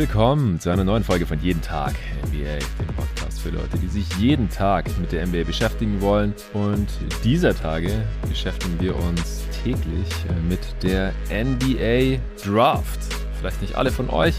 willkommen 0.00 0.58
zu 0.58 0.70
einer 0.70 0.82
neuen 0.82 1.04
Folge 1.04 1.26
von 1.26 1.38
Jeden 1.42 1.60
Tag 1.60 1.92
NBA, 2.26 2.56
dem 2.78 2.86
Podcast 2.96 3.38
für 3.38 3.50
Leute, 3.50 3.76
die 3.76 3.86
sich 3.86 4.10
jeden 4.16 4.48
Tag 4.48 4.86
mit 4.98 5.12
der 5.12 5.26
NBA 5.26 5.44
beschäftigen 5.44 6.00
wollen. 6.00 6.32
Und 6.54 6.88
dieser 7.22 7.54
Tage 7.54 8.02
beschäftigen 8.26 8.80
wir 8.80 8.96
uns 8.96 9.44
täglich 9.62 10.08
äh, 10.30 10.48
mit 10.48 10.60
der 10.82 11.12
NBA 11.30 12.18
Draft. 12.42 13.19
Vielleicht 13.40 13.62
nicht 13.62 13.74
alle 13.74 13.90
von 13.90 14.10
euch, 14.10 14.34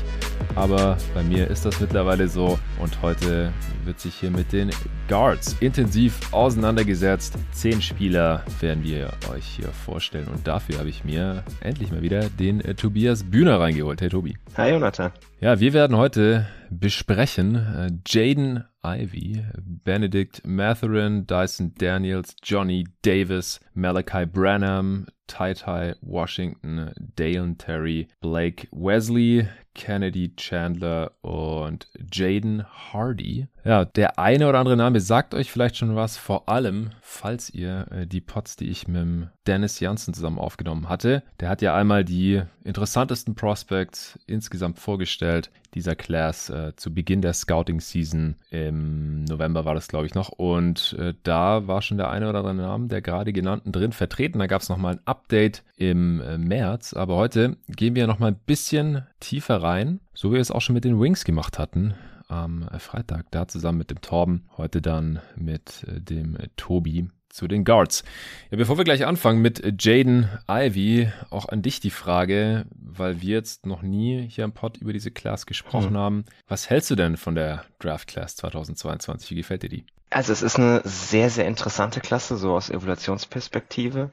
aber 0.53 0.95
bei 1.15 1.23
mir 1.23 1.47
ist 1.47 1.65
das 1.65 1.79
mittlerweile 1.79 2.27
so. 2.27 2.59
Und 2.79 3.01
heute 3.01 3.51
wird 3.83 3.99
sich 3.99 4.13
hier 4.13 4.29
mit 4.29 4.53
den 4.53 4.69
Guards 5.07 5.55
intensiv 5.59 6.19
auseinandergesetzt. 6.31 7.35
Zehn 7.51 7.81
Spieler 7.81 8.43
werden 8.59 8.83
wir 8.83 9.09
euch 9.33 9.43
hier 9.43 9.69
vorstellen. 9.69 10.27
Und 10.27 10.47
dafür 10.47 10.77
habe 10.77 10.89
ich 10.89 11.03
mir 11.03 11.43
endlich 11.61 11.91
mal 11.91 12.03
wieder 12.03 12.29
den 12.29 12.61
äh, 12.61 12.75
Tobias 12.75 13.23
Bühner 13.23 13.59
reingeholt. 13.59 14.01
Hey 14.01 14.09
Tobi. 14.09 14.37
Hi 14.55 14.69
Jonathan. 14.69 15.11
Ja, 15.39 15.59
wir 15.59 15.73
werden 15.73 15.97
heute 15.97 16.45
besprechen 16.69 17.55
äh, 17.55 17.89
Jaden 18.07 18.65
Ivy, 18.83 19.45
Benedict 19.57 20.45
Matherin, 20.45 21.25
Dyson 21.25 21.73
Daniels, 21.77 22.35
Johnny 22.41 22.85
Davis, 23.01 23.59
Malachi 23.73 24.25
Branham, 24.25 25.07
Tai 25.27 25.53
Tai 25.53 25.95
Washington, 26.01 26.91
Dalen 27.15 27.57
Terry, 27.57 28.07
Blake 28.19 28.67
Wesley, 28.71 29.47
Kennedy 29.73 30.35
Chandler 30.35 31.11
und 31.21 31.87
Jaden 32.11 32.65
Hardy. 32.65 33.47
Ja, 33.63 33.85
der 33.85 34.19
eine 34.19 34.49
oder 34.49 34.59
andere 34.59 34.75
Name 34.75 34.99
sagt 34.99 35.33
euch 35.33 35.51
vielleicht 35.51 35.77
schon 35.77 35.95
was, 35.95 36.17
vor 36.17 36.49
allem, 36.49 36.89
falls 37.01 37.49
ihr 37.49 37.87
äh, 37.91 38.07
die 38.07 38.21
Pots, 38.21 38.57
die 38.57 38.69
ich 38.69 38.87
mit 38.87 39.29
Dennis 39.47 39.79
Janssen 39.79 40.13
zusammen 40.13 40.39
aufgenommen 40.39 40.89
hatte. 40.89 41.23
Der 41.39 41.49
hat 41.49 41.61
ja 41.61 41.75
einmal 41.75 42.05
die 42.05 42.41
interessantesten 42.63 43.35
Prospects 43.35 44.19
insgesamt 44.27 44.79
vorgestellt. 44.79 45.49
Dieser 45.73 45.95
Class 45.95 46.49
äh, 46.49 46.75
zu 46.75 46.93
Beginn 46.93 47.21
der 47.21 47.33
Scouting 47.33 47.79
Season 47.79 48.35
im 48.49 49.23
November 49.23 49.65
war 49.65 49.73
das 49.73 49.87
glaube 49.87 50.05
ich 50.05 50.13
noch. 50.13 50.29
Und 50.29 50.93
äh, 50.99 51.13
da 51.23 51.67
war 51.67 51.81
schon 51.81 51.97
der 51.97 52.09
eine 52.09 52.29
oder 52.29 52.39
andere 52.39 52.55
Name 52.55 52.87
der 52.87 53.01
gerade 53.01 53.33
genannten 53.33 53.71
drin 53.71 53.93
vertreten. 53.93 54.39
Da 54.39 54.47
gab 54.47 54.61
es 54.61 54.69
nochmal 54.69 54.95
ein 54.95 55.01
Update 55.05 55.63
im 55.77 56.21
äh, 56.21 56.37
März, 56.37 56.93
aber 56.93 57.15
heute 57.15 57.57
gehen 57.67 57.95
wir 57.95 58.07
nochmal 58.07 58.31
ein 58.31 58.39
bisschen 58.45 59.07
tiefer 59.19 59.63
rein, 59.63 59.99
so 60.13 60.29
wie 60.29 60.35
wir 60.35 60.41
es 60.41 60.51
auch 60.51 60.61
schon 60.61 60.75
mit 60.75 60.83
den 60.83 60.99
Wings 60.99 61.23
gemacht 61.23 61.57
hatten 61.57 61.95
am 62.31 62.67
Freitag, 62.79 63.25
da 63.31 63.47
zusammen 63.47 63.79
mit 63.79 63.91
dem 63.91 64.01
Torben, 64.01 64.45
heute 64.57 64.81
dann 64.81 65.19
mit 65.35 65.85
äh, 65.87 65.99
dem 65.99 66.37
äh, 66.37 66.47
Tobi 66.55 67.09
zu 67.33 67.47
den 67.47 67.63
Guards. 67.63 68.03
Ja, 68.49 68.57
bevor 68.57 68.77
wir 68.77 68.83
gleich 68.83 69.05
anfangen 69.05 69.41
mit 69.41 69.61
Jaden 69.83 70.29
Ivy, 70.49 71.11
auch 71.29 71.47
an 71.47 71.61
dich 71.61 71.79
die 71.79 71.89
Frage, 71.89 72.65
weil 72.75 73.21
wir 73.21 73.35
jetzt 73.35 73.65
noch 73.65 73.81
nie 73.81 74.27
hier 74.29 74.43
im 74.43 74.51
Pod 74.51 74.77
über 74.77 74.93
diese 74.93 75.11
Class 75.11 75.45
gesprochen 75.45 75.93
mhm. 75.93 75.97
haben. 75.97 76.25
Was 76.47 76.69
hältst 76.69 76.91
du 76.91 76.95
denn 76.95 77.17
von 77.17 77.35
der 77.35 77.65
Draft 77.79 78.07
Class 78.07 78.35
2022? 78.35 79.31
Wie 79.31 79.35
gefällt 79.35 79.63
dir 79.63 79.69
die? 79.69 79.85
Also 80.09 80.33
es 80.33 80.41
ist 80.41 80.57
eine 80.57 80.81
sehr, 80.83 81.29
sehr 81.29 81.47
interessante 81.47 82.01
Klasse, 82.01 82.35
so 82.35 82.53
aus 82.53 82.69
Evolutionsperspektive 82.69 84.11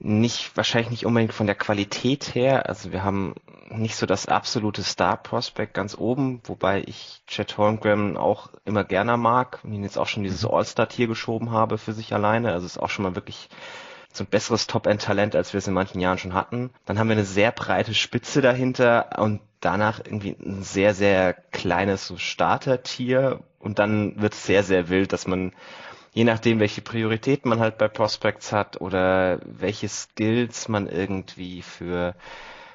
nicht, 0.00 0.56
wahrscheinlich 0.56 0.90
nicht 0.90 1.06
unbedingt 1.06 1.34
von 1.34 1.46
der 1.46 1.54
Qualität 1.54 2.34
her. 2.34 2.68
Also 2.68 2.90
wir 2.90 3.04
haben 3.04 3.34
nicht 3.68 3.96
so 3.96 4.06
das 4.06 4.26
absolute 4.26 4.82
Star-Prospect 4.82 5.74
ganz 5.74 5.96
oben, 5.96 6.40
wobei 6.44 6.82
ich 6.86 7.22
Chet 7.26 7.56
Holmgren 7.58 8.16
auch 8.16 8.50
immer 8.64 8.82
gerne 8.82 9.16
mag 9.16 9.60
und 9.62 9.72
ihn 9.72 9.84
jetzt 9.84 9.98
auch 9.98 10.08
schon 10.08 10.22
dieses 10.22 10.42
mhm. 10.42 10.50
All-Star-Tier 10.54 11.06
geschoben 11.06 11.52
habe 11.52 11.78
für 11.78 11.92
sich 11.92 12.14
alleine. 12.14 12.52
Also 12.52 12.66
ist 12.66 12.78
auch 12.78 12.90
schon 12.90 13.04
mal 13.04 13.14
wirklich 13.14 13.50
so 14.12 14.24
ein 14.24 14.28
besseres 14.28 14.66
Top-End-Talent, 14.66 15.36
als 15.36 15.52
wir 15.52 15.58
es 15.58 15.68
in 15.68 15.74
manchen 15.74 16.00
Jahren 16.00 16.18
schon 16.18 16.34
hatten. 16.34 16.70
Dann 16.86 16.98
haben 16.98 17.08
wir 17.08 17.16
eine 17.16 17.24
sehr 17.24 17.52
breite 17.52 17.94
Spitze 17.94 18.40
dahinter 18.40 19.18
und 19.18 19.40
danach 19.60 20.00
irgendwie 20.00 20.34
ein 20.40 20.62
sehr, 20.62 20.94
sehr 20.94 21.34
kleines 21.34 22.06
so 22.06 22.16
Starter-Tier 22.16 23.40
und 23.60 23.78
dann 23.78 24.20
wird 24.20 24.32
es 24.32 24.46
sehr, 24.46 24.62
sehr 24.64 24.88
wild, 24.88 25.12
dass 25.12 25.26
man 25.26 25.52
je 26.12 26.24
nachdem, 26.24 26.60
welche 26.60 26.80
Prioritäten 26.80 27.48
man 27.48 27.60
halt 27.60 27.78
bei 27.78 27.88
Prospects 27.88 28.52
hat 28.52 28.80
oder 28.80 29.40
welche 29.44 29.88
Skills 29.88 30.68
man 30.68 30.88
irgendwie 30.88 31.62
für 31.62 32.14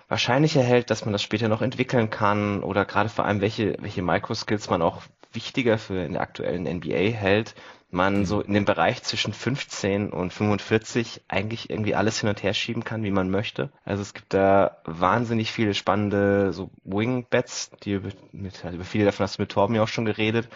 wahrscheinlicher 0.07 0.61
hält, 0.61 0.89
dass 0.89 1.05
man 1.05 1.13
das 1.13 1.23
später 1.23 1.47
noch 1.47 1.61
entwickeln 1.61 2.09
kann 2.09 2.63
oder 2.63 2.85
gerade 2.85 3.09
vor 3.09 3.25
allem 3.25 3.41
welche, 3.41 3.75
welche 3.79 4.01
Microskills 4.01 4.69
man 4.69 4.81
auch 4.81 5.01
wichtiger 5.33 5.77
für 5.77 6.03
in 6.03 6.13
der 6.13 6.21
aktuellen 6.21 6.63
NBA 6.63 7.09
hält, 7.11 7.55
man 7.91 8.19
mhm. 8.19 8.25
so 8.25 8.41
in 8.41 8.53
dem 8.53 8.65
Bereich 8.65 9.03
zwischen 9.03 9.33
15 9.33 10.11
und 10.11 10.31
45 10.31 11.21
eigentlich 11.27 11.69
irgendwie 11.69 11.95
alles 11.95 12.19
hin 12.19 12.29
und 12.29 12.43
her 12.43 12.53
schieben 12.53 12.83
kann, 12.83 13.03
wie 13.03 13.11
man 13.11 13.29
möchte. 13.29 13.69
Also 13.83 14.01
es 14.01 14.13
gibt 14.13 14.33
da 14.33 14.77
wahnsinnig 14.85 15.51
viele 15.51 15.73
spannende 15.73 16.53
so 16.53 16.69
Wing-Bets, 16.83 17.71
die 17.83 17.99
mit, 18.31 18.63
also 18.63 18.75
über 18.75 18.85
viele 18.85 19.05
davon 19.05 19.23
hast 19.23 19.37
du 19.37 19.41
mit 19.41 19.51
Torben 19.51 19.75
ja 19.75 19.83
auch 19.83 19.87
schon 19.87 20.05
geredet, 20.05 20.49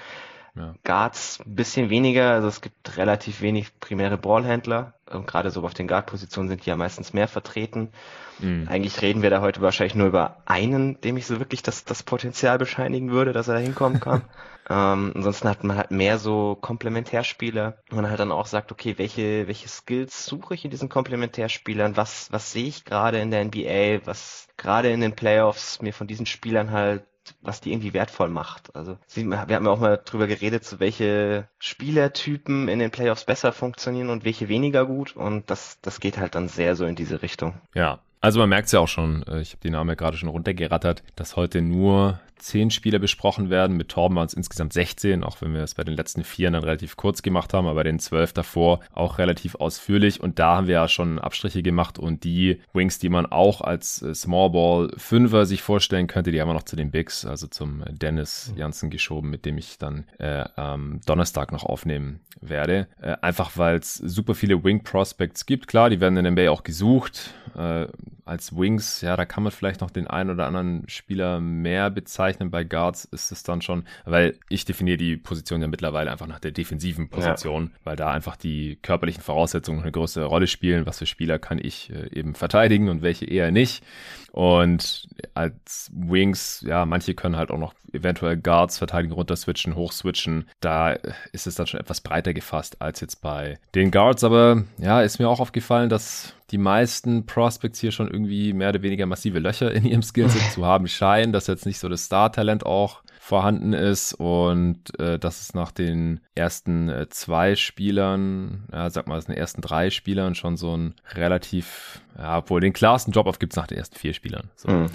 ja. 0.55 0.73
Guards 0.83 1.39
ein 1.45 1.55
bisschen 1.55 1.89
weniger, 1.89 2.31
also 2.31 2.47
es 2.47 2.61
gibt 2.61 2.97
relativ 2.97 3.41
wenig 3.41 3.79
primäre 3.79 4.17
Ballhändler. 4.17 4.93
Und 5.09 5.25
gerade 5.25 5.49
so 5.49 5.63
auf 5.63 5.73
den 5.73 5.87
Guard-Positionen 5.87 6.49
sind 6.49 6.65
die 6.65 6.69
ja 6.69 6.75
meistens 6.75 7.13
mehr 7.13 7.27
vertreten. 7.27 7.91
Mhm. 8.39 8.67
Eigentlich 8.69 9.01
reden 9.01 9.21
wir 9.21 9.29
da 9.29 9.41
heute 9.41 9.61
wahrscheinlich 9.61 9.95
nur 9.95 10.07
über 10.07 10.43
einen, 10.45 11.01
dem 11.01 11.17
ich 11.17 11.25
so 11.25 11.39
wirklich 11.39 11.63
das, 11.63 11.83
das 11.83 12.03
Potenzial 12.03 12.57
bescheinigen 12.57 13.11
würde, 13.11 13.33
dass 13.33 13.47
er 13.47 13.55
da 13.55 13.59
hinkommen 13.59 13.99
kann. 13.99 14.21
ähm, 14.69 15.11
ansonsten 15.15 15.49
hat 15.49 15.63
man 15.63 15.77
halt 15.77 15.91
mehr 15.91 16.19
so 16.19 16.55
Komplementärspieler, 16.55 17.79
wo 17.89 17.95
man 17.95 18.09
halt 18.09 18.19
dann 18.19 18.31
auch 18.31 18.45
sagt, 18.45 18.71
okay, 18.71 18.97
welche, 18.97 19.47
welche 19.47 19.67
Skills 19.67 20.25
suche 20.25 20.53
ich 20.53 20.63
in 20.63 20.71
diesen 20.71 20.89
Komplementärspielern? 20.89 21.97
Was, 21.97 22.31
was 22.31 22.51
sehe 22.51 22.67
ich 22.67 22.85
gerade 22.85 23.19
in 23.19 23.31
der 23.31 23.43
NBA? 23.45 24.05
Was 24.05 24.47
gerade 24.57 24.91
in 24.91 25.01
den 25.01 25.15
Playoffs 25.15 25.81
mir 25.81 25.93
von 25.93 26.07
diesen 26.07 26.25
Spielern 26.25 26.71
halt 26.71 27.03
was 27.41 27.61
die 27.61 27.71
irgendwie 27.71 27.93
wertvoll 27.93 28.29
macht. 28.29 28.75
Also 28.75 28.97
wir 29.13 29.39
haben 29.39 29.65
ja 29.65 29.71
auch 29.71 29.79
mal 29.79 30.01
drüber 30.03 30.27
geredet, 30.27 30.65
so 30.65 30.79
welche 30.79 31.47
Spielertypen 31.59 32.67
in 32.67 32.79
den 32.79 32.91
Playoffs 32.91 33.25
besser 33.25 33.51
funktionieren 33.51 34.09
und 34.09 34.25
welche 34.25 34.49
weniger 34.49 34.85
gut 34.85 35.15
und 35.15 35.49
das, 35.49 35.79
das 35.81 35.99
geht 35.99 36.17
halt 36.17 36.35
dann 36.35 36.47
sehr 36.47 36.75
so 36.75 36.85
in 36.85 36.95
diese 36.95 37.21
Richtung. 37.21 37.55
Ja, 37.73 37.99
also 38.21 38.39
man 38.39 38.49
merkt 38.49 38.65
es 38.67 38.73
ja 38.73 38.79
auch 38.79 38.87
schon, 38.87 39.23
äh, 39.23 39.41
ich 39.41 39.51
habe 39.51 39.61
die 39.63 39.69
Namen 39.69 39.89
ja 39.89 39.95
gerade 39.95 40.17
schon 40.17 40.29
runtergerattert, 40.29 41.03
dass 41.15 41.35
heute 41.35 41.61
nur 41.61 42.19
zehn 42.39 42.71
Spieler 42.71 42.99
besprochen 42.99 43.49
werden. 43.49 43.77
Mit 43.77 43.89
Torben 43.89 44.15
waren 44.15 44.27
es 44.27 44.33
insgesamt 44.33 44.73
16, 44.73 45.23
auch 45.23 45.41
wenn 45.41 45.53
wir 45.53 45.61
es 45.61 45.75
bei 45.75 45.83
den 45.83 45.95
letzten 45.95 46.23
vier 46.23 46.51
dann 46.51 46.63
relativ 46.63 46.97
kurz 46.97 47.21
gemacht 47.21 47.53
haben, 47.53 47.67
aber 47.67 47.75
bei 47.75 47.83
den 47.83 47.99
zwölf 47.99 48.33
davor 48.33 48.79
auch 48.91 49.17
relativ 49.17 49.55
ausführlich. 49.55 50.21
Und 50.21 50.39
da 50.39 50.57
haben 50.57 50.67
wir 50.67 50.75
ja 50.75 50.87
schon 50.87 51.19
Abstriche 51.19 51.61
gemacht 51.63 51.99
und 51.99 52.23
die 52.23 52.61
Wings, 52.73 52.99
die 52.99 53.09
man 53.09 53.25
auch 53.25 53.61
als 53.61 54.01
äh, 54.01 54.13
Small 54.13 54.49
Ball 54.51 54.91
Fünfer 54.97 55.45
sich 55.45 55.61
vorstellen 55.61 56.07
könnte, 56.07 56.31
die 56.31 56.41
haben 56.41 56.49
wir 56.49 56.53
noch 56.53 56.63
zu 56.63 56.75
den 56.75 56.91
Bigs, 56.91 57.25
also 57.25 57.47
zum 57.47 57.83
Dennis 57.89 58.53
Janssen 58.55 58.89
geschoben, 58.89 59.29
mit 59.29 59.45
dem 59.45 59.57
ich 59.57 59.77
dann 59.77 60.05
äh, 60.17 60.45
am 60.55 61.01
Donnerstag 61.05 61.51
noch 61.51 61.63
aufnehmen 61.63 62.19
werde. 62.41 62.87
Äh, 63.01 63.15
einfach 63.21 63.57
weil 63.57 63.77
es 63.77 63.95
super 63.95 64.35
viele 64.35 64.63
Wing 64.63 64.83
Prospects 64.83 65.45
gibt. 65.45 65.67
Klar, 65.67 65.89
die 65.89 65.99
werden 65.99 66.17
in 66.17 66.23
der 66.23 66.31
NBA 66.31 66.51
auch 66.51 66.63
gesucht. 66.63 67.33
Äh, 67.55 67.87
als 68.29 68.55
Wings, 68.55 69.01
ja, 69.01 69.17
da 69.17 69.25
kann 69.25 69.43
man 69.43 69.51
vielleicht 69.51 69.81
noch 69.81 69.89
den 69.89 70.07
einen 70.07 70.29
oder 70.29 70.45
anderen 70.45 70.87
Spieler 70.87 71.39
mehr 71.39 71.89
bezeichnen. 71.89 72.51
Bei 72.51 72.63
Guards 72.63 73.05
ist 73.05 73.31
es 73.31 73.43
dann 73.43 73.61
schon, 73.61 73.85
weil 74.05 74.37
ich 74.49 74.65
definiere 74.65 74.97
die 74.97 75.17
Position 75.17 75.61
ja 75.61 75.67
mittlerweile 75.67 76.11
einfach 76.11 76.27
nach 76.27 76.39
der 76.39 76.51
defensiven 76.51 77.09
Position, 77.09 77.71
ja. 77.73 77.79
weil 77.83 77.95
da 77.95 78.11
einfach 78.11 78.35
die 78.35 78.77
körperlichen 78.81 79.23
Voraussetzungen 79.23 79.81
eine 79.81 79.91
größere 79.91 80.25
Rolle 80.25 80.47
spielen. 80.47 80.85
Was 80.85 80.99
für 80.99 81.05
Spieler 81.05 81.39
kann 81.39 81.59
ich 81.59 81.91
äh, 81.91 82.09
eben 82.17 82.35
verteidigen 82.35 82.89
und 82.89 83.01
welche 83.01 83.25
eher 83.25 83.51
nicht. 83.51 83.83
Und 84.31 85.07
als 85.33 85.89
Wings, 85.93 86.63
ja, 86.65 86.85
manche 86.85 87.15
können 87.15 87.35
halt 87.35 87.49
auch 87.49 87.57
noch 87.57 87.73
eventuell 87.91 88.37
Guards 88.37 88.77
verteidigen, 88.77 89.13
runterswitchen, 89.13 89.75
hochswitchen. 89.75 90.47
Da 90.59 90.91
ist 91.31 91.47
es 91.47 91.55
dann 91.55 91.67
schon 91.67 91.79
etwas 91.79 92.01
breiter 92.01 92.33
gefasst 92.33 92.81
als 92.81 93.01
jetzt 93.01 93.21
bei 93.21 93.57
den 93.73 93.89
Guards. 93.89 94.23
Aber 94.23 94.63
ja, 94.77 95.01
ist 95.01 95.19
mir 95.19 95.27
auch 95.27 95.39
aufgefallen, 95.39 95.89
dass 95.89 96.35
die 96.51 96.57
meisten 96.57 97.25
Prospects 97.25 97.79
hier 97.79 97.91
schon 97.91 98.09
irgendwie 98.09 98.53
mehr 98.53 98.69
oder 98.69 98.81
weniger 98.81 99.05
massive 99.05 99.39
Löcher 99.39 99.71
in 99.71 99.85
ihrem 99.85 100.01
Skillset 100.01 100.41
zu 100.53 100.65
haben 100.65 100.87
scheinen, 100.87 101.33
dass 101.33 101.47
jetzt 101.47 101.65
nicht 101.65 101.79
so 101.79 101.89
das 101.89 102.05
Star-Talent 102.05 102.65
auch 102.65 103.03
vorhanden 103.19 103.73
ist 103.73 104.13
und 104.13 104.99
äh, 104.99 105.19
dass 105.19 105.41
es 105.41 105.53
nach 105.53 105.71
den 105.71 106.19
ersten 106.33 106.89
äh, 106.89 107.09
zwei 107.09 107.55
Spielern, 107.55 108.67
ja, 108.71 108.89
sag 108.89 109.07
mal, 109.07 109.21
den 109.21 109.35
ersten 109.35 109.61
drei 109.61 109.91
Spielern 109.91 110.33
schon 110.33 110.57
so 110.57 110.75
ein 110.75 110.95
relativ, 111.13 112.01
ja, 112.19 112.37
obwohl 112.39 112.59
den 112.59 112.73
klarsten 112.73 113.13
gibt 113.13 113.53
es 113.53 113.57
nach 113.57 113.67
den 113.67 113.77
ersten 113.77 113.95
vier 113.95 114.13
Spielern. 114.13 114.49
So. 114.55 114.69
Mhm. 114.69 114.87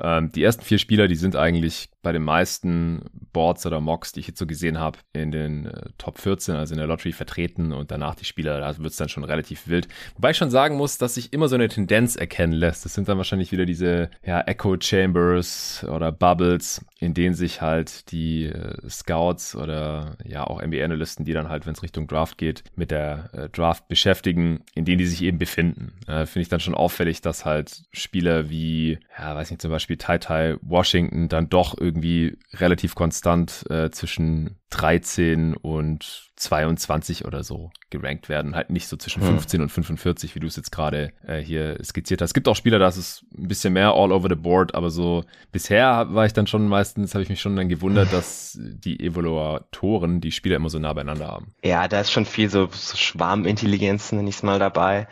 Ähm, 0.00 0.32
die 0.32 0.42
ersten 0.42 0.62
vier 0.62 0.78
Spieler, 0.78 1.06
die 1.06 1.14
sind 1.14 1.36
eigentlich 1.36 1.88
bei 2.02 2.10
den 2.10 2.22
meisten 2.22 3.02
Boards 3.32 3.64
oder 3.64 3.80
Mocks, 3.80 4.12
die 4.12 4.20
ich 4.20 4.26
jetzt 4.26 4.38
so 4.38 4.46
gesehen 4.46 4.78
habe, 4.78 4.98
in 5.12 5.30
den 5.30 5.66
äh, 5.66 5.90
Top 5.98 6.18
14, 6.18 6.56
also 6.56 6.74
in 6.74 6.78
der 6.78 6.88
Lottery 6.88 7.12
vertreten 7.12 7.72
und 7.72 7.90
danach 7.90 8.16
die 8.16 8.24
Spieler, 8.24 8.60
da 8.60 8.76
wird 8.78 8.90
es 8.90 8.96
dann 8.96 9.08
schon 9.08 9.24
relativ 9.24 9.68
wild. 9.68 9.86
Wobei 10.16 10.32
ich 10.32 10.36
schon 10.36 10.50
sagen 10.50 10.76
muss, 10.76 10.98
dass 10.98 11.14
sich 11.14 11.32
immer 11.32 11.48
so 11.48 11.54
eine 11.54 11.68
Tendenz 11.68 12.16
erkennen 12.16 12.52
lässt. 12.52 12.84
Das 12.84 12.94
sind 12.94 13.08
dann 13.08 13.16
wahrscheinlich 13.16 13.52
wieder 13.52 13.64
diese 13.64 14.10
ja, 14.24 14.40
Echo 14.40 14.76
Chambers 14.80 15.86
oder 15.88 16.10
Bubbles, 16.10 16.84
in 16.98 17.14
denen 17.14 17.34
sich 17.34 17.62
halt 17.62 18.10
die 18.10 18.46
äh, 18.46 18.88
Scouts 18.88 19.54
oder 19.54 20.16
ja 20.24 20.44
auch 20.44 20.60
NBA-Analysten, 20.60 21.24
die 21.24 21.32
dann 21.32 21.48
halt, 21.48 21.66
wenn 21.66 21.74
es 21.74 21.82
Richtung 21.82 22.08
Draft 22.08 22.38
geht, 22.38 22.64
mit 22.74 22.90
der 22.90 23.30
äh, 23.32 23.48
Draft 23.48 23.86
beschäftigen, 23.86 24.64
in 24.74 24.84
denen 24.84 24.98
die 24.98 25.06
sich 25.06 25.22
eben 25.22 25.38
befinden. 25.38 25.92
Äh, 26.08 26.26
Finde 26.26 26.42
ich 26.42 26.48
dann 26.48 26.60
schon 26.60 26.71
schon 26.72 26.74
auffällig, 26.74 27.20
dass 27.20 27.44
halt 27.44 27.82
Spieler 27.92 28.48
wie, 28.50 28.98
ja, 29.18 29.34
weiß 29.34 29.50
nicht, 29.50 29.62
zum 29.62 29.70
Beispiel 29.70 29.96
Tai 29.96 30.18
Tai 30.18 30.56
Washington 30.62 31.28
dann 31.28 31.48
doch 31.48 31.76
irgendwie 31.78 32.38
relativ 32.54 32.94
konstant 32.94 33.64
äh, 33.70 33.90
zwischen 33.90 34.56
13 34.70 35.54
und 35.54 36.30
22 36.36 37.26
oder 37.26 37.44
so 37.44 37.70
gerankt 37.90 38.28
werden. 38.28 38.56
Halt 38.56 38.70
nicht 38.70 38.88
so 38.88 38.96
zwischen 38.96 39.22
15 39.22 39.58
hm. 39.58 39.62
und 39.64 39.68
45, 39.68 40.34
wie 40.34 40.40
du 40.40 40.46
es 40.46 40.56
jetzt 40.56 40.72
gerade 40.72 41.12
äh, 41.26 41.38
hier 41.38 41.78
skizziert 41.84 42.22
hast. 42.22 42.30
Es 42.30 42.34
gibt 42.34 42.48
auch 42.48 42.56
Spieler, 42.56 42.78
da 42.78 42.88
ist 42.88 42.96
es 42.96 43.24
ein 43.36 43.48
bisschen 43.48 43.74
mehr 43.74 43.92
all 43.92 44.12
over 44.12 44.28
the 44.28 44.34
board, 44.34 44.74
aber 44.74 44.90
so 44.90 45.24
bisher 45.52 46.06
war 46.14 46.24
ich 46.24 46.32
dann 46.32 46.46
schon 46.46 46.66
meistens, 46.68 47.14
habe 47.14 47.22
ich 47.22 47.28
mich 47.28 47.40
schon 47.40 47.54
dann 47.54 47.68
gewundert, 47.68 48.12
dass 48.12 48.58
die 48.58 48.98
Evaluatoren 48.98 50.20
die 50.20 50.32
Spieler 50.32 50.56
immer 50.56 50.70
so 50.70 50.78
nah 50.78 50.92
beieinander 50.92 51.28
haben. 51.28 51.54
Ja, 51.62 51.86
da 51.86 52.00
ist 52.00 52.10
schon 52.10 52.24
viel 52.24 52.48
so, 52.48 52.68
so 52.72 52.96
Schwarmintelligenz, 52.96 54.10
nenne 54.12 54.30
ich 54.30 54.36
es 54.36 54.42
mal 54.42 54.58
dabei. 54.58 55.06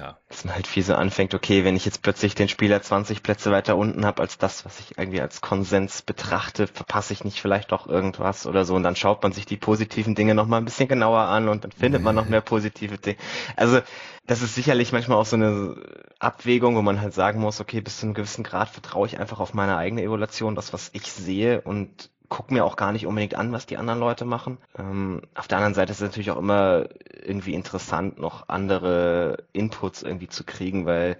Ja. 0.00 0.18
Dass 0.28 0.44
man 0.44 0.54
halt 0.54 0.66
viel 0.66 0.82
so 0.82 0.94
anfängt, 0.94 1.34
okay, 1.34 1.64
wenn 1.64 1.76
ich 1.76 1.84
jetzt 1.84 2.02
plötzlich 2.02 2.34
den 2.34 2.48
Spieler 2.48 2.82
20 2.82 3.22
Plätze 3.22 3.50
weiter 3.50 3.76
unten 3.76 4.04
habe 4.04 4.22
als 4.22 4.38
das, 4.38 4.64
was 4.64 4.80
ich 4.80 4.98
irgendwie 4.98 5.20
als 5.20 5.40
Konsens 5.40 6.02
betrachte, 6.02 6.66
verpasse 6.66 7.12
ich 7.12 7.24
nicht 7.24 7.40
vielleicht 7.40 7.72
doch 7.72 7.86
irgendwas 7.86 8.46
oder 8.46 8.64
so 8.64 8.74
und 8.74 8.82
dann 8.82 8.96
schaut 8.96 9.22
man 9.22 9.32
sich 9.32 9.46
die 9.46 9.56
positiven 9.56 10.14
Dinge 10.14 10.34
nochmal 10.34 10.60
ein 10.60 10.64
bisschen 10.64 10.88
genauer 10.88 11.20
an 11.20 11.48
und 11.48 11.64
dann 11.64 11.72
findet 11.72 12.02
man 12.02 12.14
noch 12.14 12.28
mehr 12.28 12.40
positive 12.40 12.98
Dinge. 12.98 13.16
Also 13.56 13.80
das 14.26 14.42
ist 14.42 14.54
sicherlich 14.54 14.92
manchmal 14.92 15.18
auch 15.18 15.26
so 15.26 15.36
eine 15.36 15.76
Abwägung, 16.18 16.76
wo 16.76 16.82
man 16.82 17.00
halt 17.00 17.12
sagen 17.12 17.40
muss, 17.40 17.60
okay, 17.60 17.80
bis 17.80 17.98
zu 17.98 18.06
einem 18.06 18.14
gewissen 18.14 18.42
Grad 18.42 18.70
vertraue 18.70 19.06
ich 19.06 19.20
einfach 19.20 19.38
auf 19.38 19.54
meine 19.54 19.76
eigene 19.76 20.02
Evaluation, 20.02 20.54
das, 20.54 20.72
was 20.72 20.90
ich 20.94 21.12
sehe 21.12 21.60
und 21.60 22.10
gucke 22.28 22.52
mir 22.52 22.64
auch 22.64 22.76
gar 22.76 22.92
nicht 22.92 23.06
unbedingt 23.06 23.34
an, 23.34 23.52
was 23.52 23.66
die 23.66 23.76
anderen 23.76 24.00
Leute 24.00 24.24
machen. 24.24 24.58
Ähm, 24.78 25.22
auf 25.34 25.48
der 25.48 25.58
anderen 25.58 25.74
Seite 25.74 25.92
ist 25.92 25.98
es 25.98 26.08
natürlich 26.08 26.30
auch 26.30 26.38
immer 26.38 26.86
irgendwie 27.24 27.54
interessant, 27.54 28.18
noch 28.18 28.48
andere 28.48 29.44
Inputs 29.52 30.02
irgendwie 30.02 30.28
zu 30.28 30.44
kriegen, 30.44 30.86
weil 30.86 31.16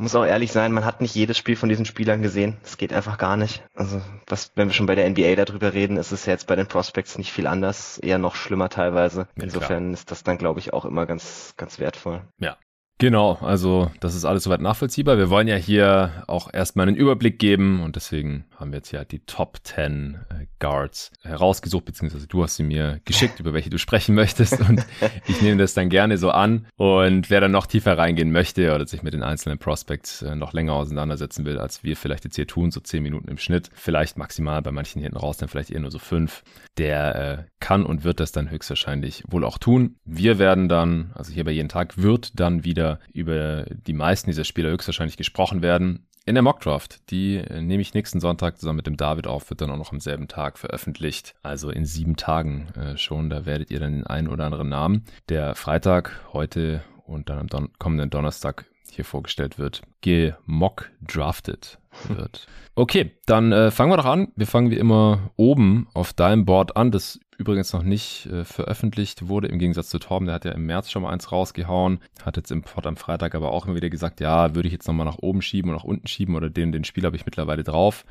muss 0.00 0.14
auch 0.14 0.24
ehrlich 0.24 0.50
sein, 0.50 0.72
man 0.72 0.86
hat 0.86 1.02
nicht 1.02 1.14
jedes 1.14 1.36
Spiel 1.36 1.56
von 1.56 1.68
diesen 1.68 1.84
Spielern 1.84 2.22
gesehen. 2.22 2.56
Das 2.62 2.78
geht 2.78 2.94
einfach 2.94 3.18
gar 3.18 3.36
nicht. 3.36 3.62
Also, 3.74 4.00
was, 4.26 4.50
wenn 4.54 4.68
wir 4.68 4.72
schon 4.72 4.86
bei 4.86 4.94
der 4.94 5.08
NBA 5.08 5.34
darüber 5.34 5.74
reden, 5.74 5.98
ist 5.98 6.10
es 6.10 6.24
ja 6.24 6.32
jetzt 6.32 6.46
bei 6.46 6.56
den 6.56 6.66
Prospects 6.66 7.18
nicht 7.18 7.32
viel 7.32 7.46
anders, 7.46 7.98
eher 7.98 8.16
noch 8.16 8.34
schlimmer 8.34 8.70
teilweise. 8.70 9.28
Insofern 9.34 9.88
ja, 9.88 9.92
ist 9.92 10.10
das 10.10 10.24
dann, 10.24 10.38
glaube 10.38 10.58
ich, 10.58 10.72
auch 10.72 10.86
immer 10.86 11.04
ganz, 11.04 11.52
ganz 11.58 11.78
wertvoll. 11.78 12.22
Ja, 12.38 12.56
Genau, 13.00 13.38
also 13.40 13.90
das 14.00 14.14
ist 14.14 14.26
alles 14.26 14.44
soweit 14.44 14.60
nachvollziehbar. 14.60 15.16
Wir 15.16 15.30
wollen 15.30 15.48
ja 15.48 15.56
hier 15.56 16.22
auch 16.26 16.52
erstmal 16.52 16.86
einen 16.86 16.98
Überblick 16.98 17.38
geben 17.38 17.82
und 17.82 17.96
deswegen 17.96 18.44
haben 18.56 18.72
wir 18.72 18.76
jetzt 18.76 18.90
ja 18.92 19.06
die 19.06 19.20
Top 19.20 19.56
10 19.64 20.18
äh, 20.28 20.46
Guards 20.58 21.10
herausgesucht, 21.22 21.86
beziehungsweise 21.86 22.26
du 22.26 22.42
hast 22.42 22.56
sie 22.56 22.62
mir 22.62 23.00
geschickt, 23.06 23.40
über 23.40 23.54
welche 23.54 23.70
du 23.70 23.78
sprechen 23.78 24.14
möchtest 24.14 24.60
und 24.60 24.84
ich 25.26 25.40
nehme 25.40 25.56
das 25.56 25.72
dann 25.72 25.88
gerne 25.88 26.18
so 26.18 26.30
an 26.30 26.66
und 26.76 27.30
wer 27.30 27.40
dann 27.40 27.52
noch 27.52 27.66
tiefer 27.66 27.96
reingehen 27.96 28.32
möchte 28.32 28.74
oder 28.74 28.86
sich 28.86 29.02
mit 29.02 29.14
den 29.14 29.22
einzelnen 29.22 29.58
Prospects 29.58 30.20
äh, 30.20 30.36
noch 30.36 30.52
länger 30.52 30.74
auseinandersetzen 30.74 31.46
will, 31.46 31.58
als 31.58 31.82
wir 31.82 31.96
vielleicht 31.96 32.24
jetzt 32.24 32.36
hier 32.36 32.46
tun, 32.46 32.70
so 32.70 32.80
10 32.80 33.02
Minuten 33.02 33.28
im 33.28 33.38
Schnitt, 33.38 33.70
vielleicht 33.72 34.18
maximal 34.18 34.60
bei 34.60 34.72
manchen 34.72 35.00
hinten 35.00 35.16
raus, 35.16 35.38
dann 35.38 35.48
vielleicht 35.48 35.70
eher 35.70 35.80
nur 35.80 35.90
so 35.90 35.98
5, 35.98 36.42
der 36.76 37.14
äh, 37.14 37.44
kann 37.60 37.86
und 37.86 38.04
wird 38.04 38.20
das 38.20 38.32
dann 38.32 38.50
höchstwahrscheinlich 38.50 39.24
wohl 39.26 39.44
auch 39.44 39.56
tun. 39.56 39.96
Wir 40.04 40.38
werden 40.38 40.68
dann, 40.68 41.12
also 41.14 41.32
hier 41.32 41.44
bei 41.44 41.50
jeden 41.50 41.70
Tag 41.70 41.96
wird 41.96 42.38
dann 42.38 42.62
wieder 42.64 42.89
über 43.12 43.64
die 43.64 43.92
meisten 43.92 44.30
dieser 44.30 44.44
Spieler 44.44 44.70
höchstwahrscheinlich 44.70 45.16
gesprochen 45.16 45.62
werden. 45.62 46.06
In 46.26 46.34
der 46.34 46.42
Mockdraft, 46.42 47.10
die 47.10 47.36
äh, 47.36 47.62
nehme 47.62 47.80
ich 47.80 47.94
nächsten 47.94 48.20
Sonntag 48.20 48.58
zusammen 48.58 48.76
mit 48.76 48.86
dem 48.86 48.96
David 48.96 49.26
auf, 49.26 49.48
wird 49.50 49.62
dann 49.62 49.70
auch 49.70 49.76
noch 49.76 49.92
am 49.92 50.00
selben 50.00 50.28
Tag 50.28 50.58
veröffentlicht. 50.58 51.34
Also 51.42 51.70
in 51.70 51.86
sieben 51.86 52.16
Tagen 52.16 52.68
äh, 52.76 52.96
schon, 52.96 53.30
da 53.30 53.46
werdet 53.46 53.70
ihr 53.70 53.80
dann 53.80 53.92
den 53.92 54.06
einen 54.06 54.28
oder 54.28 54.44
anderen 54.44 54.68
Namen, 54.68 55.04
der 55.28 55.54
Freitag, 55.54 56.20
heute 56.32 56.84
und 57.06 57.30
dann 57.30 57.38
am 57.38 57.46
Don 57.48 57.70
kommenden 57.78 58.10
Donnerstag 58.10 58.66
hier 58.94 59.04
vorgestellt 59.04 59.58
wird, 59.58 59.82
gemock 60.00 60.90
drafted 61.00 61.78
wird. 62.08 62.46
Okay, 62.76 63.10
dann 63.26 63.52
äh, 63.52 63.70
fangen 63.70 63.92
wir 63.92 63.98
doch 63.98 64.06
an. 64.06 64.28
Wir 64.36 64.46
fangen 64.46 64.70
wie 64.70 64.78
immer 64.78 65.32
oben 65.36 65.88
auf 65.92 66.14
deinem 66.14 66.46
Board 66.46 66.76
an. 66.76 66.90
Das 66.90 67.20
übrigens 67.40 67.72
noch 67.72 67.82
nicht 67.82 68.26
äh, 68.26 68.44
veröffentlicht 68.44 69.26
wurde, 69.28 69.48
im 69.48 69.58
Gegensatz 69.58 69.88
zu 69.88 69.98
Torben, 69.98 70.26
der 70.26 70.34
hat 70.34 70.44
ja 70.44 70.52
im 70.52 70.66
März 70.66 70.90
schon 70.90 71.02
mal 71.02 71.10
eins 71.10 71.32
rausgehauen, 71.32 71.98
hat 72.22 72.36
jetzt 72.36 72.52
im 72.52 72.62
Pod 72.62 72.86
am 72.86 72.96
Freitag 72.96 73.34
aber 73.34 73.50
auch 73.50 73.66
immer 73.66 73.74
wieder 73.74 73.90
gesagt, 73.90 74.20
ja, 74.20 74.54
würde 74.54 74.68
ich 74.68 74.72
jetzt 74.72 74.86
nochmal 74.86 75.06
nach 75.06 75.18
oben 75.18 75.40
schieben 75.42 75.70
und 75.70 75.76
nach 75.76 75.84
unten 75.84 76.06
schieben 76.06 76.36
oder 76.36 76.50
den, 76.50 76.70
den 76.70 76.84
Spiel 76.84 77.04
habe 77.04 77.16
ich 77.16 77.24
mittlerweile 77.24 77.64
drauf. 77.64 78.04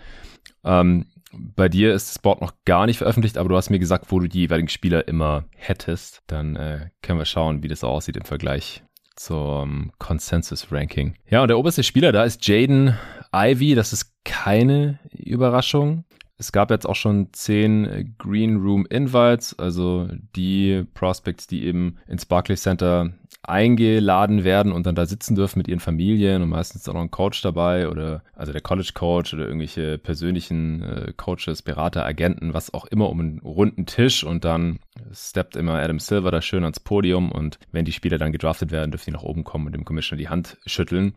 Ähm, 0.63 1.05
bei 1.31 1.69
dir 1.69 1.93
ist 1.93 2.09
das 2.09 2.19
Board 2.19 2.41
noch 2.41 2.53
gar 2.65 2.87
nicht 2.87 2.97
veröffentlicht, 2.97 3.37
aber 3.37 3.49
du 3.49 3.55
hast 3.55 3.69
mir 3.69 3.79
gesagt, 3.79 4.11
wo 4.11 4.19
du 4.19 4.27
die 4.27 4.39
jeweiligen 4.39 4.67
Spieler 4.67 5.07
immer 5.07 5.45
hättest. 5.55 6.23
Dann 6.25 6.55
äh, 6.55 6.89
können 7.03 7.19
wir 7.19 7.25
schauen, 7.25 7.61
wie 7.61 7.67
das 7.67 7.83
aussieht 7.83 8.17
im 8.17 8.25
Vergleich 8.25 8.83
zum 9.19 9.91
Consensus-Ranking. 9.99 11.15
Ja, 11.29 11.41
und 11.41 11.49
der 11.49 11.59
oberste 11.59 11.83
Spieler 11.83 12.13
da 12.13 12.23
ist 12.23 12.47
Jaden 12.47 12.97
Ivy. 13.35 13.75
Das 13.75 13.91
ist 13.91 14.13
keine 14.23 14.99
Überraschung. 15.11 16.05
Es 16.37 16.53
gab 16.53 16.71
jetzt 16.71 16.85
auch 16.87 16.95
schon 16.95 17.27
zehn 17.33 18.15
Green 18.17 18.55
Room 18.55 18.85
Invites, 18.89 19.59
also 19.59 20.07
die 20.37 20.85
Prospects, 20.93 21.47
die 21.47 21.65
eben 21.65 21.97
ins 22.07 22.25
Barclays 22.25 22.63
Center 22.63 23.11
eingeladen 23.41 24.43
werden 24.43 24.71
und 24.71 24.85
dann 24.85 24.95
da 24.95 25.05
sitzen 25.05 25.35
dürfen 25.35 25.59
mit 25.59 25.67
ihren 25.67 25.79
Familien 25.79 26.41
und 26.41 26.49
meistens 26.49 26.87
auch 26.89 26.93
noch 26.93 27.01
ein 27.01 27.11
Coach 27.11 27.41
dabei 27.41 27.87
oder 27.87 28.21
also 28.35 28.51
der 28.51 28.61
College 28.61 28.91
Coach 28.93 29.33
oder 29.33 29.45
irgendwelche 29.45 29.97
persönlichen 29.97 30.83
äh, 30.83 31.13
Coaches, 31.15 31.61
Berater, 31.61 32.05
Agenten, 32.05 32.53
was 32.53 32.73
auch 32.73 32.85
immer 32.85 33.09
um 33.09 33.19
einen 33.19 33.39
runden 33.39 33.85
Tisch 33.85 34.23
und 34.23 34.43
dann 34.43 34.79
steppt 35.13 35.55
immer 35.55 35.75
Adam 35.75 35.99
Silver 35.99 36.31
da 36.31 36.41
schön 36.41 36.63
ans 36.63 36.79
Podium 36.79 37.31
und 37.31 37.59
wenn 37.71 37.85
die 37.85 37.93
Spieler 37.93 38.17
dann 38.17 38.33
gedraftet 38.33 38.71
werden, 38.71 38.91
dürfen 38.91 39.05
die 39.05 39.13
nach 39.13 39.23
oben 39.23 39.43
kommen 39.43 39.67
und 39.67 39.73
dem 39.73 39.85
Commissioner 39.85 40.19
die 40.19 40.29
Hand 40.29 40.57
schütteln. 40.65 41.13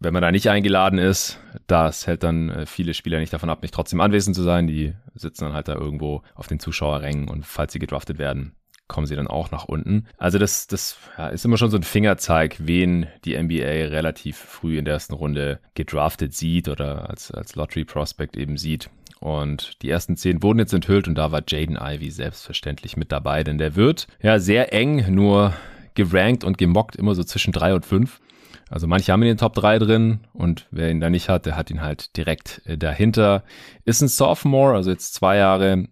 Wenn 0.00 0.12
man 0.12 0.22
da 0.22 0.32
nicht 0.32 0.48
eingeladen 0.48 0.98
ist, 0.98 1.38
das 1.66 2.06
hält 2.06 2.22
dann 2.22 2.50
äh, 2.50 2.66
viele 2.66 2.94
Spieler 2.94 3.18
nicht 3.18 3.32
davon 3.32 3.50
ab, 3.50 3.62
nicht 3.62 3.74
trotzdem 3.74 4.00
anwesend 4.00 4.34
zu 4.34 4.42
sein. 4.42 4.66
Die 4.66 4.94
sitzen 5.14 5.44
dann 5.44 5.52
halt 5.52 5.68
da 5.68 5.74
irgendwo 5.74 6.22
auf 6.34 6.48
den 6.48 6.58
Zuschauerrängen 6.58 7.28
und 7.28 7.46
falls 7.46 7.72
sie 7.72 7.78
gedraftet 7.78 8.18
werden, 8.18 8.55
kommen 8.88 9.06
sie 9.06 9.16
dann 9.16 9.26
auch 9.26 9.50
nach 9.50 9.64
unten. 9.64 10.06
Also 10.18 10.38
das, 10.38 10.66
das 10.66 10.96
ja, 11.18 11.28
ist 11.28 11.44
immer 11.44 11.56
schon 11.56 11.70
so 11.70 11.76
ein 11.76 11.82
Fingerzeig, 11.82 12.56
wen 12.58 13.06
die 13.24 13.36
NBA 13.40 13.88
relativ 13.88 14.36
früh 14.36 14.78
in 14.78 14.84
der 14.84 14.94
ersten 14.94 15.14
Runde 15.14 15.60
gedraftet 15.74 16.34
sieht 16.34 16.68
oder 16.68 17.10
als, 17.10 17.30
als 17.30 17.56
Lottery 17.56 17.84
Prospect 17.84 18.36
eben 18.36 18.56
sieht. 18.56 18.90
Und 19.18 19.82
die 19.82 19.90
ersten 19.90 20.16
zehn 20.16 20.42
wurden 20.42 20.58
jetzt 20.58 20.74
enthüllt 20.74 21.08
und 21.08 21.16
da 21.16 21.32
war 21.32 21.42
Jaden 21.46 21.78
Ivy 21.80 22.10
selbstverständlich 22.10 22.96
mit 22.96 23.12
dabei, 23.12 23.44
denn 23.44 23.58
der 23.58 23.74
wird 23.74 24.06
ja 24.22 24.38
sehr 24.38 24.72
eng 24.72 25.12
nur 25.12 25.54
gerankt 25.94 26.44
und 26.44 26.58
gemockt 26.58 26.96
immer 26.96 27.14
so 27.14 27.24
zwischen 27.24 27.52
drei 27.52 27.74
und 27.74 27.86
fünf. 27.86 28.20
Also 28.68 28.86
manche 28.88 29.12
haben 29.12 29.22
ihn 29.22 29.28
in 29.28 29.34
den 29.34 29.40
Top 29.40 29.54
3 29.54 29.78
drin 29.78 30.20
und 30.32 30.66
wer 30.72 30.90
ihn 30.90 31.00
da 31.00 31.08
nicht 31.08 31.28
hat, 31.28 31.46
der 31.46 31.56
hat 31.56 31.70
ihn 31.70 31.82
halt 31.82 32.16
direkt 32.16 32.62
äh, 32.66 32.76
dahinter. 32.76 33.44
Ist 33.84 34.02
ein 34.02 34.08
Sophomore, 34.08 34.74
also 34.74 34.90
jetzt 34.90 35.14
zwei 35.14 35.36
Jahre 35.36 35.84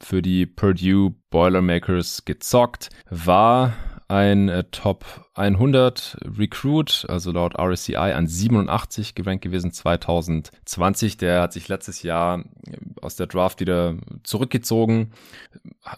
für 0.00 0.22
die 0.22 0.46
Purdue 0.46 1.14
Boilermakers 1.30 2.24
gezockt, 2.24 2.90
war 3.10 3.74
ein 4.08 4.48
äh, 4.48 4.64
Top 4.70 5.04
100 5.34 6.18
Recruit, 6.38 7.06
also 7.08 7.32
laut 7.32 7.58
RSCI 7.58 7.96
an 7.96 8.26
87 8.26 9.14
gerankt 9.14 9.42
gewesen 9.42 9.72
2020. 9.72 11.16
Der 11.16 11.42
hat 11.42 11.52
sich 11.52 11.66
letztes 11.68 12.02
Jahr 12.02 12.38
äh, 12.38 12.76
aus 13.00 13.16
der 13.16 13.26
Draft 13.26 13.60
wieder 13.60 13.96
zurückgezogen, 14.22 15.12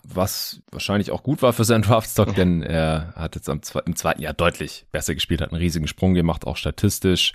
was 0.04 0.62
wahrscheinlich 0.70 1.10
auch 1.10 1.22
gut 1.22 1.42
war 1.42 1.52
für 1.52 1.64
seinen 1.64 1.82
Draftstock, 1.82 2.34
denn 2.34 2.62
er 2.62 3.12
hat 3.14 3.34
jetzt 3.34 3.50
am, 3.50 3.60
im 3.84 3.96
zweiten 3.96 4.22
Jahr 4.22 4.34
deutlich 4.34 4.86
besser 4.90 5.14
gespielt, 5.14 5.42
hat 5.42 5.52
einen 5.52 5.60
riesigen 5.60 5.86
Sprung 5.86 6.14
gemacht, 6.14 6.46
auch 6.46 6.56
statistisch. 6.56 7.34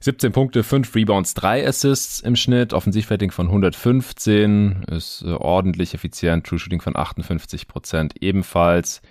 17 0.00 0.32
Punkte, 0.32 0.62
5 0.62 0.94
Rebounds, 0.94 1.34
3 1.34 1.66
Assists 1.66 2.20
im 2.20 2.36
Schnitt, 2.36 2.72
Offensivrating 2.72 3.30
von 3.30 3.46
115, 3.46 4.84
ist 4.90 5.22
äh, 5.22 5.32
ordentlich 5.32 5.94
effizient, 5.94 6.46
True 6.46 6.58
Shooting 6.58 6.80
von 6.80 6.96
58 6.96 7.66
Prozent 7.66 8.14
ebenfalls. 8.20 9.02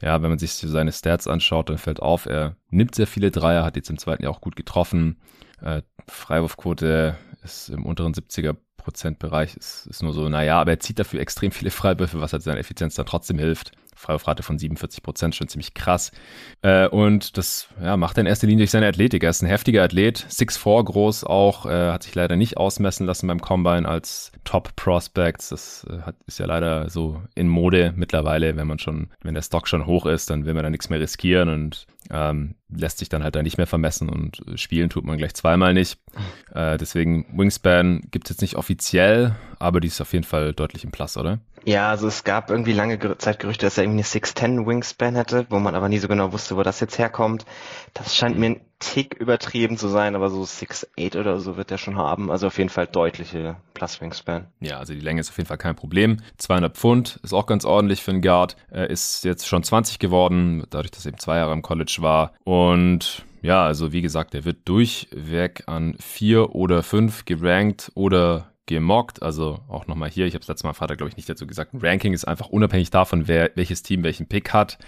Ja, 0.00 0.20
wenn 0.20 0.30
man 0.30 0.38
sich 0.38 0.52
seine 0.54 0.90
Stats 0.90 1.28
anschaut, 1.28 1.70
dann 1.70 1.78
fällt 1.78 2.00
auf, 2.00 2.26
er 2.26 2.56
nimmt 2.70 2.94
sehr 2.96 3.06
viele 3.06 3.30
Dreier, 3.30 3.64
hat 3.64 3.76
jetzt 3.76 3.88
im 3.88 3.98
zweiten 3.98 4.24
Jahr 4.24 4.32
auch 4.32 4.40
gut 4.40 4.56
getroffen. 4.56 5.20
Äh, 5.60 5.82
Freiwurfquote 6.08 7.16
ist 7.44 7.68
im 7.68 7.86
unteren 7.86 8.12
70er 8.12 8.56
Prozentbereich, 8.76 9.56
ist, 9.56 9.86
ist 9.86 10.02
nur 10.02 10.12
so, 10.12 10.28
naja, 10.28 10.60
aber 10.60 10.72
er 10.72 10.80
zieht 10.80 10.98
dafür 10.98 11.20
extrem 11.20 11.52
viele 11.52 11.70
Freiwürfe, 11.70 12.20
was 12.20 12.32
halt 12.32 12.42
seiner 12.42 12.58
Effizienz 12.58 12.96
dann 12.96 13.06
trotzdem 13.06 13.38
hilft. 13.38 13.72
Freiwurfrate 13.94 14.42
von 14.42 14.58
47 14.58 15.02
Prozent, 15.02 15.34
schon 15.34 15.48
ziemlich 15.48 15.74
krass. 15.74 16.12
Äh, 16.62 16.88
und 16.88 17.36
das 17.36 17.68
ja, 17.80 17.96
macht 17.96 18.16
er 18.16 18.22
in 18.22 18.26
erster 18.26 18.46
Linie 18.46 18.62
durch 18.62 18.70
seine 18.70 18.86
Athletik. 18.86 19.22
Er 19.22 19.30
ist 19.30 19.42
ein 19.42 19.48
heftiger 19.48 19.82
Athlet, 19.82 20.26
6'4 20.28 20.84
groß 20.84 21.24
auch, 21.24 21.66
äh, 21.66 21.90
hat 21.90 22.02
sich 22.04 22.14
leider 22.14 22.36
nicht 22.36 22.56
ausmessen 22.56 23.06
lassen 23.06 23.26
beim 23.26 23.40
Combine 23.40 23.88
als 23.88 24.32
Top 24.44 24.74
Prospects. 24.76 25.50
Das 25.50 25.86
äh, 25.88 26.12
ist 26.26 26.38
ja 26.38 26.46
leider 26.46 26.90
so 26.90 27.22
in 27.34 27.48
Mode 27.48 27.92
mittlerweile, 27.96 28.56
wenn 28.56 28.66
man 28.66 28.78
schon, 28.78 29.08
wenn 29.22 29.34
der 29.34 29.42
Stock 29.42 29.68
schon 29.68 29.86
hoch 29.86 30.06
ist, 30.06 30.30
dann 30.30 30.44
will 30.44 30.54
man 30.54 30.64
da 30.64 30.70
nichts 30.70 30.88
mehr 30.88 31.00
riskieren 31.00 31.48
und 31.48 31.86
ähm, 32.10 32.56
lässt 32.68 32.98
sich 32.98 33.08
dann 33.08 33.22
halt 33.22 33.36
da 33.36 33.42
nicht 33.42 33.58
mehr 33.58 33.66
vermessen 33.66 34.08
und 34.08 34.42
spielen 34.56 34.90
tut 34.90 35.04
man 35.04 35.18
gleich 35.18 35.34
zweimal 35.34 35.74
nicht. 35.74 35.98
Äh, 36.52 36.78
deswegen 36.78 37.26
Wingspan 37.38 38.02
gibt 38.10 38.26
es 38.26 38.36
jetzt 38.36 38.42
nicht 38.42 38.56
offiziell, 38.56 39.36
aber 39.58 39.80
die 39.80 39.88
ist 39.88 40.00
auf 40.00 40.12
jeden 40.12 40.24
Fall 40.24 40.52
deutlich 40.52 40.84
im 40.84 40.90
Plus, 40.90 41.16
oder? 41.16 41.40
Ja, 41.64 41.90
also 41.90 42.08
es 42.08 42.24
gab 42.24 42.50
irgendwie 42.50 42.72
lange 42.72 42.98
Zeit 43.18 43.38
Gerüchte, 43.38 43.66
dass 43.66 43.78
er 43.78 43.81
irgendwie 43.82 43.92
irgendwie 43.92 44.16
eine 44.16 44.24
6'10 44.24 44.66
Wingspan 44.66 45.14
hätte, 45.14 45.46
wo 45.50 45.58
man 45.58 45.74
aber 45.74 45.88
nie 45.88 45.98
so 45.98 46.08
genau 46.08 46.32
wusste, 46.32 46.56
wo 46.56 46.62
das 46.62 46.80
jetzt 46.80 46.98
herkommt. 46.98 47.44
Das 47.94 48.16
scheint 48.16 48.38
mir 48.38 48.46
ein 48.46 48.60
Tick 48.78 49.14
übertrieben 49.14 49.76
zu 49.76 49.88
sein, 49.88 50.16
aber 50.16 50.30
so 50.30 50.42
6'8 50.42 51.18
oder 51.18 51.38
so 51.38 51.56
wird 51.56 51.70
er 51.70 51.78
schon 51.78 51.96
haben. 51.96 52.30
Also 52.30 52.48
auf 52.48 52.58
jeden 52.58 52.70
Fall 52.70 52.86
deutliche 52.86 53.56
Plus 53.74 54.00
Wingspan. 54.00 54.46
Ja, 54.60 54.78
also 54.78 54.92
die 54.92 55.00
Länge 55.00 55.20
ist 55.20 55.30
auf 55.30 55.36
jeden 55.36 55.48
Fall 55.48 55.58
kein 55.58 55.76
Problem. 55.76 56.18
200 56.38 56.76
Pfund 56.76 57.20
ist 57.22 57.32
auch 57.32 57.46
ganz 57.46 57.64
ordentlich 57.64 58.02
für 58.02 58.10
einen 58.10 58.22
Guard. 58.22 58.56
Er 58.70 58.90
ist 58.90 59.24
jetzt 59.24 59.46
schon 59.46 59.62
20 59.62 59.98
geworden, 59.98 60.64
dadurch, 60.70 60.90
dass 60.90 61.04
er 61.04 61.10
eben 61.10 61.18
zwei 61.18 61.36
Jahre 61.36 61.52
im 61.52 61.62
College 61.62 61.98
war. 62.00 62.32
Und 62.44 63.24
ja, 63.42 63.64
also 63.64 63.92
wie 63.92 64.02
gesagt, 64.02 64.34
er 64.34 64.44
wird 64.44 64.68
durchweg 64.68 65.64
an 65.66 65.96
vier 65.98 66.54
oder 66.54 66.82
fünf 66.82 67.24
gerankt 67.24 67.90
oder 67.94 68.51
gemockt. 68.66 69.22
Also 69.22 69.60
auch 69.68 69.86
nochmal 69.86 70.10
hier, 70.10 70.26
ich 70.26 70.34
habe 70.34 70.42
es 70.42 70.48
letztes 70.48 70.64
Mal 70.64 70.72
Vater, 70.72 70.96
glaube 70.96 71.10
ich, 71.10 71.16
nicht 71.16 71.28
dazu 71.28 71.46
gesagt. 71.46 71.74
Ein 71.74 71.80
Ranking 71.80 72.12
ist 72.12 72.24
einfach 72.24 72.48
unabhängig 72.48 72.90
davon, 72.90 73.28
wer 73.28 73.50
welches 73.54 73.82
Team 73.82 74.04
welchen 74.04 74.26
Pick 74.26 74.52
hat. 74.52 74.78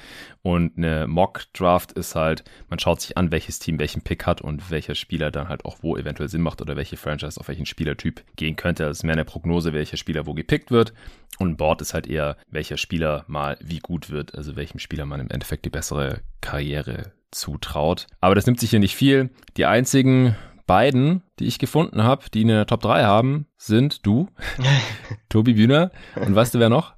Und 0.42 0.76
eine 0.76 1.06
Mock-Draft 1.06 1.92
ist 1.92 2.14
halt, 2.14 2.44
man 2.68 2.78
schaut 2.78 3.00
sich 3.00 3.16
an, 3.16 3.32
welches 3.32 3.58
Team 3.58 3.78
welchen 3.78 4.02
Pick 4.02 4.26
hat 4.26 4.40
und 4.40 4.70
welcher 4.70 4.94
Spieler 4.94 5.30
dann 5.30 5.48
halt 5.48 5.64
auch 5.64 5.78
wo 5.82 5.96
eventuell 5.96 6.28
Sinn 6.28 6.42
macht 6.42 6.60
oder 6.60 6.76
welche 6.76 6.96
Franchise 6.96 7.40
auf 7.40 7.48
welchen 7.48 7.66
Spielertyp 7.66 8.22
gehen 8.36 8.56
könnte. 8.56 8.84
Das 8.84 8.98
ist 8.98 9.04
mehr 9.04 9.14
eine 9.14 9.24
Prognose, 9.24 9.72
welcher 9.72 9.96
Spieler 9.96 10.26
wo 10.26 10.34
gepickt 10.34 10.70
wird. 10.70 10.92
Und 11.38 11.56
Board 11.56 11.82
ist 11.82 11.94
halt 11.94 12.06
eher, 12.06 12.36
welcher 12.48 12.76
Spieler 12.76 13.24
mal 13.26 13.58
wie 13.60 13.80
gut 13.80 14.10
wird, 14.10 14.36
also 14.36 14.54
welchem 14.54 14.78
Spieler 14.78 15.04
man 15.04 15.20
im 15.20 15.30
Endeffekt 15.30 15.64
die 15.64 15.70
bessere 15.70 16.20
Karriere 16.40 17.12
zutraut. 17.32 18.06
Aber 18.20 18.36
das 18.36 18.46
nimmt 18.46 18.60
sich 18.60 18.70
hier 18.70 18.78
nicht 18.78 18.94
viel. 18.94 19.30
Die 19.56 19.66
einzigen 19.66 20.36
beiden, 20.66 21.22
die 21.38 21.46
ich 21.46 21.58
gefunden 21.58 22.02
habe, 22.04 22.24
die 22.32 22.44
eine 22.44 22.66
Top 22.66 22.80
3 22.82 23.04
haben, 23.04 23.46
sind 23.56 24.06
du, 24.06 24.28
Tobi 25.28 25.54
Bühner 25.54 25.90
und 26.16 26.34
weißt 26.34 26.54
du 26.54 26.58
wer 26.58 26.68
noch? 26.68 26.94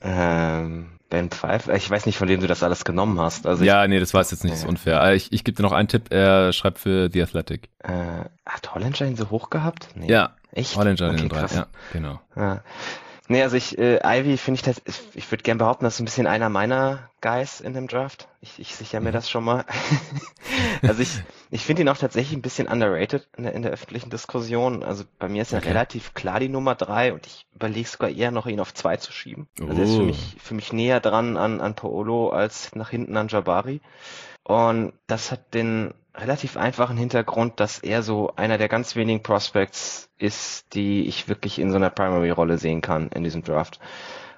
Ähm, 0.00 0.94
Ben 1.10 1.30
Pfeiffer. 1.30 1.74
Ich 1.74 1.88
weiß 1.88 2.06
nicht, 2.06 2.18
von 2.18 2.28
wem 2.28 2.40
du 2.40 2.46
das 2.46 2.62
alles 2.62 2.84
genommen 2.84 3.20
hast. 3.20 3.46
Also 3.46 3.64
ja, 3.64 3.84
ich, 3.84 3.90
nee, 3.90 4.00
das 4.00 4.14
war 4.14 4.22
jetzt 4.22 4.42
nicht, 4.42 4.52
das 4.52 4.62
ist 4.62 4.68
unfair. 4.68 5.00
Ah, 5.00 5.12
ich, 5.12 5.32
ich 5.32 5.44
gebe 5.44 5.56
dir 5.56 5.62
noch 5.62 5.72
einen 5.72 5.88
Tipp, 5.88 6.12
er 6.12 6.52
schreibt 6.52 6.78
für 6.78 7.08
The 7.12 7.22
Athletic. 7.22 7.68
Äh, 7.78 8.24
hat 8.44 8.74
Hollinger 8.74 9.02
ihn 9.02 9.16
so 9.16 9.30
hoch 9.30 9.50
gehabt? 9.50 9.88
Nee. 9.94 10.10
Ja, 10.10 10.34
echt? 10.52 10.76
Hollinger 10.76 11.08
okay, 11.10 11.16
den 11.16 11.28
drei, 11.28 11.46
ja, 11.54 11.66
genau. 11.92 12.20
Ja. 12.36 12.62
Nee, 13.26 13.42
also 13.42 13.56
ich, 13.56 13.78
äh, 13.78 14.00
Ivy 14.04 14.36
finde 14.36 14.56
ich 14.56 14.62
das, 14.62 14.82
ich 15.14 15.30
würde 15.30 15.42
gerne 15.42 15.58
behaupten, 15.58 15.84
das 15.84 15.94
ist 15.94 16.00
ein 16.00 16.04
bisschen 16.04 16.26
einer 16.26 16.50
meiner 16.50 17.08
Guys 17.22 17.62
in 17.62 17.72
dem 17.72 17.88
Draft. 17.88 18.28
Ich, 18.42 18.58
ich 18.58 18.76
sichere 18.76 19.00
mir 19.00 19.08
mhm. 19.08 19.14
das 19.14 19.30
schon 19.30 19.44
mal. 19.44 19.64
also 20.82 21.00
ich, 21.00 21.22
ich 21.50 21.64
finde 21.64 21.82
ihn 21.82 21.88
auch 21.88 21.96
tatsächlich 21.96 22.36
ein 22.36 22.42
bisschen 22.42 22.68
underrated 22.68 23.26
in 23.38 23.44
der, 23.44 23.54
in 23.54 23.62
der 23.62 23.72
öffentlichen 23.72 24.10
Diskussion. 24.10 24.82
Also 24.82 25.04
bei 25.18 25.28
mir 25.28 25.40
ist 25.40 25.52
er 25.52 25.60
okay. 25.60 25.68
relativ 25.68 26.12
klar 26.12 26.38
die 26.38 26.50
Nummer 26.50 26.74
drei 26.74 27.14
und 27.14 27.26
ich 27.26 27.46
überlege 27.54 27.88
sogar 27.88 28.10
eher 28.10 28.30
noch 28.30 28.46
ihn 28.46 28.60
auf 28.60 28.74
zwei 28.74 28.98
zu 28.98 29.10
schieben. 29.10 29.48
Also 29.58 29.72
er 29.72 29.84
ist 29.84 29.94
für 29.94 30.02
oh. 30.02 30.06
mich, 30.06 30.36
für 30.38 30.54
mich 30.54 30.72
näher 30.74 31.00
dran 31.00 31.38
an, 31.38 31.62
an 31.62 31.74
Paolo 31.74 32.28
als 32.28 32.74
nach 32.74 32.90
hinten 32.90 33.16
an 33.16 33.28
Jabari. 33.28 33.80
Und 34.44 34.92
das 35.06 35.32
hat 35.32 35.54
den 35.54 35.94
relativ 36.14 36.56
einfachen 36.56 36.96
Hintergrund, 36.96 37.58
dass 37.58 37.78
er 37.78 38.02
so 38.02 38.32
einer 38.36 38.58
der 38.58 38.68
ganz 38.68 38.94
wenigen 38.94 39.22
Prospects 39.22 40.10
ist, 40.18 40.74
die 40.74 41.06
ich 41.06 41.28
wirklich 41.28 41.58
in 41.58 41.70
so 41.70 41.76
einer 41.76 41.90
Primary-Rolle 41.90 42.58
sehen 42.58 42.82
kann 42.82 43.08
in 43.08 43.24
diesem 43.24 43.42
Draft. 43.42 43.80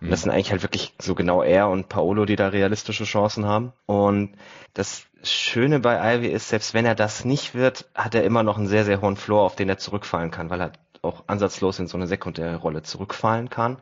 Und 0.01 0.11
das 0.11 0.21
mhm. 0.21 0.23
sind 0.25 0.33
eigentlich 0.33 0.51
halt 0.53 0.63
wirklich 0.63 0.95
so 1.01 1.15
genau 1.15 1.43
er 1.43 1.69
und 1.69 1.89
Paolo, 1.89 2.25
die 2.25 2.37
da 2.37 2.49
realistische 2.49 3.05
Chancen 3.05 3.47
haben. 3.47 3.73
Und 3.87 4.37
das 4.75 5.07
Schöne 5.23 5.81
bei 5.81 6.17
Ivy 6.17 6.29
ist, 6.29 6.49
selbst 6.49 6.73
wenn 6.73 6.87
er 6.87 6.95
das 6.95 7.25
nicht 7.25 7.55
wird, 7.55 7.87
hat 7.95 8.15
er 8.15 8.25
immer 8.25 8.43
noch 8.43 8.59
einen 8.59 8.69
sehr, 8.69 8.85
sehr 8.85 9.01
hohen 9.01 9.17
Floor, 9.17 9.43
auf 9.43 9.57
den 9.57 9.69
er 9.69 9.79
zurückfallen 9.79 10.31
kann, 10.31 10.51
weil 10.51 10.61
er 10.61 10.73
auch 11.03 11.25
ansatzlos 11.27 11.79
in 11.79 11.89
so 11.89 11.97
eine 11.97 12.07
sekundäre 12.07 12.57
Rolle 12.57 12.83
zurückfallen 12.83 13.51
kann. 13.51 13.79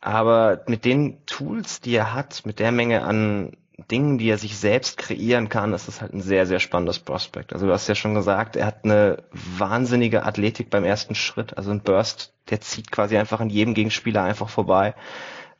Aber 0.00 0.62
mit 0.66 0.84
den 0.84 1.24
Tools, 1.26 1.80
die 1.80 1.94
er 1.94 2.14
hat, 2.14 2.46
mit 2.46 2.58
der 2.58 2.72
Menge 2.72 3.02
an 3.02 3.52
Dingen, 3.88 4.18
die 4.18 4.28
er 4.28 4.38
sich 4.38 4.56
selbst 4.56 4.96
kreieren 4.96 5.48
kann, 5.48 5.72
ist 5.72 5.88
das 5.88 6.00
halt 6.00 6.12
ein 6.12 6.20
sehr, 6.20 6.46
sehr 6.46 6.60
spannendes 6.60 6.98
Prospekt. 6.98 7.52
Also 7.52 7.66
du 7.66 7.72
hast 7.72 7.88
ja 7.88 7.94
schon 7.94 8.14
gesagt, 8.14 8.56
er 8.56 8.66
hat 8.66 8.84
eine 8.84 9.22
wahnsinnige 9.32 10.24
Athletik 10.24 10.70
beim 10.70 10.84
ersten 10.84 11.14
Schritt, 11.14 11.56
also 11.56 11.70
ein 11.70 11.82
Burst, 11.82 12.32
der 12.50 12.60
zieht 12.60 12.90
quasi 12.90 13.16
einfach 13.16 13.40
an 13.40 13.50
jedem 13.50 13.74
Gegenspieler 13.74 14.22
einfach 14.22 14.48
vorbei. 14.48 14.94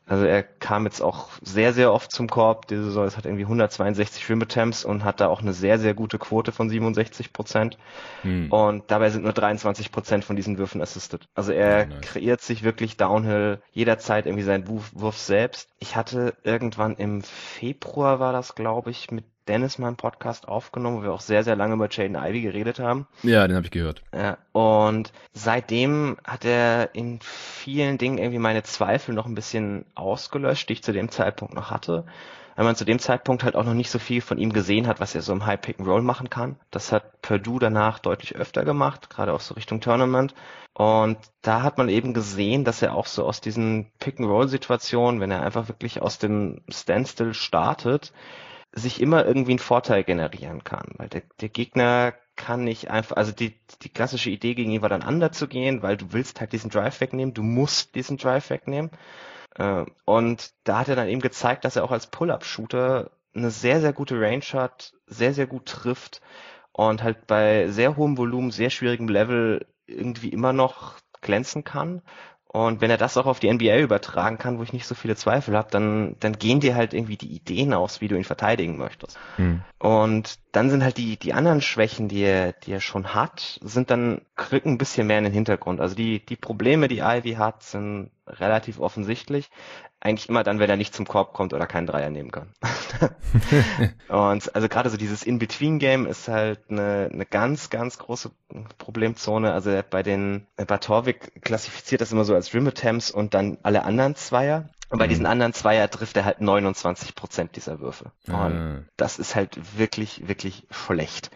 Also 0.07 0.25
er 0.25 0.43
kam 0.43 0.85
jetzt 0.85 1.01
auch 1.01 1.29
sehr, 1.41 1.73
sehr 1.73 1.93
oft 1.93 2.11
zum 2.11 2.27
Korb. 2.27 2.67
Diese 2.67 2.83
Saison 2.85 3.05
es 3.05 3.15
hat 3.15 3.25
irgendwie 3.25 3.43
162 3.43 4.27
Rim 4.29 4.41
Attempts 4.41 4.83
und 4.83 5.05
hat 5.05 5.21
da 5.21 5.27
auch 5.27 5.41
eine 5.41 5.53
sehr, 5.53 5.79
sehr 5.79 5.93
gute 5.93 6.17
Quote 6.19 6.51
von 6.51 6.69
67 6.69 7.31
Prozent. 7.31 7.77
Hm. 8.23 8.51
Und 8.51 8.91
dabei 8.91 9.09
sind 9.09 9.23
nur 9.23 9.33
23 9.33 9.91
Prozent 9.91 10.25
von 10.25 10.35
diesen 10.35 10.57
Würfen 10.57 10.81
assisted. 10.81 11.29
Also 11.33 11.53
er 11.53 11.79
ja, 11.79 11.85
nice. 11.85 12.01
kreiert 12.01 12.41
sich 12.41 12.63
wirklich 12.63 12.97
Downhill 12.97 13.61
jederzeit 13.71 14.25
irgendwie 14.25 14.43
seinen 14.43 14.67
Wurf, 14.67 14.91
Wurf 14.93 15.17
selbst. 15.17 15.69
Ich 15.79 15.95
hatte 15.95 16.35
irgendwann 16.43 16.95
im 16.95 17.21
Februar 17.21 18.19
war 18.19 18.33
das, 18.33 18.55
glaube 18.55 18.91
ich, 18.91 19.11
mit 19.11 19.25
Dennis 19.47 19.77
mal 19.77 19.87
einen 19.87 19.95
Podcast 19.95 20.47
aufgenommen, 20.47 20.99
wo 20.99 21.03
wir 21.03 21.13
auch 21.13 21.21
sehr, 21.21 21.43
sehr 21.43 21.55
lange 21.55 21.73
über 21.73 21.89
Jaden 21.89 22.15
Ivy 22.15 22.41
geredet 22.41 22.79
haben. 22.79 23.07
Ja, 23.23 23.47
den 23.47 23.55
habe 23.55 23.65
ich 23.65 23.71
gehört. 23.71 24.03
Ja, 24.13 24.37
und 24.51 25.11
seitdem 25.33 26.17
hat 26.23 26.45
er 26.45 26.93
in 26.93 27.19
vielen 27.21 27.97
Dingen 27.97 28.17
irgendwie 28.17 28.39
meine 28.39 28.63
Zweifel 28.63 29.15
noch 29.15 29.25
ein 29.25 29.35
bisschen 29.35 29.85
ausgelöscht, 29.95 30.69
die 30.69 30.73
ich 30.73 30.83
zu 30.83 30.93
dem 30.93 31.09
Zeitpunkt 31.09 31.53
noch 31.53 31.71
hatte. 31.71 32.05
Weil 32.55 32.65
man 32.65 32.75
zu 32.75 32.85
dem 32.85 32.99
Zeitpunkt 32.99 33.43
halt 33.43 33.55
auch 33.55 33.63
noch 33.63 33.73
nicht 33.73 33.89
so 33.89 33.97
viel 33.97 34.21
von 34.21 34.37
ihm 34.37 34.53
gesehen 34.53 34.85
hat, 34.85 34.99
was 34.99 35.15
er 35.15 35.21
so 35.21 35.31
im 35.33 35.45
High 35.45 35.61
Pick 35.61 35.79
and 35.79 35.87
Roll 35.87 36.01
machen 36.01 36.29
kann. 36.29 36.57
Das 36.69 36.91
hat 36.91 37.21
Purdue 37.21 37.59
danach 37.59 37.99
deutlich 37.99 38.35
öfter 38.35 38.65
gemacht, 38.65 39.09
gerade 39.09 39.33
auch 39.33 39.39
so 39.39 39.55
Richtung 39.55 39.79
Tournament. 39.79 40.35
Und 40.73 41.17
da 41.41 41.63
hat 41.63 41.77
man 41.77 41.89
eben 41.89 42.13
gesehen, 42.13 42.63
dass 42.63 42.81
er 42.81 42.93
auch 42.93 43.05
so 43.05 43.25
aus 43.25 43.41
diesen 43.41 43.91
Pick 43.99 44.19
and 44.19 44.29
Roll 44.29 44.47
Situationen, 44.47 45.19
wenn 45.21 45.31
er 45.31 45.43
einfach 45.43 45.67
wirklich 45.69 46.01
aus 46.01 46.19
dem 46.19 46.61
Standstill 46.69 47.33
startet, 47.33 48.13
sich 48.73 49.01
immer 49.01 49.25
irgendwie 49.25 49.51
einen 49.51 49.59
Vorteil 49.59 50.03
generieren 50.03 50.63
kann. 50.63 50.93
Weil 50.97 51.09
der, 51.09 51.23
der 51.41 51.49
Gegner 51.49 52.13
kann 52.35 52.63
nicht 52.63 52.89
einfach, 52.89 53.17
also 53.17 53.31
die, 53.31 53.59
die 53.81 53.89
klassische 53.89 54.29
Idee 54.29 54.55
gegen 54.55 54.71
ihn 54.71 54.81
war 54.81 54.89
dann 54.89 55.03
anders 55.03 55.37
zu 55.37 55.47
gehen, 55.47 55.81
weil 55.81 55.97
du 55.97 56.13
willst 56.13 56.39
halt 56.39 56.53
diesen 56.53 56.69
Drive 56.69 57.01
wegnehmen, 57.01 57.33
du 57.33 57.43
musst 57.43 57.95
diesen 57.95 58.17
Drive 58.17 58.49
wegnehmen. 58.49 58.91
Äh, 59.55 59.85
und 60.05 60.53
da 60.63 60.79
hat 60.79 60.89
er 60.89 60.95
dann 60.95 61.09
eben 61.09 61.21
gezeigt, 61.21 61.65
dass 61.65 61.75
er 61.75 61.83
auch 61.83 61.91
als 61.91 62.07
Pull-Up-Shooter 62.07 63.11
eine 63.33 63.51
sehr, 63.51 63.81
sehr 63.81 63.93
gute 63.93 64.19
Range 64.19 64.43
hat, 64.53 64.93
sehr, 65.07 65.33
sehr 65.33 65.47
gut 65.47 65.65
trifft 65.65 66.21
und 66.71 67.03
halt 67.03 67.27
bei 67.27 67.67
sehr 67.67 67.95
hohem 67.95 68.17
Volumen, 68.17 68.51
sehr 68.51 68.69
schwierigem 68.69 69.07
Level 69.07 69.65
irgendwie 69.85 70.29
immer 70.29 70.53
noch 70.53 70.95
glänzen 71.21 71.63
kann. 71.63 72.01
Und 72.53 72.81
wenn 72.81 72.91
er 72.91 72.97
das 72.97 73.15
auch 73.15 73.27
auf 73.27 73.39
die 73.39 73.49
NBA 73.51 73.77
übertragen 73.77 74.37
kann, 74.37 74.59
wo 74.59 74.63
ich 74.63 74.73
nicht 74.73 74.85
so 74.85 74.93
viele 74.93 75.15
Zweifel 75.15 75.55
habe, 75.55 75.69
dann, 75.71 76.17
dann 76.19 76.33
gehen 76.33 76.59
dir 76.59 76.75
halt 76.75 76.93
irgendwie 76.93 77.15
die 77.15 77.33
Ideen 77.33 77.73
aus, 77.73 78.01
wie 78.01 78.09
du 78.09 78.17
ihn 78.17 78.25
verteidigen 78.25 78.77
möchtest. 78.77 79.17
Hm. 79.37 79.61
Und 79.79 80.37
dann 80.51 80.69
sind 80.69 80.83
halt 80.83 80.97
die, 80.97 81.15
die 81.15 81.31
anderen 81.31 81.61
Schwächen, 81.61 82.09
die 82.09 82.23
er, 82.23 82.51
die 82.51 82.73
er 82.73 82.81
schon 82.81 83.13
hat, 83.13 83.57
sind 83.63 83.89
dann, 83.89 84.19
rücken 84.51 84.71
ein 84.71 84.77
bisschen 84.77 85.07
mehr 85.07 85.19
in 85.19 85.23
den 85.23 85.33
Hintergrund. 85.33 85.79
Also 85.79 85.95
die, 85.95 86.25
die 86.25 86.35
Probleme, 86.35 86.89
die 86.89 86.99
Ivy 86.99 87.35
hat, 87.35 87.63
sind 87.63 88.11
relativ 88.39 88.79
offensichtlich 88.79 89.49
eigentlich 90.01 90.29
immer 90.29 90.43
dann, 90.43 90.59
wenn 90.59 90.69
er 90.69 90.77
nicht 90.77 90.95
zum 90.95 91.07
Korb 91.07 91.31
kommt 91.31 91.53
oder 91.53 91.67
keinen 91.67 91.85
Dreier 91.85 92.09
nehmen 92.09 92.31
kann. 92.31 92.51
und 94.07 94.55
also 94.55 94.67
gerade 94.67 94.89
so 94.89 94.97
dieses 94.97 95.21
In-Between-Game 95.21 96.07
ist 96.07 96.27
halt 96.27 96.59
eine, 96.69 97.09
eine 97.13 97.25
ganz, 97.25 97.69
ganz 97.69 97.99
große 97.99 98.31
Problemzone. 98.79 99.53
Also 99.53 99.79
bei 99.89 100.01
den 100.01 100.47
bei 100.55 100.77
Torvik 100.79 101.43
klassifiziert 101.43 102.01
das 102.01 102.11
immer 102.11 102.25
so 102.25 102.33
als 102.33 102.53
Rim 102.53 102.67
Attempts 102.67 103.11
und 103.11 103.35
dann 103.35 103.59
alle 103.61 103.83
anderen 103.83 104.15
Zweier. 104.15 104.69
Und 104.89 104.97
bei 104.97 105.05
mhm. 105.05 105.09
diesen 105.09 105.25
anderen 105.27 105.53
Zweier 105.53 105.89
trifft 105.89 106.17
er 106.17 106.25
halt 106.25 106.41
29 106.41 107.13
Prozent 107.13 107.55
dieser 107.55 107.79
Würfe. 107.79 108.11
Und 108.27 108.53
mhm. 108.53 108.85
das 108.97 109.19
ist 109.19 109.35
halt 109.35 109.77
wirklich, 109.77 110.27
wirklich 110.27 110.65
schlecht. 110.71 111.29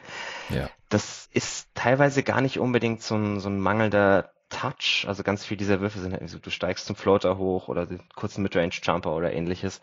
Ja. 0.50 0.70
Das 0.90 1.30
ist 1.32 1.70
teilweise 1.75 2.24
gar 2.24 2.42
nicht 2.42 2.60
unbedingt 2.60 3.04
so 3.04 3.16
ein, 3.16 3.40
so 3.40 3.48
ein 3.48 3.60
mangelnder 3.60 4.32
Touch, 4.50 5.06
also 5.08 5.24
ganz 5.24 5.44
viel 5.44 5.58
dieser 5.58 5.82
Würfe 5.82 6.00
sind 6.00 6.14
halt 6.14 6.30
so, 6.30 6.38
du 6.38 6.52
steigst 6.52 6.86
zum 6.86 6.96
Floater 6.96 7.38
hoch 7.38 7.68
oder 7.68 7.86
den 7.88 8.02
kurzen 8.16 8.44
Midrange 8.44 8.80
Jumper 8.82 9.16
oder 9.16 9.34
ähnliches. 9.34 9.82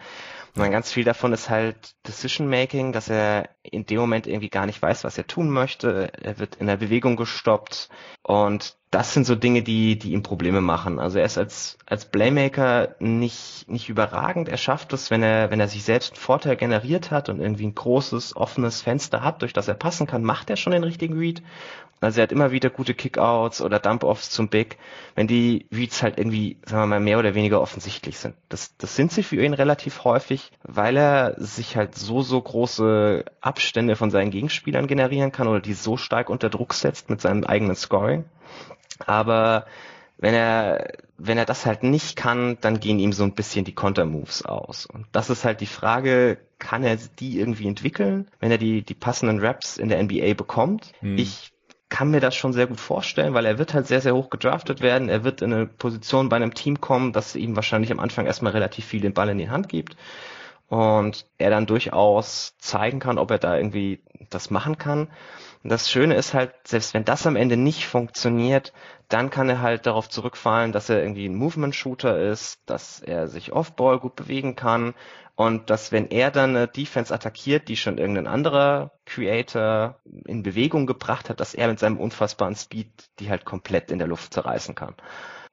Und 0.54 0.62
dann 0.62 0.70
ganz 0.70 0.92
viel 0.92 1.04
davon 1.04 1.32
ist 1.32 1.50
halt 1.50 1.94
Decision 2.06 2.48
Making, 2.48 2.92
dass 2.92 3.08
er 3.08 3.48
in 3.62 3.86
dem 3.86 3.98
Moment 3.98 4.26
irgendwie 4.26 4.50
gar 4.50 4.66
nicht 4.66 4.80
weiß, 4.80 5.02
was 5.04 5.18
er 5.18 5.26
tun 5.26 5.50
möchte. 5.50 6.12
Er 6.22 6.38
wird 6.38 6.56
in 6.56 6.66
der 6.66 6.76
Bewegung 6.76 7.16
gestoppt 7.16 7.88
und 8.22 8.76
das 8.92 9.14
sind 9.14 9.24
so 9.24 9.34
Dinge, 9.34 9.62
die, 9.62 9.98
die 9.98 10.12
ihm 10.12 10.22
Probleme 10.22 10.60
machen. 10.60 10.98
Also 10.98 11.18
er 11.18 11.24
ist 11.24 11.38
als, 11.38 11.78
als 11.86 12.04
Playmaker 12.04 12.94
nicht, 12.98 13.64
nicht 13.66 13.88
überragend. 13.88 14.50
Er 14.50 14.58
schafft 14.58 14.92
es, 14.92 15.10
wenn 15.10 15.22
er, 15.22 15.50
wenn 15.50 15.60
er 15.60 15.68
sich 15.68 15.82
selbst 15.82 16.12
einen 16.12 16.20
Vorteil 16.20 16.56
generiert 16.56 17.10
hat 17.10 17.30
und 17.30 17.40
irgendwie 17.40 17.66
ein 17.66 17.74
großes, 17.74 18.36
offenes 18.36 18.82
Fenster 18.82 19.24
hat, 19.24 19.40
durch 19.40 19.54
das 19.54 19.66
er 19.66 19.74
passen 19.74 20.06
kann, 20.06 20.22
macht 20.22 20.50
er 20.50 20.56
schon 20.56 20.74
den 20.74 20.84
richtigen 20.84 21.16
Read. 21.16 21.42
Also 22.02 22.20
er 22.20 22.24
hat 22.24 22.32
immer 22.32 22.50
wieder 22.52 22.70
gute 22.70 22.94
Kickouts 22.94 23.62
oder 23.62 23.78
Dump-Offs 23.78 24.30
zum 24.30 24.48
Big, 24.48 24.76
wenn 25.14 25.26
die 25.26 25.66
Reads 25.72 26.02
halt 26.02 26.18
irgendwie, 26.18 26.58
sagen 26.66 26.82
wir 26.82 26.86
mal, 26.86 27.00
mehr 27.00 27.18
oder 27.18 27.34
weniger 27.34 27.60
offensichtlich 27.60 28.18
sind. 28.18 28.34
Das, 28.48 28.76
das 28.76 28.96
sind 28.96 29.12
sie 29.12 29.22
für 29.22 29.42
ihn 29.42 29.54
relativ 29.54 30.04
häufig, 30.04 30.50
weil 30.62 30.96
er 30.96 31.34
sich 31.38 31.76
halt 31.76 31.94
so, 31.94 32.22
so 32.22 32.40
große 32.40 33.24
Abstände 33.40 33.96
von 33.96 34.10
seinen 34.10 34.30
Gegenspielern 34.30 34.86
generieren 34.86 35.32
kann 35.32 35.48
oder 35.48 35.60
die 35.60 35.74
so 35.74 35.96
stark 35.96 36.28
unter 36.30 36.50
Druck 36.50 36.74
setzt 36.74 37.08
mit 37.10 37.20
seinem 37.20 37.44
eigenen 37.44 37.76
Scoring. 37.76 38.24
Aber 39.06 39.66
Wenn 40.18 40.34
er, 40.34 40.92
wenn 41.18 41.36
er 41.36 41.44
das 41.44 41.66
halt 41.66 41.82
nicht 41.82 42.14
kann, 42.16 42.56
dann 42.60 42.78
gehen 42.78 43.00
ihm 43.00 43.12
so 43.12 43.24
ein 43.24 43.34
bisschen 43.34 43.64
die 43.64 43.74
Kontermoves 43.74 44.44
aus. 44.44 44.86
Und 44.86 45.06
das 45.10 45.30
ist 45.30 45.44
halt 45.44 45.60
die 45.60 45.66
Frage, 45.66 46.38
kann 46.60 46.84
er 46.84 46.96
die 46.96 47.40
irgendwie 47.40 47.66
entwickeln, 47.66 48.28
wenn 48.38 48.52
er 48.52 48.58
die, 48.58 48.82
die 48.82 48.94
passenden 48.94 49.40
Raps 49.40 49.78
in 49.78 49.88
der 49.88 50.00
NBA 50.00 50.34
bekommt? 50.34 50.92
Hm. 51.00 51.18
Ich 51.18 51.51
kann 51.92 52.10
mir 52.10 52.20
das 52.20 52.34
schon 52.34 52.54
sehr 52.54 52.66
gut 52.66 52.80
vorstellen, 52.80 53.34
weil 53.34 53.44
er 53.44 53.58
wird 53.58 53.74
halt 53.74 53.86
sehr, 53.86 54.00
sehr 54.00 54.14
hoch 54.14 54.30
gedraftet 54.30 54.80
werden. 54.80 55.10
Er 55.10 55.24
wird 55.24 55.42
in 55.42 55.52
eine 55.52 55.66
Position 55.66 56.30
bei 56.30 56.36
einem 56.36 56.54
Team 56.54 56.80
kommen, 56.80 57.12
das 57.12 57.36
ihm 57.36 57.54
wahrscheinlich 57.54 57.92
am 57.92 58.00
Anfang 58.00 58.24
erstmal 58.24 58.52
relativ 58.52 58.86
viel 58.86 59.02
den 59.02 59.12
Ball 59.12 59.28
in 59.28 59.36
die 59.36 59.50
Hand 59.50 59.68
gibt. 59.68 59.94
Und 60.68 61.26
er 61.36 61.50
dann 61.50 61.66
durchaus 61.66 62.56
zeigen 62.56 62.98
kann, 62.98 63.18
ob 63.18 63.30
er 63.30 63.38
da 63.38 63.58
irgendwie 63.58 64.00
das 64.30 64.48
machen 64.48 64.78
kann. 64.78 65.08
Und 65.62 65.70
das 65.70 65.90
Schöne 65.90 66.14
ist 66.16 66.34
halt, 66.34 66.52
selbst 66.64 66.92
wenn 66.92 67.04
das 67.04 67.26
am 67.26 67.36
Ende 67.36 67.56
nicht 67.56 67.86
funktioniert, 67.86 68.72
dann 69.08 69.30
kann 69.30 69.48
er 69.48 69.60
halt 69.60 69.86
darauf 69.86 70.08
zurückfallen, 70.08 70.72
dass 70.72 70.88
er 70.88 71.00
irgendwie 71.00 71.26
ein 71.26 71.36
Movement-Shooter 71.36 72.18
ist, 72.18 72.60
dass 72.66 73.00
er 73.00 73.28
sich 73.28 73.52
Off-Ball 73.52 74.00
gut 74.00 74.16
bewegen 74.16 74.56
kann 74.56 74.94
und 75.36 75.70
dass 75.70 75.92
wenn 75.92 76.08
er 76.08 76.30
dann 76.30 76.50
eine 76.50 76.68
Defense 76.68 77.14
attackiert, 77.14 77.68
die 77.68 77.76
schon 77.76 77.98
irgendein 77.98 78.26
anderer 78.26 78.92
Creator 79.06 80.00
in 80.26 80.42
Bewegung 80.42 80.86
gebracht 80.86 81.30
hat, 81.30 81.40
dass 81.40 81.54
er 81.54 81.68
mit 81.68 81.78
seinem 81.78 81.98
unfassbaren 81.98 82.56
Speed 82.56 82.88
die 83.18 83.30
halt 83.30 83.44
komplett 83.44 83.90
in 83.90 83.98
der 83.98 84.08
Luft 84.08 84.34
zerreißen 84.34 84.74
kann. 84.74 84.94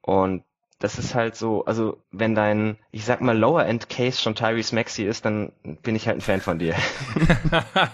Und 0.02 0.44
das 0.80 0.98
ist 0.98 1.14
halt 1.14 1.36
so, 1.36 1.66
also 1.66 1.98
wenn 2.12 2.36
dein, 2.36 2.78
ich 2.92 3.04
sag 3.04 3.20
mal, 3.22 3.38
Lower-End-Case 3.38 4.22
schon 4.22 4.34
Tyrese 4.34 4.74
Maxi 4.74 5.04
ist, 5.04 5.26
dann 5.26 5.52
bin 5.84 5.96
ich 5.96 6.08
halt 6.08 6.18
ein 6.18 6.22
Fan 6.22 6.40
von 6.40 6.58
dir. 6.58 6.74
ja, 7.52 7.92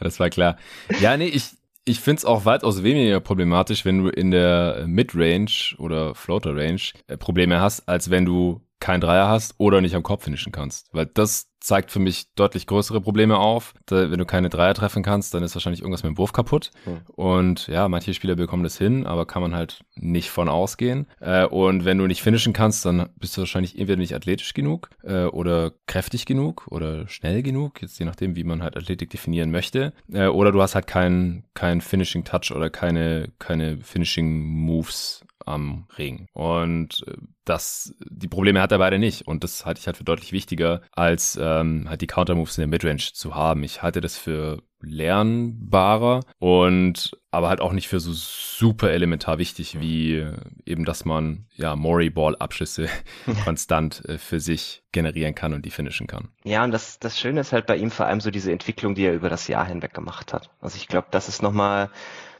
das 0.00 0.18
war 0.18 0.30
klar. 0.30 0.58
Ja, 1.00 1.16
nee, 1.16 1.28
ich, 1.28 1.50
ich 1.84 2.00
finde 2.00 2.18
es 2.18 2.24
auch 2.24 2.44
weitaus 2.44 2.82
weniger 2.82 3.20
problematisch, 3.20 3.84
wenn 3.84 4.02
du 4.02 4.08
in 4.10 4.32
der 4.32 4.84
Mid-Range 4.88 5.50
oder 5.78 6.16
Floater-Range 6.16 6.80
äh, 7.06 7.16
Probleme 7.16 7.60
hast, 7.60 7.88
als 7.88 8.10
wenn 8.10 8.24
du 8.24 8.60
kein 8.80 9.00
Dreier 9.00 9.28
hast 9.28 9.54
oder 9.58 9.80
nicht 9.80 9.94
am 9.94 10.02
Kopf 10.02 10.24
finishen 10.24 10.50
kannst. 10.52 10.88
Weil 10.92 11.06
das 11.06 11.48
zeigt 11.68 11.90
für 11.90 11.98
mich 11.98 12.32
deutlich 12.34 12.66
größere 12.66 13.02
Probleme 13.02 13.36
auf. 13.36 13.74
Da, 13.84 14.10
wenn 14.10 14.18
du 14.18 14.24
keine 14.24 14.48
Dreier 14.48 14.72
treffen 14.72 15.02
kannst, 15.02 15.34
dann 15.34 15.42
ist 15.42 15.54
wahrscheinlich 15.54 15.82
irgendwas 15.82 16.02
mit 16.02 16.14
dem 16.14 16.18
Wurf 16.18 16.32
kaputt. 16.32 16.70
Mhm. 16.86 17.00
Und 17.14 17.66
ja, 17.68 17.88
manche 17.88 18.14
Spieler 18.14 18.36
bekommen 18.36 18.62
das 18.62 18.78
hin, 18.78 19.06
aber 19.06 19.26
kann 19.26 19.42
man 19.42 19.54
halt 19.54 19.84
nicht 19.94 20.30
von 20.30 20.48
ausgehen. 20.48 21.06
Äh, 21.20 21.44
und 21.44 21.84
wenn 21.84 21.98
du 21.98 22.06
nicht 22.06 22.22
finishen 22.22 22.54
kannst, 22.54 22.86
dann 22.86 23.10
bist 23.16 23.36
du 23.36 23.42
wahrscheinlich 23.42 23.78
entweder 23.78 23.98
nicht 23.98 24.14
athletisch 24.14 24.54
genug 24.54 24.88
äh, 25.02 25.24
oder 25.24 25.72
kräftig 25.86 26.24
genug 26.24 26.66
oder 26.70 27.06
schnell 27.06 27.42
genug, 27.42 27.82
jetzt 27.82 27.98
je 27.98 28.06
nachdem, 28.06 28.34
wie 28.34 28.44
man 28.44 28.62
halt 28.62 28.76
Athletik 28.76 29.10
definieren 29.10 29.50
möchte. 29.50 29.92
Äh, 30.10 30.28
oder 30.28 30.52
du 30.52 30.62
hast 30.62 30.74
halt 30.74 30.86
keinen 30.86 31.44
kein 31.52 31.82
Finishing 31.82 32.24
Touch 32.24 32.50
oder 32.50 32.70
keine, 32.70 33.28
keine 33.38 33.76
Finishing 33.76 34.40
Moves 34.40 35.22
am 35.46 35.86
Ring. 35.96 36.26
Und 36.32 37.04
äh, 37.06 37.14
das, 37.44 37.94
die 38.08 38.28
Probleme 38.28 38.60
hat 38.60 38.72
er 38.72 38.78
beide 38.78 38.98
nicht. 38.98 39.26
Und 39.26 39.44
das 39.44 39.64
halte 39.64 39.80
ich 39.80 39.86
halt 39.86 39.96
für 39.96 40.04
deutlich 40.04 40.32
wichtiger, 40.32 40.82
als 40.92 41.38
ähm, 41.40 41.86
halt 41.88 42.00
die 42.00 42.06
Countermoves 42.06 42.58
in 42.58 42.62
der 42.62 42.68
Midrange 42.68 43.12
zu 43.12 43.34
haben. 43.34 43.62
Ich 43.62 43.82
halte 43.82 44.00
das 44.00 44.16
für 44.18 44.62
lernbarer 44.80 46.20
und 46.38 47.16
aber 47.30 47.48
halt 47.48 47.60
auch 47.60 47.72
nicht 47.72 47.88
für 47.88 48.00
so 48.00 48.12
super 48.12 48.90
elementar 48.90 49.38
wichtig 49.38 49.80
wie 49.80 50.24
eben, 50.64 50.84
dass 50.84 51.04
man 51.04 51.46
ja 51.56 51.74
Mori 51.76 52.10
Ball 52.10 52.36
Abschüsse 52.36 52.88
konstant 53.44 54.04
äh, 54.04 54.18
für 54.18 54.40
sich 54.40 54.82
generieren 54.92 55.34
kann 55.34 55.52
und 55.52 55.64
die 55.64 55.70
finishen 55.70 56.06
kann. 56.06 56.28
Ja, 56.44 56.64
und 56.64 56.70
das, 56.70 56.98
das 56.98 57.18
Schöne 57.18 57.40
ist 57.40 57.52
halt 57.52 57.66
bei 57.66 57.76
ihm 57.76 57.90
vor 57.90 58.06
allem 58.06 58.20
so 58.20 58.30
diese 58.30 58.52
Entwicklung, 58.52 58.94
die 58.94 59.04
er 59.04 59.14
über 59.14 59.28
das 59.28 59.48
Jahr 59.48 59.66
hinweg 59.66 59.94
gemacht 59.94 60.32
hat. 60.32 60.50
Also 60.60 60.76
ich 60.76 60.88
glaube, 60.88 61.08
das 61.10 61.28
ist 61.28 61.42
nochmal 61.42 61.90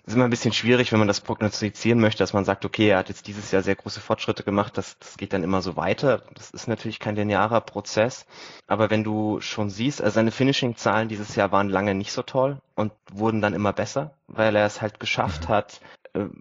ist 0.08 0.14
immer 0.14 0.24
ein 0.24 0.30
bisschen 0.30 0.52
schwierig, 0.52 0.90
wenn 0.90 0.98
man 0.98 1.08
das 1.08 1.20
prognostizieren 1.20 2.00
möchte, 2.00 2.18
dass 2.18 2.32
man 2.32 2.44
sagt, 2.44 2.64
okay, 2.64 2.88
er 2.88 2.98
hat 2.98 3.08
jetzt 3.08 3.26
dieses 3.26 3.50
Jahr 3.50 3.62
sehr 3.62 3.76
große 3.76 4.00
Fortschritte 4.00 4.42
gemacht, 4.42 4.76
das, 4.78 4.98
das 4.98 5.16
geht 5.16 5.32
dann 5.32 5.42
immer 5.42 5.60
so 5.60 5.76
weiter. 5.76 6.22
Das 6.34 6.50
ist 6.50 6.66
natürlich 6.66 6.98
kein 6.98 7.14
linearer 7.14 7.60
Prozess. 7.60 8.26
Aber 8.66 8.90
wenn 8.90 9.04
du 9.04 9.40
schon 9.40 9.70
siehst, 9.70 10.00
also 10.00 10.14
seine 10.14 10.30
Finishing-Zahlen 10.30 11.09
dieses 11.09 11.35
Jahr 11.37 11.52
waren 11.52 11.68
lange 11.68 11.94
nicht 11.94 12.12
so 12.12 12.22
toll 12.22 12.59
und 12.74 12.92
wurden 13.12 13.42
dann 13.42 13.54
immer 13.54 13.72
besser, 13.72 14.12
weil 14.26 14.56
er 14.56 14.66
es 14.66 14.80
halt 14.80 14.98
geschafft 14.98 15.48
hat, 15.48 15.80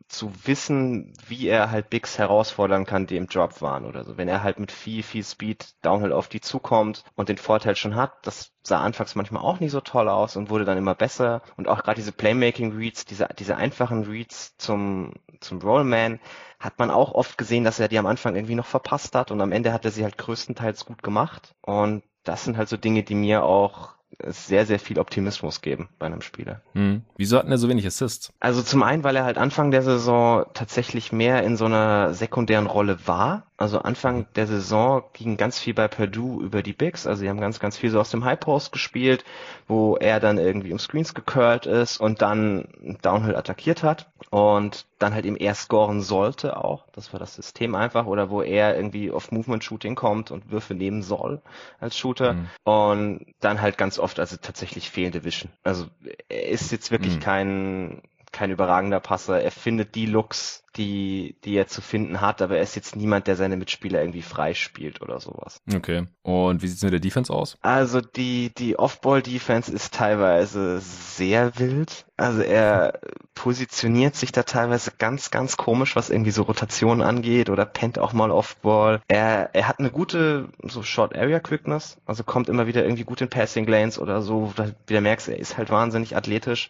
zu 0.08 0.32
wissen, 0.46 1.14
wie 1.28 1.48
er 1.48 1.72
halt 1.72 1.90
Bigs 1.90 2.18
herausfordern 2.18 2.86
kann, 2.86 3.08
die 3.08 3.18
im 3.18 3.28
Drop 3.28 3.62
waren 3.62 3.86
oder 3.86 4.04
so. 4.04 4.18
Wenn 4.18 4.28
er 4.28 4.44
halt 4.44 4.60
mit 4.60 4.72
viel, 4.72 5.04
viel 5.04 5.24
Speed 5.24 5.76
Downhill 5.82 6.14
auf 6.14 6.28
die 6.28 6.42
zukommt 6.42 7.04
und 7.16 7.30
den 7.30 7.38
Vorteil 7.38 7.76
schon 7.76 7.96
hat, 7.96 8.14
das 8.24 8.52
sah 8.64 8.82
anfangs 8.82 9.16
manchmal 9.16 9.44
auch 9.44 9.60
nicht 9.60 9.72
so 9.72 9.82
toll 9.82 10.10
aus 10.10 10.36
und 10.36 10.50
wurde 10.50 10.66
dann 10.66 10.78
immer 10.78 10.96
besser. 10.96 11.42
Und 11.56 11.68
auch 11.68 11.84
gerade 11.84 11.96
diese 11.96 12.12
Playmaking-Reads, 12.12 13.06
diese, 13.06 13.28
diese 13.38 13.56
einfachen 13.56 14.04
Reads 14.04 14.58
zum, 14.58 15.14
zum 15.40 15.62
Rollman, 15.62 16.20
hat 16.60 16.80
man 16.80 16.92
auch 16.92 17.14
oft 17.14 17.38
gesehen, 17.38 17.64
dass 17.64 17.80
er 17.80 17.88
die 17.88 18.00
am 18.00 18.08
Anfang 18.08 18.36
irgendwie 18.36 18.56
noch 18.56 18.66
verpasst 18.66 19.16
hat 19.16 19.32
und 19.32 19.42
am 19.42 19.52
Ende 19.52 19.74
hat 19.74 19.86
er 19.86 19.92
sie 19.92 20.04
halt 20.04 20.18
größtenteils 20.18 20.86
gut 20.86 21.04
gemacht. 21.04 21.56
Und 21.62 22.04
das 22.24 22.44
sind 22.44 22.58
halt 22.58 22.70
so 22.70 22.78
Dinge, 22.78 23.04
die 23.04 23.16
mir 23.16 23.44
auch 23.44 23.97
sehr, 24.26 24.66
sehr 24.66 24.80
viel 24.80 25.00
Optimismus 25.00 25.62
geben 25.62 25.90
bei 26.00 26.08
einem 26.08 26.22
Spieler. 26.22 26.62
Hm. 26.74 27.04
Wieso 27.18 27.38
hatten 27.38 27.52
er 27.52 27.58
so 27.58 27.70
wenig 27.70 27.86
Assists? 27.86 28.34
Also 28.40 28.62
zum 28.64 28.84
einen, 28.84 29.04
weil 29.04 29.16
er 29.16 29.24
halt 29.24 29.38
Anfang 29.38 29.72
der 29.72 29.84
Saison 29.84 30.46
tatsächlich 30.54 31.12
mehr 31.12 31.44
in 31.44 31.56
so 31.56 31.66
einer 31.66 32.14
sekundären 32.14 32.66
Rolle 32.66 32.98
war. 33.06 33.48
Also 33.58 33.80
Anfang 33.80 34.28
der 34.36 34.46
Saison 34.46 35.04
ging 35.14 35.36
ganz 35.36 35.58
viel 35.58 35.74
bei 35.74 35.88
Purdue 35.88 36.44
über 36.44 36.62
die 36.62 36.74
Bigs. 36.74 37.08
Also 37.08 37.22
sie 37.22 37.30
haben 37.30 37.42
ganz, 37.42 37.60
ganz 37.60 37.76
viel 37.76 37.90
so 37.90 38.00
aus 38.00 38.12
dem 38.12 38.24
High 38.24 38.40
Post 38.40 38.72
gespielt, 38.72 39.26
wo 39.68 39.98
er 39.98 40.20
dann 40.20 40.38
irgendwie 40.38 40.72
um 40.72 40.78
Screens 40.78 41.16
gecurlt 41.16 41.66
ist 41.66 42.00
und 42.00 42.22
dann 42.22 42.68
Downhill 43.02 43.36
attackiert 43.36 43.82
hat 43.82 44.12
und 44.30 44.86
dann 45.00 45.16
halt 45.16 45.26
eben 45.26 45.38
eher 45.38 45.56
scoren 45.56 46.02
sollte 46.02 46.58
auch. 46.64 46.86
Das 46.94 47.14
war 47.14 47.20
das 47.20 47.34
System 47.34 47.74
einfach. 47.74 48.06
Oder 48.06 48.30
wo 48.30 48.44
er 48.44 48.76
irgendwie 48.76 49.10
auf 49.10 49.32
Movement 49.32 49.64
Shooting 49.64 49.96
kommt 49.96 50.30
und 50.30 50.52
Würfe 50.52 50.76
nehmen 50.76 51.02
soll 51.02 51.42
als 51.80 51.98
Shooter. 51.98 52.34
Mhm. 52.34 52.48
Und 52.64 53.26
dann 53.40 53.60
halt 53.60 53.80
ganz 53.80 53.98
oft 53.98 54.20
also 54.20 54.38
tatsächlich 54.38 54.92
fehlende 54.92 55.24
Vision. 55.24 55.52
Also 55.64 55.88
er 56.30 56.50
ist 56.50 56.72
jetzt 56.72 56.92
wirklich 56.92 57.16
mhm. 57.16 57.22
kein 57.22 58.02
kein 58.38 58.52
überragender 58.52 59.00
Passer. 59.00 59.42
Er 59.42 59.50
findet 59.50 59.96
die 59.96 60.06
Looks, 60.06 60.64
die, 60.76 61.36
die 61.44 61.56
er 61.56 61.66
zu 61.66 61.82
finden 61.82 62.22
hat, 62.22 62.44
aber 62.44 62.58
er 62.58 62.62
ist 62.62 62.76
jetzt 62.76 62.96
niemand, 62.96 63.26
der 63.26 63.36
seine 63.36 63.58
Mitspieler 63.58 64.00
irgendwie 64.00 64.22
freispielt 64.22 65.02
oder 65.02 65.20
sowas. 65.20 65.60
Okay. 65.74 66.06
Und 66.22 66.62
wie 66.62 66.68
sieht's 66.68 66.84
mit 66.84 66.94
der 66.94 67.00
Defense 67.00 67.34
aus? 67.34 67.58
Also 67.64 68.00
die, 68.00 68.54
die 68.56 68.78
Off-Ball-Defense 68.78 69.72
ist 69.72 69.96
teilweise 69.96 70.80
sehr 70.80 71.58
wild. 71.58 72.06
Also 72.16 72.42
er 72.42 73.00
positioniert 73.34 74.16
sich 74.16 74.32
da 74.32 74.44
teilweise 74.44 74.92
ganz, 74.96 75.32
ganz 75.32 75.58
komisch, 75.58 75.96
was 75.96 76.12
irgendwie 76.12 76.32
so 76.32 76.44
Rotationen 76.44 77.02
angeht 77.02 77.50
oder 77.50 77.66
pennt 77.66 77.98
auch 77.98 78.14
mal 78.14 78.30
Off-Ball. 78.30 79.02
Er, 79.08 79.50
er 79.54 79.68
hat 79.68 79.80
eine 79.80 79.90
gute 79.90 80.50
so 80.62 80.84
Short-Area-Quickness, 80.84 81.98
also 82.06 82.24
kommt 82.24 82.50
immer 82.50 82.68
wieder 82.68 82.84
irgendwie 82.84 83.04
gut 83.04 83.22
in 83.22 83.30
Passing-Lanes 83.30 83.98
oder 83.98 84.22
so, 84.22 84.54
wo 84.56 84.62
du 84.62 84.76
wieder 84.86 85.02
merkst, 85.02 85.30
er 85.30 85.40
ist 85.40 85.58
halt 85.58 85.72
wahnsinnig 85.72 86.16
athletisch. 86.16 86.70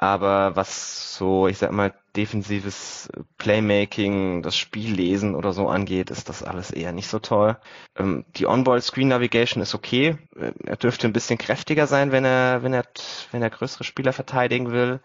Aber 0.00 0.54
was 0.54 1.16
so, 1.16 1.48
ich 1.48 1.58
sag 1.58 1.72
mal, 1.72 1.92
defensives 2.14 3.08
Playmaking, 3.36 4.42
das 4.42 4.56
Spiellesen 4.56 5.34
oder 5.34 5.52
so 5.52 5.68
angeht, 5.68 6.10
ist 6.10 6.28
das 6.28 6.44
alles 6.44 6.70
eher 6.70 6.92
nicht 6.92 7.08
so 7.08 7.18
toll. 7.18 7.56
Ähm, 7.96 8.24
die 8.36 8.46
On-Ball 8.46 8.80
Screen 8.80 9.08
Navigation 9.08 9.60
ist 9.60 9.74
okay. 9.74 10.16
Äh, 10.38 10.52
er 10.64 10.76
dürfte 10.76 11.08
ein 11.08 11.12
bisschen 11.12 11.36
kräftiger 11.36 11.88
sein, 11.88 12.12
wenn 12.12 12.24
er, 12.24 12.62
wenn 12.62 12.72
er, 12.72 12.84
wenn 13.32 13.42
er 13.42 13.50
größere 13.50 13.82
Spieler 13.82 14.12
verteidigen 14.12 14.70
will. 14.70 15.00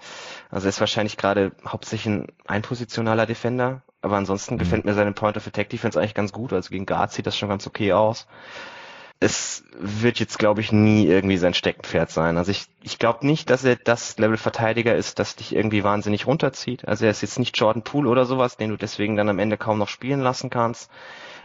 Also 0.51 0.67
er 0.67 0.69
ist 0.69 0.79
wahrscheinlich 0.79 1.17
gerade 1.17 1.53
hauptsächlich 1.67 2.13
ein 2.13 2.27
einpositionaler 2.45 3.25
Defender. 3.25 3.81
Aber 4.03 4.17
ansonsten 4.17 4.55
mhm. 4.55 4.59
gefällt 4.59 4.85
mir 4.85 4.93
seine 4.93 5.13
Point 5.13 5.37
of 5.37 5.47
Attack 5.47 5.69
Defense 5.69 5.99
eigentlich 5.99 6.13
ganz 6.13 6.31
gut. 6.31 6.53
Also 6.53 6.69
gegen 6.69 6.85
Guard 6.85 7.11
sieht 7.11 7.25
das 7.25 7.35
schon 7.35 7.49
ganz 7.49 7.65
okay 7.65 7.93
aus 7.93 8.27
es 9.23 9.63
wird 9.79 10.19
jetzt, 10.19 10.37
glaube 10.37 10.59
ich, 10.59 10.73
nie 10.73 11.07
irgendwie 11.07 11.37
sein 11.37 11.53
Steckenpferd 11.53 12.11
sein. 12.11 12.37
Also 12.37 12.51
ich, 12.51 12.65
ich 12.81 12.99
glaube 12.99 13.25
nicht, 13.25 13.49
dass 13.49 13.63
er 13.63 13.77
das 13.77 14.17
Level 14.17 14.35
Verteidiger 14.35 14.95
ist, 14.95 15.17
das 15.17 15.37
dich 15.37 15.55
irgendwie 15.55 15.85
wahnsinnig 15.85 16.27
runterzieht. 16.27 16.85
Also 16.87 17.05
er 17.05 17.11
ist 17.11 17.21
jetzt 17.21 17.39
nicht 17.39 17.57
Jordan 17.57 17.83
Poole 17.83 18.09
oder 18.09 18.25
sowas, 18.25 18.57
den 18.57 18.71
du 18.71 18.77
deswegen 18.77 19.15
dann 19.15 19.29
am 19.29 19.39
Ende 19.39 19.57
kaum 19.57 19.79
noch 19.79 19.87
spielen 19.87 20.19
lassen 20.19 20.49
kannst. 20.49 20.91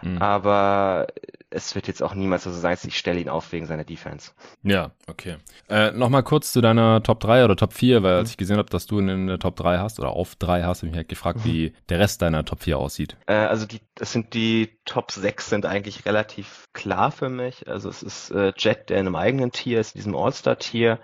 Mhm. 0.03 0.19
Aber 0.19 1.07
es 1.51 1.75
wird 1.75 1.89
jetzt 1.89 2.03
auch 2.03 2.15
niemals 2.15 2.45
so 2.45 2.51
sein, 2.51 2.77
ich 2.85 2.99
stelle 2.99 3.21
ihn 3.21 3.29
auf 3.29 3.53
wegen 3.53 3.67
seiner 3.67 3.85
Defense. 3.85 4.33
Ja, 4.63 4.91
okay. 5.07 5.37
Äh, 5.69 5.93
Nochmal 5.93 6.23
kurz 6.23 6.53
zu 6.53 6.61
deiner 6.61 7.03
Top 7.03 7.21
3 7.21 7.45
oder 7.45 7.57
Top 7.57 7.73
4, 7.73 8.03
weil 8.03 8.15
als 8.17 8.31
ich 8.31 8.37
gesehen 8.37 8.59
habe, 8.59 8.69
dass 8.69 8.87
du 8.87 8.99
eine 8.99 9.39
Top 9.39 9.57
3 9.57 9.79
hast 9.79 9.99
oder 9.99 10.11
auf 10.11 10.37
3 10.37 10.65
hast, 10.65 10.79
habe 10.79 10.89
ich 10.89 10.93
mich 10.93 10.99
halt 10.99 11.09
gefragt, 11.09 11.41
wie 11.45 11.73
der 11.89 12.01
Rest 12.01 12.21
deiner 12.23 12.45
Top 12.45 12.63
4 12.63 12.79
aussieht. 12.79 13.17
Äh, 13.27 13.35
also 13.35 13.67
die, 13.67 13.81
das 13.95 14.13
sind 14.13 14.35
die 14.35 14.79
Top 14.85 15.11
6 15.11 15.49
sind 15.49 15.67
eigentlich 15.67 16.07
relativ 16.07 16.69
klar 16.73 17.11
für 17.11 17.29
mich. 17.29 17.67
Also 17.69 17.89
es 17.89 18.03
ist 18.03 18.31
äh, 18.31 18.53
Jet, 18.57 18.91
der 18.91 18.99
in 18.99 19.07
einem 19.07 19.17
eigenen 19.17 19.53
Tier 19.53 19.81
ist, 19.81 19.95
in 19.95 19.99
diesem 19.99 20.17
All-Star-Tier. 20.17 20.99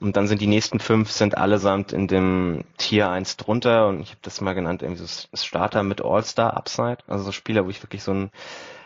Und 0.00 0.16
dann 0.16 0.26
sind 0.26 0.40
die 0.40 0.46
nächsten 0.46 0.80
fünf 0.80 1.10
sind 1.10 1.36
allesamt 1.36 1.92
in 1.92 2.08
dem 2.08 2.64
Tier 2.78 3.10
1 3.10 3.36
drunter. 3.36 3.88
Und 3.88 4.00
ich 4.00 4.10
habe 4.10 4.20
das 4.22 4.40
mal 4.40 4.54
genannt, 4.54 4.82
irgendwie 4.82 5.02
so 5.04 5.26
Starter 5.34 5.82
mit 5.82 6.04
All-Star-Upside. 6.04 6.98
Also 7.06 7.24
so 7.24 7.32
Spieler, 7.32 7.64
wo 7.64 7.70
ich 7.70 7.82
wirklich 7.82 8.02
so 8.02 8.12
ein 8.12 8.30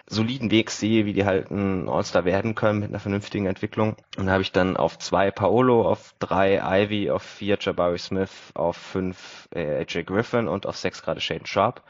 soliden 0.08 0.50
Weg 0.50 0.70
sehe, 0.70 1.04
wie 1.04 1.12
die 1.12 1.24
halt 1.24 1.50
ein 1.50 1.88
All-Star 1.88 2.24
werden 2.24 2.54
können 2.54 2.80
mit 2.80 2.88
einer 2.88 2.98
vernünftigen 2.98 3.46
Entwicklung. 3.46 3.96
Und 4.16 4.26
da 4.26 4.32
habe 4.32 4.42
ich 4.42 4.52
dann 4.52 4.76
auf 4.76 4.98
zwei 4.98 5.30
Paolo, 5.30 5.87
auf 5.87 6.14
drei 6.18 6.61
Ivy, 6.62 7.11
auf 7.11 7.22
vier 7.22 7.58
Jabari 7.61 7.98
Smith, 7.98 8.30
auf 8.54 8.76
fünf 8.76 9.48
äh, 9.54 9.80
AJ 9.82 10.04
Griffin 10.04 10.48
und 10.48 10.66
auf 10.66 10.76
sechs 10.76 11.02
gerade 11.02 11.20
Shaden 11.20 11.46
Sharp. 11.46 11.82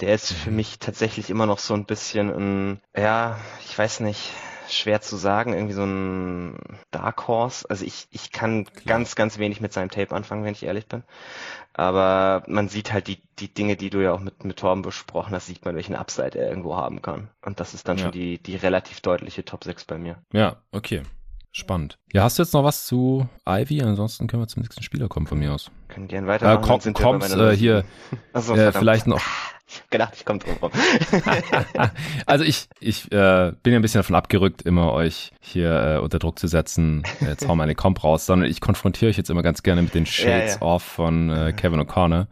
Der 0.00 0.14
ist 0.14 0.32
für 0.32 0.50
mich 0.50 0.78
tatsächlich 0.78 1.30
immer 1.30 1.46
noch 1.46 1.58
so 1.58 1.72
ein 1.74 1.86
bisschen 1.86 2.30
ein, 2.30 2.80
ja, 2.96 3.38
ich 3.64 3.78
weiß 3.78 4.00
nicht, 4.00 4.30
schwer 4.68 5.00
zu 5.00 5.16
sagen, 5.16 5.52
irgendwie 5.52 5.74
so 5.74 5.84
ein 5.84 6.56
Dark 6.90 7.28
Horse. 7.28 7.68
Also 7.68 7.84
ich, 7.84 8.06
ich 8.10 8.32
kann 8.32 8.64
Klar. 8.64 8.98
ganz, 8.98 9.14
ganz 9.14 9.38
wenig 9.38 9.60
mit 9.60 9.72
seinem 9.72 9.90
Tape 9.90 10.14
anfangen, 10.14 10.44
wenn 10.44 10.52
ich 10.52 10.64
ehrlich 10.64 10.86
bin. 10.86 11.02
Aber 11.72 12.44
man 12.46 12.68
sieht 12.68 12.92
halt 12.92 13.08
die, 13.08 13.18
die 13.38 13.52
Dinge, 13.52 13.76
die 13.76 13.90
du 13.90 14.02
ja 14.02 14.12
auch 14.12 14.20
mit, 14.20 14.44
mit 14.44 14.58
Torben 14.58 14.82
besprochen 14.82 15.34
hast, 15.34 15.46
sieht 15.46 15.64
man, 15.64 15.74
welchen 15.74 15.96
Upside 15.96 16.38
er 16.38 16.48
irgendwo 16.48 16.76
haben 16.76 17.02
kann. 17.02 17.28
Und 17.42 17.58
das 17.60 17.74
ist 17.74 17.88
dann 17.88 17.98
ja. 17.98 18.04
schon 18.04 18.12
die, 18.12 18.38
die 18.38 18.56
relativ 18.56 19.00
deutliche 19.00 19.44
Top 19.44 19.64
6 19.64 19.84
bei 19.84 19.98
mir. 19.98 20.16
Ja, 20.32 20.56
okay. 20.70 21.02
Spannend. 21.56 21.98
Ja, 22.12 22.24
hast 22.24 22.38
du 22.38 22.42
jetzt 22.42 22.52
noch 22.52 22.64
was 22.64 22.84
zu 22.84 23.28
Ivy? 23.46 23.80
Ansonsten 23.82 24.26
können 24.26 24.42
wir 24.42 24.48
zum 24.48 24.62
nächsten 24.62 24.82
Spieler 24.82 25.06
kommen 25.06 25.28
von 25.28 25.38
mir 25.38 25.52
aus. 25.52 25.70
Können 25.86 26.08
gerne 26.08 26.26
weitermachen. 26.26 26.64
Äh, 26.64 26.66
komm, 26.66 27.20
kommst, 27.20 27.36
äh, 27.36 27.56
hier, 27.56 27.84
so, 28.34 28.56
äh, 28.56 28.72
vielleicht 28.72 29.06
noch 29.06 29.22
gedacht, 29.90 30.14
ich 30.16 30.24
komme 30.24 30.38
drum 30.38 30.56
rum. 30.60 30.70
also 32.26 32.44
ich, 32.44 32.68
ich 32.80 33.10
äh, 33.12 33.52
bin 33.62 33.72
ja 33.72 33.78
ein 33.78 33.82
bisschen 33.82 34.00
davon 34.00 34.16
abgerückt, 34.16 34.62
immer 34.62 34.92
euch 34.92 35.32
hier 35.40 35.96
äh, 35.96 35.98
unter 35.98 36.18
Druck 36.18 36.38
zu 36.38 36.48
setzen, 36.48 37.02
jetzt 37.20 37.46
hauen 37.48 37.58
wir 37.58 37.64
eine 37.64 37.74
Comp 37.74 38.02
raus, 38.04 38.26
sondern 38.26 38.50
ich 38.50 38.60
konfrontiere 38.60 39.10
euch 39.10 39.16
jetzt 39.16 39.30
immer 39.30 39.42
ganz 39.42 39.62
gerne 39.62 39.82
mit 39.82 39.94
den 39.94 40.06
Shades 40.06 40.54
ja, 40.54 40.60
ja. 40.60 40.62
Off 40.62 40.82
von 40.82 41.30
äh, 41.30 41.52
Kevin 41.52 41.80
O'Connor. 41.80 42.26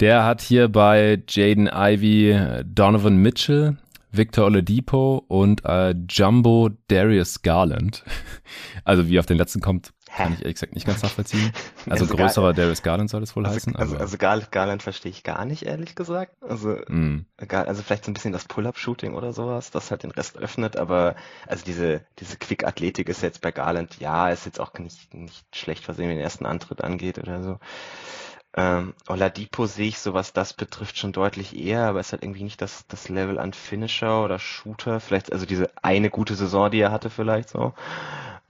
Der 0.00 0.24
hat 0.24 0.40
hier 0.40 0.68
bei 0.68 1.22
Jaden 1.28 1.70
Ivy 1.72 2.32
äh, 2.32 2.64
Donovan 2.66 3.16
Mitchell, 3.16 3.76
Victor 4.10 4.46
Oladipo 4.46 5.24
und 5.28 5.64
äh, 5.64 5.94
Jumbo 6.08 6.70
Darius 6.88 7.42
Garland. 7.42 8.04
Also 8.86 9.08
wie 9.08 9.18
auf 9.18 9.24
den 9.24 9.38
letzten 9.38 9.62
kommt, 9.62 9.94
kann 10.16 10.32
ich 10.32 10.40
ehrlich 10.40 10.54
gesagt 10.54 10.74
nicht 10.74 10.86
ganz 10.86 11.02
nachvollziehen. 11.02 11.52
Also, 11.86 12.04
also 12.04 12.16
größerer 12.16 12.46
Gar 12.46 12.54
Darius 12.54 12.82
Garland 12.82 13.10
soll 13.10 13.22
es 13.22 13.36
wohl 13.36 13.44
also, 13.44 13.56
heißen. 13.56 13.76
Also, 13.76 13.96
also 13.98 14.16
Gar 14.16 14.40
Garland 14.40 14.82
verstehe 14.82 15.10
ich 15.10 15.22
gar 15.22 15.44
nicht, 15.44 15.64
ehrlich 15.64 15.94
gesagt. 15.94 16.32
Also, 16.42 16.78
mm. 16.88 17.26
also 17.36 17.82
vielleicht 17.82 18.06
so 18.06 18.10
ein 18.10 18.14
bisschen 18.14 18.32
das 18.32 18.46
Pull-Up-Shooting 18.46 19.12
oder 19.12 19.34
sowas, 19.34 19.70
das 19.70 19.90
halt 19.90 20.02
den 20.02 20.10
Rest 20.10 20.38
öffnet, 20.38 20.76
aber 20.78 21.14
also 21.46 21.64
diese, 21.64 22.00
diese 22.18 22.38
Quick-Athletik 22.38 23.08
ist 23.10 23.22
jetzt 23.22 23.42
bei 23.42 23.52
Garland, 23.52 23.98
ja, 24.00 24.30
ist 24.30 24.46
jetzt 24.46 24.60
auch 24.60 24.72
nicht, 24.78 25.12
nicht 25.12 25.44
schlecht 25.54 25.84
versehen, 25.84 26.08
wenn 26.08 26.16
den 26.16 26.24
ersten 26.24 26.46
Antritt 26.46 26.82
angeht 26.82 27.18
oder 27.18 27.42
so. 27.42 27.58
Ähm, 28.56 28.94
Oladipo 29.08 29.66
sehe 29.66 29.88
ich 29.88 29.98
so, 29.98 30.14
was 30.14 30.32
das 30.32 30.54
betrifft, 30.54 30.96
schon 30.96 31.12
deutlich 31.12 31.58
eher, 31.58 31.82
aber 31.82 31.98
es 31.98 32.12
hat 32.12 32.22
irgendwie 32.22 32.44
nicht 32.44 32.62
das, 32.62 32.86
das 32.86 33.08
Level 33.08 33.38
an 33.38 33.52
Finisher 33.52 34.22
oder 34.24 34.38
Shooter. 34.38 35.00
Vielleicht, 35.00 35.32
also 35.32 35.44
diese 35.44 35.70
eine 35.82 36.08
gute 36.08 36.36
Saison, 36.36 36.70
die 36.70 36.80
er 36.80 36.92
hatte, 36.92 37.10
vielleicht 37.10 37.48
so. 37.48 37.74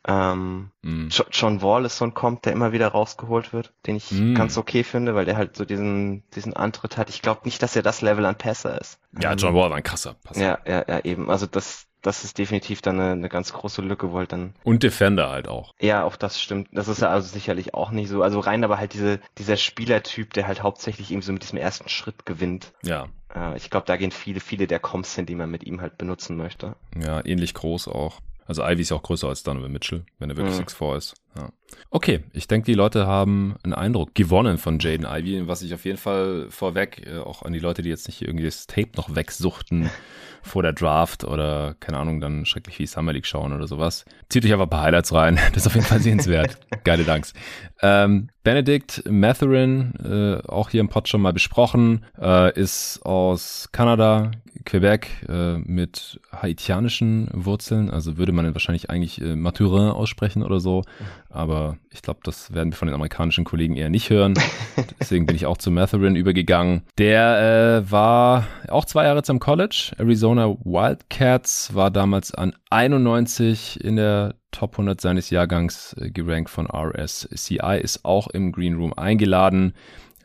Ähm, 0.06 0.70
mm. 0.82 1.08
John 1.30 1.62
Wall 1.62 1.84
ist 1.84 1.96
so 1.96 2.04
ein 2.04 2.14
Comp, 2.14 2.42
der 2.42 2.52
immer 2.52 2.72
wieder 2.72 2.88
rausgeholt 2.88 3.52
wird, 3.52 3.72
den 3.86 3.96
ich 3.96 4.10
mm. 4.12 4.34
ganz 4.34 4.58
okay 4.58 4.84
finde, 4.84 5.14
weil 5.14 5.24
der 5.24 5.36
halt 5.36 5.56
so 5.56 5.64
diesen, 5.64 6.22
diesen 6.34 6.54
Antritt 6.54 6.98
hat. 6.98 7.08
Ich 7.08 7.22
glaube 7.22 7.42
nicht, 7.44 7.62
dass 7.62 7.74
er 7.74 7.82
das 7.82 8.02
Level 8.02 8.26
an 8.26 8.36
Passer 8.36 8.80
ist. 8.80 8.98
Ja, 9.18 9.32
ähm, 9.32 9.38
John 9.38 9.54
Wall 9.54 9.70
war 9.70 9.76
ein 9.76 9.82
krasser 9.82 10.14
Passer. 10.14 10.40
Ja, 10.40 10.58
ja, 10.66 10.84
ja, 10.86 11.00
eben. 11.04 11.30
Also 11.30 11.46
das, 11.46 11.86
das 12.02 12.22
ist 12.22 12.36
definitiv 12.36 12.82
dann 12.82 13.00
eine, 13.00 13.12
eine 13.12 13.28
ganz 13.30 13.54
große 13.54 13.80
Lücke, 13.80 14.12
wo 14.12 14.18
halt 14.18 14.32
dann. 14.32 14.54
Und 14.62 14.82
Defender 14.82 15.30
halt 15.30 15.48
auch. 15.48 15.72
Ja, 15.80 16.04
auch 16.04 16.16
das 16.16 16.40
stimmt. 16.40 16.68
Das 16.72 16.88
ist 16.88 17.00
ja 17.00 17.08
also 17.08 17.26
sicherlich 17.26 17.72
auch 17.72 17.90
nicht 17.90 18.10
so. 18.10 18.22
Also 18.22 18.40
rein 18.40 18.62
aber 18.62 18.76
halt 18.76 18.92
diese, 18.92 19.20
dieser 19.38 19.56
Spielertyp, 19.56 20.34
der 20.34 20.46
halt 20.46 20.62
hauptsächlich 20.62 21.12
eben 21.12 21.22
so 21.22 21.32
mit 21.32 21.42
diesem 21.42 21.58
ersten 21.58 21.88
Schritt 21.88 22.26
gewinnt. 22.26 22.72
Ja. 22.82 23.08
Äh, 23.34 23.56
ich 23.56 23.70
glaube, 23.70 23.86
da 23.86 23.96
gehen 23.96 24.10
viele, 24.10 24.40
viele 24.40 24.66
der 24.66 24.80
Comps 24.80 25.14
hin, 25.14 25.24
die 25.24 25.34
man 25.34 25.50
mit 25.50 25.64
ihm 25.64 25.80
halt 25.80 25.96
benutzen 25.96 26.36
möchte. 26.36 26.76
Ja, 26.94 27.24
ähnlich 27.24 27.54
groß 27.54 27.88
auch. 27.88 28.20
Also 28.46 28.62
Ivy 28.62 28.82
ist 28.82 28.90
ja 28.90 28.96
auch 28.96 29.02
größer 29.02 29.28
als 29.28 29.42
Donovan 29.42 29.72
Mitchell, 29.72 30.04
wenn 30.18 30.30
er 30.30 30.36
wirklich 30.36 30.58
mhm. 30.58 30.64
6'4 30.64 30.96
ist. 30.96 31.14
Ja. 31.36 31.50
Okay, 31.90 32.20
ich 32.32 32.46
denke, 32.46 32.66
die 32.66 32.74
Leute 32.74 33.06
haben 33.06 33.56
einen 33.62 33.72
Eindruck 33.72 34.14
gewonnen 34.14 34.58
von 34.58 34.78
Jaden 34.78 35.06
Ivy, 35.06 35.48
was 35.48 35.62
ich 35.62 35.74
auf 35.74 35.84
jeden 35.84 35.98
Fall 35.98 36.46
vorweg, 36.50 37.06
äh, 37.06 37.18
auch 37.18 37.42
an 37.42 37.52
die 37.52 37.58
Leute, 37.58 37.82
die 37.82 37.88
jetzt 37.88 38.06
nicht 38.06 38.22
irgendwie 38.22 38.44
das 38.44 38.66
Tape 38.66 38.90
noch 38.96 39.14
wegsuchten 39.14 39.90
vor 40.42 40.62
der 40.62 40.72
Draft 40.72 41.24
oder, 41.24 41.74
keine 41.80 41.98
Ahnung, 41.98 42.20
dann 42.20 42.44
schrecklich 42.44 42.78
wie 42.78 42.86
Summer 42.86 43.12
League 43.12 43.26
schauen 43.26 43.52
oder 43.52 43.66
sowas. 43.66 44.04
Zieht 44.28 44.44
euch 44.44 44.52
einfach 44.52 44.66
ein 44.66 44.70
paar 44.70 44.82
Highlights 44.82 45.12
rein, 45.12 45.36
das 45.52 45.62
ist 45.62 45.66
auf 45.66 45.74
jeden 45.74 45.86
Fall 45.86 46.00
sehenswert. 46.00 46.58
Geile 46.84 47.04
Danks. 47.04 47.32
Ähm, 47.80 48.28
Benedict 48.42 49.02
Matherin, 49.08 49.94
äh, 50.04 50.46
auch 50.48 50.70
hier 50.70 50.80
im 50.80 50.88
Pod 50.88 51.08
schon 51.08 51.22
mal 51.22 51.32
besprochen, 51.32 52.04
äh, 52.20 52.52
ist 52.58 53.00
aus 53.04 53.70
Kanada, 53.72 54.30
Quebec 54.64 55.08
äh, 55.28 55.58
mit 55.58 56.20
haitianischen 56.32 57.28
Wurzeln, 57.32 57.90
also 57.90 58.16
würde 58.16 58.32
man 58.32 58.52
wahrscheinlich 58.54 58.90
eigentlich 58.90 59.20
äh, 59.20 59.36
Mathurin 59.36 59.90
aussprechen 59.90 60.42
oder 60.42 60.60
so, 60.60 60.84
aber 61.28 61.76
ich 61.90 62.02
glaube, 62.02 62.20
das 62.24 62.54
werden 62.54 62.72
wir 62.72 62.76
von 62.76 62.88
den 62.88 62.94
amerikanischen 62.94 63.44
Kollegen 63.44 63.76
eher 63.76 63.90
nicht 63.90 64.10
hören. 64.10 64.34
Deswegen 65.00 65.26
bin 65.26 65.36
ich 65.36 65.46
auch 65.46 65.58
zu 65.58 65.70
Matherin 65.70 66.16
übergegangen. 66.16 66.82
Der 66.98 67.82
äh, 67.84 67.90
war 67.90 68.46
auch 68.68 68.84
zwei 68.84 69.04
Jahre 69.04 69.22
zum 69.22 69.40
College, 69.40 69.92
Arizona 69.98 70.48
Wildcats, 70.64 71.74
war 71.74 71.90
damals 71.90 72.34
an 72.34 72.54
91 72.70 73.84
in 73.84 73.96
der 73.96 74.34
Top 74.50 74.72
100 74.72 75.00
seines 75.00 75.30
Jahrgangs 75.30 75.94
äh, 75.98 76.10
gerankt 76.10 76.50
von 76.50 76.66
RSCI, 76.66 77.80
ist 77.82 78.04
auch 78.04 78.28
im 78.28 78.52
Green 78.52 78.76
Room 78.76 78.92
eingeladen, 78.94 79.74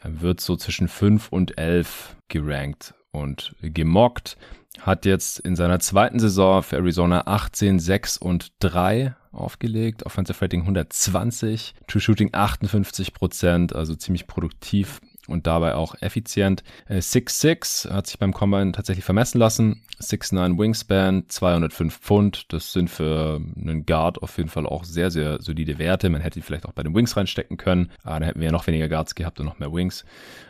wird 0.04 0.40
so 0.40 0.56
zwischen 0.56 0.88
5 0.88 1.30
und 1.30 1.58
11 1.58 2.16
gerankt 2.30 2.94
und 3.12 3.56
gemockt. 3.62 4.38
Hat 4.80 5.06
jetzt 5.06 5.40
in 5.40 5.56
seiner 5.56 5.80
zweiten 5.80 6.20
Saison 6.20 6.64
für 6.64 6.78
Arizona 6.78 7.24
18, 7.26 7.80
6 7.80 8.18
und 8.18 8.52
3 8.60 9.16
aufgelegt. 9.32 10.06
Offensive 10.06 10.42
Rating 10.42 10.62
120, 10.62 11.74
True 11.88 12.02
Shooting 12.02 12.30
58 12.34 13.14
Prozent, 13.14 13.76
also 13.76 13.96
ziemlich 13.96 14.28
produktiv 14.28 15.02
und 15.30 15.48
dabei 15.48 15.76
auch 15.76 15.96
effizient. 16.02 16.64
6'6 16.90 17.90
äh, 17.90 17.94
hat 17.94 18.08
sich 18.08 18.20
beim 18.20 18.34
Combine 18.34 18.72
tatsächlich 18.72 19.06
vermessen 19.06 19.38
lassen. 19.38 19.84
6'9 20.02 20.58
Wingspan, 20.58 21.26
205 21.28 21.98
Pfund. 21.98 22.54
Das 22.54 22.74
sind 22.74 22.90
für 22.90 23.40
einen 23.56 23.86
Guard 23.86 24.22
auf 24.22 24.38
jeden 24.38 24.50
Fall 24.50 24.66
auch 24.66 24.84
sehr, 24.84 25.12
sehr 25.12 25.42
solide 25.42 25.78
Werte. 25.78 26.10
Man 26.10 26.22
hätte 26.22 26.40
die 26.40 26.42
vielleicht 26.42 26.66
auch 26.66 26.74
bei 26.74 26.84
den 26.84 26.96
Wings 26.96 27.16
reinstecken 27.16 27.58
können. 27.58 27.92
Ah, 28.04 28.20
dann 28.20 28.24
hätten 28.24 28.40
wir 28.40 28.48
ja 28.48 28.52
noch 28.52 28.68
weniger 28.68 28.90
Guards 28.90 29.16
gehabt 29.16 29.40
und 29.40 29.46
noch 29.46 29.60
mehr 29.60 29.72
Wings. 29.72 30.04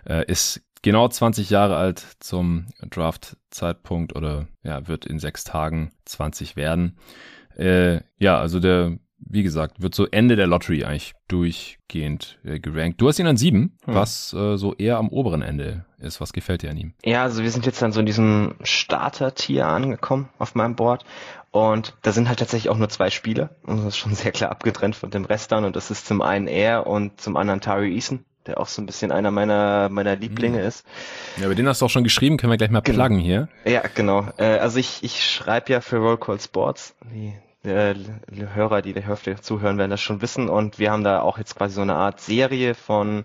Äh, 0.05 0.25
ist 0.31 0.61
genau 0.81 1.07
20 1.07 1.49
Jahre 1.49 1.75
alt 1.75 2.05
zum 2.19 2.67
Draft-Zeitpunkt 2.89 4.15
oder 4.15 4.47
ja, 4.63 4.87
wird 4.87 5.05
in 5.05 5.19
sechs 5.19 5.43
Tagen 5.43 5.91
20 6.05 6.55
werden. 6.55 6.97
Äh, 7.57 8.01
ja, 8.17 8.39
also 8.39 8.59
der, 8.59 8.97
wie 9.19 9.43
gesagt, 9.43 9.81
wird 9.81 9.93
so 9.93 10.05
Ende 10.07 10.35
der 10.35 10.47
Lottery 10.47 10.85
eigentlich 10.85 11.13
durchgehend 11.27 12.39
äh, 12.43 12.59
gerankt. 12.59 13.01
Du 13.01 13.07
hast 13.07 13.19
ihn 13.19 13.27
an 13.27 13.37
sieben, 13.37 13.77
hm. 13.83 13.95
was 13.95 14.33
äh, 14.33 14.57
so 14.57 14.73
eher 14.75 14.97
am 14.97 15.09
oberen 15.09 15.41
Ende 15.41 15.85
ist. 15.99 16.21
Was 16.21 16.31
gefällt 16.31 16.61
dir 16.61 16.69
an 16.69 16.77
ihm? 16.77 16.93
Ja, 17.03 17.23
also 17.23 17.43
wir 17.43 17.51
sind 17.51 17.65
jetzt 17.65 17.81
dann 17.81 17.91
so 17.91 17.99
in 17.99 18.05
diesem 18.05 18.55
Starter-Tier 18.63 19.67
angekommen 19.67 20.29
auf 20.37 20.55
meinem 20.55 20.75
Board. 20.75 21.03
Und 21.51 21.95
da 22.03 22.11
sind 22.11 22.29
halt 22.29 22.39
tatsächlich 22.39 22.69
auch 22.69 22.77
nur 22.77 22.89
zwei 22.89 23.09
Spieler. 23.09 23.49
Und 23.63 23.77
das 23.77 23.87
ist 23.87 23.97
schon 23.97 24.13
sehr 24.15 24.31
klar 24.31 24.51
abgetrennt 24.51 24.95
von 24.95 25.09
dem 25.09 25.25
Rest 25.25 25.51
dann. 25.51 25.65
Und 25.65 25.75
das 25.75 25.91
ist 25.91 26.05
zum 26.05 26.21
einen 26.21 26.47
er 26.47 26.87
und 26.87 27.19
zum 27.19 27.35
anderen 27.35 27.59
Tari 27.59 27.93
Eason 27.93 28.23
der 28.49 28.59
auch 28.59 28.67
so 28.67 28.81
ein 28.81 28.85
bisschen 28.85 29.11
einer 29.11 29.31
meiner 29.31 29.89
meiner 29.89 30.15
Lieblinge 30.15 30.59
mhm. 30.59 30.67
ist. 30.67 30.85
Ja, 31.37 31.45
über 31.45 31.55
den 31.55 31.67
hast 31.67 31.81
du 31.81 31.85
auch 31.85 31.89
schon 31.89 32.03
geschrieben, 32.03 32.37
können 32.37 32.51
wir 32.51 32.57
gleich 32.57 32.71
mal 32.71 32.81
genau. 32.81 32.97
pluggen 32.97 33.19
hier. 33.19 33.47
Ja, 33.65 33.83
genau. 33.93 34.27
Äh, 34.37 34.57
also 34.57 34.79
ich, 34.79 35.03
ich 35.03 35.23
schreibe 35.23 35.71
ja 35.71 35.81
für 35.81 35.97
Roll 35.97 36.17
Call 36.17 36.39
Sports. 36.39 36.95
Die, 37.13 37.33
äh, 37.67 37.95
die 38.29 38.47
Hörer, 38.53 38.81
die 38.81 38.93
der 38.93 39.03
Hälfte 39.03 39.39
zuhören, 39.39 39.77
werden 39.77 39.91
das 39.91 40.01
schon 40.01 40.21
wissen. 40.21 40.49
Und 40.49 40.79
wir 40.79 40.91
haben 40.91 41.03
da 41.03 41.21
auch 41.21 41.37
jetzt 41.37 41.55
quasi 41.55 41.75
so 41.75 41.81
eine 41.81 41.95
Art 41.95 42.19
Serie 42.19 42.75
von 42.75 43.23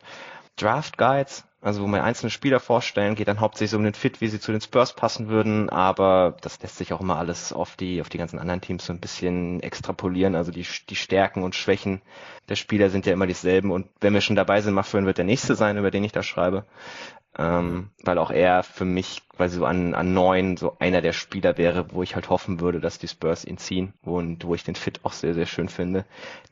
Draft 0.57 0.99
Guides, 0.99 1.45
also 1.65 1.83
wo 1.83 1.87
wir 1.87 2.05
einzelne 2.05 2.29
Spieler 2.29 2.61
vorstellen, 2.61 3.15
geht 3.15 3.27
dann 3.27 3.41
hauptsächlich 3.41 3.71
so 3.71 3.79
um 3.79 3.85
den 3.85 3.95
Fit, 3.95 4.21
wie 4.21 4.29
sie 4.29 4.39
zu 4.39 4.53
den 4.53 4.61
Spurs 4.61 4.93
passen 4.93 5.29
würden, 5.29 5.71
aber 5.71 6.37
das 6.43 6.61
lässt 6.61 6.77
sich 6.77 6.93
auch 6.93 7.01
immer 7.01 7.17
alles 7.17 7.55
auf 7.55 7.77
die, 7.77 8.03
auf 8.03 8.11
die 8.11 8.19
ganzen 8.19 8.39
anderen 8.39 8.61
Teams 8.61 8.85
so 8.85 8.93
ein 8.93 9.01
bisschen 9.01 9.61
extrapolieren. 9.61 10.35
Also 10.35 10.53
die, 10.53 10.67
die 10.91 10.97
Stärken 10.97 11.43
und 11.43 11.55
Schwächen 11.55 12.03
der 12.51 12.57
Spieler 12.57 12.91
sind 12.91 13.07
ja 13.07 13.15
immer 13.15 13.27
dieselben 13.27 13.71
und 13.71 13.87
wenn 14.01 14.13
wir 14.13 14.21
schon 14.21 14.37
dabei 14.37 14.61
sind, 14.61 14.75
Mafführen 14.75 15.07
wird 15.07 15.17
der 15.17 15.25
nächste 15.25 15.55
sein, 15.55 15.79
über 15.79 15.91
den 15.91 16.05
ich 16.05 16.13
da 16.13 16.23
schreibe 16.23 16.67
ähm, 17.39 17.91
weil 18.05 18.19
auch 18.19 18.31
er 18.31 18.63
für 18.63 18.85
mich 18.85 19.23
quasi 19.29 19.59
so 19.59 19.65
an, 19.65 19.95
an 19.95 20.15
neun 20.15 20.57
so 20.57 20.77
einer 20.79 21.01
der 21.01 21.13
Spieler 21.13 21.59
wäre, 21.59 21.93
wo 21.93 22.03
ich 22.03 22.15
halt 22.15 22.31
hoffen 22.31 22.61
würde, 22.61 22.81
dass 22.81 22.99
die 22.99 23.09
Spurs 23.09 23.45
ihn 23.45 23.59
ziehen 23.59 23.93
und 24.03 24.45
wo 24.45 24.55
ich 24.55 24.63
den 24.63 24.77
Fit 24.77 25.01
auch 25.03 25.13
sehr, 25.13 25.35
sehr 25.35 25.47
schön 25.47 25.69
finde. 25.69 26.05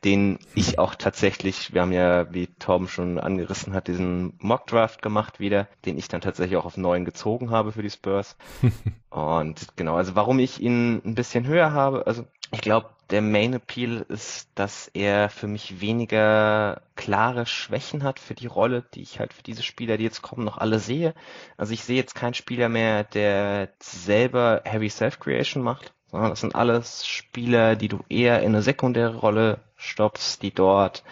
Den 0.03 0.39
ich 0.55 0.79
auch 0.79 0.95
tatsächlich, 0.95 1.73
wir 1.73 1.81
haben 1.81 1.93
ja, 1.93 2.33
wie 2.33 2.47
Torben 2.47 2.87
schon 2.87 3.19
angerissen 3.19 3.73
hat, 3.73 3.87
diesen 3.87 4.33
Mock 4.39 4.67
Draft 4.67 5.01
gemacht 5.01 5.39
wieder, 5.39 5.67
den 5.85 5.97
ich 5.97 6.09
dann 6.09 6.21
tatsächlich 6.21 6.57
auch 6.57 6.65
auf 6.65 6.77
neun 6.77 7.05
gezogen 7.05 7.49
habe 7.49 7.71
für 7.71 7.83
die 7.83 7.89
Spurs. 7.89 8.35
und 9.09 9.67
genau, 9.77 9.95
also 9.95 10.15
warum 10.15 10.39
ich 10.39 10.61
ihn 10.61 11.01
ein 11.05 11.15
bisschen 11.15 11.47
höher 11.47 11.71
habe, 11.71 12.05
also 12.07 12.25
ich 12.51 12.61
glaube, 12.61 12.89
der 13.13 13.21
Main 13.21 13.53
Appeal 13.53 14.05
ist, 14.09 14.49
dass 14.55 14.87
er 14.87 15.29
für 15.29 15.45
mich 15.45 15.79
weniger 15.79 16.81
klare 16.95 17.45
Schwächen 17.45 18.03
hat 18.03 18.19
für 18.19 18.33
die 18.33 18.47
Rolle, 18.47 18.83
die 18.95 19.03
ich 19.03 19.19
halt 19.19 19.33
für 19.33 19.43
diese 19.43 19.61
Spieler, 19.61 19.97
die 19.97 20.03
jetzt 20.03 20.23
kommen, 20.23 20.43
noch 20.43 20.57
alle 20.57 20.79
sehe. 20.79 21.13
Also 21.55 21.73
ich 21.73 21.83
sehe 21.83 21.95
jetzt 21.95 22.15
keinen 22.15 22.33
Spieler 22.33 22.69
mehr, 22.69 23.03
der 23.03 23.69
selber 23.79 24.61
Heavy 24.65 24.89
Self-Creation 24.89 25.61
macht, 25.61 25.93
sondern 26.07 26.31
das 26.31 26.41
sind 26.41 26.55
alles 26.55 27.05
Spieler, 27.05 27.75
die 27.75 27.87
du 27.87 27.99
eher 28.09 28.39
in 28.41 28.47
eine 28.47 28.63
sekundäre 28.63 29.15
Rolle 29.17 29.59
stoppst, 29.75 30.41
die 30.41 30.51
dort 30.51 31.03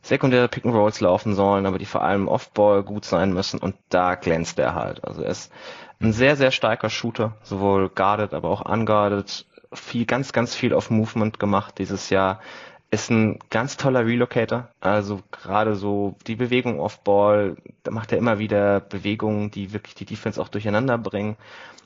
sekundäre 0.00 0.48
Pick 0.48 0.64
and 0.64 0.74
Rolls 0.74 1.00
laufen 1.00 1.34
sollen, 1.34 1.66
aber 1.66 1.76
die 1.76 1.84
vor 1.84 2.02
allem 2.02 2.28
Off-Ball 2.28 2.82
gut 2.82 3.04
sein 3.04 3.34
müssen 3.34 3.60
und 3.60 3.76
da 3.90 4.14
glänzt 4.14 4.58
er 4.58 4.74
halt. 4.74 5.04
Also 5.04 5.22
er 5.22 5.30
ist 5.30 5.52
ein 6.00 6.14
sehr, 6.14 6.36
sehr 6.36 6.50
starker 6.50 6.88
Shooter, 6.88 7.36
sowohl 7.42 7.90
guarded, 7.90 8.32
aber 8.32 8.48
auch 8.48 8.64
unguarded, 8.64 9.46
viel, 9.74 10.06
ganz, 10.06 10.32
ganz 10.32 10.54
viel 10.54 10.74
auf 10.74 10.90
Movement 10.90 11.38
gemacht 11.38 11.78
dieses 11.78 12.10
Jahr. 12.10 12.40
Ist 12.90 13.10
ein 13.10 13.38
ganz 13.48 13.76
toller 13.76 14.04
Relocator. 14.04 14.68
Also 14.80 15.20
gerade 15.30 15.76
so 15.76 16.16
die 16.26 16.36
Bewegung 16.36 16.80
off 16.80 17.00
Ball, 17.00 17.56
da 17.84 17.90
macht 17.90 18.12
er 18.12 18.18
immer 18.18 18.38
wieder 18.38 18.80
Bewegungen, 18.80 19.50
die 19.50 19.72
wirklich 19.72 19.94
die 19.94 20.04
Defense 20.04 20.40
auch 20.40 20.48
durcheinander 20.48 20.98
bringen. 20.98 21.36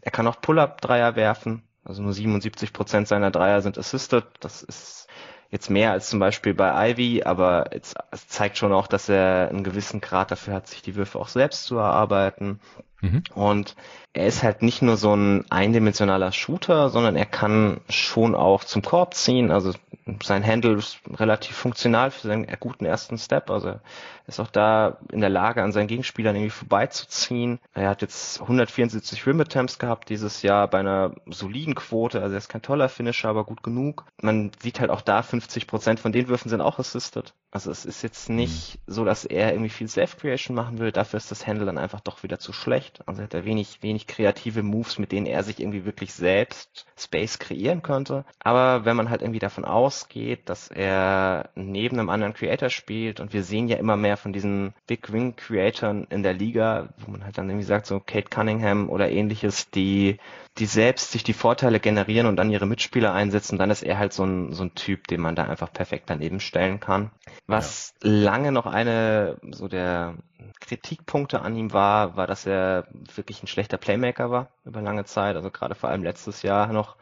Er 0.00 0.10
kann 0.10 0.26
auch 0.26 0.40
Pull-up-Dreier 0.40 1.14
werfen. 1.14 1.62
Also 1.84 2.02
nur 2.02 2.12
77 2.12 2.72
Prozent 2.72 3.06
seiner 3.06 3.30
Dreier 3.30 3.62
sind 3.62 3.78
assisted. 3.78 4.24
Das 4.40 4.62
ist 4.62 5.06
jetzt 5.50 5.70
mehr 5.70 5.92
als 5.92 6.10
zum 6.10 6.18
Beispiel 6.18 6.54
bei 6.54 6.90
Ivy, 6.90 7.22
aber 7.22 7.70
es 7.72 7.94
zeigt 8.28 8.58
schon 8.58 8.72
auch, 8.72 8.88
dass 8.88 9.08
er 9.08 9.48
einen 9.48 9.64
gewissen 9.64 10.00
Grad 10.00 10.30
dafür 10.30 10.54
hat, 10.54 10.66
sich 10.66 10.82
die 10.82 10.96
Würfe 10.96 11.18
auch 11.18 11.28
selbst 11.28 11.64
zu 11.64 11.76
erarbeiten. 11.76 12.60
Mhm. 13.00 13.22
Und 13.34 13.76
er 14.12 14.26
ist 14.26 14.42
halt 14.42 14.62
nicht 14.62 14.80
nur 14.80 14.96
so 14.96 15.14
ein 15.14 15.44
eindimensionaler 15.50 16.32
Shooter, 16.32 16.88
sondern 16.88 17.16
er 17.16 17.26
kann 17.26 17.80
schon 17.90 18.34
auch 18.34 18.64
zum 18.64 18.80
Korb 18.82 19.14
ziehen. 19.14 19.50
Also 19.50 19.74
sein 20.22 20.46
Handle 20.46 20.74
ist 20.74 21.00
relativ 21.12 21.54
funktional 21.54 22.10
für 22.10 22.28
seinen 22.28 22.46
guten 22.58 22.86
ersten 22.86 23.18
Step. 23.18 23.50
Also 23.50 23.68
er 23.68 23.80
ist 24.26 24.40
auch 24.40 24.50
da 24.50 24.96
in 25.12 25.20
der 25.20 25.28
Lage, 25.28 25.62
an 25.62 25.72
seinen 25.72 25.88
Gegenspielern 25.88 26.34
irgendwie 26.34 26.50
vorbeizuziehen. 26.50 27.58
Er 27.74 27.90
hat 27.90 28.00
jetzt 28.02 28.40
174 28.40 29.26
Rim 29.26 29.40
Attempts 29.40 29.78
gehabt 29.78 30.08
dieses 30.08 30.42
Jahr 30.42 30.68
bei 30.68 30.78
einer 30.80 31.12
soliden 31.26 31.74
Quote. 31.74 32.22
Also 32.22 32.34
er 32.34 32.38
ist 32.38 32.48
kein 32.48 32.62
toller 32.62 32.88
Finisher, 32.88 33.28
aber 33.28 33.44
gut 33.44 33.62
genug. 33.62 34.06
Man 34.22 34.50
sieht 34.60 34.80
halt 34.80 34.90
auch 34.90 35.02
da, 35.02 35.22
50 35.22 35.66
Prozent 35.66 36.00
von 36.00 36.12
den 36.12 36.28
Würfen 36.28 36.48
sind 36.48 36.62
auch 36.62 36.78
assisted. 36.78 37.34
Also 37.50 37.70
es 37.70 37.84
ist 37.84 38.02
jetzt 38.02 38.28
nicht 38.28 38.78
mhm. 38.86 38.92
so, 38.92 39.04
dass 39.04 39.24
er 39.24 39.52
irgendwie 39.52 39.70
viel 39.70 39.88
Self-Creation 39.88 40.54
machen 40.54 40.78
will. 40.78 40.92
Dafür 40.92 41.18
ist 41.18 41.30
das 41.30 41.46
Handle 41.46 41.66
dann 41.66 41.78
einfach 41.78 42.00
doch 42.00 42.22
wieder 42.22 42.38
zu 42.38 42.52
schlecht. 42.52 42.85
Also 43.06 43.22
hat 43.22 43.34
er 43.34 43.44
wenig, 43.44 43.82
wenig 43.82 44.06
kreative 44.06 44.62
Moves, 44.62 44.98
mit 44.98 45.12
denen 45.12 45.26
er 45.26 45.42
sich 45.42 45.60
irgendwie 45.60 45.84
wirklich 45.84 46.12
selbst 46.12 46.86
Space 46.96 47.38
kreieren 47.38 47.82
könnte. 47.82 48.24
Aber 48.40 48.84
wenn 48.84 48.96
man 48.96 49.10
halt 49.10 49.22
irgendwie 49.22 49.38
davon 49.38 49.64
ausgeht, 49.64 50.48
dass 50.48 50.68
er 50.68 51.50
neben 51.54 51.98
einem 51.98 52.10
anderen 52.10 52.34
Creator 52.34 52.70
spielt 52.70 53.20
und 53.20 53.32
wir 53.32 53.42
sehen 53.42 53.68
ja 53.68 53.76
immer 53.76 53.96
mehr 53.96 54.16
von 54.16 54.32
diesen 54.32 54.74
Big 54.86 55.12
Wing 55.12 55.36
Creatoren 55.36 56.06
in 56.10 56.22
der 56.22 56.34
Liga, 56.34 56.88
wo 56.98 57.10
man 57.10 57.24
halt 57.24 57.38
dann 57.38 57.48
irgendwie 57.48 57.66
sagt, 57.66 57.86
so 57.86 58.00
Kate 58.00 58.28
Cunningham 58.28 58.88
oder 58.88 59.10
ähnliches, 59.10 59.70
die 59.70 60.18
die 60.58 60.66
selbst 60.66 61.12
sich 61.12 61.22
die 61.22 61.34
Vorteile 61.34 61.80
generieren 61.80 62.26
und 62.26 62.36
dann 62.36 62.50
ihre 62.50 62.66
Mitspieler 62.66 63.12
einsetzen, 63.12 63.58
dann 63.58 63.70
ist 63.70 63.82
er 63.82 63.98
halt 63.98 64.12
so 64.12 64.24
ein, 64.24 64.52
so 64.52 64.64
ein 64.64 64.74
Typ, 64.74 65.06
den 65.06 65.20
man 65.20 65.36
da 65.36 65.44
einfach 65.44 65.72
perfekt 65.72 66.04
daneben 66.08 66.40
stellen 66.40 66.80
kann. 66.80 67.10
Was 67.46 67.94
ja. 68.02 68.10
lange 68.10 68.52
noch 68.52 68.66
eine 68.66 69.36
so 69.50 69.68
der 69.68 70.14
Kritikpunkte 70.60 71.42
an 71.42 71.56
ihm 71.56 71.72
war, 71.72 72.16
war, 72.16 72.26
dass 72.26 72.46
er 72.46 72.86
wirklich 73.14 73.42
ein 73.42 73.46
schlechter 73.46 73.76
Playmaker 73.76 74.30
war 74.30 74.48
über 74.64 74.80
lange 74.80 75.04
Zeit, 75.04 75.36
also 75.36 75.50
gerade 75.50 75.74
vor 75.74 75.90
allem 75.90 76.02
letztes 76.02 76.42
Jahr 76.42 76.72
noch 76.72 76.96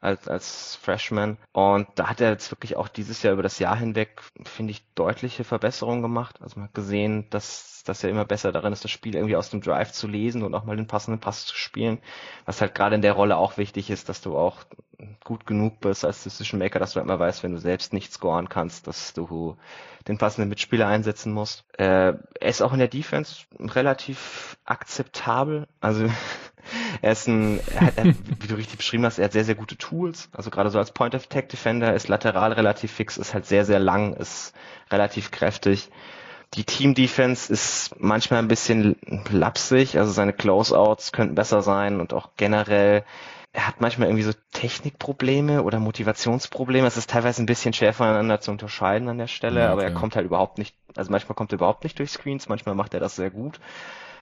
als, 0.00 0.28
als 0.28 0.76
Freshman. 0.76 1.38
Und 1.52 1.88
da 1.94 2.08
hat 2.08 2.20
er 2.20 2.30
jetzt 2.30 2.50
wirklich 2.50 2.76
auch 2.76 2.88
dieses 2.88 3.22
Jahr 3.22 3.32
über 3.32 3.42
das 3.42 3.58
Jahr 3.58 3.76
hinweg, 3.76 4.20
finde 4.44 4.72
ich, 4.72 4.84
deutliche 4.94 5.44
Verbesserungen 5.44 6.02
gemacht. 6.02 6.36
Also 6.40 6.58
man 6.58 6.68
hat 6.68 6.74
gesehen, 6.74 7.30
dass, 7.30 7.71
dass 7.88 8.04
er 8.04 8.10
immer 8.10 8.24
besser 8.24 8.52
darin 8.52 8.72
ist, 8.72 8.84
das 8.84 8.90
Spiel 8.90 9.14
irgendwie 9.14 9.36
aus 9.36 9.50
dem 9.50 9.60
Drive 9.60 9.92
zu 9.92 10.06
lesen 10.06 10.42
und 10.42 10.54
auch 10.54 10.64
mal 10.64 10.76
den 10.76 10.86
passenden 10.86 11.20
Pass 11.20 11.46
zu 11.46 11.56
spielen. 11.56 11.98
Was 12.44 12.60
halt 12.60 12.74
gerade 12.74 12.94
in 12.94 13.02
der 13.02 13.12
Rolle 13.12 13.36
auch 13.36 13.56
wichtig 13.56 13.90
ist, 13.90 14.08
dass 14.08 14.20
du 14.20 14.36
auch 14.36 14.64
gut 15.24 15.46
genug 15.46 15.80
bist 15.80 16.04
als 16.04 16.22
Decision 16.22 16.58
Maker, 16.58 16.78
dass 16.78 16.92
du 16.92 17.00
immer 17.00 17.18
weißt, 17.18 17.42
wenn 17.42 17.52
du 17.52 17.58
selbst 17.58 17.92
nicht 17.92 18.12
scoren 18.12 18.48
kannst, 18.48 18.86
dass 18.86 19.12
du 19.14 19.56
den 20.08 20.18
passenden 20.18 20.48
Mitspieler 20.48 20.86
einsetzen 20.88 21.32
musst. 21.32 21.64
Äh, 21.78 22.14
er 22.14 22.18
ist 22.40 22.62
auch 22.62 22.72
in 22.72 22.78
der 22.78 22.88
Defense 22.88 23.44
relativ 23.58 24.56
akzeptabel. 24.64 25.68
Also 25.80 26.08
er 27.02 27.12
ist 27.12 27.28
ein, 27.28 27.60
er 27.74 27.86
hat, 27.86 28.16
wie 28.40 28.48
du 28.48 28.54
richtig 28.54 28.78
beschrieben 28.78 29.04
hast, 29.04 29.18
er 29.18 29.26
hat 29.26 29.32
sehr, 29.32 29.44
sehr 29.44 29.54
gute 29.54 29.76
Tools. 29.76 30.28
Also 30.32 30.50
gerade 30.50 30.70
so 30.70 30.78
als 30.78 30.92
Point 30.92 31.14
of 31.14 31.24
Attack 31.24 31.48
Defender 31.48 31.94
ist 31.94 32.08
lateral 32.08 32.52
relativ 32.52 32.92
fix, 32.92 33.16
ist 33.16 33.34
halt 33.34 33.46
sehr, 33.46 33.64
sehr 33.64 33.78
lang, 33.78 34.14
ist 34.14 34.54
relativ 34.90 35.30
kräftig. 35.30 35.90
Die 36.54 36.64
Team 36.64 36.94
Defense 36.94 37.50
ist 37.50 37.94
manchmal 37.98 38.40
ein 38.40 38.48
bisschen 38.48 38.96
lapsig, 39.30 39.98
also 39.98 40.12
seine 40.12 40.32
Closeouts 40.32 41.12
könnten 41.12 41.34
besser 41.34 41.62
sein 41.62 42.00
und 42.00 42.12
auch 42.12 42.30
generell 42.36 43.04
er 43.54 43.66
hat 43.66 43.80
manchmal 43.80 44.08
irgendwie 44.08 44.24
so 44.24 44.32
Technikprobleme 44.52 45.62
oder 45.62 45.78
Motivationsprobleme. 45.78 46.86
Es 46.86 46.96
ist 46.96 47.10
teilweise 47.10 47.42
ein 47.42 47.46
bisschen 47.46 47.74
schwer 47.74 47.92
voneinander 47.92 48.40
zu 48.40 48.50
unterscheiden 48.50 49.08
an 49.08 49.18
der 49.18 49.26
Stelle, 49.26 49.60
ja, 49.60 49.66
okay. 49.66 49.72
aber 49.72 49.84
er 49.84 49.92
kommt 49.92 50.16
halt 50.16 50.24
überhaupt 50.24 50.56
nicht, 50.56 50.74
also 50.96 51.10
manchmal 51.10 51.34
kommt 51.34 51.52
er 51.52 51.56
überhaupt 51.56 51.84
nicht 51.84 51.98
durch 51.98 52.10
Screens, 52.10 52.48
manchmal 52.48 52.74
macht 52.74 52.94
er 52.94 53.00
das 53.00 53.14
sehr 53.16 53.30
gut. 53.30 53.60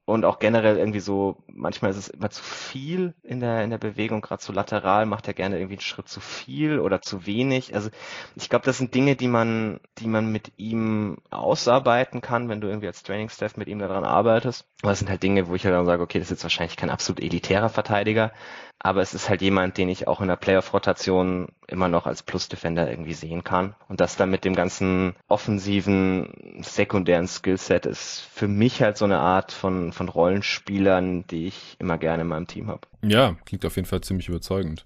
Und 0.07 0.25
auch 0.25 0.41
generell 0.41 0.77
irgendwie 0.77 1.01
so, 1.01 1.45
manchmal 1.47 1.93
ist 1.93 1.97
es 1.97 2.09
immer 2.09 2.31
zu 2.31 2.43
viel 2.43 3.15
in 3.23 3.39
der, 3.39 3.63
in 3.63 3.71
der 3.71 3.79
Bewegung, 3.79 4.23
gerade 4.23 4.43
so 4.43 4.53
lateral 4.53 5.07
macht 5.07 5.29
er 5.29 5.35
gerne 5.35 5.57
irgendwie 5.57 5.75
einen 5.75 5.83
Schritt 5.83 6.09
zu 6.09 6.21
viel 6.21 6.81
oder 6.81 7.01
zu 7.01 7.27
wenig. 7.27 7.75
Also 7.75 7.91
ich 8.35 8.49
glaube, 8.49 8.65
das 8.65 8.79
sind 8.79 8.95
Dinge, 8.95 9.15
die 9.15 9.29
man, 9.29 9.79
die 9.99 10.09
man 10.09 10.33
mit 10.33 10.53
ihm 10.57 11.19
ausarbeiten 11.31 12.21
kann, 12.23 12.49
wenn 12.49 12.61
du 12.61 12.67
irgendwie 12.67 12.89
als 12.89 13.05
Trainingstaff 13.05 13.57
mit 13.57 13.69
ihm 13.69 13.79
daran 13.79 14.05
arbeitest. 14.05 14.67
Aber 14.83 14.91
das 14.91 14.99
sind 14.99 15.11
halt 15.11 15.23
Dinge, 15.23 15.47
wo 15.49 15.55
ich 15.55 15.65
halt 15.65 15.75
dann 15.75 15.87
sage, 15.87 16.03
okay, 16.03 16.19
das 16.19 16.27
ist 16.27 16.39
jetzt 16.39 16.43
wahrscheinlich 16.43 16.77
kein 16.77 16.91
absolut 16.91 17.21
elitärer 17.21 17.69
Verteidiger, 17.69 18.33
aber 18.81 19.03
es 19.03 19.15
ist 19.15 19.29
halt 19.29 19.43
jemand, 19.43 19.77
den 19.77 19.91
ich 19.91 20.09
auch 20.09 20.21
in 20.21 20.29
der 20.29 20.37
Playoff-Rotation 20.37 21.49
immer 21.71 21.89
noch 21.89 22.07
als 22.07 22.23
Plus-Defender 22.23 22.91
irgendwie 22.91 23.15
sehen 23.15 23.45
kann. 23.45 23.75
Und 23.89 24.01
das 24.01 24.17
dann 24.17 24.31
mit 24.31 24.45
dem 24.45 24.55
ganzen 24.55 25.15
offensiven, 25.29 26.63
sekundären 26.63 27.27
Skillset 27.27 27.87
ist 27.87 28.21
für 28.33 28.49
mich 28.49 28.83
halt 28.83 28.97
so 28.97 29.05
eine 29.05 29.19
Art 29.19 29.53
von, 29.53 29.93
von 29.93 30.09
Rollenspielern, 30.09 31.27
die 31.27 31.47
ich 31.47 31.77
immer 31.79 31.99
gerne 31.99 32.23
in 32.23 32.29
meinem 32.29 32.47
Team 32.47 32.69
habe. 32.69 32.83
Ja, 33.03 33.37
klingt 33.45 33.65
auf 33.65 33.77
jeden 33.77 33.89
Fall 33.89 34.01
ziemlich 34.01 34.29
überzeugend. 34.29 34.85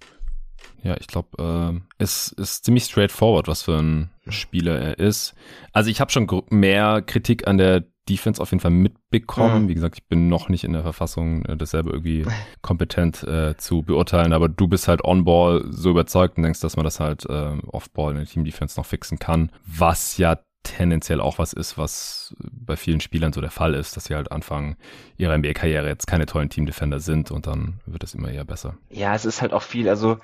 Ja, 0.83 0.97
ich 0.99 1.07
glaube, 1.07 1.38
äh, 1.77 1.81
es 1.99 2.29
ist 2.33 2.64
ziemlich 2.64 2.85
straightforward, 2.85 3.49
was 3.49 3.62
für 3.62 3.79
ein 3.79 4.11
Spieler 4.29 4.79
er 4.79 4.99
ist. 4.99 5.35
Also 5.73 5.90
ich 5.90 6.01
habe 6.01 6.11
schon 6.11 6.29
mehr 6.51 7.03
Kritik 7.03 7.47
an 7.47 7.59
der 7.59 7.85
Defense 8.09 8.40
auf 8.40 8.51
jeden 8.51 8.61
Fall 8.61 8.71
mitbekommen. 8.71 9.64
Mhm. 9.64 9.69
Wie 9.69 9.75
gesagt, 9.75 9.97
ich 9.97 10.07
bin 10.07 10.29
noch 10.29 10.49
nicht 10.49 10.64
in 10.64 10.73
der 10.73 10.83
Verfassung, 10.83 11.45
äh, 11.45 11.57
das 11.57 11.71
selber 11.71 11.93
irgendwie 11.93 12.25
kompetent 12.62 13.23
äh, 13.25 13.57
zu 13.57 13.83
beurteilen, 13.83 14.33
aber 14.33 14.49
du 14.49 14.69
bist 14.69 14.88
halt 14.88 15.05
on-ball 15.05 15.64
so 15.71 15.90
überzeugt 15.90 16.37
und 16.37 16.43
denkst, 16.43 16.61
dass 16.61 16.77
man 16.77 16.85
das 16.85 17.01
halt 17.01 17.25
äh, 17.27 17.57
off-ball 17.67 18.12
in 18.12 18.19
der 18.19 18.27
Team-Defense 18.27 18.79
noch 18.79 18.87
fixen 18.87 19.19
kann, 19.19 19.51
was 19.67 20.19
ja 20.19 20.38
tendenziell 20.64 21.21
auch 21.21 21.38
was 21.38 21.53
ist, 21.53 21.79
was 21.79 22.35
bei 22.38 22.77
vielen 22.77 23.01
Spielern 23.01 23.33
so 23.33 23.40
der 23.40 23.51
Fall 23.51 23.75
ist, 23.75 23.97
dass 23.97 24.07
sie 24.07 24.14
halt 24.14 24.33
anfangen, 24.33 24.77
ihre 25.17 25.38
NBA-Karriere 25.38 25.87
jetzt 25.87 26.07
keine 26.07 26.27
tollen 26.27 26.49
Team-Defender 26.49 27.01
sind 27.01 27.31
und 27.31 27.47
dann 27.47 27.81
wird 27.87 28.03
es 28.03 28.14
immer 28.14 28.31
eher 28.31 28.45
besser. 28.45 28.77
Ja, 28.90 29.14
es 29.14 29.25
ist 29.25 29.43
halt 29.43 29.53
auch 29.53 29.62
viel, 29.62 29.88
also 29.88 30.19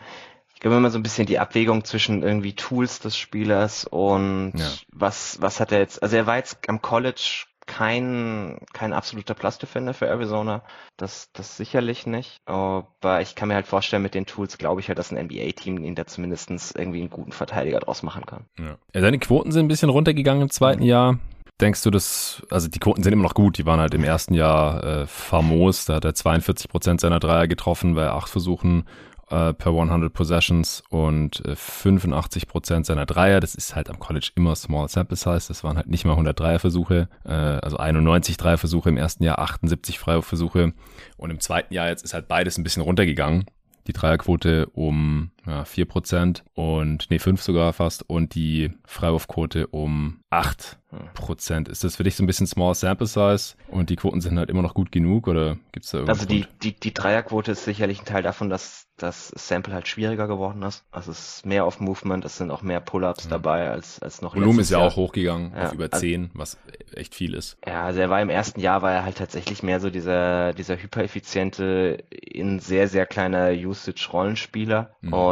ich 0.54 0.60
glaube 0.60 0.78
immer 0.78 0.90
so 0.90 0.98
ein 0.98 1.02
bisschen 1.02 1.26
die 1.26 1.38
Abwägung 1.38 1.84
zwischen 1.84 2.22
irgendwie 2.22 2.54
Tools 2.54 3.00
des 3.00 3.16
Spielers 3.16 3.84
und 3.84 4.52
ja. 4.56 4.66
was, 4.92 5.40
was 5.40 5.60
hat 5.60 5.72
er 5.72 5.78
jetzt, 5.78 6.02
also 6.02 6.16
er 6.16 6.26
war 6.26 6.36
jetzt 6.36 6.68
am 6.68 6.82
College 6.82 7.44
kein, 7.66 8.58
kein 8.72 8.92
absoluter 8.92 9.34
Plus-Defender 9.34 9.94
für 9.94 10.06
Arizona. 10.06 10.62
Das, 10.96 11.30
das 11.32 11.56
sicherlich 11.56 12.06
nicht. 12.06 12.38
Aber 12.46 13.20
ich 13.20 13.34
kann 13.34 13.48
mir 13.48 13.54
halt 13.54 13.66
vorstellen, 13.66 14.02
mit 14.02 14.14
den 14.14 14.26
Tools 14.26 14.58
glaube 14.58 14.80
ich 14.80 14.88
halt, 14.88 14.98
dass 14.98 15.12
ein 15.12 15.24
NBA-Team 15.24 15.82
ihn 15.84 15.94
da 15.94 16.06
zumindest 16.06 16.50
irgendwie 16.76 17.00
einen 17.00 17.10
guten 17.10 17.32
Verteidiger 17.32 17.80
draus 17.80 18.02
machen 18.02 18.26
kann. 18.26 18.44
Ja. 18.58 18.76
ja. 18.94 19.00
Seine 19.00 19.18
Quoten 19.18 19.52
sind 19.52 19.66
ein 19.66 19.68
bisschen 19.68 19.90
runtergegangen 19.90 20.42
im 20.42 20.50
zweiten 20.50 20.82
Jahr. 20.82 21.18
Denkst 21.60 21.82
du, 21.82 21.90
dass, 21.90 22.42
also 22.48 22.68
die 22.68 22.78
Quoten 22.78 23.02
sind 23.02 23.12
immer 23.12 23.22
noch 23.22 23.34
gut, 23.34 23.58
die 23.58 23.66
waren 23.66 23.80
halt 23.80 23.92
im 23.92 24.02
ersten 24.02 24.32
Jahr 24.32 24.82
äh, 24.82 25.06
famos, 25.06 25.84
da 25.84 25.96
hat 25.96 26.06
er 26.06 26.14
42 26.14 26.70
Prozent 26.70 27.02
seiner 27.02 27.20
Dreier 27.20 27.48
getroffen 27.48 27.94
bei 27.94 28.08
acht 28.08 28.30
Versuchen 28.30 28.84
äh, 29.30 29.54
per 29.54 29.72
100 29.72 30.12
Possessions 30.12 30.82
und 30.90 31.44
äh, 31.46 31.56
85 31.56 32.46
Prozent 32.46 32.86
seiner 32.86 33.06
Dreier. 33.06 33.40
Das 33.40 33.54
ist 33.54 33.74
halt 33.74 33.88
am 33.88 33.98
College 33.98 34.30
immer 34.34 34.54
Small 34.56 34.88
Sample 34.88 35.16
Size. 35.16 35.48
Das 35.48 35.64
waren 35.64 35.76
halt 35.76 35.88
nicht 35.88 36.04
mal 36.04 36.12
100 36.12 36.38
Dreierversuche, 36.38 37.08
äh, 37.24 37.30
also 37.30 37.76
91 37.76 38.36
Dreierversuche 38.36 38.88
im 38.88 38.96
ersten 38.96 39.24
Jahr, 39.24 39.38
78 39.38 39.98
Freiwurfversuche 39.98 40.72
und 41.16 41.30
im 41.30 41.40
zweiten 41.40 41.72
Jahr 41.72 41.88
jetzt 41.88 42.04
ist 42.04 42.14
halt 42.14 42.28
beides 42.28 42.58
ein 42.58 42.64
bisschen 42.64 42.82
runtergegangen. 42.82 43.44
Die 43.86 43.92
Dreierquote 43.92 44.66
um 44.66 45.30
ja, 45.46 45.62
4% 45.62 46.42
und, 46.54 47.10
nee, 47.10 47.18
5 47.18 47.40
sogar 47.42 47.72
fast 47.72 48.08
und 48.08 48.34
die 48.34 48.72
Freiwurfquote 48.84 49.68
um 49.68 50.20
8 50.30 50.78
Prozent. 51.14 51.68
Ist 51.68 51.84
das 51.84 51.96
für 51.96 52.02
dich 52.02 52.16
so 52.16 52.24
ein 52.24 52.26
bisschen 52.26 52.48
Small 52.48 52.74
Sample 52.74 53.06
Size 53.06 53.54
und 53.68 53.90
die 53.90 53.96
Quoten 53.96 54.20
sind 54.20 54.38
halt 54.38 54.50
immer 54.50 54.62
noch 54.62 54.74
gut 54.74 54.90
genug 54.90 55.28
oder 55.28 55.56
gibt 55.70 55.84
es 55.84 55.92
da 55.92 55.98
irgendwas? 55.98 56.20
Also 56.20 56.28
die, 56.28 56.46
die, 56.62 56.74
die 56.74 56.92
Dreierquote 56.92 57.52
ist 57.52 57.64
sicherlich 57.64 58.00
ein 58.00 58.06
Teil 58.06 58.22
davon, 58.22 58.50
dass 58.50 58.88
das 58.96 59.28
Sample 59.28 59.72
halt 59.72 59.86
schwieriger 59.88 60.26
geworden 60.26 60.62
ist. 60.62 60.84
Also 60.90 61.12
es 61.12 61.36
ist 61.36 61.46
mehr 61.46 61.64
auf 61.64 61.80
Movement, 61.80 62.24
es 62.24 62.36
sind 62.36 62.50
auch 62.50 62.62
mehr 62.62 62.80
Pull-Ups 62.80 63.24
ja. 63.24 63.30
dabei 63.30 63.70
als, 63.70 64.00
als 64.02 64.20
noch 64.20 64.34
Volumen 64.34 64.58
ist 64.58 64.70
ja 64.70 64.78
Jahr. 64.78 64.88
auch 64.88 64.96
hochgegangen 64.96 65.52
ja. 65.54 65.66
auf 65.66 65.72
über 65.74 65.90
10, 65.90 66.22
also, 66.22 66.38
was 66.38 66.58
echt 66.92 67.14
viel 67.14 67.34
ist. 67.34 67.56
Ja, 67.66 67.84
also 67.84 68.00
er 68.00 68.10
war 68.10 68.20
im 68.20 68.30
ersten 68.30 68.60
Jahr 68.60 68.82
war 68.82 68.92
er 68.92 69.04
halt 69.04 69.16
tatsächlich 69.16 69.62
mehr 69.62 69.78
so 69.80 69.90
dieser, 69.90 70.52
dieser 70.54 70.76
hypereffiziente, 70.76 72.02
in 72.10 72.58
sehr, 72.58 72.88
sehr 72.88 73.06
kleiner 73.06 73.50
Usage-Rollenspieler. 73.52 74.90
Mhm. 75.00 75.12
Und 75.12 75.29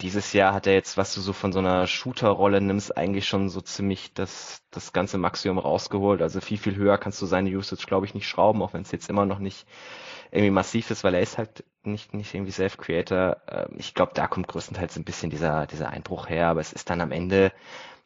dieses 0.00 0.32
Jahr 0.32 0.54
hat 0.54 0.66
er 0.66 0.74
jetzt, 0.74 0.96
was 0.96 1.14
du 1.14 1.20
so 1.20 1.32
von 1.32 1.52
so 1.52 1.58
einer 1.58 1.86
Shooter-Rolle 1.86 2.60
nimmst, 2.60 2.96
eigentlich 2.96 3.26
schon 3.26 3.48
so 3.48 3.60
ziemlich 3.60 4.12
das, 4.14 4.62
das 4.70 4.92
ganze 4.92 5.18
Maximum 5.18 5.58
rausgeholt. 5.58 6.22
Also 6.22 6.40
viel, 6.40 6.58
viel 6.58 6.76
höher 6.76 6.98
kannst 6.98 7.20
du 7.22 7.26
seine 7.26 7.50
Usage, 7.50 7.86
glaube 7.86 8.06
ich, 8.06 8.14
nicht 8.14 8.28
schrauben, 8.28 8.62
auch 8.62 8.72
wenn 8.72 8.82
es 8.82 8.92
jetzt 8.92 9.10
immer 9.10 9.26
noch 9.26 9.38
nicht 9.38 9.66
irgendwie 10.30 10.50
massiv 10.50 10.90
ist, 10.90 11.04
weil 11.04 11.14
er 11.14 11.20
ist 11.20 11.38
halt 11.38 11.64
nicht, 11.82 12.14
nicht 12.14 12.34
irgendwie 12.34 12.52
Self-Creator. 12.52 13.36
Ähm, 13.48 13.76
ich 13.76 13.94
glaube, 13.94 14.12
da 14.14 14.26
kommt 14.26 14.48
größtenteils 14.48 14.96
ein 14.96 15.04
bisschen 15.04 15.30
dieser, 15.30 15.66
dieser 15.66 15.90
Einbruch 15.90 16.28
her, 16.28 16.48
aber 16.48 16.60
es 16.60 16.72
ist 16.72 16.90
dann 16.90 17.00
am 17.00 17.12
Ende, 17.12 17.52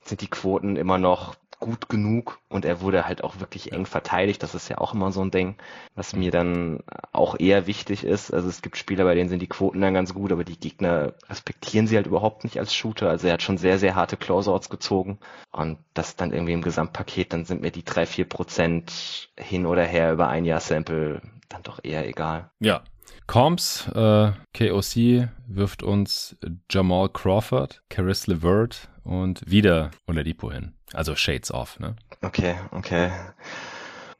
sind 0.03 0.21
die 0.21 0.31
Quoten 0.31 0.77
immer 0.77 0.99
noch 0.99 1.35
gut 1.63 1.89
genug 1.89 2.41
und 2.49 2.65
er 2.65 2.81
wurde 2.81 3.07
halt 3.07 3.25
auch 3.25 3.39
wirklich 3.41 3.73
eng 3.73 3.87
verteidigt. 3.87 4.43
Das 4.43 4.55
ist 4.55 4.69
ja 4.69 4.79
auch 4.79 4.93
immer 4.93 5.13
so 5.13 5.23
ein 5.23 5.31
Ding, 5.31 5.55
was 5.95 6.15
mir 6.15 6.31
dann 6.33 6.81
auch 7.13 7.39
eher 7.39 7.67
wichtig 7.67 8.05
ist. 8.05 8.35
Also 8.35 8.49
es 8.49 8.61
gibt 8.61 8.77
Spieler, 8.77 9.05
bei 9.05 9.15
denen 9.15 9.31
sind 9.31 9.41
die 9.41 9.47
Quoten 9.47 9.81
dann 9.81 9.95
ganz 9.95 10.13
gut, 10.13 10.33
aber 10.33 10.45
die 10.45 10.59
Gegner 10.59 11.15
respektieren 11.31 11.87
sie 11.87 11.97
halt 11.97 12.07
überhaupt 12.07 12.45
nicht 12.45 12.59
als 12.59 12.75
Shooter. 12.75 13.09
Also 13.09 13.29
er 13.29 13.35
hat 13.35 13.43
schon 13.43 13.59
sehr, 13.59 13.79
sehr 13.79 13.95
harte 13.95 14.17
Closeouts 14.17 14.69
gezogen 14.69 15.19
und 15.53 15.79
das 15.95 16.17
dann 16.17 16.33
irgendwie 16.33 16.53
im 16.53 16.63
Gesamtpaket, 16.63 17.33
dann 17.33 17.45
sind 17.45 17.63
mir 17.63 17.71
die 17.71 17.85
drei, 17.85 18.05
vier 18.05 18.29
Prozent 18.29 19.31
hin 19.39 19.65
oder 19.65 19.85
her 19.85 20.13
über 20.13 20.29
ein 20.29 20.45
Jahr 20.45 20.61
Sample 20.61 21.23
dann 21.49 21.63
doch 21.63 21.81
eher 21.83 22.07
egal. 22.09 22.51
Ja, 22.59 22.83
Combs, 23.27 23.89
äh, 23.95 24.33
KOC 24.55 25.29
wirft 25.47 25.83
uns 25.83 26.37
Jamal 26.71 27.09
Crawford, 27.09 27.83
Caris 27.89 28.27
LeVert 28.27 28.89
und 29.05 29.43
wieder 29.51 29.91
Oladipo 30.07 30.53
hin. 30.53 30.73
Also 30.93 31.17
Shades 31.17 31.53
off, 31.53 31.79
ne? 31.81 31.97
Okay, 32.21 32.57
okay. 32.73 33.11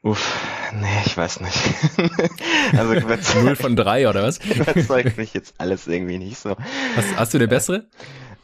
Uff, 0.01 0.35
nee, 0.73 1.01
ich 1.05 1.15
weiß 1.15 1.39
nicht. 1.39 1.57
also 2.77 2.93
Null 3.41 3.55
von 3.55 3.75
drei 3.75 4.09
oder 4.09 4.23
was? 4.23 4.39
überzeugt 4.45 5.17
mich 5.17 5.33
jetzt 5.33 5.55
alles 5.59 5.87
irgendwie 5.87 6.17
nicht 6.17 6.37
so. 6.37 6.57
Hast, 6.95 7.15
hast 7.15 7.33
du 7.33 7.37
eine 7.37 7.47
bessere? 7.47 7.85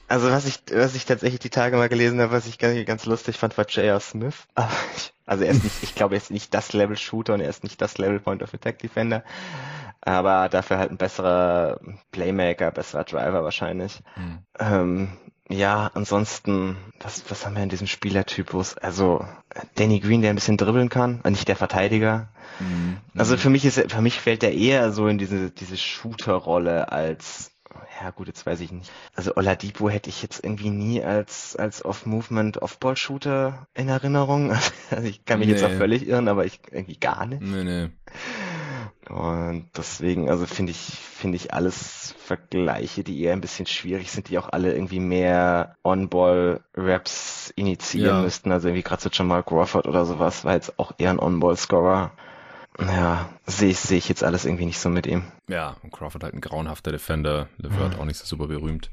Also 0.08 0.32
was 0.32 0.46
ich, 0.46 0.60
was 0.72 0.96
ich 0.96 1.06
tatsächlich 1.06 1.40
die 1.40 1.50
Tage 1.50 1.76
mal 1.76 1.90
gelesen 1.90 2.20
habe, 2.22 2.32
was 2.32 2.48
ich 2.48 2.58
ganz, 2.58 2.84
ganz 2.86 3.06
lustig 3.06 3.38
fand, 3.38 3.58
war 3.58 3.68
J.R. 3.68 4.00
Smith. 4.00 4.48
Also 5.26 5.44
er 5.44 5.52
ist 5.52 5.64
nicht, 5.64 5.84
ich 5.84 5.94
glaube, 5.94 6.16
er 6.16 6.22
ist 6.22 6.32
nicht 6.32 6.54
das 6.54 6.74
Level 6.74 6.98
Shooter 6.98 7.36
und 7.36 7.42
er 7.42 7.50
ist 7.50 7.64
nicht 7.64 7.80
das 7.80 7.98
Level 8.00 8.20
Point 8.20 8.42
of 8.42 8.54
Attack 8.54 8.80
Defender, 8.80 9.24
aber 10.18 10.50
dafür 10.50 10.78
halt 10.78 10.92
ein 10.92 10.98
besserer 10.98 11.80
Playmaker, 12.12 12.72
besserer 12.72 13.04
Driver 13.04 13.44
wahrscheinlich. 13.44 14.02
Mhm. 14.16 14.40
Ähm, 14.60 15.10
ja, 15.50 15.90
ansonsten, 15.96 16.78
was, 17.00 17.24
was 17.30 17.46
haben 17.46 17.56
wir 17.56 17.64
in 17.64 17.70
diesem 17.70 17.88
Spielertypus? 17.88 18.78
Also 18.78 19.26
Danny 19.76 20.00
Green, 20.00 20.22
der 20.22 20.30
ein 20.30 20.36
bisschen 20.36 20.58
dribbeln 20.58 20.90
kann, 20.90 21.22
nicht 21.28 21.48
der 21.48 21.56
Verteidiger. 21.56 22.30
Mhm. 22.60 22.98
Also 23.18 23.36
für 23.36 23.50
mich 23.50 23.66
ist, 23.66 23.92
für 23.92 24.02
mich 24.02 24.20
fällt 24.20 24.44
er 24.44 24.54
eher 24.54 24.92
so 24.92 25.08
in 25.08 25.18
diese, 25.18 25.50
diese 25.50 25.76
Shooter-Rolle 25.76 26.92
als 26.92 27.52
ja 28.02 28.12
gut, 28.12 28.28
jetzt 28.28 28.46
weiß 28.46 28.62
ich 28.62 28.72
nicht. 28.72 28.92
Also 29.14 29.36
Oladipo 29.36 29.90
hätte 29.90 30.10
ich 30.10 30.22
jetzt 30.22 30.44
irgendwie 30.44 30.70
nie 30.70 31.04
als, 31.04 31.56
als 31.56 31.84
Off-Movement, 31.84 32.62
Off-Ball-Shooter 32.62 33.68
in 33.74 33.90
Erinnerung. 33.90 34.54
Also 34.92 35.08
ich 35.08 35.24
kann 35.24 35.38
mich 35.38 35.48
nee. 35.48 35.54
jetzt 35.54 35.64
auch 35.64 35.72
völlig 35.72 36.08
irren, 36.08 36.28
aber 36.28 36.46
ich 36.46 36.62
irgendwie 36.72 36.98
gar 36.98 37.28
nicht. 37.28 37.44
Nee, 37.44 37.64
nee. 37.64 37.90
Und 39.10 39.70
deswegen, 39.76 40.30
also 40.30 40.46
finde 40.46 40.72
ich, 40.72 40.78
finde 40.78 41.36
ich 41.36 41.52
alles 41.52 42.14
Vergleiche, 42.20 43.04
die 43.04 43.22
eher 43.24 43.34
ein 43.34 43.42
bisschen 43.42 43.66
schwierig 43.66 44.12
sind, 44.12 44.30
die 44.30 44.38
auch 44.38 44.50
alle 44.50 44.74
irgendwie 44.74 45.00
mehr 45.00 45.76
On-Ball-Raps 45.84 47.52
initiieren 47.56 48.18
ja. 48.18 48.22
müssten. 48.22 48.52
Also 48.52 48.68
irgendwie 48.68 48.84
gerade 48.84 49.02
so 49.02 49.10
Jamal 49.12 49.44
Crawford 49.44 49.88
oder 49.88 50.06
sowas 50.06 50.46
war 50.46 50.54
jetzt 50.54 50.78
auch 50.78 50.94
eher 51.00 51.10
ein 51.10 51.20
On-Ball-Scorer. 51.20 52.12
Ja, 52.80 53.30
sehe 53.48 53.72
ich, 53.72 53.80
sehe 53.80 53.98
ich 53.98 54.08
jetzt 54.08 54.24
alles 54.24 54.46
irgendwie 54.46 54.68
nicht 54.68 54.80
so 54.80 54.90
mit 54.90 55.08
ihm. 55.08 55.24
Ja, 55.48 55.76
und 55.82 55.92
Crawford 55.92 56.24
halt 56.24 56.36
ein 56.36 56.42
grauenhafter 56.42 56.92
Defender, 56.92 57.48
LeVert 57.58 57.96
mhm. 57.96 58.00
auch 58.00 58.06
nicht 58.06 58.18
so 58.18 58.26
super 58.26 58.48
berühmt. 58.48 58.92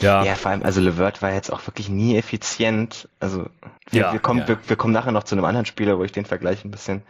Ja. 0.00 0.24
ja, 0.24 0.34
vor 0.34 0.50
allem, 0.50 0.64
also 0.64 0.80
LeVert 0.80 1.22
war 1.22 1.32
jetzt 1.32 1.52
auch 1.52 1.64
wirklich 1.68 1.88
nie 1.88 2.16
effizient. 2.16 3.08
Also 3.20 3.46
wir, 3.90 4.00
ja, 4.00 4.12
wir 4.12 4.18
kommen, 4.18 4.40
ja. 4.40 4.48
wir, 4.48 4.58
wir 4.66 4.76
kommen 4.76 4.92
nachher 4.92 5.12
noch 5.12 5.22
zu 5.22 5.36
einem 5.36 5.44
anderen 5.44 5.66
Spieler, 5.66 5.96
wo 5.98 6.04
ich 6.04 6.10
den 6.10 6.24
Vergleich 6.24 6.64
ein 6.64 6.72
bisschen 6.72 7.02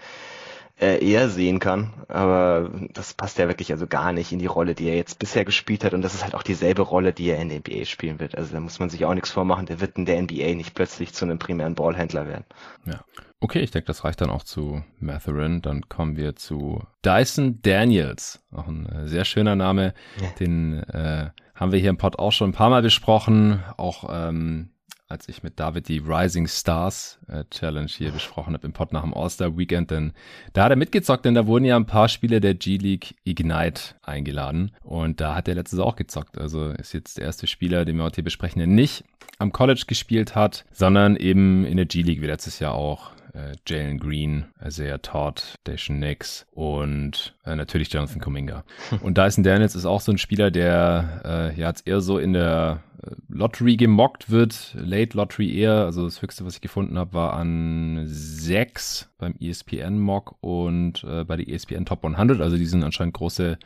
äh, 0.80 1.04
eher 1.04 1.28
sehen 1.28 1.60
kann. 1.60 1.92
Aber 2.08 2.70
das 2.92 3.14
passt 3.14 3.38
ja 3.38 3.48
wirklich 3.48 3.72
also 3.72 3.86
gar 3.86 4.12
nicht 4.12 4.32
in 4.32 4.38
die 4.38 4.46
Rolle, 4.46 4.74
die 4.74 4.88
er 4.88 4.96
jetzt 4.96 5.18
bisher 5.18 5.44
gespielt 5.44 5.84
hat. 5.84 5.94
Und 5.94 6.02
das 6.02 6.14
ist 6.14 6.24
halt 6.24 6.34
auch 6.34 6.42
dieselbe 6.42 6.82
Rolle, 6.82 7.12
die 7.12 7.28
er 7.28 7.38
in 7.38 7.48
der 7.48 7.58
NBA 7.60 7.84
spielen 7.84 8.20
wird. 8.20 8.36
Also 8.36 8.52
da 8.52 8.60
muss 8.60 8.78
man 8.78 8.90
sich 8.90 9.04
auch 9.04 9.14
nichts 9.14 9.30
vormachen. 9.30 9.66
Der 9.66 9.80
wird 9.80 9.96
in 9.96 10.04
der 10.04 10.20
NBA 10.20 10.54
nicht 10.54 10.74
plötzlich 10.74 11.12
zu 11.12 11.24
einem 11.24 11.38
primären 11.38 11.74
Ballhändler 11.74 12.26
werden. 12.26 12.44
Ja. 12.86 13.04
Okay, 13.40 13.60
ich 13.60 13.70
denke, 13.70 13.86
das 13.86 14.04
reicht 14.04 14.20
dann 14.20 14.30
auch 14.30 14.42
zu 14.42 14.82
Matherin. 15.00 15.60
Dann 15.60 15.88
kommen 15.88 16.16
wir 16.16 16.34
zu 16.34 16.82
Dyson 17.04 17.60
Daniels. 17.62 18.42
Auch 18.50 18.66
ein 18.66 18.86
äh, 18.86 19.06
sehr 19.06 19.24
schöner 19.24 19.54
Name. 19.54 19.94
Ja. 20.20 20.28
Den 20.40 20.82
äh, 20.84 21.30
haben 21.54 21.72
wir 21.72 21.78
hier 21.78 21.90
im 21.90 21.98
Pod 21.98 22.18
auch 22.18 22.32
schon 22.32 22.50
ein 22.50 22.54
paar 22.54 22.70
Mal 22.70 22.82
besprochen. 22.82 23.62
Auch 23.76 24.08
ähm, 24.10 24.70
als 25.14 25.28
ich 25.28 25.44
mit 25.44 25.60
David 25.60 25.86
die 25.86 25.98
Rising 25.98 26.48
Stars 26.48 27.20
äh, 27.28 27.44
Challenge 27.48 27.86
hier 27.86 28.10
besprochen 28.10 28.52
habe 28.52 28.66
im 28.66 28.72
Pod 28.72 28.92
nach 28.92 29.02
dem 29.02 29.14
All-Star 29.14 29.56
Weekend, 29.56 29.92
denn 29.92 30.12
da 30.54 30.64
hat 30.64 30.70
er 30.70 30.76
mitgezockt, 30.76 31.24
denn 31.24 31.36
da 31.36 31.46
wurden 31.46 31.64
ja 31.64 31.76
ein 31.76 31.86
paar 31.86 32.08
Spiele 32.08 32.40
der 32.40 32.54
G-League 32.54 33.14
Ignite 33.22 33.94
eingeladen 34.02 34.72
und 34.82 35.20
da 35.20 35.36
hat 35.36 35.46
er 35.46 35.54
letztes 35.54 35.78
auch 35.78 35.94
gezockt. 35.94 36.36
Also 36.36 36.70
ist 36.70 36.92
jetzt 36.94 37.18
der 37.18 37.26
erste 37.26 37.46
Spieler, 37.46 37.84
den 37.84 37.96
wir 37.96 38.02
heute 38.02 38.16
hier 38.16 38.24
besprechen, 38.24 38.58
der 38.58 38.66
nicht 38.66 39.04
am 39.38 39.52
College 39.52 39.84
gespielt 39.86 40.34
hat, 40.34 40.64
sondern 40.72 41.14
eben 41.14 41.64
in 41.64 41.76
der 41.76 41.86
G-League 41.86 42.20
wie 42.20 42.26
letztes 42.26 42.58
Jahr 42.58 42.74
auch 42.74 43.12
äh, 43.34 43.52
Jalen 43.68 43.98
Green, 43.98 44.46
Isaiah 44.64 44.98
Todd, 44.98 45.54
Dashon 45.64 46.00
Nix 46.00 46.44
und 46.52 47.34
äh, 47.44 47.54
natürlich 47.54 47.92
Jonathan 47.92 48.20
Kuminga. 48.20 48.64
Und 49.00 49.18
Dyson 49.18 49.44
Daniels 49.44 49.74
ist 49.74 49.84
auch 49.84 50.00
so 50.00 50.12
ein 50.12 50.18
Spieler, 50.18 50.50
der 50.50 51.20
äh, 51.24 51.60
ja 51.60 51.68
jetzt 51.68 51.86
eher 51.86 52.00
so 52.00 52.18
in 52.18 52.32
der 52.32 52.82
Lottery 53.28 53.76
gemockt 53.76 54.30
wird, 54.30 54.74
Late 54.78 55.16
Lottery 55.16 55.56
eher, 55.56 55.84
also 55.84 56.04
das 56.04 56.22
höchste, 56.22 56.44
was 56.44 56.56
ich 56.56 56.60
gefunden 56.60 56.98
habe, 56.98 57.12
war 57.12 57.34
an 57.34 58.02
6 58.06 59.10
beim 59.18 59.34
ESPN 59.40 59.98
Mock 59.98 60.36
und 60.40 61.04
äh, 61.04 61.24
bei 61.24 61.36
der 61.36 61.48
ESPN 61.48 61.84
Top 61.84 62.04
100, 62.04 62.40
also 62.40 62.56
die 62.56 62.66
sind 62.66 62.84
anscheinend 62.84 63.14
große 63.14 63.58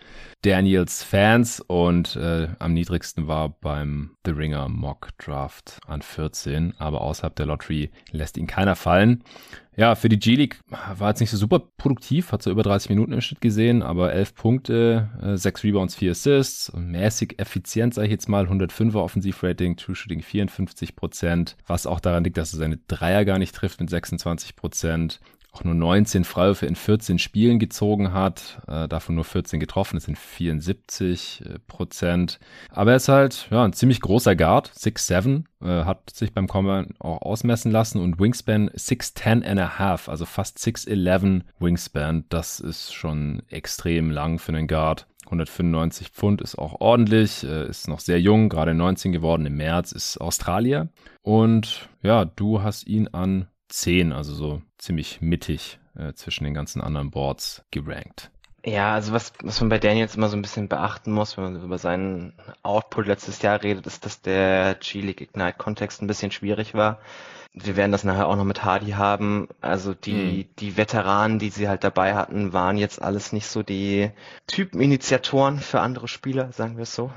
Daniels 0.43 1.03
Fans 1.03 1.61
und 1.61 2.17
äh, 2.17 2.49
am 2.59 2.73
niedrigsten 2.73 3.27
war 3.27 3.51
beim 3.51 4.17
The 4.25 4.33
Ringer 4.33 4.69
Mock 4.69 5.11
Draft 5.19 5.81
an 5.87 6.03
14, 6.03 6.75
aber 6.79 7.01
außerhalb 7.01 7.35
der 7.37 7.47
Lottery 7.47 7.91
lässt 8.13 8.37
ihn 8.37 8.47
keiner 8.47 8.77
fallen. 8.77 9.23
Ja, 9.79 9.95
für 9.95 10.09
die 10.09 10.19
G-League 10.19 10.59
war 10.97 11.11
jetzt 11.11 11.21
nicht 11.21 11.31
so 11.31 11.37
super 11.37 11.61
produktiv, 11.61 12.33
hat 12.33 12.43
so 12.43 12.51
über 12.51 12.65
30 12.65 12.91
Minuten 12.91 13.13
im 13.13 13.21
Schnitt 13.21 13.41
gesehen, 13.41 13.85
aber 13.85 14.13
11 14.13 14.35
Punkte, 14.35 15.09
äh, 15.23 15.37
6 15.37 15.63
Rebounds, 15.63 15.95
4 15.95 16.11
Assists, 16.11 16.73
mäßig 16.75 17.39
effizient, 17.39 17.95
sage 17.95 18.09
ich 18.09 18.11
jetzt 18.11 18.29
mal, 18.29 18.49
105er 18.49 18.97
Offensivrating, 19.01 19.77
True 19.77 19.95
Shooting 19.95 20.21
54% 20.21 21.55
was 21.69 21.87
auch 21.87 22.01
daran 22.01 22.25
liegt, 22.25 22.39
dass 22.39 22.53
er 22.53 22.59
seine 22.59 22.81
Dreier 22.89 23.25
gar 23.25 23.39
nicht 23.39 23.55
trifft 23.55 23.79
mit 23.79 23.89
26 23.89 24.57
auch 25.53 25.65
nur 25.65 25.75
19 25.75 26.25
Freiwürfe 26.25 26.67
in 26.67 26.77
14 26.77 27.19
Spielen 27.19 27.59
gezogen 27.59 28.13
hat, 28.13 28.61
äh, 28.69 28.87
davon 28.87 29.15
nur 29.15 29.25
14 29.25 29.61
getroffen, 29.61 29.97
das 29.97 30.05
sind 30.05 30.19
74 30.19 31.43
äh, 31.45 31.59
Prozent. 31.67 32.39
Aber 32.71 32.93
er 32.93 32.99
ist 32.99 33.09
halt 33.09 33.49
ja, 33.51 33.65
ein 33.65 33.73
ziemlich 33.73 34.01
großer 34.01 34.37
Guard, 34.37 34.71
6'7, 34.71 35.45
äh, 35.63 35.85
hat 35.85 36.11
sich 36.11 36.33
beim 36.33 36.49
Combine 36.49 36.89
auch 36.99 37.23
ausmessen 37.23 37.73
lassen 37.73 38.01
und 38.01 38.19
Wingspan 38.19 38.71
6'10 38.71 39.45
and 39.45 39.61
a 39.61 39.79
half, 39.79 40.09
also 40.09 40.27
fast 40.27 40.59
6'11 40.59 41.43
Wingspan, 41.59 42.25
das 42.29 42.61
ist 42.61 42.93
schon 42.93 43.43
extrem 43.49 44.11
lang 44.11 44.39
für 44.39 44.53
einen 44.53 44.69
Guard. 44.69 45.07
195 45.29 46.09
Pfund 46.09 46.41
ist 46.41 46.57
auch 46.57 46.81
ordentlich, 46.81 47.45
äh, 47.45 47.69
ist 47.69 47.89
noch 47.89 48.01
sehr 48.01 48.21
jung, 48.21 48.49
gerade 48.49 48.75
19 48.75 49.13
geworden 49.13 49.47
im 49.47 49.57
März, 49.57 49.93
ist 49.93 50.19
Australier. 50.19 50.89
Und 51.23 51.89
ja, 52.03 52.25
du 52.25 52.63
hast 52.63 52.87
ihn 52.87 53.09
an 53.09 53.47
10, 53.69 54.13
also 54.13 54.35
so 54.35 54.63
ziemlich 54.79 55.21
mittig 55.21 55.79
äh, 55.97 56.13
zwischen 56.15 56.45
den 56.45 56.55
ganzen 56.55 56.81
anderen 56.81 57.11
Boards 57.11 57.63
gerankt. 57.71 58.31
Ja, 58.65 58.95
also 58.95 59.13
was, 59.13 59.33
was 59.43 59.61
man 59.61 59.69
bei 59.69 59.79
Daniels 59.79 60.17
immer 60.17 60.29
so 60.29 60.37
ein 60.37 60.43
bisschen 60.43 60.69
beachten 60.69 61.13
muss, 61.13 61.37
wenn 61.37 61.45
man 61.45 61.63
über 61.63 61.79
seinen 61.79 62.35
Output 62.63 63.07
letztes 63.07 63.41
Jahr 63.41 63.63
redet, 63.63 63.87
ist, 63.87 64.05
dass 64.05 64.21
der 64.21 64.75
G-League 64.75 65.21
Ignite-Kontext 65.21 66.03
ein 66.03 66.09
bisschen 66.09 66.33
schwierig 66.33 66.75
war. 66.75 67.01
Wir 67.55 67.77
werden 67.77 67.93
das 67.93 68.05
nachher 68.05 68.27
auch 68.27 68.37
noch 68.37 68.45
mit 68.45 68.65
Hardy 68.65 68.91
haben. 68.91 69.49
Also 69.61 69.95
die, 69.95 70.13
mhm. 70.49 70.55
die 70.59 70.77
Veteranen, 70.77 71.39
die 71.39 71.51
sie 71.51 71.69
halt 71.69 71.85
dabei 71.85 72.15
hatten, 72.15 72.53
waren 72.53 72.77
jetzt 72.77 73.01
alles 73.01 73.33
nicht 73.33 73.47
so 73.47 73.63
die 73.63 74.11
Typeninitiatoren 74.47 75.61
für 75.61 75.81
andere 75.81 76.09
Spieler, 76.09 76.53
sagen 76.53 76.77
wir 76.77 76.83
es 76.83 76.95
so. 76.95 77.13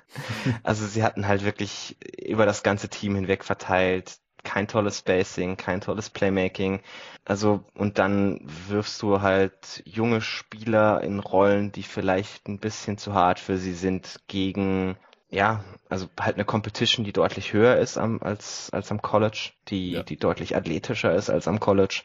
also 0.62 0.86
sie 0.86 1.02
hatten 1.02 1.26
halt 1.26 1.44
wirklich 1.44 1.96
über 2.24 2.46
das 2.46 2.62
ganze 2.62 2.88
Team 2.88 3.16
hinweg 3.16 3.44
verteilt 3.44 4.18
kein 4.46 4.68
tolles 4.68 4.98
Spacing, 4.98 5.56
kein 5.56 5.80
tolles 5.80 6.08
Playmaking. 6.08 6.80
Also, 7.24 7.64
und 7.74 7.98
dann 7.98 8.40
wirfst 8.68 9.02
du 9.02 9.20
halt 9.20 9.82
junge 9.84 10.20
Spieler 10.20 11.02
in 11.02 11.18
Rollen, 11.18 11.72
die 11.72 11.82
vielleicht 11.82 12.48
ein 12.48 12.58
bisschen 12.58 12.96
zu 12.96 13.12
hart 13.12 13.40
für 13.40 13.58
sie 13.58 13.74
sind, 13.74 14.20
gegen, 14.28 14.96
ja, 15.28 15.64
also 15.88 16.06
halt 16.18 16.36
eine 16.36 16.44
Competition, 16.44 17.04
die 17.04 17.12
deutlich 17.12 17.52
höher 17.52 17.76
ist 17.76 17.98
am, 17.98 18.20
als, 18.22 18.70
als 18.72 18.92
am 18.92 19.02
College, 19.02 19.50
die, 19.68 19.92
ja. 19.92 20.02
die 20.04 20.16
deutlich 20.16 20.54
athletischer 20.54 21.12
ist 21.14 21.28
als 21.28 21.48
am 21.48 21.58
College. 21.58 22.02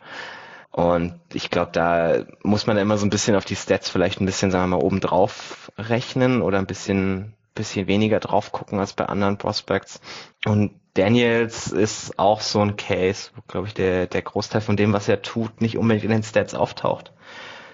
Und 0.72 1.20
ich 1.34 1.52
glaube, 1.52 1.72
da 1.72 2.26
muss 2.42 2.66
man 2.66 2.78
immer 2.78 2.98
so 2.98 3.06
ein 3.06 3.12
bisschen 3.12 3.36
auf 3.36 3.46
die 3.46 3.56
Stats 3.56 3.90
vielleicht 3.90 4.20
ein 4.20 4.26
bisschen, 4.26 4.50
sagen 4.50 4.70
wir 4.72 4.78
mal, 4.78 4.84
oben 4.84 5.02
drauf 5.02 5.72
rechnen 5.78 6.42
oder 6.42 6.58
ein 6.58 6.66
bisschen, 6.66 7.36
bisschen 7.54 7.86
weniger 7.86 8.20
drauf 8.20 8.52
gucken 8.52 8.80
als 8.80 8.94
bei 8.94 9.06
anderen 9.06 9.38
Prospects. 9.38 10.02
Und 10.46 10.81
Daniels 10.94 11.72
ist 11.72 12.20
auch 12.20 12.42
so 12.42 12.60
ein 12.60 12.76
Case, 12.76 13.32
wo, 13.36 13.42
glaube 13.48 13.68
ich, 13.68 13.74
der, 13.74 14.08
der 14.08 14.22
Großteil 14.22 14.62
von 14.62 14.76
dem, 14.76 14.94
was 14.94 15.08
er 15.08 15.22
tut, 15.22 15.62
nicht 15.62 15.78
unbedingt 15.78 16.04
in 16.04 16.12
den 16.12 16.24
Stats 16.24 16.54
auftaucht. 16.54 17.14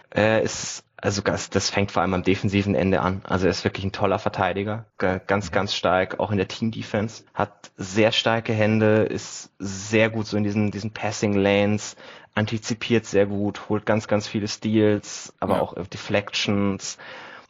Er 0.10 0.42
ist, 0.42 0.84
also 0.98 1.22
das, 1.22 1.50
das 1.50 1.70
fängt 1.70 1.92
vor 1.92 2.02
allem 2.02 2.14
am 2.14 2.24
defensiven 2.24 2.76
Ende 2.76 3.02
an. 3.02 3.22
Also 3.24 3.46
er 3.46 3.52
ist 3.52 3.64
wirklich 3.64 3.86
ein 3.86 3.92
toller 3.92 4.20
Verteidiger, 4.20 4.86
ganz, 4.98 5.52
ganz 5.52 5.74
stark, 5.74 6.20
auch 6.20 6.32
in 6.32 6.38
der 6.38 6.48
Team-Defense, 6.48 7.24
hat 7.34 7.72
sehr 7.76 8.12
starke 8.12 8.54
Hände, 8.54 9.04
ist 9.04 9.52
sehr 9.58 10.10
gut 10.10 10.28
so 10.28 10.38
in 10.38 10.44
diesen, 10.44 10.72
diesen 10.72 10.92
Passing-Lanes, 10.92 11.96
antizipiert 12.36 13.06
sehr 13.06 13.26
gut, 13.26 13.68
holt 13.68 13.86
ganz, 13.86 14.08
ganz 14.08 14.28
viele 14.28 14.48
Steals, 14.48 15.34
aber 15.40 15.56
ja. 15.56 15.62
auch 15.62 15.74
Deflections. 15.88 16.98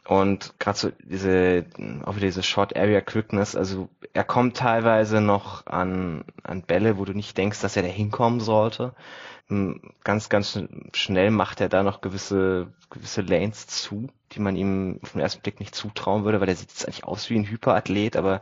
Und 0.08 0.54
gerade 0.58 0.78
so 0.78 0.90
diese, 1.04 1.66
auch 2.06 2.16
wieder 2.16 2.28
diese 2.28 2.42
Short 2.42 2.74
Area 2.74 3.02
Quickness, 3.02 3.54
also 3.54 3.90
er 4.14 4.24
kommt 4.24 4.56
teilweise 4.56 5.20
noch 5.20 5.66
an, 5.66 6.24
an 6.42 6.62
Bälle, 6.62 6.96
wo 6.96 7.04
du 7.04 7.12
nicht 7.12 7.36
denkst, 7.36 7.60
dass 7.60 7.76
er 7.76 7.82
da 7.82 7.88
hinkommen 7.88 8.40
sollte. 8.40 8.94
Hm, 9.48 9.82
ganz, 10.04 10.30
ganz 10.30 10.58
schnell 10.94 11.30
macht 11.30 11.60
er 11.60 11.68
da 11.68 11.82
noch 11.82 12.00
gewisse, 12.00 12.68
gewisse 12.88 13.20
Lanes 13.20 13.66
zu, 13.66 14.08
die 14.32 14.40
man 14.40 14.56
ihm 14.56 14.98
auf 15.02 15.12
den 15.12 15.20
ersten 15.20 15.42
Blick 15.42 15.60
nicht 15.60 15.74
zutrauen 15.74 16.24
würde, 16.24 16.40
weil 16.40 16.48
er 16.48 16.56
sieht 16.56 16.70
jetzt 16.70 16.86
eigentlich 16.86 17.04
aus 17.04 17.28
wie 17.28 17.36
ein 17.36 17.44
Hyperathlet, 17.44 18.16
aber 18.16 18.40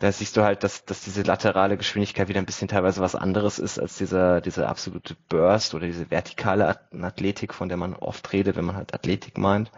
da 0.00 0.12
siehst 0.12 0.36
du 0.36 0.42
halt, 0.42 0.64
dass, 0.64 0.84
dass 0.84 1.00
diese 1.00 1.22
laterale 1.22 1.78
Geschwindigkeit 1.78 2.28
wieder 2.28 2.40
ein 2.40 2.46
bisschen 2.46 2.68
teilweise 2.68 3.00
was 3.00 3.14
anderes 3.14 3.58
ist 3.58 3.78
als 3.78 3.96
dieser, 3.96 4.42
dieser 4.42 4.68
absolute 4.68 5.16
Burst 5.30 5.74
oder 5.74 5.86
diese 5.86 6.10
vertikale 6.10 6.78
Athletik, 7.00 7.54
von 7.54 7.68
der 7.68 7.78
man 7.78 7.94
oft 7.94 8.30
redet, 8.34 8.56
wenn 8.56 8.66
man 8.66 8.76
halt 8.76 8.92
Athletik 8.92 9.38
meint. 9.38 9.70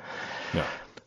Ja. 0.52 0.64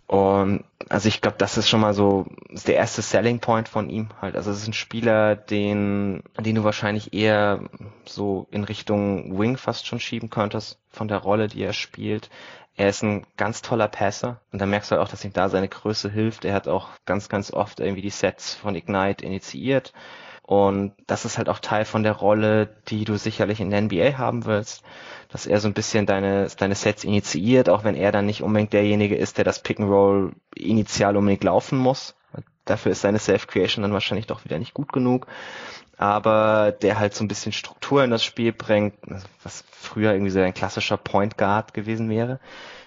Und 0.08 0.64
also 0.88 1.08
ich 1.08 1.22
glaube, 1.22 1.38
das 1.40 1.58
ist 1.58 1.68
schon 1.68 1.80
mal 1.80 1.96
so 1.96 2.28
ist 2.50 2.68
der 2.68 2.76
erste 2.76 3.02
Selling 3.02 3.40
Point 3.40 3.68
von 3.68 3.90
ihm 3.90 4.10
halt. 4.22 4.36
Also 4.36 4.52
es 4.52 4.62
ist 4.62 4.68
ein 4.68 4.74
Spieler, 4.74 5.36
den, 5.36 6.22
den 6.40 6.56
du 6.56 6.64
wahrscheinlich 6.64 7.14
eher 7.14 7.62
so 8.06 8.48
in 8.52 8.64
Richtung 8.64 9.40
Wing 9.40 9.58
fast 9.58 9.88
schon 9.88 10.00
schieben 10.00 10.30
könntest 10.30 10.80
von 10.90 11.08
der 11.08 11.18
Rolle, 11.18 11.48
die 11.48 11.64
er 11.64 11.74
spielt. 11.74 12.30
Er 12.78 12.90
ist 12.90 13.04
ein 13.04 13.26
ganz 13.38 13.62
toller 13.62 13.88
Passer 13.88 14.42
und 14.52 14.60
da 14.62 14.66
merkst 14.66 14.92
du 14.92 14.96
halt 14.96 15.04
auch, 15.04 15.10
dass 15.10 15.26
ihm 15.26 15.34
da 15.34 15.50
seine 15.50 15.70
Größe 15.70 16.12
hilft. 16.12 16.46
Er 16.46 16.54
hat 16.54 16.68
auch 16.68 16.90
ganz, 17.06 17.30
ganz 17.30 17.52
oft 17.52 17.80
irgendwie 17.80 18.02
die 18.02 18.10
Sets 18.10 18.54
von 18.54 18.76
Ignite 18.76 19.26
initiiert. 19.26 19.94
Und 20.46 20.94
das 21.08 21.26
ist 21.26 21.40
halt 21.40 21.50
auch 21.50 21.58
Teil 21.58 21.86
von 21.86 22.04
der 22.04 22.14
Rolle, 22.14 22.68
die 22.88 23.04
du 23.04 23.18
sicherlich 23.18 23.60
in 23.60 23.72
der 23.72 23.82
NBA 23.82 24.18
haben 24.18 24.46
willst, 24.46 24.84
dass 25.30 25.48
er 25.48 25.60
so 25.60 25.68
ein 25.68 25.74
bisschen 25.74 26.06
deine, 26.06 26.48
deine 26.58 26.76
Sets 26.76 27.04
initiiert, 27.04 27.68
auch 27.68 27.84
wenn 27.84 27.96
er 27.96 28.12
dann 28.12 28.28
nicht 28.28 28.44
unbedingt 28.44 28.72
derjenige 28.72 29.16
ist, 29.16 29.38
der 29.38 29.44
das 29.44 29.64
Pick 29.64 29.80
and 29.80 29.90
Roll 29.90 30.34
initial 30.56 31.18
unbedingt 31.18 31.44
laufen 31.44 31.80
muss. 31.80 32.16
Dafür 32.66 32.92
ist 32.92 33.02
seine 33.02 33.20
Self-Creation 33.20 33.82
dann 33.82 33.94
wahrscheinlich 33.94 34.28
doch 34.28 34.46
wieder 34.46 34.60
nicht 34.60 34.74
gut 34.74 34.94
genug 34.94 35.28
aber 35.98 36.72
der 36.72 37.00
halt 37.00 37.14
so 37.14 37.24
ein 37.24 37.28
bisschen 37.28 37.52
Struktur 37.52 38.04
in 38.04 38.12
das 38.12 38.24
Spiel 38.24 38.52
bringt, 38.52 38.96
was 39.44 39.64
früher 39.72 40.12
irgendwie 40.12 40.32
so 40.32 40.40
ein 40.40 40.54
klassischer 40.54 40.98
Point 40.98 41.38
Guard 41.38 41.74
gewesen 41.74 42.10
wäre. 42.10 42.40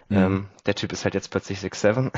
Mhm. 0.09 0.17
Ähm, 0.17 0.47
der 0.67 0.75
Typ 0.75 0.93
ist 0.93 1.05
halt 1.05 1.15
jetzt 1.15 1.31
plötzlich 1.31 1.59
6'7. 1.59 2.13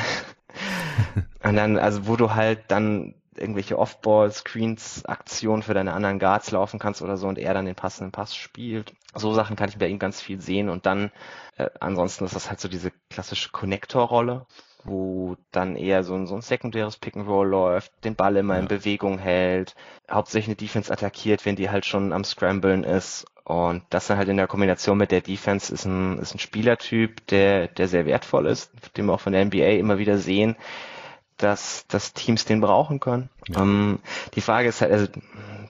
und 1.42 1.56
dann, 1.56 1.78
also 1.78 2.06
wo 2.06 2.16
du 2.16 2.34
halt 2.34 2.64
dann 2.68 3.14
irgendwelche 3.40 3.78
Off-Ball-Screens, 3.78 5.04
Aktionen 5.06 5.62
für 5.62 5.74
deine 5.74 5.92
anderen 5.94 6.18
Guards 6.18 6.50
laufen 6.50 6.78
kannst 6.78 7.02
oder 7.02 7.16
so 7.16 7.26
und 7.28 7.38
er 7.38 7.54
dann 7.54 7.66
den 7.66 7.74
passenden 7.74 8.12
Pass 8.12 8.36
spielt. 8.36 8.92
So 9.14 9.32
Sachen 9.32 9.56
kann 9.56 9.68
ich 9.68 9.78
bei 9.78 9.88
ihm 9.88 9.98
ganz 9.98 10.20
viel 10.20 10.40
sehen 10.40 10.68
und 10.68 10.86
dann 10.86 11.10
äh, 11.56 11.68
ansonsten 11.80 12.24
ist 12.24 12.36
das 12.36 12.48
halt 12.48 12.60
so 12.60 12.68
diese 12.68 12.92
klassische 13.08 13.50
Connector-Rolle, 13.50 14.46
wo 14.84 15.36
dann 15.50 15.76
eher 15.76 16.04
so 16.04 16.14
ein, 16.14 16.26
so 16.26 16.34
ein 16.34 16.42
sekundäres 16.42 16.96
Pick 16.96 17.16
and 17.16 17.28
Roll 17.28 17.48
läuft, 17.48 17.92
den 18.04 18.14
Ball 18.14 18.36
immer 18.36 18.54
ja. 18.54 18.60
in 18.60 18.68
Bewegung 18.68 19.18
hält, 19.18 19.74
hauptsächlich 20.10 20.48
eine 20.48 20.56
Defense 20.56 20.92
attackiert, 20.92 21.44
wenn 21.44 21.56
die 21.56 21.70
halt 21.70 21.86
schon 21.86 22.12
am 22.12 22.24
Scramblen 22.24 22.84
ist. 22.84 23.26
Und 23.44 23.82
das 23.90 24.06
dann 24.06 24.16
halt 24.16 24.28
in 24.28 24.36
der 24.36 24.46
Kombination 24.46 24.96
mit 24.96 25.10
der 25.10 25.22
Defense 25.22 25.74
ist 25.74 25.84
ein, 25.84 26.18
ist 26.18 26.34
ein 26.34 26.38
Spielertyp, 26.38 27.26
der, 27.26 27.66
der 27.66 27.88
sehr 27.88 28.06
wertvoll 28.06 28.46
ist, 28.46 28.70
den 28.96 29.06
wir 29.06 29.14
auch 29.14 29.20
von 29.20 29.32
der 29.32 29.44
NBA 29.44 29.72
immer 29.72 29.98
wieder 29.98 30.18
sehen, 30.18 30.56
dass, 31.42 31.86
dass 31.88 32.12
Teams 32.12 32.44
den 32.44 32.60
brauchen 32.60 33.00
können. 33.00 33.30
Ja. 33.48 33.62
Ähm, 33.62 34.00
die 34.34 34.40
Frage 34.40 34.68
ist 34.68 34.80
halt, 34.80 34.92
also, 34.92 35.08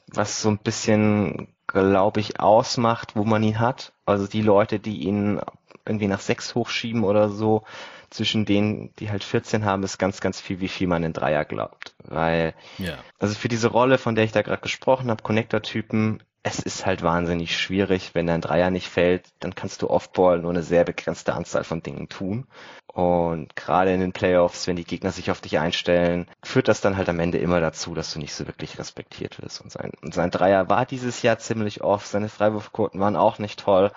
was 0.09 0.43
so 0.43 0.51
ein 0.51 0.59
bisschen, 0.59 1.49
glaube 1.67 2.21
ich, 2.21 2.41
ausmacht, 2.41 3.17
wo 3.17 3.25
man 3.25 3.43
ihn 3.43 3.61
hat. 3.61 3.93
Also 4.05 4.27
die 4.27 4.43
Leute, 4.43 4.81
die 4.81 5.05
ihn 5.05 5.41
irgendwie 5.87 6.09
nach 6.09 6.21
sechs 6.21 6.55
hochschieben 6.55 7.05
oder 7.05 7.29
so, 7.29 7.65
zwischen 8.11 8.45
denen, 8.45 8.95
die 8.97 9.11
halt 9.11 9.23
14 9.23 9.65
haben, 9.65 9.85
ist 9.85 9.99
ganz, 9.99 10.21
ganz 10.21 10.41
viel, 10.41 10.61
wie 10.61 10.69
viel 10.69 10.89
man 10.89 11.05
in 11.05 11.13
Dreier 11.13 11.45
glaubt. 11.45 11.95
Weil, 12.03 12.55
ja. 12.79 12.99
also 13.19 13.35
für 13.35 13.49
diese 13.49 13.69
Rolle, 13.69 13.99
von 13.99 14.17
der 14.17 14.25
ich 14.25 14.33
da 14.33 14.43
gerade 14.43 14.63
gesprochen 14.63 15.11
habe, 15.11 15.23
Connector-Typen, 15.23 16.23
es 16.43 16.59
ist 16.59 16.87
halt 16.87 17.03
wahnsinnig 17.03 17.57
schwierig, 17.57 18.15
wenn 18.15 18.27
dein 18.27 18.41
Dreier 18.41 18.71
nicht 18.71 18.89
fällt, 18.89 19.29
dann 19.41 19.55
kannst 19.55 19.83
du 19.83 19.91
Offball 19.91 20.39
nur 20.39 20.51
eine 20.51 20.63
sehr 20.63 20.85
begrenzte 20.85 21.35
Anzahl 21.35 21.65
von 21.65 21.83
Dingen 21.83 22.09
tun. 22.09 22.47
Und 22.87 23.55
gerade 23.57 23.93
in 23.93 24.01
den 24.01 24.13
Playoffs, 24.13 24.67
wenn 24.67 24.77
die 24.77 24.85
Gegner 24.85 25.13
sich 25.13 25.31
auf 25.31 25.41
dich 25.41 25.59
einstellen, 25.59 26.27
führt 26.43 26.69
das 26.69 26.81
dann 26.81 26.97
halt 26.97 27.09
am 27.09 27.21
Ende 27.21 27.39
immer 27.39 27.61
dazu, 27.61 27.95
dass 27.95 28.13
du 28.13 28.19
nicht 28.19 28.35
so 28.35 28.47
wirklich 28.47 28.79
respektiert 28.79 29.41
wirst. 29.43 29.61
Und 29.61 29.71
sein, 29.71 29.93
und 30.03 30.15
sein 30.15 30.31
Dreier 30.31 30.69
war 30.69 30.87
dieses 30.87 31.23
Jahr 31.23 31.39
ziemlich 31.39 31.83
off, 31.83 32.07
seine 32.07 32.29
Freiwurfquoten 32.29 32.99
waren 33.01 33.17
auch 33.17 33.39
nicht 33.39 33.61
toll. 33.61 33.93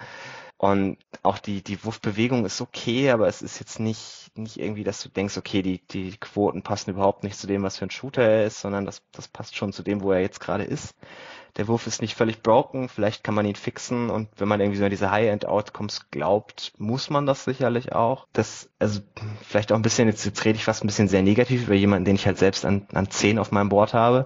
Und 0.58 0.98
auch 1.24 1.40
die, 1.40 1.62
die 1.62 1.84
Wurfbewegung 1.84 2.46
ist 2.46 2.62
okay, 2.62 3.10
aber 3.10 3.28
es 3.28 3.42
ist 3.42 3.60
jetzt 3.60 3.80
nicht, 3.80 4.32
nicht 4.36 4.58
irgendwie, 4.58 4.84
dass 4.84 5.02
du 5.02 5.10
denkst, 5.10 5.38
okay, 5.38 5.62
die, 5.62 5.86
die 5.88 6.16
Quoten 6.18 6.62
passen 6.62 6.92
überhaupt 6.92 7.24
nicht 7.24 7.38
zu 7.38 7.48
dem, 7.48 7.64
was 7.64 7.78
für 7.78 7.86
ein 7.86 7.92
Shooter 7.92 8.22
er 8.22 8.46
ist, 8.46 8.62
sondern 8.62 8.86
das, 8.86 9.02
das 9.12 9.28
passt 9.28 9.56
schon 9.56 9.74
zu 9.74 9.84
dem, 9.84 10.02
wo 10.02 10.12
er 10.12 10.22
jetzt 10.22 10.40
gerade 10.40 10.64
ist. 10.64 10.96
Der 11.58 11.68
Wurf 11.68 11.86
ist 11.86 12.02
nicht 12.02 12.16
völlig 12.16 12.42
broken, 12.42 12.90
vielleicht 12.90 13.24
kann 13.24 13.36
man 13.36 13.46
ihn 13.46 13.56
fixen 13.56 14.10
und 14.10 14.28
wenn 14.38 14.48
man 14.48 14.60
irgendwie 14.60 14.80
so 14.80 14.86
an 14.86 14.90
diese 14.90 15.12
High-End-Outcomes 15.12 16.10
glaubt, 16.10 16.74
muss 16.80 17.12
man 17.12 17.28
das 17.28 17.44
sicherlich 17.44 17.94
auch. 17.94 18.28
Das, 18.34 18.70
also 18.80 19.02
vielleicht 19.44 19.72
auch 19.72 19.76
ein 19.76 19.84
bisschen, 19.84 20.08
jetzt, 20.08 20.26
jetzt 20.26 20.44
rede 20.46 20.58
ich 20.58 20.66
fast 20.66 20.84
ein 20.84 20.88
bisschen 20.88 21.08
sehr 21.08 21.22
negativ 21.22 21.64
über 21.64 21.76
jemanden, 21.76 22.06
den 22.06 22.16
ich 22.16 22.26
halt 22.26 22.40
selbst 22.40 22.66
an, 22.66 22.88
an 22.94 23.10
10 23.10 23.38
auf 23.38 23.52
meinem 23.52 23.70
Board 23.70 23.94
habe 23.94 24.26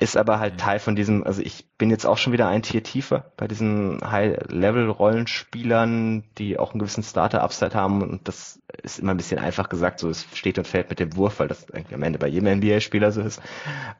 ist 0.00 0.16
aber 0.16 0.38
halt 0.38 0.60
Teil 0.60 0.78
von 0.78 0.94
diesem, 0.94 1.24
also 1.24 1.42
ich 1.42 1.66
bin 1.76 1.90
jetzt 1.90 2.06
auch 2.06 2.18
schon 2.18 2.32
wieder 2.32 2.46
ein 2.46 2.62
Tier 2.62 2.84
tiefer 2.84 3.32
bei 3.36 3.48
diesen 3.48 3.98
High-Level-Rollenspielern, 4.08 6.22
die 6.38 6.56
auch 6.56 6.70
einen 6.70 6.78
gewissen 6.78 7.02
Starter-Upside 7.02 7.74
haben 7.74 8.02
und 8.02 8.28
das 8.28 8.62
ist 8.82 9.00
immer 9.00 9.12
ein 9.12 9.16
bisschen 9.16 9.40
einfach 9.40 9.68
gesagt, 9.68 9.98
so 9.98 10.08
es 10.08 10.24
steht 10.34 10.56
und 10.56 10.68
fällt 10.68 10.90
mit 10.90 11.00
dem 11.00 11.16
Wurf, 11.16 11.40
weil 11.40 11.48
das 11.48 11.68
eigentlich 11.72 11.94
am 11.94 12.04
Ende 12.04 12.20
bei 12.20 12.28
jedem 12.28 12.58
NBA-Spieler 12.58 13.10
so 13.10 13.22
ist. 13.22 13.42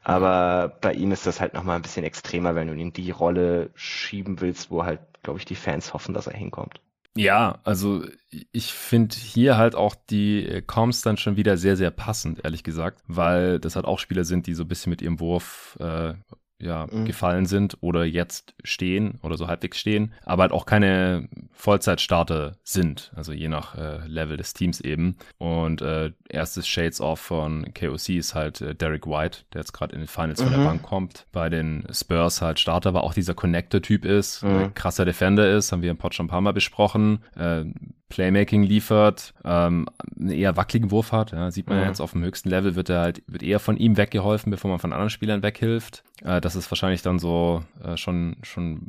Aber 0.03 0.77
bei 0.79 0.93
ihm 0.93 1.11
ist 1.11 1.27
das 1.27 1.41
halt 1.41 1.53
nochmal 1.53 1.75
ein 1.75 1.81
bisschen 1.81 2.05
extremer, 2.05 2.55
wenn 2.55 2.67
du 2.67 2.73
ihn 2.73 2.79
in 2.79 2.93
die 2.93 3.11
Rolle 3.11 3.71
schieben 3.75 4.39
willst, 4.39 4.71
wo 4.71 4.85
halt, 4.85 5.01
glaube 5.23 5.39
ich, 5.39 5.45
die 5.45 5.55
Fans 5.55 5.93
hoffen, 5.93 6.13
dass 6.13 6.27
er 6.27 6.37
hinkommt. 6.37 6.79
Ja, 7.17 7.59
also 7.63 8.05
ich 8.51 8.71
finde 8.71 9.15
hier 9.15 9.57
halt 9.57 9.75
auch 9.75 9.95
die 9.95 10.61
Comms 10.67 11.01
dann 11.01 11.17
schon 11.17 11.35
wieder 11.35 11.57
sehr, 11.57 11.75
sehr 11.75 11.91
passend, 11.91 12.45
ehrlich 12.45 12.63
gesagt, 12.63 13.01
weil 13.07 13.59
das 13.59 13.75
halt 13.75 13.85
auch 13.85 13.99
Spieler 13.99 14.23
sind, 14.23 14.47
die 14.47 14.53
so 14.53 14.63
ein 14.63 14.67
bisschen 14.67 14.91
mit 14.91 15.01
ihrem 15.01 15.19
Wurf 15.19 15.75
äh, 15.81 16.13
ja, 16.61 16.87
mhm. 16.91 17.05
gefallen 17.05 17.45
sind 17.45 17.77
oder 17.81 18.05
jetzt 18.05 18.53
stehen 18.63 19.19
oder 19.23 19.37
so 19.37 19.47
halbwegs 19.47 19.79
stehen, 19.79 20.13
aber 20.25 20.43
halt 20.43 20.51
auch 20.51 20.65
keine 20.65 21.29
Vollzeitstarter 21.53 22.57
sind, 22.63 23.11
also 23.15 23.31
je 23.31 23.47
nach 23.47 23.75
äh, 23.75 24.05
Level 24.07 24.37
des 24.37 24.53
Teams 24.53 24.81
eben. 24.81 25.17
Und 25.37 25.81
äh, 25.81 26.11
erstes 26.29 26.67
Shades 26.67 27.01
Off 27.01 27.19
von 27.19 27.73
KOC 27.73 28.09
ist 28.09 28.35
halt 28.35 28.61
äh, 28.61 28.75
Derek 28.75 29.07
White, 29.07 29.39
der 29.53 29.61
jetzt 29.61 29.73
gerade 29.73 29.93
in 29.93 30.01
den 30.01 30.07
Finals 30.07 30.39
mhm. 30.39 30.43
von 30.43 30.53
der 30.53 30.61
mhm. 30.61 30.65
Bank 30.65 30.83
kommt, 30.83 31.27
bei 31.31 31.49
den 31.49 31.87
Spurs 31.91 32.41
halt 32.41 32.59
Starter, 32.59 32.89
aber 32.89 33.03
auch 33.03 33.13
dieser 33.13 33.33
Connector-Typ 33.33 34.05
ist, 34.05 34.43
mhm. 34.43 34.73
krasser 34.73 35.05
Defender 35.05 35.49
ist, 35.55 35.71
haben 35.71 35.81
wir 35.81 35.91
im 35.91 35.97
Pod 35.97 36.13
schon 36.13 36.25
ein 36.25 36.29
paar 36.29 36.41
Mal 36.41 36.53
besprochen, 36.53 37.23
äh, 37.35 37.63
Playmaking 38.09 38.63
liefert, 38.63 39.33
ähm, 39.45 39.87
einen 40.19 40.31
eher 40.31 40.57
wackeligen 40.57 40.91
Wurf 40.91 41.11
hat. 41.11 41.31
Ja, 41.31 41.51
sieht 41.51 41.69
man 41.69 41.79
mhm. 41.79 41.85
jetzt 41.85 42.01
auf 42.01 42.11
dem 42.11 42.23
höchsten 42.23 42.49
Level 42.49 42.75
wird 42.75 42.89
er 42.89 43.01
halt 43.01 43.23
wird 43.27 43.43
eher 43.43 43.59
von 43.59 43.77
ihm 43.77 43.97
weggeholfen, 43.97 44.51
bevor 44.51 44.69
man 44.69 44.79
von 44.79 44.91
anderen 44.91 45.11
Spielern 45.11 45.43
weghilft. 45.43 46.03
Äh, 46.23 46.41
das 46.41 46.55
ist 46.55 46.69
wahrscheinlich 46.71 47.01
dann 47.01 47.19
so 47.19 47.63
äh, 47.83 47.97
schon 47.97 48.37
schon 48.41 48.87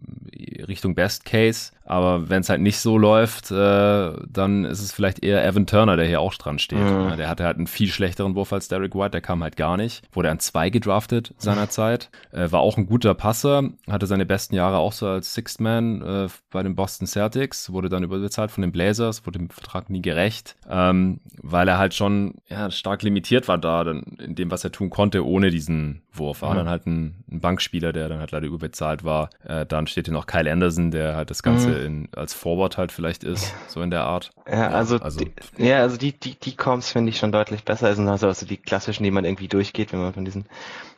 Richtung 0.66 0.94
Best 0.94 1.24
Case. 1.24 1.72
Aber 1.90 2.28
wenn 2.28 2.42
es 2.42 2.48
halt 2.48 2.60
nicht 2.60 2.78
so 2.78 2.96
läuft, 2.96 3.50
äh, 3.50 4.12
dann 4.28 4.64
ist 4.64 4.80
es 4.80 4.92
vielleicht 4.92 5.24
eher 5.24 5.44
Evan 5.44 5.66
Turner, 5.66 5.96
der 5.96 6.06
hier 6.06 6.20
auch 6.20 6.32
dran 6.34 6.60
steht. 6.60 6.78
Mhm. 6.78 7.16
Der 7.16 7.28
hatte 7.28 7.44
halt 7.44 7.56
einen 7.56 7.66
viel 7.66 7.88
schlechteren 7.88 8.36
Wurf 8.36 8.52
als 8.52 8.68
Derek 8.68 8.94
White, 8.94 9.10
der 9.10 9.20
kam 9.20 9.42
halt 9.42 9.56
gar 9.56 9.76
nicht. 9.76 10.04
Wurde 10.12 10.30
an 10.30 10.38
zwei 10.38 10.70
gedraftet 10.70 11.34
seinerzeit. 11.38 12.10
Äh, 12.32 12.52
war 12.52 12.60
auch 12.60 12.76
ein 12.76 12.86
guter 12.86 13.14
Passer, 13.14 13.70
hatte 13.88 14.06
seine 14.06 14.24
besten 14.24 14.54
Jahre 14.54 14.76
auch 14.76 14.92
so 14.92 15.06
als 15.08 15.34
Sixth 15.34 15.60
Man 15.60 16.00
äh, 16.00 16.28
bei 16.50 16.62
den 16.62 16.76
Boston 16.76 17.08
Celtics, 17.08 17.72
wurde 17.72 17.88
dann 17.88 18.04
überbezahlt 18.04 18.52
von 18.52 18.62
den 18.62 18.70
Blazers, 18.70 19.26
wurde 19.26 19.38
dem 19.38 19.50
Vertrag 19.50 19.90
nie 19.90 20.02
gerecht, 20.02 20.54
ähm, 20.68 21.18
weil 21.42 21.66
er 21.66 21.78
halt 21.78 21.94
schon 21.94 22.34
ja, 22.48 22.70
stark 22.70 23.02
limitiert 23.02 23.48
war 23.48 23.58
da 23.58 23.82
dann 23.82 24.02
in 24.18 24.36
dem, 24.36 24.50
was 24.52 24.62
er 24.62 24.70
tun 24.70 24.90
konnte, 24.90 25.26
ohne 25.26 25.50
diesen 25.50 26.02
Wurf. 26.12 26.42
War 26.42 26.52
mhm. 26.52 26.58
dann 26.58 26.68
halt 26.68 26.86
ein, 26.86 27.24
ein, 27.30 27.40
Bankspieler, 27.40 27.92
der 27.92 28.08
dann 28.08 28.20
halt 28.20 28.30
leider 28.30 28.46
überbezahlt 28.46 29.04
war. 29.04 29.30
Äh, 29.44 29.66
dann 29.66 29.86
steht 29.86 30.06
hier 30.06 30.14
noch 30.14 30.26
Kyle 30.26 30.50
Anderson, 30.50 30.90
der 30.90 31.16
halt 31.16 31.30
das 31.30 31.42
Ganze 31.42 31.68
mhm. 31.68 31.79
In, 31.80 32.08
als 32.14 32.34
Forward 32.34 32.76
halt 32.76 32.92
vielleicht 32.92 33.24
ist, 33.24 33.54
so 33.68 33.82
in 33.82 33.90
der 33.90 34.04
Art. 34.04 34.30
Ja, 34.46 34.68
also, 34.70 34.98
also 34.98 35.20
die, 35.20 35.32
ja, 35.56 35.80
also 35.80 35.96
die, 35.96 36.12
die, 36.12 36.38
die 36.38 36.56
Comps 36.56 36.90
finde 36.90 37.10
ich 37.10 37.18
schon 37.18 37.32
deutlich 37.32 37.64
besser. 37.64 37.88
Also, 37.88 38.02
also 38.02 38.46
die 38.46 38.56
klassischen, 38.56 39.04
die 39.04 39.10
man 39.10 39.24
irgendwie 39.24 39.48
durchgeht, 39.48 39.92
wenn 39.92 40.00
man 40.00 40.12
von 40.12 40.24
diesen, 40.24 40.46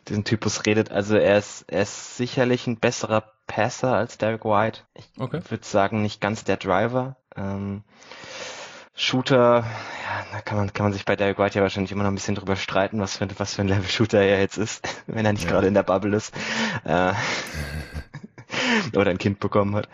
diesen 0.09 0.25
Typus 0.25 0.67
redet. 0.67 0.91
Also 0.91 1.17
er 1.17 1.39
ist, 1.39 1.65
er 1.69 1.83
ist 1.83 2.17
sicherlich 2.17 2.67
ein 2.67 2.79
besserer 2.79 3.25
Passer 3.47 3.95
als 3.95 4.19
Derek 4.19 4.45
White. 4.45 4.81
Ich 4.95 5.09
okay. 5.19 5.41
würde 5.49 5.65
sagen, 5.65 6.03
nicht 6.03 6.21
ganz 6.21 6.45
der 6.45 6.57
Driver. 6.57 7.17
Ähm, 7.37 7.83
Shooter, 8.95 9.65
ja, 9.65 10.27
da 10.33 10.41
kann 10.43 10.59
man, 10.59 10.73
kann 10.73 10.85
man 10.85 10.93
sich 10.93 11.07
bei 11.07 11.17
Derek 11.17 11.39
White 11.39 11.57
ja 11.59 11.63
wahrscheinlich 11.63 11.93
immer 11.93 12.05
noch 12.05 12.11
ein 12.11 12.15
bisschen 12.15 12.35
drüber 12.35 12.57
streiten, 12.57 13.01
was 13.01 13.17
für, 13.17 13.29
was 13.39 13.55
für 13.55 13.63
ein 13.63 13.69
Level-Shooter 13.69 14.21
er 14.21 14.39
jetzt 14.41 14.59
ist, 14.59 14.87
wenn 15.07 15.25
er 15.25 15.33
nicht 15.33 15.45
ja. 15.45 15.51
gerade 15.51 15.67
in 15.67 15.75
der 15.75 15.83
Bubble 15.83 16.15
ist. 16.17 16.35
Äh, 16.85 17.13
oder 18.97 19.11
ein 19.11 19.19
Kind 19.19 19.41
bekommen 19.41 19.75
hat. 19.75 19.89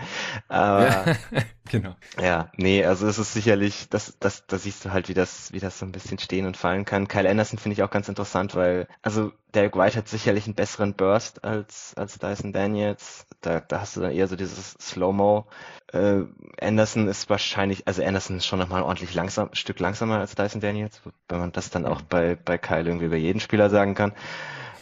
Aber, 0.48 0.86
ja, 0.86 1.04
genau. 1.70 1.96
Ja, 2.20 2.50
nee, 2.56 2.84
also 2.84 3.06
es 3.06 3.18
ist 3.18 3.32
sicherlich, 3.32 3.88
das, 3.88 4.16
das, 4.20 4.46
da 4.46 4.58
siehst 4.58 4.84
du 4.84 4.92
halt, 4.92 5.08
wie 5.08 5.14
das, 5.14 5.52
wie 5.52 5.60
das 5.60 5.78
so 5.78 5.86
ein 5.86 5.92
bisschen 5.92 6.18
stehen 6.18 6.46
und 6.46 6.56
fallen 6.56 6.84
kann. 6.84 7.08
Kyle 7.08 7.28
Anderson 7.28 7.58
finde 7.58 7.74
ich 7.74 7.82
auch 7.82 7.90
ganz 7.90 8.08
interessant, 8.08 8.54
weil, 8.54 8.88
also 9.02 9.32
Derek 9.54 9.76
White 9.76 9.96
hat 9.96 10.08
sicherlich 10.08 10.46
einen 10.46 10.54
besseren 10.54 10.94
Burst 10.94 11.44
als, 11.44 11.94
als 11.96 12.18
Dyson 12.18 12.52
Daniels. 12.52 13.26
Da, 13.40 13.60
da 13.60 13.80
hast 13.80 13.96
du 13.96 14.00
dann 14.00 14.12
eher 14.12 14.28
so 14.28 14.36
dieses 14.36 14.72
Slow-Mo. 14.80 15.46
Äh, 15.92 16.22
Anderson 16.60 17.08
ist 17.08 17.30
wahrscheinlich, 17.30 17.86
also 17.86 18.02
Anderson 18.02 18.36
ist 18.36 18.46
schon 18.46 18.58
nochmal 18.58 18.82
ordentlich 18.82 19.14
langsam, 19.14 19.48
ein 19.48 19.54
Stück 19.54 19.80
langsamer 19.80 20.18
als 20.18 20.34
Dyson 20.34 20.60
Daniels, 20.60 21.00
wenn 21.28 21.38
man 21.38 21.52
das 21.52 21.70
dann 21.70 21.86
auch 21.86 22.02
bei, 22.02 22.36
bei 22.36 22.58
Kyle 22.58 22.84
irgendwie 22.84 23.06
über 23.06 23.16
jeden 23.16 23.40
Spieler 23.40 23.70
sagen 23.70 23.94
kann. 23.94 24.12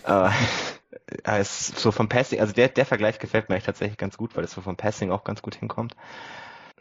Äh, 0.05 0.31
als 1.25 1.69
so 1.81 1.93
vom 1.93 2.09
Passing, 2.09 2.41
also 2.41 2.53
der, 2.53 2.69
der 2.69 2.87
Vergleich 2.87 3.19
gefällt 3.19 3.49
mir 3.49 3.55
eigentlich 3.55 3.67
tatsächlich 3.67 3.99
ganz 3.99 4.17
gut, 4.17 4.37
weil 4.37 4.45
es 4.45 4.53
so 4.53 4.61
vom 4.61 4.77
Passing 4.77 5.11
auch 5.11 5.25
ganz 5.25 5.43
gut 5.43 5.55
hinkommt. 5.55 5.95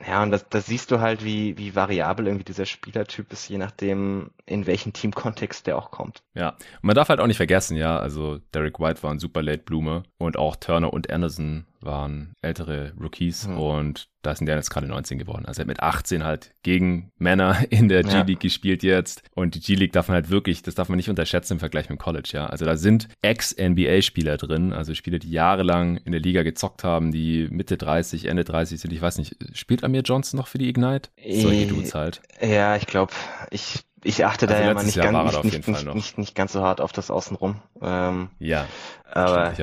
Ja, 0.06 0.22
und 0.24 0.32
das, 0.32 0.50
das 0.50 0.66
siehst 0.66 0.92
du 0.92 1.00
halt, 1.00 1.24
wie, 1.24 1.58
wie 1.58 1.74
variabel 1.74 2.28
irgendwie 2.28 2.44
dieser 2.44 2.66
Spielertyp 2.66 3.32
ist, 3.32 3.48
je 3.48 3.58
nachdem, 3.58 4.32
in 4.46 4.68
welchen 4.68 4.92
Teamkontext 4.92 5.68
der 5.68 5.78
auch 5.78 5.90
kommt. 5.90 6.22
Ja, 6.34 6.50
und 6.50 6.84
man 6.84 6.96
darf 6.96 7.08
halt 7.08 7.22
auch 7.22 7.28
nicht 7.28 7.38
vergessen, 7.38 7.78
ja, 7.78 7.98
also 7.98 8.40
Derek 8.54 8.80
White 8.80 9.04
war 9.04 9.12
ein 9.12 9.20
super 9.20 9.42
Late 9.42 9.64
Bloomer 9.64 10.04
und 10.18 10.38
auch 10.38 10.58
Turner 10.58 10.92
und 10.92 11.10
Anderson 11.10 11.66
waren 11.86 12.34
ältere 12.42 12.94
Rookies 13.00 13.48
mhm. 13.48 13.58
und 13.58 14.10
da 14.22 14.34
sind 14.36 14.48
der 14.48 14.56
jetzt 14.56 14.72
gerade 14.72 14.88
19 14.88 15.20
geworden. 15.20 15.46
Also 15.46 15.60
er 15.60 15.64
hat 15.64 15.68
mit 15.68 15.82
18 15.82 16.24
halt 16.24 16.52
gegen 16.64 17.12
Männer 17.18 17.58
in 17.70 17.90
der 17.90 18.04
G-League 18.04 18.30
ja. 18.30 18.36
gespielt 18.40 18.84
jetzt. 18.84 19.24
Und 19.36 19.56
die 19.56 19.60
G-League 19.60 19.94
darf 19.94 20.08
man 20.08 20.16
halt 20.16 20.30
wirklich, 20.30 20.64
das 20.64 20.76
darf 20.76 20.90
man 20.90 20.98
nicht 20.98 21.10
unterschätzen 21.10 21.54
im 21.54 21.60
Vergleich 21.60 21.90
mit 21.90 22.00
dem 22.00 22.02
College, 22.02 22.30
ja. 22.34 22.48
Also 22.48 22.66
da 22.66 22.76
sind 22.76 23.08
Ex-NBA-Spieler 23.22 24.38
drin, 24.38 24.74
also 24.74 24.94
Spieler, 24.96 25.20
die 25.20 25.30
jahrelang 25.30 25.98
in 25.98 26.12
der 26.12 26.22
Liga 26.22 26.44
gezockt 26.44 26.84
haben, 26.84 27.12
die 27.12 27.48
Mitte 27.52 27.78
30, 27.78 28.26
Ende 28.26 28.44
30 28.44 28.82
sind. 28.82 28.92
Ich 28.92 29.02
weiß 29.02 29.18
nicht, 29.20 29.36
spielt 29.54 29.84
Amir 29.84 30.02
Johnson 30.02 30.40
noch 30.40 30.48
für 30.48 30.58
die 30.58 30.70
Ignite? 30.70 31.10
Solche 31.18 31.68
Dudes 31.68 31.94
halt. 31.94 32.22
Ja, 32.42 32.76
ich 32.76 32.88
glaube, 32.88 33.14
ich 33.52 33.86
ich 34.06 34.24
achte 34.24 34.48
also 34.48 34.60
da 34.60 34.68
ja 34.68 34.74
mal 34.74 34.84
nicht, 34.84 34.98
ganz, 34.98 35.44
nicht, 35.44 35.68
nicht, 35.68 35.96
nicht, 35.96 36.18
nicht, 36.20 36.36
ganz 36.36 36.54
so 36.54 36.62
hart 36.62 36.80
auf 36.80 36.92
das 36.92 37.10
Außenrum. 37.10 37.60
Ähm, 37.82 38.30
ja, 38.38 38.68
aber, 39.12 39.54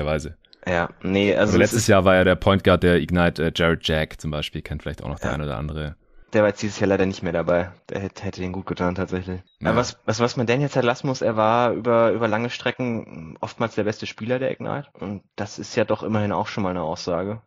ja, 0.67 0.89
nee, 1.01 1.31
also. 1.31 1.41
also 1.41 1.57
letztes 1.57 1.87
Jahr 1.87 2.05
war 2.05 2.15
ja 2.15 2.23
der 2.23 2.35
Point 2.35 2.63
Guard 2.63 2.83
der 2.83 2.97
Ignite, 2.97 3.45
äh, 3.45 3.51
Jared 3.53 3.87
Jack 3.87 4.19
zum 4.19 4.31
Beispiel, 4.31 4.61
kennt 4.61 4.83
vielleicht 4.83 5.03
auch 5.03 5.09
noch 5.09 5.19
der 5.19 5.29
ja. 5.29 5.35
eine 5.35 5.43
oder 5.43 5.57
andere. 5.57 5.95
Der 6.33 6.41
war 6.41 6.49
jetzt 6.49 6.63
dieses 6.63 6.79
Jahr 6.79 6.87
leider 6.87 7.05
nicht 7.05 7.21
mehr 7.21 7.31
dabei. 7.31 7.71
Der 7.89 8.01
hätte, 8.01 8.23
hätte 8.23 8.43
ihn 8.43 8.53
gut 8.53 8.65
getan, 8.65 8.95
tatsächlich. 8.95 9.41
Ja. 9.59 9.69
Aber 9.69 9.77
was, 9.77 9.99
was, 10.05 10.19
was 10.19 10.35
man 10.35 10.47
denn 10.47 10.61
jetzt 10.61 10.75
halt 10.75 10.85
lassen 10.85 11.05
muss, 11.05 11.21
er 11.21 11.37
war 11.37 11.73
über, 11.73 12.11
über 12.11 12.27
lange 12.27 12.49
Strecken 12.49 13.37
oftmals 13.39 13.75
der 13.75 13.83
beste 13.83 14.07
Spieler 14.07 14.39
der 14.39 14.49
Ignite. 14.51 14.87
Und 14.99 15.21
das 15.35 15.59
ist 15.59 15.75
ja 15.75 15.85
doch 15.85 16.01
immerhin 16.01 16.31
auch 16.31 16.47
schon 16.47 16.63
mal 16.63 16.71
eine 16.71 16.81
Aussage. 16.81 17.41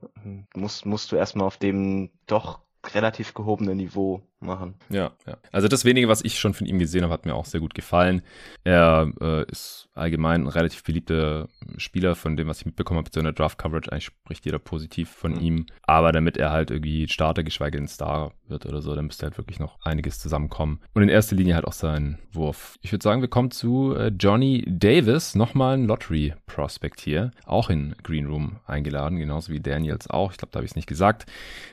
Musst, 0.55 0.87
musst 0.87 1.11
du 1.11 1.17
erstmal 1.17 1.49
auf 1.49 1.57
dem 1.57 2.11
doch 2.29 2.61
relativ 2.95 3.35
gehobene 3.35 3.75
Niveau 3.75 4.23
machen. 4.47 4.75
Ja, 4.89 5.13
ja. 5.27 5.37
Also 5.53 5.69
das 5.69 5.85
wenige, 5.85 6.09
was 6.09 6.25
ich 6.25 6.39
schon 6.39 6.55
von 6.55 6.67
ihm 6.67 6.79
gesehen 6.79 7.03
habe, 7.03 7.13
hat 7.13 7.27
mir 7.27 7.35
auch 7.35 7.45
sehr 7.45 7.61
gut 7.61 7.75
gefallen. 7.75 8.23
Er 8.65 9.13
äh, 9.21 9.45
ist 9.51 9.89
allgemein 9.95 10.43
ein 10.43 10.49
relativ 10.49 10.85
beliebter 10.85 11.49
Spieler, 11.77 12.15
von 12.15 12.37
dem, 12.37 12.49
was 12.49 12.61
ich 12.61 12.67
mitbekommen 12.67 12.99
habe, 12.99 13.11
zu 13.11 13.21
einer 13.21 13.33
Draft-Coverage. 13.33 13.91
Eigentlich 13.91 14.05
spricht 14.05 14.45
jeder 14.45 14.59
positiv 14.59 15.11
von 15.11 15.35
mhm. 15.35 15.41
ihm. 15.41 15.67
Aber 15.83 16.13
damit 16.13 16.37
er 16.37 16.51
halt 16.51 16.71
irgendwie 16.71 17.09
Starter, 17.09 17.43
geschweige 17.43 17.79
denn 17.79 17.89
Star 17.89 18.33
wird 18.49 18.67
oder 18.67 18.83
so, 18.83 18.95
dann 18.95 19.07
müsste 19.07 19.27
halt 19.27 19.39
wirklich 19.39 19.59
noch 19.59 19.79
einiges 19.83 20.19
zusammenkommen. 20.19 20.81
Und 20.95 21.03
in 21.03 21.09
erster 21.09 21.37
Linie 21.37 21.55
halt 21.55 21.67
auch 21.67 21.73
sein 21.73 22.19
Wurf. 22.33 22.79
Ich 22.83 22.93
würde 22.93 23.03
sagen, 23.03 23.21
wir 23.21 23.29
kommen 23.29 23.51
zu 23.51 23.95
äh, 23.95 24.09
Johnny 24.09 24.65
Davis, 24.67 25.35
nochmal 25.35 25.77
ein 25.77 25.87
Lottery-Prospect 25.87 27.01
hier, 27.01 27.33
auch 27.45 27.71
in 27.71 27.95
Green 28.03 28.27
Room 28.27 28.57
eingeladen, 28.67 29.19
genauso 29.19 29.53
wie 29.53 29.61
Daniels 29.61 30.09
auch. 30.09 30.31
Ich 30.31 30.39
glaube, 30.39 30.53
da 30.53 30.59
habe 30.59 30.65
ich 30.65 30.73
es 30.73 30.77
nicht 30.77 30.89
gesagt. 30.89 31.27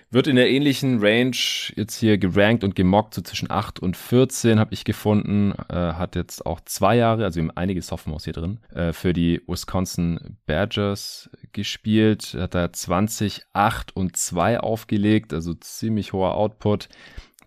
Wird 0.09 0.27
in 0.27 0.35
der 0.35 0.49
ähnlichen 0.49 0.99
Range 0.99 1.35
jetzt 1.75 1.95
hier 1.97 2.17
gerankt 2.17 2.62
und 2.63 2.75
gemockt, 2.75 3.13
so 3.13 3.21
zwischen 3.21 3.51
8 3.51 3.79
und 3.79 3.97
14 3.97 4.59
habe 4.59 4.73
ich 4.73 4.85
gefunden. 4.85 5.53
Äh, 5.69 5.73
hat 5.73 6.15
jetzt 6.15 6.45
auch 6.45 6.59
zwei 6.61 6.95
Jahre, 6.95 7.23
also 7.25 7.39
haben 7.39 7.51
einige 7.51 7.81
Sophomores 7.81 8.23
hier 8.23 8.33
drin, 8.33 8.59
äh, 8.73 8.93
für 8.93 9.13
die 9.13 9.41
Wisconsin 9.47 10.37
Badgers 10.45 11.29
gespielt. 11.51 12.35
Hat 12.37 12.55
da 12.55 12.71
20, 12.71 13.43
8 13.53 13.95
und 13.95 14.17
2 14.17 14.59
aufgelegt, 14.59 15.33
also 15.33 15.53
ziemlich 15.53 16.13
hoher 16.13 16.35
Output. 16.35 16.89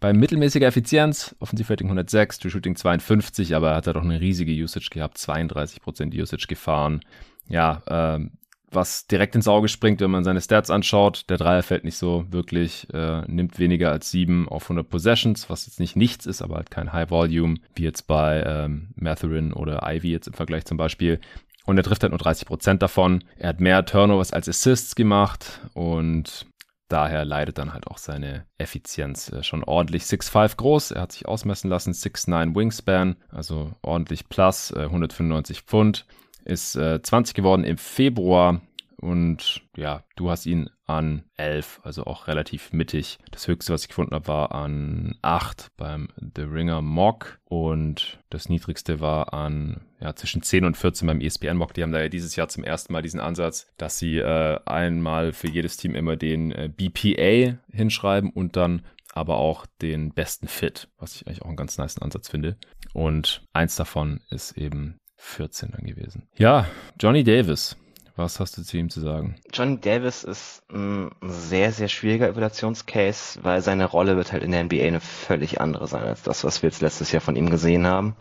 Bei 0.01 0.13
mittelmäßiger 0.13 0.67
Effizienz, 0.67 1.35
Offensivrating 1.41 1.87
106, 1.87 2.39
True 2.39 2.51
Shooting 2.51 2.77
52, 2.77 3.55
aber 3.57 3.71
er 3.71 3.77
hat 3.77 3.87
da 3.87 3.93
doch 3.95 4.05
eine 4.05 4.21
riesige 4.21 4.53
Usage 4.53 4.91
gehabt, 4.91 5.19
32% 5.19 6.15
Usage 6.15 6.47
gefahren. 6.47 7.01
Ja, 7.49 7.83
ähm, 7.89 8.33
was 8.77 9.09
direkt 9.09 9.35
ins 9.35 9.49
Auge 9.49 9.67
springt, 9.67 10.01
wenn 10.01 10.13
man 10.13 10.23
seine 10.23 10.41
Stats 10.41 10.71
anschaut. 10.71 11.25
Der 11.29 11.37
Dreier 11.37 11.65
fällt 11.65 11.83
nicht 11.83 11.99
so 11.99 12.25
wirklich, 12.31 12.87
äh, 12.95 13.23
nimmt 13.27 13.59
weniger 13.59 13.91
als 13.91 14.13
7 14.13 14.49
auf 14.49 14.65
100 14.67 14.89
Possessions, 14.89 15.51
was 15.51 15.67
jetzt 15.67 15.81
nicht 15.81 15.97
nichts 15.97 16.27
ist, 16.27 16.43
aber 16.43 16.57
halt 16.57 16.71
kein 16.71 16.93
High 16.93 17.11
Volume, 17.11 17.57
wie 17.75 17.83
jetzt 17.83 18.07
bei 18.07 18.45
ähm, 18.47 18.91
Matherin 18.95 19.53
oder 19.53 19.83
Ivy 19.83 20.13
jetzt 20.13 20.29
im 20.29 20.35
Vergleich 20.35 20.65
zum 20.65 20.77
Beispiel. 20.77 21.21
Und 21.65 21.77
er 21.77 21.83
trifft 21.83 22.03
halt 22.05 22.13
nur 22.13 22.21
30% 22.21 22.79
davon. 22.79 23.25
Er 23.37 23.49
hat 23.49 23.61
mehr 23.61 23.85
Turnovers 23.85 24.33
als 24.33 24.49
Assists 24.49 24.95
gemacht 24.95 25.61
und 25.75 26.47
daher 26.89 27.25
leidet 27.25 27.59
dann 27.59 27.73
halt 27.73 27.89
auch 27.89 27.99
seine 27.99 28.47
Effizienz 28.59 29.33
äh, 29.33 29.43
schon 29.43 29.65
ordentlich. 29.65 30.05
6'5 30.05 30.57
groß, 30.57 30.91
er 30.93 31.03
hat 31.03 31.13
sich 31.13 31.27
ausmessen 31.27 31.69
lassen, 31.69 31.93
6'9 31.93 32.55
Wingspan, 32.55 33.17
also 33.31 33.73
ordentlich 33.83 34.29
plus, 34.29 34.71
äh, 34.71 34.83
195 34.83 35.63
Pfund 35.63 36.07
ist 36.47 36.77
äh, 36.77 37.03
20 37.03 37.35
geworden 37.35 37.65
im 37.65 37.77
Februar 37.77 38.61
und 38.99 39.63
ja, 39.77 40.05
du 40.17 40.31
hast 40.31 40.47
ihn 40.47 40.71
an 40.87 41.25
11, 41.37 41.81
also 41.83 42.05
auch 42.05 42.29
relativ 42.29 42.73
mittig. 42.73 43.19
Das 43.31 43.47
höchste, 43.47 43.73
was 43.73 43.83
ich 43.83 43.89
gefunden 43.89 44.15
habe, 44.15 44.29
war 44.29 44.53
an 44.53 45.19
8 45.23 45.73
beim 45.77 46.09
The 46.35 46.43
Ringer 46.43 46.81
Mock 46.81 47.39
und 47.45 48.19
das 48.31 48.49
niedrigste 48.49 49.01
war 49.01 49.35
an 49.35 49.83
ja, 50.01 50.15
zwischen 50.15 50.43
10 50.43 50.65
und 50.65 50.77
14 50.77 51.07
beim 51.07 51.21
ESPN 51.21 51.57
Mock. 51.57 51.75
Die 51.75 51.83
haben 51.83 51.93
da 51.93 52.01
ja 52.01 52.09
dieses 52.09 52.37
Jahr 52.37 52.49
zum 52.49 52.65
ersten 52.65 52.93
Mal 52.93 53.03
diesen 53.03 53.21
Ansatz, 53.21 53.67
dass 53.77 53.99
sie 53.99 54.19
äh, 54.19 54.59
einmal 54.65 55.33
für 55.33 55.49
jedes 55.49 55.77
Team 55.77 55.95
immer 55.95 56.17
den 56.17 56.53
äh, 56.53 56.71
BPA 56.75 57.59
hinschreiben 57.71 58.31
und 58.31 58.57
dann 58.57 58.87
aber 59.13 59.39
auch 59.39 59.67
den 59.81 60.13
besten 60.13 60.47
Fit, 60.47 60.89
was 60.99 61.17
ich 61.17 61.27
eigentlich 61.27 61.43
auch 61.43 61.49
einen 61.49 61.57
ganz 61.57 61.79
nice 61.79 61.99
Ansatz 61.99 62.29
finde. 62.29 62.57
Und 62.93 63.43
eins 63.53 63.77
davon 63.77 64.21
ist 64.31 64.53
eben 64.53 65.01
14 65.17 65.73
dann 65.73 65.87
gewesen. 65.87 66.29
Ja, 66.37 66.67
Johnny 67.01 67.25
Davis. 67.25 67.77
Was 68.17 68.41
hast 68.41 68.57
du 68.57 68.63
zu 68.63 68.79
ihm 68.79 68.89
zu 68.89 69.01
sagen? 69.01 69.37
Johnny 69.53 69.79
Davis 69.79 70.25
ist 70.25 70.63
ein 70.73 71.11
sehr, 71.21 71.71
sehr 71.71 71.89
schwieriger 71.89 72.29
Evaluationscase, 72.29 73.41
weil 73.43 73.61
seine 73.61 73.85
Rolle 73.85 74.17
wird 74.17 74.33
halt 74.33 74.43
in 74.43 74.53
der 74.53 74.65
NBA 74.65 74.85
eine 74.85 75.01
völlig 75.01 75.61
andere 75.61 75.87
sein 75.87 76.05
als 76.05 76.23
das, 76.23 76.43
was 76.43 76.63
wir 76.63 76.71
jetzt 76.71 76.81
letztes 76.81 77.13
Jahr 77.13 77.21
von 77.21 77.37
ihm 77.37 77.51
gesehen 77.51 77.87
haben. 77.87 78.17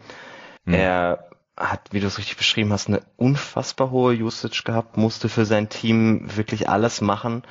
Hm. 0.65 0.73
Er 0.73 1.29
hat, 1.55 1.93
wie 1.93 2.01
du 2.01 2.07
es 2.07 2.17
richtig 2.17 2.35
beschrieben 2.35 2.73
hast, 2.73 2.89
eine 2.89 3.03
unfassbar 3.15 3.89
hohe 3.89 4.13
Usage 4.15 4.63
gehabt, 4.65 4.97
musste 4.97 5.29
für 5.29 5.45
sein 5.45 5.69
Team 5.69 6.35
wirklich 6.35 6.67
alles 6.67 6.99
machen 6.99 7.43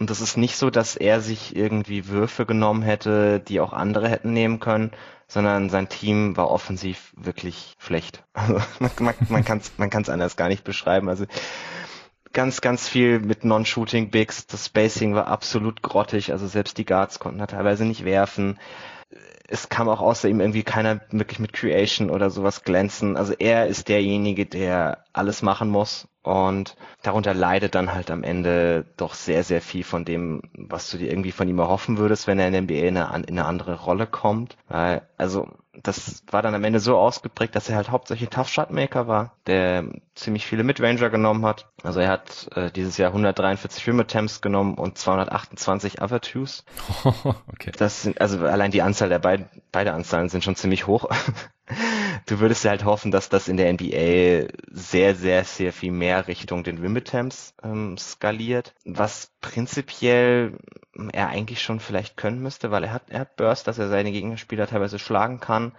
und 0.00 0.08
das 0.08 0.22
ist 0.22 0.38
nicht 0.38 0.56
so, 0.56 0.70
dass 0.70 0.96
er 0.96 1.20
sich 1.20 1.54
irgendwie 1.54 2.08
Würfe 2.08 2.46
genommen 2.46 2.80
hätte, 2.80 3.38
die 3.38 3.60
auch 3.60 3.74
andere 3.74 4.08
hätten 4.08 4.32
nehmen 4.32 4.58
können, 4.58 4.92
sondern 5.28 5.68
sein 5.68 5.90
Team 5.90 6.38
war 6.38 6.50
offensiv 6.50 7.12
wirklich 7.16 7.76
schlecht. 7.78 8.24
Also 8.34 8.60
man, 8.78 8.90
man, 8.98 9.14
man 9.28 9.44
kann 9.44 9.58
es 9.58 9.72
man 9.76 9.90
kann's 9.90 10.08
anders 10.08 10.36
gar 10.36 10.48
nicht 10.48 10.64
beschreiben. 10.64 11.10
Also 11.10 11.26
ganz, 12.32 12.62
ganz 12.62 12.88
viel 12.88 13.20
mit 13.20 13.44
Non-Shooting 13.44 14.10
Bigs. 14.10 14.46
Das 14.46 14.66
Spacing 14.66 15.14
war 15.14 15.26
absolut 15.26 15.82
grottig. 15.82 16.32
Also 16.32 16.46
selbst 16.46 16.78
die 16.78 16.86
Guards 16.86 17.18
konnten 17.18 17.38
da 17.38 17.46
teilweise 17.46 17.84
nicht 17.84 18.06
werfen. 18.06 18.58
Es 19.48 19.68
kam 19.68 19.90
auch 19.90 20.00
außer 20.00 20.30
ihm 20.30 20.40
irgendwie 20.40 20.62
keiner 20.62 21.02
wirklich 21.10 21.40
mit 21.40 21.52
Creation 21.52 22.08
oder 22.08 22.30
sowas 22.30 22.62
glänzen. 22.62 23.18
Also 23.18 23.34
er 23.38 23.66
ist 23.66 23.88
derjenige, 23.88 24.46
der 24.46 25.04
alles 25.20 25.42
machen 25.42 25.68
muss 25.68 26.08
und 26.22 26.76
darunter 27.02 27.34
leidet 27.34 27.74
dann 27.74 27.92
halt 27.92 28.10
am 28.10 28.24
Ende 28.24 28.84
doch 28.96 29.14
sehr, 29.14 29.44
sehr 29.44 29.60
viel 29.62 29.84
von 29.84 30.04
dem, 30.04 30.42
was 30.54 30.90
du 30.90 30.98
dir 30.98 31.10
irgendwie 31.10 31.32
von 31.32 31.48
ihm 31.48 31.58
erhoffen 31.58 31.98
würdest, 31.98 32.26
wenn 32.26 32.38
er 32.38 32.48
in 32.48 32.52
der 32.52 32.62
NBA 32.62 32.86
in 32.86 32.96
eine, 32.96 33.26
in 33.26 33.38
eine 33.38 33.44
andere 33.44 33.80
Rolle 33.80 34.06
kommt. 34.06 34.56
Weil, 34.68 35.02
also 35.16 35.48
das 35.82 36.24
war 36.30 36.42
dann 36.42 36.54
am 36.54 36.64
Ende 36.64 36.80
so 36.80 36.98
ausgeprägt, 36.98 37.54
dass 37.54 37.68
er 37.68 37.76
halt 37.76 37.90
hauptsächlich 37.90 38.28
Tough 38.28 38.48
Shot 38.48 38.70
Maker 38.70 39.06
war, 39.06 39.36
der 39.46 39.84
ziemlich 40.14 40.46
viele 40.46 40.64
Midranger 40.64 41.10
genommen 41.10 41.46
hat. 41.46 41.70
Also 41.82 42.00
er 42.00 42.08
hat 42.08 42.50
äh, 42.54 42.70
dieses 42.70 42.98
Jahr 42.98 43.10
143 43.10 43.86
Rim 43.86 44.00
Attempts 44.00 44.40
genommen 44.42 44.74
und 44.74 44.98
228 44.98 46.02
Other 46.02 46.20
Twos. 46.20 46.64
okay. 47.52 47.72
Das 47.78 48.02
sind, 48.02 48.20
also 48.20 48.44
allein 48.44 48.70
die 48.70 48.82
Anzahl 48.82 49.08
der 49.08 49.20
beiden, 49.20 49.48
beide 49.72 49.92
Anzahlen 49.92 50.28
sind 50.28 50.44
schon 50.44 50.56
ziemlich 50.56 50.86
hoch. 50.86 51.08
du 52.26 52.40
würdest 52.40 52.64
halt 52.64 52.84
hoffen, 52.84 53.10
dass 53.10 53.28
das 53.28 53.48
in 53.48 53.56
der 53.56 53.72
NBA 53.72 54.48
sehr, 54.70 55.14
sehr, 55.14 55.44
sehr 55.44 55.72
viel 55.72 55.92
mehr 55.92 56.28
Richtung 56.28 56.64
den 56.64 56.78
Rim 56.78 56.96
Attempts 56.96 57.54
ähm, 57.62 57.96
skaliert, 57.98 58.74
was 58.84 59.30
prinzipiell 59.40 60.58
er 61.12 61.28
eigentlich 61.28 61.62
schon 61.62 61.80
vielleicht 61.80 62.16
können 62.16 62.42
müsste, 62.42 62.70
weil 62.70 62.84
er 62.84 62.92
hat, 62.92 63.04
er 63.08 63.20
hat 63.20 63.36
Burst, 63.36 63.66
dass 63.66 63.78
er 63.78 63.88
seine 63.88 64.12
Gegenspieler 64.12 64.66
teilweise 64.66 64.98
schlagen 64.98 65.40
kann, 65.40 65.72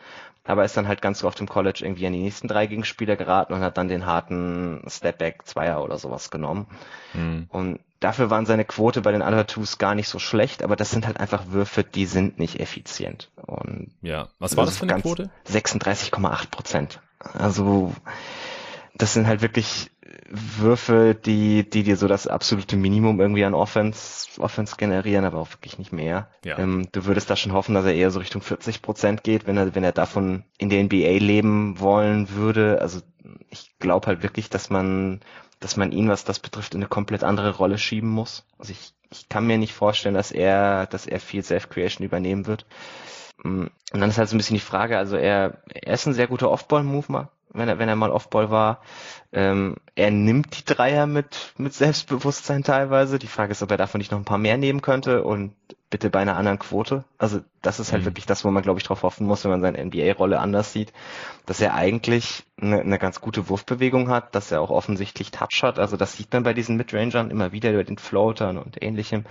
aber 0.44 0.66
ist 0.66 0.76
dann 0.76 0.88
halt 0.88 1.02
ganz 1.02 1.24
oft 1.24 1.40
im 1.40 1.48
College 1.48 1.82
irgendwie 1.84 2.08
an 2.08 2.14
die 2.14 2.22
nächsten 2.22 2.48
drei 2.48 2.68
Gegenspieler 2.68 3.16
geraten 3.16 3.54
und 3.54 3.62
hat 3.62 3.78
dann 3.78 3.88
den 3.88 4.06
harten 4.06 4.84
Stepback 4.88 5.46
Zweier 5.46 5.84
oder 5.84 5.98
sowas 5.98 6.32
genommen. 6.32 6.68
Mhm. 7.14 7.46
Und 7.50 7.80
dafür 8.02 8.30
waren 8.30 8.46
seine 8.46 8.66
Quote 8.66 9.02
bei 9.02 9.14
den 9.14 9.22
Other 9.22 9.48
Twos 9.48 9.78
gar 9.78 9.96
nicht 9.96 10.10
so 10.10 10.20
schlecht, 10.20 10.64
aber 10.64 10.76
das 10.76 10.92
sind 10.92 11.08
halt 11.08 11.20
einfach 11.20 11.44
Würfe, 11.52 11.86
die 11.86 12.06
sind 12.06 12.38
nicht 12.38 12.60
effizient. 12.60 13.32
Und 13.46 13.92
ja, 14.02 14.28
was 14.40 14.58
war 14.58 14.66
das, 14.66 14.78
für 14.78 14.90
eine 14.90 15.02
Quote? 15.02 15.30
36,8 15.48 16.50
Prozent. 16.50 17.00
Also 17.20 17.94
das 18.96 19.14
sind 19.14 19.28
halt 19.28 19.42
wirklich 19.42 19.92
Würfe, 20.30 21.16
die, 21.16 21.70
die 21.70 21.84
dir 21.84 21.96
so 21.96 22.08
das 22.08 22.26
absolute 22.26 22.76
Minimum 22.76 23.20
irgendwie 23.20 23.46
an 23.46 23.54
Offense, 23.54 24.42
Offense 24.42 24.76
generieren, 24.78 25.26
aber 25.26 25.40
auch 25.40 25.52
wirklich 25.52 25.78
nicht 25.78 25.92
mehr. 25.92 26.30
Ja. 26.44 26.58
Ähm, 26.58 26.88
du 26.92 27.06
würdest 27.06 27.30
da 27.30 27.36
schon 27.36 27.54
hoffen, 27.54 27.76
dass 27.76 27.86
er 27.86 27.94
eher 27.94 28.12
so 28.12 28.20
Richtung 28.20 28.42
40 28.42 28.82
Prozent 28.82 29.24
geht, 29.24 29.46
wenn 29.46 29.58
er, 29.58 29.76
wenn 29.76 29.84
er 29.84 29.92
davon 29.92 30.44
in 30.58 30.70
der 30.70 30.84
NBA 30.84 31.20
leben 31.20 31.80
wollen 31.80 32.32
würde. 32.32 32.82
Also 32.82 33.02
ich 33.50 33.78
glaube 33.80 34.08
halt 34.08 34.24
wirklich, 34.24 34.50
dass 34.50 34.70
man, 34.70 35.22
dass 35.62 35.78
man 35.78 35.92
ihn, 35.94 36.10
was 36.10 36.26
das 36.26 36.40
betrifft, 36.40 36.74
in 36.74 36.82
eine 36.82 36.90
komplett 36.90 37.24
andere 37.24 37.56
Rolle 37.56 37.78
schieben 37.78 38.10
muss. 38.10 38.46
Also 38.58 38.74
ich, 38.74 38.94
ich 39.12 39.30
kann 39.30 39.48
mir 39.48 39.58
nicht 39.58 39.74
vorstellen, 39.74 40.16
dass 40.16 40.32
er, 40.32 40.88
dass 40.88 41.06
er 41.06 41.20
viel 41.20 41.44
Self-Creation 41.44 42.06
übernehmen 42.06 42.48
wird. 42.48 42.66
Mm, 43.44 43.68
und 43.94 44.00
dann 44.00 44.10
ist 44.10 44.18
halt 44.18 44.28
so 44.28 44.36
ein 44.36 44.40
bisschen 44.40 44.56
die 44.56 44.60
Frage, 44.60 44.98
also 44.98 45.16
er, 45.16 45.62
er 45.70 45.94
ist 45.94 46.08
ein 46.08 46.14
sehr 46.14 46.28
guter 46.28 46.50
Off-Ball-Mover, 46.50 47.30
wenn 47.54 47.70
er, 47.70 47.78
wenn 47.78 47.90
er 47.90 47.96
mal 47.96 48.10
Off-Ball 48.10 48.50
war. 48.50 48.82
Ähm, 49.32 49.76
er 49.94 50.10
nimmt 50.10 50.58
die 50.58 50.66
Dreier 50.66 51.06
mit, 51.06 51.54
mit 51.58 51.74
Selbstbewusstsein 51.74 52.64
teilweise. 52.64 53.20
Die 53.20 53.28
Frage 53.28 53.52
ist, 53.52 53.62
ob 53.62 53.70
er 53.70 53.78
davon 53.78 54.00
nicht 54.00 54.12
noch 54.12 54.20
ein 54.20 54.26
paar 54.26 54.40
mehr 54.40 54.58
nehmen 54.58 54.82
könnte 54.82 55.24
und 55.24 55.54
bitte 55.92 56.10
bei 56.10 56.20
einer 56.20 56.38
anderen 56.38 56.58
Quote. 56.58 57.04
Also 57.20 57.42
das 57.62 57.80
ist 57.80 57.92
halt 57.92 58.02
mhm. 58.02 58.08
wirklich 58.08 58.26
das, 58.26 58.44
wo 58.44 58.50
man, 58.50 58.64
glaube 58.64 58.80
ich, 58.80 58.86
drauf 58.86 59.04
hoffen 59.04 59.28
muss, 59.28 59.44
wenn 59.44 59.52
man 59.52 59.62
seine 59.62 59.86
NBA-Rolle 59.86 60.40
anders 60.40 60.74
sieht, 60.74 60.92
dass 61.46 61.62
er 61.62 61.76
eigentlich 61.76 62.44
eine, 62.60 62.82
eine 62.82 62.98
ganz 62.98 63.22
gute 63.22 63.50
Wurfbewegung 63.50 64.10
hat, 64.10 64.34
dass 64.34 64.52
er 64.52 64.62
auch 64.62 64.72
offensichtlich 64.72 65.30
Touch 65.30 65.62
hat. 65.62 65.78
Also 65.78 65.98
das 65.98 66.18
sieht 66.18 66.34
man 66.34 66.42
bei 66.42 66.54
diesen 66.56 66.78
Midrangern 66.78 67.30
immer 67.30 67.52
wieder 67.52 67.72
über 67.72 67.84
den 67.84 68.00
Floatern 68.00 68.58
und 68.58 68.82
ähnlichem 68.82 69.26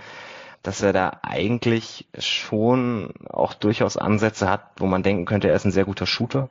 dass 0.63 0.83
er 0.83 0.93
da 0.93 1.19
eigentlich 1.23 2.07
schon 2.19 3.13
auch 3.27 3.55
durchaus 3.55 3.97
Ansätze 3.97 4.47
hat, 4.47 4.61
wo 4.77 4.85
man 4.85 5.01
denken 5.01 5.25
könnte, 5.25 5.47
er 5.47 5.55
ist 5.55 5.65
ein 5.65 5.71
sehr 5.71 5.85
guter 5.85 6.05
Shooter. 6.05 6.49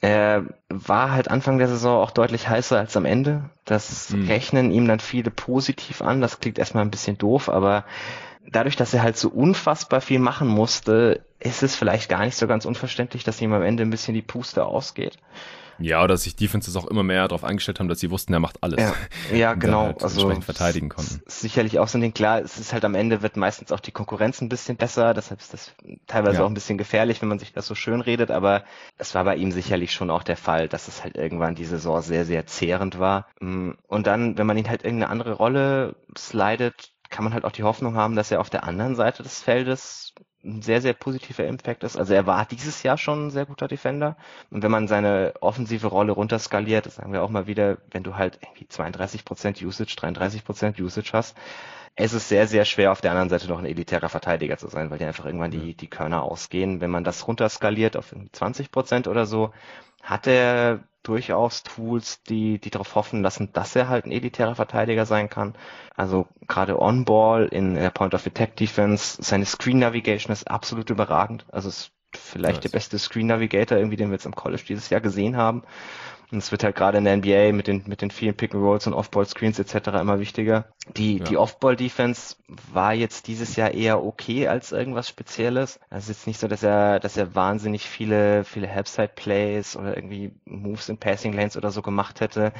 Er 0.00 0.46
war 0.70 1.12
halt 1.12 1.30
Anfang 1.30 1.58
der 1.58 1.68
Saison 1.68 2.02
auch 2.02 2.10
deutlich 2.10 2.48
heißer 2.48 2.78
als 2.78 2.96
am 2.96 3.04
Ende. 3.04 3.50
Das 3.66 4.10
mhm. 4.10 4.26
rechnen 4.28 4.70
ihm 4.70 4.88
dann 4.88 5.00
viele 5.00 5.30
positiv 5.30 6.00
an. 6.00 6.22
Das 6.22 6.40
klingt 6.40 6.58
erstmal 6.58 6.84
ein 6.84 6.90
bisschen 6.90 7.18
doof, 7.18 7.50
aber 7.50 7.84
dadurch, 8.50 8.76
dass 8.76 8.94
er 8.94 9.02
halt 9.02 9.16
so 9.16 9.28
unfassbar 9.28 10.00
viel 10.00 10.18
machen 10.18 10.48
musste, 10.48 11.24
ist 11.38 11.62
es 11.62 11.76
vielleicht 11.76 12.08
gar 12.08 12.24
nicht 12.24 12.36
so 12.36 12.46
ganz 12.46 12.64
unverständlich, 12.64 13.24
dass 13.24 13.40
ihm 13.40 13.52
am 13.52 13.62
Ende 13.62 13.82
ein 13.82 13.90
bisschen 13.90 14.14
die 14.14 14.22
Puste 14.22 14.64
ausgeht. 14.64 15.18
Ja, 15.80 16.04
oder 16.04 16.16
sich 16.18 16.36
Defenses 16.36 16.76
auch 16.76 16.86
immer 16.86 17.02
mehr 17.02 17.26
darauf 17.26 17.42
eingestellt 17.42 17.80
haben, 17.80 17.88
dass 17.88 18.00
sie 18.00 18.10
wussten, 18.10 18.34
er 18.34 18.40
macht 18.40 18.62
alles. 18.62 18.80
Ja, 18.80 18.94
ja 19.34 19.54
genau. 19.58 19.84
Halt 19.84 20.02
also 20.02 20.30
verteidigen 20.40 20.90
konnten. 20.90 21.22
Sicherlich 21.26 21.78
auch 21.78 21.88
so 21.88 21.96
ein 21.96 22.02
Ding. 22.02 22.12
Klar, 22.12 22.40
es 22.40 22.58
ist 22.58 22.74
halt 22.74 22.84
am 22.84 22.94
Ende 22.94 23.22
wird 23.22 23.38
meistens 23.38 23.72
auch 23.72 23.80
die 23.80 23.90
Konkurrenz 23.90 24.42
ein 24.42 24.50
bisschen 24.50 24.76
besser. 24.76 25.14
Deshalb 25.14 25.40
ist 25.40 25.54
das 25.54 25.72
teilweise 26.06 26.38
ja. 26.38 26.44
auch 26.44 26.48
ein 26.48 26.54
bisschen 26.54 26.76
gefährlich, 26.76 27.22
wenn 27.22 27.30
man 27.30 27.38
sich 27.38 27.52
das 27.52 27.66
so 27.66 27.74
schön 27.74 28.02
redet. 28.02 28.30
Aber 28.30 28.64
es 28.98 29.14
war 29.14 29.24
bei 29.24 29.36
ihm 29.36 29.52
sicherlich 29.52 29.92
schon 29.92 30.10
auch 30.10 30.22
der 30.22 30.36
Fall, 30.36 30.68
dass 30.68 30.86
es 30.86 31.02
halt 31.02 31.16
irgendwann 31.16 31.54
die 31.54 31.64
Saison 31.64 32.02
sehr, 32.02 32.26
sehr 32.26 32.46
zehrend 32.46 32.98
war. 32.98 33.26
Mm, 33.40 33.70
und 33.88 34.06
dann, 34.06 34.36
wenn 34.36 34.46
man 34.46 34.58
ihn 34.58 34.68
halt 34.68 34.84
irgendeine 34.84 35.10
andere 35.10 35.32
Rolle 35.32 35.96
slidet, 36.16 36.92
kann 37.10 37.24
man 37.24 37.34
halt 37.34 37.44
auch 37.44 37.52
die 37.52 37.64
Hoffnung 37.64 37.96
haben, 37.96 38.16
dass 38.16 38.30
er 38.30 38.40
auf 38.40 38.50
der 38.50 38.64
anderen 38.64 38.94
Seite 38.94 39.22
des 39.22 39.42
Feldes 39.42 40.14
ein 40.42 40.62
sehr, 40.62 40.80
sehr 40.80 40.94
positiver 40.94 41.44
Impact 41.44 41.84
ist. 41.84 41.96
Also 41.96 42.14
er 42.14 42.26
war 42.26 42.46
dieses 42.46 42.82
Jahr 42.82 42.96
schon 42.96 43.26
ein 43.26 43.30
sehr 43.30 43.44
guter 43.44 43.68
Defender. 43.68 44.16
Und 44.50 44.62
wenn 44.62 44.70
man 44.70 44.88
seine 44.88 45.34
offensive 45.40 45.88
Rolle 45.88 46.12
runterskaliert, 46.12 46.86
das 46.86 46.94
sagen 46.94 47.12
wir 47.12 47.22
auch 47.22 47.28
mal 47.28 47.46
wieder, 47.46 47.78
wenn 47.90 48.04
du 48.04 48.16
halt 48.16 48.38
irgendwie 48.42 48.64
32% 48.64 49.64
Usage, 49.64 49.94
33% 49.96 50.80
Usage 50.80 51.10
hast, 51.12 51.36
es 51.96 52.14
ist 52.14 52.28
sehr, 52.28 52.46
sehr 52.46 52.64
schwer, 52.64 52.92
auf 52.92 53.00
der 53.00 53.10
anderen 53.10 53.28
Seite 53.28 53.48
noch 53.48 53.58
ein 53.58 53.66
elitärer 53.66 54.08
Verteidiger 54.08 54.56
zu 54.56 54.68
sein, 54.68 54.90
weil 54.90 54.98
dir 54.98 55.08
einfach 55.08 55.26
irgendwann 55.26 55.50
die, 55.50 55.74
die 55.74 55.88
Körner 55.88 56.22
ausgehen. 56.22 56.80
Wenn 56.80 56.90
man 56.90 57.04
das 57.04 57.26
runterskaliert 57.26 57.96
auf 57.96 58.14
20 58.32 58.70
Prozent 58.70 59.08
oder 59.08 59.26
so, 59.26 59.52
hat 60.02 60.26
er 60.26 60.80
durchaus 61.02 61.62
Tools, 61.62 62.22
die, 62.24 62.58
die 62.58 62.70
darauf 62.70 62.94
hoffen 62.94 63.22
lassen, 63.22 63.52
dass 63.52 63.74
er 63.76 63.88
halt 63.88 64.06
ein 64.06 64.12
elitärer 64.12 64.54
Verteidiger 64.54 65.06
sein 65.06 65.30
kann. 65.30 65.54
Also 65.96 66.26
gerade 66.46 66.80
On-Ball 66.80 67.46
in 67.46 67.74
der 67.74 67.90
Point-of-Attack-Defense, 67.90 69.22
seine 69.22 69.46
Screen-Navigation 69.46 70.32
ist 70.32 70.50
absolut 70.50 70.90
überragend. 70.90 71.46
Also 71.50 71.68
ist 71.68 71.92
vielleicht 72.14 72.56
nice. 72.56 72.70
der 72.70 72.76
beste 72.76 72.98
Screen-Navigator 72.98 73.78
irgendwie, 73.78 73.96
den 73.96 74.08
wir 74.08 74.14
jetzt 74.14 74.26
im 74.26 74.34
College 74.34 74.64
dieses 74.68 74.90
Jahr 74.90 75.00
gesehen 75.00 75.36
haben. 75.36 75.62
Und 76.32 76.38
es 76.38 76.52
wird 76.52 76.62
halt 76.62 76.76
gerade 76.76 76.98
in 76.98 77.04
der 77.04 77.16
NBA 77.16 77.52
mit 77.52 77.66
den, 77.66 77.82
mit 77.86 78.02
den 78.02 78.10
vielen 78.10 78.34
Pick-and-Rolls 78.34 78.86
und 78.86 78.94
Off-Ball-Screens 78.94 79.58
etc. 79.58 79.88
immer 80.00 80.20
wichtiger. 80.20 80.66
Die, 80.96 81.18
ja. 81.18 81.24
die 81.24 81.36
Off-Ball-Defense 81.36 82.36
war 82.72 82.94
jetzt 82.94 83.26
dieses 83.26 83.56
Jahr 83.56 83.72
eher 83.72 84.04
okay 84.04 84.46
als 84.46 84.70
irgendwas 84.70 85.08
Spezielles. 85.08 85.80
Also 85.90 86.04
es 86.04 86.10
ist 86.10 86.16
jetzt 86.18 86.26
nicht 86.28 86.40
so, 86.40 86.46
dass 86.46 86.62
er, 86.62 87.00
dass 87.00 87.16
er 87.16 87.34
wahnsinnig 87.34 87.88
viele, 87.88 88.44
viele 88.44 88.68
Help-Side-Plays 88.68 89.76
oder 89.76 89.96
irgendwie 89.96 90.32
Moves 90.44 90.88
in 90.88 90.98
Passing 90.98 91.32
Lanes 91.32 91.56
oder 91.56 91.70
so 91.70 91.82
gemacht 91.82 92.20
hätte 92.20 92.52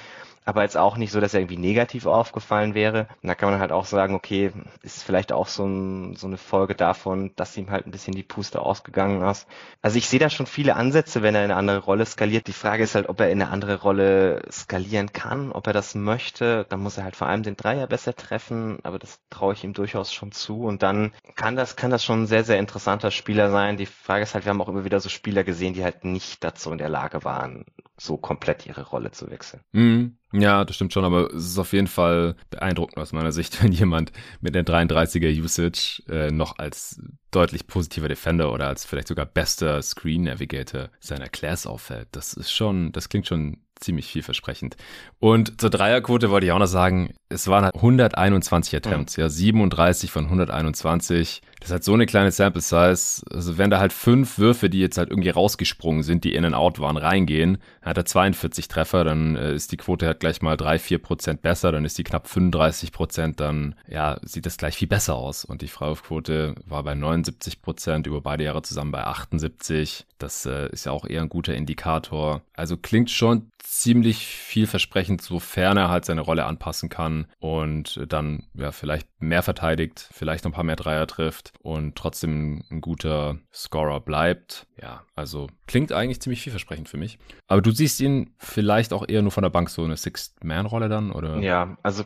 aber 0.45 0.63
jetzt 0.63 0.77
auch 0.77 0.97
nicht 0.97 1.13
so, 1.13 1.21
dass 1.21 1.35
er 1.35 1.41
irgendwie 1.41 1.59
negativ 1.59 2.07
aufgefallen 2.07 2.75
wäre. 2.75 3.09
Und 3.23 3.29
da 3.29 3.35
kann 3.35 3.51
man 3.51 3.61
halt 3.61 3.73
auch 3.73 3.85
sagen, 3.85 4.15
okay, 4.15 4.53
ist 4.83 5.03
vielleicht 5.03 5.33
auch 5.33 5.49
so, 5.49 5.67
ein, 5.67 6.17
so 6.17 6.27
eine 6.27 6.39
Folge 6.39 6.75
davon, 6.75 7.33
dass 7.37 7.57
ihm 7.57 7.71
halt 7.71 7.87
ein 7.87 7.91
bisschen 7.91 8.15
die 8.15 8.23
Puste 8.23 8.61
ausgegangen 8.61 9.23
ist. 9.23 9.47
Also 9.83 9.99
ich 9.99 10.09
sehe 10.09 10.19
da 10.19 10.31
schon 10.31 10.47
viele 10.47 10.77
Ansätze, 10.77 11.23
wenn 11.23 11.35
er 11.35 11.45
in 11.45 11.51
eine 11.51 11.59
andere 11.59 11.79
Rolle 11.79 12.07
skaliert. 12.07 12.47
Die 12.47 12.53
Frage 12.53 12.83
ist 12.83 12.95
halt, 12.95 13.09
ob 13.09 13.21
er 13.21 13.31
in 13.31 13.41
eine 13.41 13.51
andere 13.51 13.81
Rolle 13.81 14.43
skalieren 14.51 15.13
kann, 15.13 15.53
ob 15.53 15.67
er 15.67 15.73
das 15.73 15.95
möchte. 15.95 16.67
Dann 16.69 16.81
muss 16.81 16.97
er 16.97 17.05
halt 17.05 17.17
vor 17.17 17.29
allem 17.29 17.43
den 17.43 17.57
Dreier 17.57 17.87
besser 17.87 18.17
treffen, 18.17 18.79
aber 18.83 18.99
das 18.99 19.21
traue 19.29 19.53
ich 19.53 19.65
ihm 19.65 19.75
durchaus 19.75 20.13
schon 20.13 20.33
zu. 20.33 20.65
Und 20.65 20.83
dann 20.83 21.13
kann 21.37 21.57
das, 21.57 21.77
kann 21.77 21.91
das 21.91 22.05
schon 22.05 22.23
ein 22.23 22.27
sehr, 22.27 22.45
sehr 22.45 22.59
interessanter 22.59 23.11
Spieler 23.11 23.51
sein. 23.51 23.77
Die 23.77 23.87
Frage 23.87 24.23
ist 24.23 24.35
halt, 24.35 24.47
wir 24.47 24.51
haben 24.51 24.61
auch 24.63 24.69
immer 24.69 24.85
wieder 24.85 25.01
so 25.01 25.09
Spieler 25.11 25.45
gesehen, 25.45 25.75
die 25.75 25.85
halt 25.85 26.05
nicht 26.05 26.43
dazu 26.43 26.73
in 26.73 26.79
der 26.79 26.89
Lage 26.89 27.25
waren, 27.25 27.67
so 27.99 28.17
komplett 28.17 28.67
ihre 28.67 28.87
Rolle 28.87 29.11
zu 29.11 29.31
wechseln. 29.31 29.63
Mhm. 29.73 30.17
Ja, 30.33 30.65
das 30.65 30.77
stimmt 30.77 30.93
schon, 30.93 31.05
aber 31.05 31.33
es 31.35 31.45
ist 31.45 31.59
auf 31.59 31.73
jeden 31.73 31.89
Fall 31.89 32.37
beeindruckend 32.51 32.99
aus 32.99 33.13
meiner 33.13 33.33
Sicht, 33.33 33.63
wenn 33.63 33.73
jemand 33.73 34.13
mit 34.41 34.55
der 34.55 34.65
33er 34.65 35.31
Usage 35.43 36.03
äh, 36.09 36.31
noch 36.31 36.59
als 36.59 37.01
deutlich 37.31 37.67
positiver 37.67 38.09
Defender 38.09 38.53
oder 38.53 38.69
als 38.69 38.85
vielleicht 38.85 39.09
sogar 39.09 39.27
bester 39.27 39.83
Screen 39.83 40.23
Navigator 40.23 40.91
seiner 41.01 41.29
Class 41.29 41.67
auffällt. 41.67 42.09
Das 42.13 42.35
ist 42.35 42.53
schon, 42.53 42.93
das 42.93 43.09
klingt 43.09 43.27
schon 43.27 43.59
ziemlich 43.77 44.07
vielversprechend. 44.07 44.77
Und 45.19 45.61
zur 45.61 45.71
Dreierquote 45.71 46.31
wollte 46.31 46.47
ich 46.47 46.53
auch 46.53 46.59
noch 46.59 46.67
sagen, 46.67 47.15
es 47.29 47.49
waren 47.49 47.65
121 47.65 48.75
halt 48.75 48.87
Attempts, 48.87 49.17
ja, 49.17 49.25
ja 49.25 49.31
37 49.31 50.11
von 50.11 50.25
121, 50.25 51.41
Das 51.61 51.69
ist 51.69 51.73
halt 51.73 51.85
so 51.85 51.93
eine 51.93 52.07
kleine 52.07 52.33
Sample 52.33 52.63
Size. 52.63 53.23
Also 53.31 53.59
wenn 53.59 53.71
da 53.71 53.79
halt 53.79 53.93
fünf 53.93 54.39
Würfe, 54.39 54.71
die 54.71 54.81
jetzt 54.81 54.97
halt 54.97 55.11
irgendwie 55.11 55.29
rausgesprungen 55.29 56.03
sind, 56.03 56.25
die 56.25 56.35
in 56.35 56.47
and 56.47 56.55
out 56.55 56.81
waren, 56.81 56.97
reingehen, 56.97 57.59
hat 57.83 57.99
er 57.99 58.07
42 58.07 58.67
Treffer, 58.69 59.05
dann 59.05 59.37
äh, 59.37 59.55
ist 59.55 59.71
die 59.71 59.77
Quote 59.77 60.07
halt 60.07 60.21
gleich 60.21 60.41
mal 60.41 60.57
drei, 60.57 60.79
vier 60.79 60.99
Prozent 60.99 61.43
besser, 61.43 61.71
dann 61.71 61.85
ist 61.85 61.99
die 61.99 62.05
knapp 62.05 62.29
35 62.29 62.93
Prozent, 62.93 63.41
dann 63.41 63.75
ja, 63.87 64.19
sieht 64.23 64.47
das 64.47 64.57
gleich 64.57 64.77
viel 64.77 64.89
besser 64.89 65.15
aus. 65.15 65.45
Und 65.45 65.61
die 65.61 65.69
Freiwurfquote 65.69 66.55
war 66.65 66.83
bei 66.83 66.95
79 66.95 67.61
Prozent, 67.61 68.07
über 68.07 68.23
beide 68.23 68.45
Jahre 68.45 68.63
zusammen 68.63 68.91
bei 68.91 69.05
78. 69.05 70.07
Das 70.17 70.47
äh, 70.47 70.71
ist 70.71 70.87
ja 70.87 70.93
auch 70.93 71.07
eher 71.07 71.21
ein 71.21 71.29
guter 71.29 71.55
Indikator. 71.55 72.41
Also 72.55 72.79
klingt 72.79 73.11
schon 73.11 73.51
ziemlich 73.59 74.27
vielversprechend, 74.27 75.23
sofern 75.23 75.77
er 75.77 75.91
halt 75.91 76.05
seine 76.05 76.23
Rolle 76.23 76.47
anpassen 76.47 76.89
kann 76.89 77.27
und 77.39 78.01
dann 78.09 78.45
ja 78.55 78.73
vielleicht 78.73 79.07
mehr 79.21 79.43
verteidigt, 79.43 80.09
vielleicht 80.11 80.45
noch 80.45 80.51
ein 80.51 80.55
paar 80.55 80.65
mehr 80.65 80.77
Dreier 80.77 81.07
trifft 81.07 81.50
und 81.63 81.97
trotzdem 81.97 82.63
ein 82.71 82.81
guter 82.81 83.39
Scorer 83.53 84.01
bleibt. 84.01 84.67
Ja, 84.81 85.05
also 85.15 85.49
klingt 85.67 85.93
eigentlich 85.93 86.21
ziemlich 86.21 86.43
vielversprechend 86.43 86.89
für 86.89 86.97
mich. 86.97 87.19
Aber 87.47 87.63
du 87.63 87.71
siehst 87.71 88.01
ihn 88.01 88.35
vielleicht 88.39 88.93
auch 88.93 89.09
eher 89.09 89.23
nur 89.23 89.31
von 89.31 89.43
der 89.43 89.51
Bank 89.51 89.71
so 89.71 89.85
eine 89.85 89.97
Sixth-Man-Rolle 89.97 90.89
dann, 90.89 91.13
oder? 91.13 91.39
Ja, 91.39 91.77
also 91.83 92.05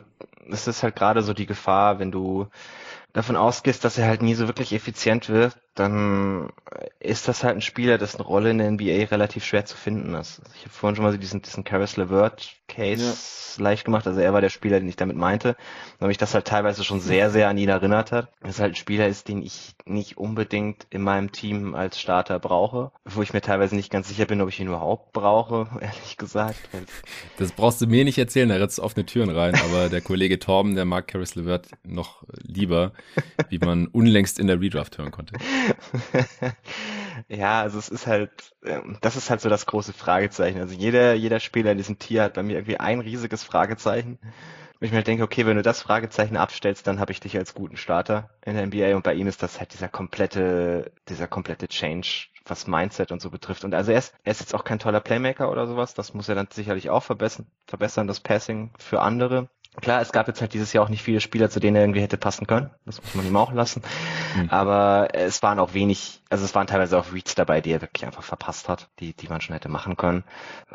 es 0.49 0.67
ist 0.67 0.83
halt 0.83 0.95
gerade 0.95 1.21
so 1.21 1.33
die 1.33 1.45
Gefahr, 1.45 1.99
wenn 1.99 2.11
du 2.11 2.47
davon 3.13 3.35
ausgehst, 3.35 3.83
dass 3.85 3.97
er 3.97 4.07
halt 4.07 4.21
nie 4.21 4.35
so 4.35 4.47
wirklich 4.47 4.73
effizient 4.73 5.29
wird, 5.29 5.57
dann 5.75 6.49
ist 6.99 7.27
das 7.27 7.43
halt 7.43 7.57
ein 7.57 7.61
Spieler, 7.61 7.97
dessen 7.97 8.21
Rolle 8.21 8.49
in 8.51 8.57
der 8.57 8.71
NBA 8.71 9.09
relativ 9.11 9.43
schwer 9.43 9.65
zu 9.65 9.75
finden 9.75 10.13
ist. 10.15 10.41
Ich 10.55 10.61
habe 10.61 10.71
vorhin 10.71 10.95
schon 10.95 11.03
mal 11.03 11.11
so 11.11 11.17
diesen, 11.17 11.41
diesen 11.41 11.63
Caris 11.63 11.97
LeVert 11.97 12.55
Case 12.67 13.57
ja. 13.57 13.63
leicht 13.63 13.85
gemacht. 13.85 14.07
Also 14.07 14.19
er 14.19 14.33
war 14.33 14.41
der 14.41 14.49
Spieler, 14.49 14.79
den 14.79 14.89
ich 14.89 14.95
damit 14.95 15.17
meinte, 15.17 15.55
weil 15.99 16.07
mich 16.07 16.17
das 16.17 16.33
halt 16.33 16.45
teilweise 16.45 16.83
schon 16.83 16.99
sehr, 16.99 17.29
sehr 17.29 17.47
an 17.49 17.57
ihn 17.57 17.69
erinnert 17.69 18.11
hat. 18.11 18.29
Dass 18.41 18.59
halt 18.59 18.73
ein 18.73 18.75
Spieler 18.75 19.07
ist, 19.07 19.27
den 19.27 19.41
ich 19.43 19.75
nicht 19.85 20.17
unbedingt 20.17 20.87
in 20.89 21.01
meinem 21.01 21.31
Team 21.31 21.75
als 21.75 21.99
Starter 21.99 22.39
brauche, 22.39 22.91
wo 23.05 23.21
ich 23.21 23.33
mir 23.33 23.41
teilweise 23.41 23.75
nicht 23.75 23.91
ganz 23.91 24.07
sicher 24.07 24.25
bin, 24.25 24.41
ob 24.41 24.49
ich 24.49 24.59
ihn 24.59 24.67
überhaupt 24.67 25.13
brauche, 25.13 25.67
ehrlich 25.81 26.17
gesagt. 26.17 26.57
Das 27.37 27.51
brauchst 27.51 27.81
du 27.81 27.87
mir 27.87 28.03
nicht 28.03 28.17
erzählen, 28.17 28.49
da 28.49 28.55
ritzt 28.55 28.79
offene 28.79 29.05
Türen 29.05 29.29
rein, 29.29 29.55
aber 29.55 29.89
der 29.89 30.01
Kollege 30.01 30.39
Torben, 30.39 30.75
der 30.75 30.85
mag 30.85 31.07
Caris 31.07 31.35
LeVert 31.35 31.67
noch 31.83 32.23
lieber, 32.41 32.93
wie 33.49 33.59
man 33.59 33.87
unlängst 33.87 34.39
in 34.39 34.47
der 34.47 34.59
Redraft 34.59 34.97
hören 34.97 35.11
konnte. 35.11 35.35
ja, 37.27 37.61
also 37.61 37.79
es 37.79 37.89
ist 37.89 38.07
halt, 38.07 38.31
ähm, 38.65 38.97
das 39.01 39.15
ist 39.15 39.29
halt 39.29 39.41
so 39.41 39.49
das 39.49 39.65
große 39.65 39.93
Fragezeichen. 39.93 40.59
Also 40.59 40.75
jeder, 40.75 41.13
jeder 41.13 41.39
Spieler 41.39 41.71
in 41.71 41.77
diesem 41.77 41.99
Tier 41.99 42.23
hat 42.23 42.33
bei 42.33 42.43
mir 42.43 42.53
irgendwie 42.57 42.79
ein 42.79 42.99
riesiges 42.99 43.43
Fragezeichen. 43.43 44.19
Und 44.79 44.85
ich 44.85 44.91
mir 44.91 44.97
halt 44.97 45.07
denke, 45.07 45.23
okay, 45.23 45.45
wenn 45.45 45.55
du 45.55 45.63
das 45.63 45.81
Fragezeichen 45.81 46.37
abstellst, 46.37 46.85
dann 46.87 46.99
habe 46.99 47.11
ich 47.11 47.19
dich 47.21 47.37
als 47.37 47.53
guten 47.53 47.77
Starter 47.77 48.29
in 48.45 48.55
der 48.55 48.65
NBA 48.67 48.95
und 48.95 49.03
bei 49.03 49.13
ihm 49.13 49.27
ist 49.27 49.41
das 49.41 49.59
halt 49.59 49.73
dieser 49.73 49.87
komplette, 49.87 50.91
dieser 51.07 51.27
komplette 51.27 51.67
Change, 51.69 52.27
was 52.45 52.67
Mindset 52.67 53.11
und 53.11 53.21
so 53.21 53.29
betrifft. 53.29 53.63
Und 53.63 53.73
also 53.73 53.91
er 53.91 53.99
ist, 53.99 54.13
er 54.23 54.31
ist 54.31 54.41
jetzt 54.41 54.53
auch 54.53 54.65
kein 54.65 54.79
toller 54.79 54.99
Playmaker 54.99 55.49
oder 55.49 55.65
sowas, 55.67 55.93
das 55.93 56.13
muss 56.13 56.27
er 56.29 56.35
dann 56.35 56.47
sicherlich 56.51 56.89
auch 56.89 57.03
verbessern, 57.03 57.47
verbessern, 57.67 58.07
das 58.07 58.19
Passing 58.19 58.73
für 58.77 59.01
andere. 59.01 59.49
Klar, 59.81 60.01
es 60.01 60.11
gab 60.11 60.27
jetzt 60.27 60.41
halt 60.41 60.53
dieses 60.53 60.73
Jahr 60.73 60.83
auch 60.83 60.89
nicht 60.89 61.03
viele 61.03 61.21
Spieler, 61.21 61.49
zu 61.49 61.59
denen 61.59 61.75
er 61.75 61.83
irgendwie 61.83 62.01
hätte 62.01 62.17
passen 62.17 62.47
können. 62.47 62.69
Das 62.85 63.01
muss 63.01 63.15
man 63.15 63.27
ihm 63.27 63.35
auch 63.35 63.51
lassen. 63.51 63.81
Mhm. 64.35 64.49
Aber 64.49 65.09
es 65.13 65.43
waren 65.43 65.59
auch 65.59 65.73
wenig, 65.73 66.21
also 66.35 66.43
es 66.43 66.53
waren 66.53 66.67
teilweise 66.67 66.97
auch 66.97 67.13
Reads 67.13 67.33
dabei, 67.35 67.61
die 67.61 67.71
er 67.71 67.79
wirklich 67.81 68.05
einfach 68.05 68.21
verpasst 68.21 68.67
hat, 68.67 68.89
die, 68.99 69.13
die 69.13 69.29
man 69.29 69.39
schon 69.39 69.53
hätte 69.53 69.69
machen 69.69 69.95
können. 69.95 70.25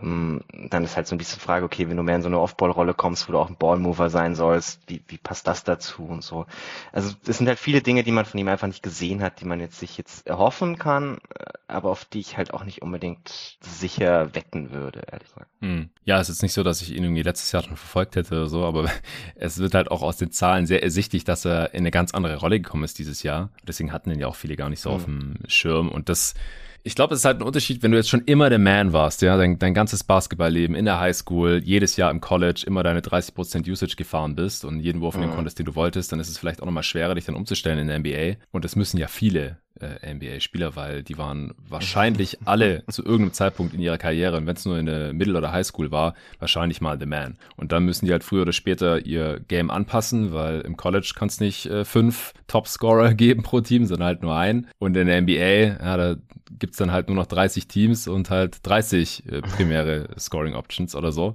Ähm, 0.01 0.41
dann 0.71 0.85
ist 0.85 0.97
halt 0.97 1.07
so 1.07 1.15
ein 1.15 1.19
bisschen 1.19 1.39
die 1.39 1.45
Frage, 1.45 1.67
okay, 1.67 1.87
wenn 1.87 1.99
du 1.99 2.03
mehr 2.03 2.17
in 2.17 2.23
so 2.23 2.29
eine 2.29 2.41
Off-Ball-Rolle 2.41 2.95
kommst, 2.95 3.29
wo 3.29 3.33
du 3.33 3.39
auch 3.39 3.51
ein 3.51 3.59
Ballmover 3.59 4.09
sein 4.09 4.35
sollst, 4.35 4.81
wie, 4.87 5.03
wie 5.09 5.19
passt 5.19 5.47
das 5.47 5.63
dazu 5.63 6.05
und 6.05 6.25
so. 6.25 6.47
Also 6.93 7.15
es 7.27 7.37
sind 7.37 7.47
halt 7.47 7.59
viele 7.59 7.83
Dinge, 7.83 8.05
die 8.05 8.11
man 8.11 8.25
von 8.25 8.41
ihm 8.41 8.49
einfach 8.49 8.69
nicht 8.69 8.83
gesehen 8.83 9.23
hat, 9.23 9.43
die 9.43 9.45
man 9.45 9.61
jetzt 9.61 9.79
sich 9.79 9.99
jetzt 9.99 10.27
erhoffen 10.27 10.79
kann, 10.79 11.19
äh, 11.39 11.45
aber 11.69 11.91
auf 11.91 12.07
die 12.07 12.21
ich 12.21 12.39
halt 12.39 12.55
auch 12.55 12.65
nicht 12.65 12.81
unbedingt 12.81 13.59
sicher 13.61 14.35
wetten 14.35 14.71
würde, 14.71 15.03
ehrlich 15.13 15.29
gesagt. 15.29 15.51
Mhm. 15.61 15.91
Ja, 16.05 16.21
es 16.21 16.31
ist 16.31 16.43
nicht 16.43 16.55
so, 16.55 16.63
dass 16.63 16.81
ich 16.81 16.91
ihn 16.91 17.05
irgendwie 17.05 17.23
letztes 17.23 17.53
Jahr 17.53 17.63
schon 17.63 17.77
verfolgt 17.77 18.17
hätte 18.17 18.35
oder 18.35 18.49
so, 18.49 18.65
aber 18.65 18.91
es 19.35 19.59
wird 19.59 19.75
halt 19.75 19.91
auch 19.91 20.01
aus 20.01 20.17
den 20.17 20.33
Zahlen 20.33 20.67
sehr 20.67 20.83
ersichtlich, 20.83 21.25
dass 21.25 21.45
er 21.45 21.75
in 21.75 21.81
eine 21.81 21.91
ganz 21.91 22.15
andere 22.15 22.37
Rolle 22.37 22.61
gekommen 22.61 22.85
ist 22.85 22.99
dieses 22.99 23.23
Jahr. 23.23 23.51
Deswegen 23.69 23.93
hatten 23.93 24.11
ihn 24.11 24.21
ja 24.21 24.27
auch 24.27 24.37
viele 24.37 24.57
gar 24.57 24.71
nicht 24.71 24.81
so 24.81 24.89
mhm. 24.89 24.97
auf 24.97 25.05
dem 25.05 25.35
Schirm. 25.51 25.89
Und 25.89 26.09
das, 26.09 26.35
ich 26.83 26.95
glaube, 26.95 27.15
es 27.15 27.21
ist 27.21 27.25
halt 27.25 27.41
ein 27.41 27.47
Unterschied, 27.47 27.83
wenn 27.83 27.91
du 27.91 27.97
jetzt 27.97 28.09
schon 28.09 28.23
immer 28.23 28.49
der 28.49 28.59
Man 28.59 28.93
warst, 28.93 29.23
ja, 29.23 29.37
dein, 29.37 29.59
dein 29.59 29.75
ganzes 29.75 30.05
Basketballleben 30.05 30.75
in 30.75 30.85
der 30.85 30.99
Highschool, 30.99 31.61
jedes 31.65 31.97
Jahr 31.97 32.11
im 32.11 32.21
College 32.21 32.65
immer 32.67 32.83
deine 32.83 33.01
30% 33.01 33.71
Usage 33.71 33.97
gefahren 33.97 34.35
bist 34.35 34.65
und 34.65 34.81
jeden 34.81 35.01
Wurf 35.01 35.17
nehmen 35.17 35.33
mhm. 35.33 35.37
konntest, 35.37 35.59
den 35.59 35.67
du 35.67 35.75
wolltest, 35.75 36.13
dann 36.13 36.21
ist 36.21 36.29
es 36.29 36.39
vielleicht 36.39 36.63
auch 36.63 36.67
nochmal 36.67 36.83
schwerer, 36.83 37.15
dich 37.15 37.27
dann 37.27 37.35
umzustellen 37.35 37.79
in 37.79 37.89
der 37.89 37.99
NBA. 37.99 38.43
Und 38.51 38.65
das 38.65 38.77
müssen 38.77 38.99
ja 38.99 39.09
viele 39.09 39.59
äh, 39.83 40.15
NBA-Spieler, 40.15 40.77
weil 40.77 41.03
die 41.03 41.19
waren 41.19 41.55
wahrscheinlich 41.69 42.39
alle 42.45 42.85
zu 42.89 43.03
irgendeinem 43.03 43.33
Zeitpunkt 43.33 43.75
in 43.75 43.81
ihrer 43.81 43.99
Karriere, 43.99 44.37
und 44.37 44.47
wenn 44.47 44.57
es 44.57 44.65
nur 44.65 44.79
in 44.79 44.87
der 44.87 45.13
Middle- 45.13 45.37
oder 45.37 45.53
Highschool 45.53 45.91
war, 45.91 46.15
wahrscheinlich 46.39 46.81
mal 46.81 46.99
The 46.99 47.07
Man. 47.07 47.37
Und 47.57 47.73
dann 47.73 47.85
müssen 47.85 48.07
die 48.07 48.13
halt 48.13 48.25
früher 48.25 48.43
oder 48.43 48.53
später 48.53 49.05
ihr 49.05 49.41
Game 49.41 49.71
anpassen, 49.71 50.33
weil 50.33 50.61
im 50.61 50.77
College 50.77 51.13
kannst 51.17 51.41
nicht 51.41 51.67
äh, 51.67 51.85
fünf 51.85 52.33
Top-Scorer 52.47 53.15
geben 53.15 53.43
pro 53.43 53.61
Team, 53.61 53.87
sondern 53.87 54.07
halt 54.07 54.23
nur 54.23 54.37
einen. 54.37 54.69
Und 54.79 54.97
in 54.97 55.07
der 55.07 55.21
NBA, 55.21 55.85
ja, 55.85 55.97
da 55.97 56.17
gibt's 56.59 56.77
dann 56.79 56.93
halt 56.93 57.09
nur 57.09 57.17
noch 57.17 57.27
30 57.27 57.69
Teams 57.69 58.09
und 58.09 58.31
halt 58.31 58.67
30 58.67 59.27
äh, 59.27 59.41
primäre 59.43 60.09
Scoring-Options 60.19 60.95
oder 60.95 61.13
so. 61.13 61.35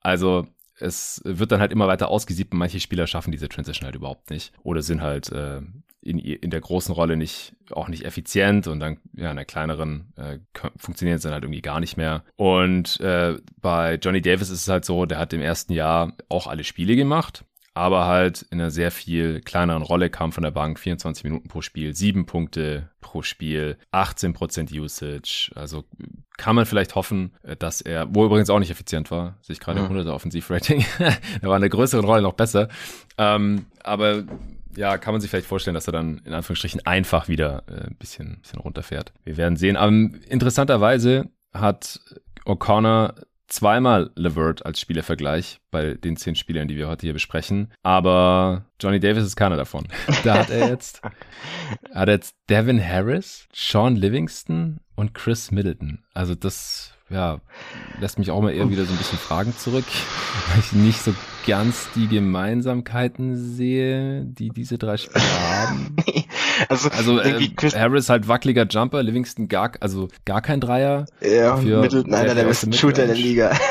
Also 0.00 0.46
es 0.78 1.22
wird 1.24 1.52
dann 1.52 1.60
halt 1.60 1.72
immer 1.72 1.86
weiter 1.86 2.08
ausgesiebt 2.08 2.52
und 2.52 2.58
manche 2.58 2.80
Spieler 2.80 3.06
schaffen 3.06 3.30
diese 3.30 3.48
Transition 3.48 3.86
halt 3.86 3.94
überhaupt 3.94 4.30
nicht 4.30 4.52
oder 4.62 4.82
sind 4.82 5.02
halt 5.02 5.30
äh, 5.30 5.60
in, 6.04 6.18
in 6.18 6.50
der 6.50 6.60
großen 6.60 6.94
Rolle 6.94 7.16
nicht 7.16 7.54
auch 7.70 7.88
nicht 7.88 8.04
effizient 8.04 8.66
und 8.66 8.78
dann 8.78 8.98
ja 9.14 9.30
in 9.30 9.36
der 9.36 9.46
kleineren 9.46 10.12
äh, 10.16 10.38
funktioniert 10.76 11.16
es 11.16 11.22
dann 11.22 11.32
halt 11.32 11.44
irgendwie 11.44 11.62
gar 11.62 11.80
nicht 11.80 11.96
mehr. 11.96 12.24
Und 12.36 13.00
äh, 13.00 13.38
bei 13.60 13.94
Johnny 13.94 14.20
Davis 14.20 14.50
ist 14.50 14.62
es 14.62 14.68
halt 14.68 14.84
so, 14.84 15.06
der 15.06 15.18
hat 15.18 15.32
im 15.32 15.40
ersten 15.40 15.72
Jahr 15.72 16.12
auch 16.28 16.46
alle 16.46 16.64
Spiele 16.64 16.94
gemacht, 16.94 17.44
aber 17.72 18.04
halt 18.04 18.42
in 18.50 18.60
einer 18.60 18.70
sehr 18.70 18.90
viel 18.90 19.40
kleineren 19.40 19.82
Rolle 19.82 20.10
kam 20.10 20.30
von 20.30 20.44
der 20.44 20.50
Bank 20.50 20.78
24 20.78 21.24
Minuten 21.24 21.48
pro 21.48 21.62
Spiel, 21.62 21.94
7 21.94 22.26
Punkte 22.26 22.90
pro 23.00 23.22
Spiel, 23.22 23.78
18% 23.92 24.78
Usage. 24.78 25.50
Also 25.54 25.84
kann 26.36 26.54
man 26.54 26.66
vielleicht 26.66 26.94
hoffen, 26.94 27.34
äh, 27.42 27.56
dass 27.56 27.80
er, 27.80 28.14
wo 28.14 28.26
übrigens 28.26 28.50
auch 28.50 28.58
nicht 28.58 28.70
effizient 28.70 29.10
war, 29.10 29.38
sehe 29.40 29.54
ich 29.54 29.60
gerade 29.60 29.80
im 29.80 29.86
100er 29.86 30.12
Offensivrating, 30.12 30.84
da 31.40 31.48
war 31.48 31.56
in 31.56 31.62
der 31.62 31.70
größeren 31.70 32.04
Rolle 32.04 32.22
noch 32.22 32.34
besser. 32.34 32.68
Ähm, 33.16 33.66
aber 33.82 34.24
ja, 34.76 34.98
kann 34.98 35.14
man 35.14 35.20
sich 35.20 35.30
vielleicht 35.30 35.46
vorstellen, 35.46 35.74
dass 35.74 35.88
er 35.88 35.92
dann 35.92 36.18
in 36.24 36.32
Anführungsstrichen 36.32 36.84
einfach 36.86 37.28
wieder 37.28 37.64
äh, 37.68 37.86
ein 37.86 37.96
bisschen, 37.98 38.40
bisschen 38.40 38.60
runterfährt. 38.60 39.12
Wir 39.24 39.36
werden 39.36 39.56
sehen. 39.56 39.76
Aber 39.76 39.92
interessanterweise 40.28 41.30
hat 41.52 42.00
O'Connor 42.44 43.14
zweimal 43.46 44.10
Levert 44.16 44.64
als 44.66 44.80
Spielervergleich 44.80 45.60
bei 45.70 45.94
den 45.94 46.16
zehn 46.16 46.34
Spielern, 46.34 46.68
die 46.68 46.76
wir 46.76 46.88
heute 46.88 47.06
hier 47.06 47.12
besprechen. 47.12 47.72
Aber 47.82 48.66
Johnny 48.80 49.00
Davis 49.00 49.24
ist 49.24 49.36
keiner 49.36 49.56
davon. 49.56 49.86
Da 50.24 50.38
hat 50.38 50.50
er 50.50 50.68
jetzt, 50.68 51.02
hat 51.94 52.08
er 52.08 52.14
jetzt 52.14 52.34
Devin 52.48 52.82
Harris, 52.82 53.46
Sean 53.52 53.96
Livingston 53.96 54.80
und 54.94 55.14
Chris 55.14 55.50
Middleton. 55.50 56.04
Also 56.14 56.34
das 56.34 56.93
ja, 57.10 57.38
lässt 58.00 58.18
mich 58.18 58.30
auch 58.30 58.40
mal 58.40 58.52
eher 58.52 58.70
wieder 58.70 58.84
so 58.84 58.92
ein 58.92 58.96
bisschen 58.96 59.18
Fragen 59.18 59.54
zurück, 59.56 59.84
weil 60.50 60.60
ich 60.60 60.72
nicht 60.72 61.02
so 61.02 61.14
ganz 61.46 61.88
die 61.94 62.08
Gemeinsamkeiten 62.08 63.36
sehe, 63.36 64.24
die 64.24 64.48
diese 64.48 64.78
drei 64.78 64.96
Spieler 64.96 65.22
haben. 65.22 65.96
also 66.68 66.88
also 66.90 67.20
äh, 67.20 67.50
Harris 67.74 68.08
halt 68.08 68.26
wackeliger 68.28 68.66
Jumper, 68.66 69.02
Livingston 69.02 69.48
gar, 69.48 69.72
also 69.80 70.08
gar 70.24 70.40
kein 70.40 70.60
Dreier. 70.60 71.04
Ja, 71.20 71.56
Middleton 71.56 72.14
einer 72.14 72.34
der 72.34 72.44
besten 72.44 72.72
Shooter 72.72 73.06
der 73.06 73.16
Liga. 73.16 73.52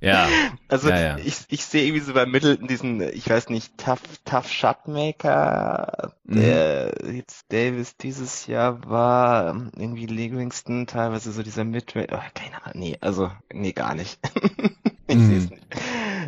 Ja. 0.00 0.28
Also 0.68 0.90
ja, 0.90 1.00
ja. 1.00 1.16
ich, 1.18 1.38
ich 1.48 1.64
sehe 1.64 1.86
irgendwie 1.86 2.04
so 2.04 2.12
bei 2.12 2.26
Middleton 2.26 2.68
diesen, 2.68 3.00
ich 3.00 3.28
weiß 3.28 3.48
nicht, 3.48 3.78
Tough, 3.78 4.00
Tough 4.24 4.50
Shotmaker, 4.50 6.12
der 6.24 6.92
mhm. 7.02 7.16
jetzt 7.16 7.46
Davis 7.50 7.96
dieses 7.96 8.46
Jahr 8.46 8.88
war, 8.88 9.70
irgendwie 9.76 10.06
Livingston, 10.06 10.86
teilweise 10.86 11.32
so 11.32 11.42
dieser 11.42 11.64
Midrange, 11.64 12.08
oh, 12.12 12.20
keine 12.34 12.62
Ahnung, 12.64 12.78
nee, 12.80 12.98
also, 13.00 13.30
nee, 13.52 13.72
gar 13.72 13.94
nicht. 13.94 14.18
ich 15.06 15.16
mhm. 15.16 15.26
sehe 15.28 15.38
es 15.38 15.50
nicht. 15.50 15.66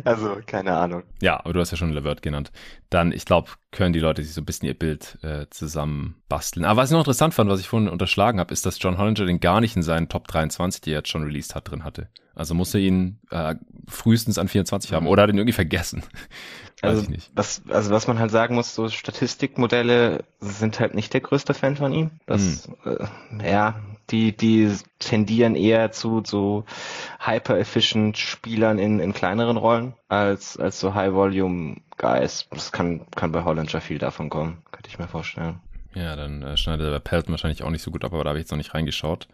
Also, 0.05 0.37
keine 0.45 0.75
Ahnung. 0.77 1.03
Ja, 1.21 1.39
aber 1.39 1.53
du 1.53 1.59
hast 1.59 1.71
ja 1.71 1.77
schon 1.77 1.91
Levert 1.91 2.21
genannt. 2.21 2.51
Dann, 2.89 3.11
ich 3.11 3.25
glaube, 3.25 3.49
können 3.71 3.93
die 3.93 3.99
Leute 3.99 4.23
sich 4.23 4.33
so 4.33 4.41
ein 4.41 4.45
bisschen 4.45 4.67
ihr 4.67 4.73
Bild 4.73 5.17
äh, 5.21 5.45
zusammen 5.49 6.15
basteln. 6.27 6.65
Aber 6.65 6.81
was 6.81 6.89
ich 6.89 6.93
noch 6.93 6.99
interessant 6.99 7.33
fand, 7.33 7.49
was 7.49 7.59
ich 7.59 7.67
vorhin 7.67 7.89
unterschlagen 7.89 8.39
habe, 8.39 8.53
ist, 8.53 8.65
dass 8.65 8.81
John 8.81 8.97
Hollinger 8.97 9.25
den 9.25 9.39
gar 9.39 9.61
nicht 9.61 9.75
in 9.75 9.83
seinen 9.83 10.09
Top 10.09 10.27
23, 10.27 10.81
die 10.81 10.91
er 10.91 10.99
jetzt 10.99 11.09
schon 11.09 11.23
released 11.23 11.55
hat, 11.55 11.69
drin 11.69 11.83
hatte. 11.83 12.09
Also 12.35 12.53
muss 12.55 12.73
er 12.73 12.79
ihn 12.79 13.19
äh, 13.31 13.55
frühestens 13.87 14.37
an 14.37 14.47
24 14.47 14.93
haben 14.93 15.07
oder 15.07 15.23
hat 15.23 15.29
ihn 15.29 15.37
irgendwie 15.37 15.53
vergessen. 15.53 16.03
Weiß 16.81 16.91
also, 16.91 17.03
ich 17.03 17.09
nicht. 17.09 17.31
Was, 17.35 17.61
also 17.67 17.91
was 17.91 18.07
man 18.07 18.19
halt 18.19 18.31
sagen 18.31 18.55
muss, 18.55 18.73
so 18.73 18.87
Statistikmodelle 18.87 20.23
sind 20.39 20.79
halt 20.79 20.95
nicht 20.95 21.13
der 21.13 21.19
größte 21.19 21.53
Fan 21.53 21.75
von 21.75 21.91
ihm. 21.91 22.11
Das, 22.25 22.69
hm. 22.83 22.99
äh, 23.41 23.51
ja, 23.51 23.81
Die, 24.09 24.35
die 24.35 24.75
tendieren 24.99 25.55
eher 25.55 25.91
zu 25.91 26.23
so 26.25 26.65
hyper-efficient 27.19 28.17
Spielern 28.17 28.79
in, 28.79 28.99
in 28.99 29.13
kleineren 29.13 29.57
Rollen 29.57 29.93
als, 30.07 30.57
als 30.57 30.79
so 30.79 30.93
High-Volume-Guys. 30.93 32.47
Das 32.51 32.71
kann, 32.71 33.01
kann 33.15 33.31
bei 33.31 33.43
Hollinger 33.43 33.81
viel 33.81 33.99
davon 33.99 34.29
kommen, 34.29 34.57
könnte 34.71 34.89
ich 34.89 34.99
mir 34.99 35.07
vorstellen. 35.07 35.59
Ja, 35.93 36.15
dann 36.15 36.43
äh, 36.43 36.57
schneidet 36.57 36.85
er 36.85 36.91
bei 36.91 36.99
Pelton 36.99 37.31
wahrscheinlich 37.31 37.63
auch 37.63 37.71
nicht 37.71 37.81
so 37.81 37.91
gut 37.91 38.03
ab, 38.03 38.13
aber 38.13 38.23
da 38.23 38.29
habe 38.29 38.39
ich 38.39 38.43
jetzt 38.43 38.51
noch 38.51 38.57
nicht 38.57 38.73
reingeschaut. 38.73 39.27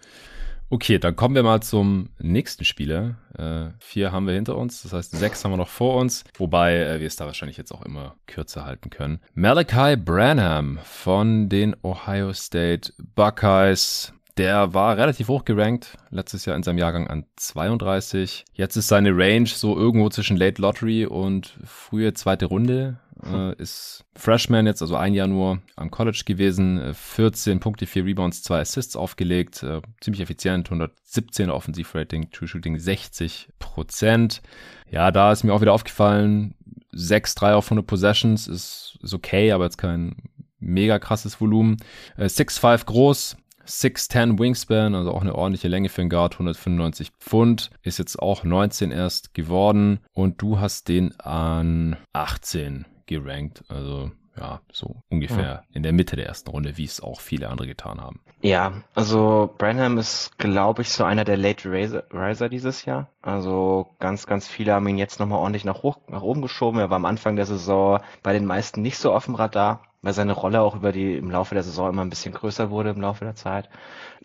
Okay, 0.70 0.98
dann 0.98 1.16
kommen 1.16 1.36
wir 1.36 1.44
mal 1.44 1.62
zum 1.62 2.10
nächsten 2.18 2.66
Spieler. 2.66 3.16
Äh, 3.38 3.70
vier 3.80 4.12
haben 4.12 4.26
wir 4.26 4.34
hinter 4.34 4.58
uns, 4.58 4.82
das 4.82 4.94
heißt 4.94 5.12
sechs 5.12 5.46
haben 5.46 5.52
wir 5.52 5.58
noch 5.58 5.70
vor 5.70 5.98
uns, 5.98 6.24
wobei 6.38 6.76
äh, 6.76 7.00
wir 7.00 7.06
es 7.06 7.16
da 7.16 7.28
wahrscheinlich 7.28 7.58
jetzt 7.58 7.72
auch 7.72 7.84
immer 7.84 8.16
kürzer 8.26 8.66
halten 8.66 8.90
können. 8.90 9.20
Malachi 9.36 9.96
Branham 9.96 10.80
von 10.84 11.50
den 11.50 11.76
Ohio 11.84 12.34
State 12.34 12.94
Buckeyes. 12.98 14.12
Der 14.38 14.74
war 14.74 14.98
relativ 14.98 15.30
hoch 15.30 15.46
gerankt, 15.46 15.98
letztes 16.10 16.46
Jahr 16.46 16.58
in 16.58 16.64
seinem 16.64 16.78
Jahrgang 16.78 17.08
an 17.08 17.26
32. 17.38 18.44
Jetzt 18.54 18.76
ist 18.76 18.90
seine 18.90 19.12
Range 19.16 19.48
so 19.48 19.78
irgendwo 19.78 20.10
zwischen 20.10 20.36
Late 20.36 20.62
Lottery 20.62 21.06
und 21.06 21.58
frühe 21.64 22.14
zweite 22.14 22.48
Runde. 22.48 23.00
Äh, 23.24 23.56
ist 23.56 24.04
Freshman 24.14 24.66
jetzt, 24.66 24.82
also 24.82 24.98
ein 24.98 25.14
Jahr 25.14 25.28
nur 25.28 25.62
am 25.78 25.90
College 25.90 26.24
gewesen, 26.26 26.94
14 26.94 27.58
äh, 27.58 27.60
Punkte, 27.62 27.86
4 27.86 28.06
Rebounds, 28.06 28.44
2 28.44 28.60
Assists 28.60 28.98
aufgelegt, 28.98 29.64
äh, 29.64 29.82
ziemlich 30.02 30.22
effizient, 30.22 30.68
117 30.68 31.50
Offensivrating, 31.50 32.30
True 32.32 32.48
Shooting 32.48 32.78
60 32.78 33.50
Prozent. 33.58 34.42
Ja, 34.90 35.12
da 35.12 35.32
ist 35.32 35.44
mir 35.44 35.54
auch 35.54 35.62
wieder 35.62 35.74
aufgefallen, 35.74 36.56
6-3 36.94 37.54
auf 37.54 37.68
100 37.68 37.88
Possessions 37.88 38.48
ist, 38.48 38.98
ist 39.02 39.14
okay, 39.14 39.54
aber 39.54 39.64
jetzt 39.64 39.78
kein 39.78 40.16
mega 40.60 41.00
krasses 41.00 41.40
Volumen. 41.40 41.78
6'5 42.18 42.82
äh, 42.82 42.86
groß, 42.86 43.38
6'10 43.66 44.40
Wingspan, 44.40 44.96
also 44.96 45.12
auch 45.12 45.22
eine 45.22 45.36
ordentliche 45.36 45.68
Länge 45.68 45.90
für 45.90 46.02
einen 46.02 46.10
Guard, 46.10 46.34
195 46.34 47.12
Pfund, 47.20 47.70
ist 47.82 48.00
jetzt 48.00 48.20
auch 48.20 48.44
19 48.44 48.92
erst 48.92 49.34
geworden 49.34 50.00
und 50.14 50.42
du 50.42 50.60
hast 50.60 50.88
den 50.88 51.20
an 51.20 51.98
18 52.14 52.86
gerankt. 53.06 53.64
Also 53.68 54.12
ja, 54.38 54.60
so 54.72 54.98
ungefähr 55.10 55.44
ja. 55.44 55.64
in 55.72 55.84
der 55.84 55.94
Mitte 55.94 56.16
der 56.16 56.26
ersten 56.26 56.50
Runde, 56.50 56.78
wie 56.78 56.84
es 56.84 57.02
auch 57.02 57.22
viele 57.22 57.50
andere 57.50 57.68
getan 57.68 58.02
haben. 58.02 58.20
Ja, 58.42 58.74
also 58.94 59.54
Branham 59.58 59.98
ist, 59.98 60.38
glaube 60.38 60.82
ich, 60.82 60.90
so 60.90 61.04
einer 61.04 61.24
der 61.24 61.38
Late 61.38 61.72
Riser 61.72 62.50
dieses 62.50 62.86
Jahr. 62.86 63.10
Also 63.22 63.96
ganz, 64.00 64.28
ganz 64.28 64.48
viele 64.48 64.74
haben 64.74 64.88
ihn 64.88 64.98
jetzt 64.98 65.20
nochmal 65.20 65.40
ordentlich 65.40 65.66
nach, 65.66 65.84
hoch, 65.84 65.98
nach 66.08 66.22
oben 66.22 66.42
geschoben. 66.42 66.80
Er 66.80 66.90
war 66.90 66.98
am 66.98 67.06
Anfang 67.06 67.38
der 67.38 67.46
Saison 67.46 68.02
bei 68.24 68.34
den 68.34 68.46
meisten 68.46 68.82
nicht 68.82 68.98
so 68.98 69.14
auf 69.14 69.26
dem 69.26 69.36
Radar 69.36 69.82
weil 70.06 70.14
seine 70.14 70.34
Rolle 70.34 70.62
auch 70.62 70.76
über 70.76 70.92
die 70.92 71.16
im 71.16 71.32
Laufe 71.32 71.56
der 71.56 71.64
Saison 71.64 71.90
immer 71.90 72.04
ein 72.04 72.12
bisschen 72.12 72.32
größer 72.32 72.70
wurde 72.70 72.92
im 72.92 73.02
Laufe 73.02 73.26
der 73.26 73.34
Zeit. 73.34 73.70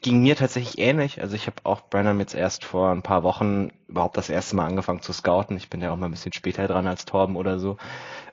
Ging 0.02 0.22
mir 0.22 0.36
tatsächlich 0.36 0.78
ähnlich. 0.78 1.22
Also 1.22 1.34
ich 1.34 1.46
habe 1.46 1.56
auch 1.64 1.80
Brennan 1.88 2.20
jetzt 2.20 2.34
erst 2.34 2.66
vor 2.66 2.90
ein 2.90 3.00
paar 3.00 3.22
Wochen 3.22 3.70
überhaupt 3.88 4.18
das 4.18 4.28
erste 4.28 4.56
Mal 4.56 4.66
angefangen 4.66 5.00
zu 5.00 5.14
scouten. 5.14 5.56
Ich 5.56 5.70
bin 5.70 5.80
ja 5.80 5.90
auch 5.90 5.96
mal 5.96 6.04
ein 6.04 6.10
bisschen 6.10 6.34
später 6.34 6.68
dran 6.68 6.86
als 6.86 7.06
Torben 7.06 7.34
oder 7.34 7.58
so. 7.58 7.78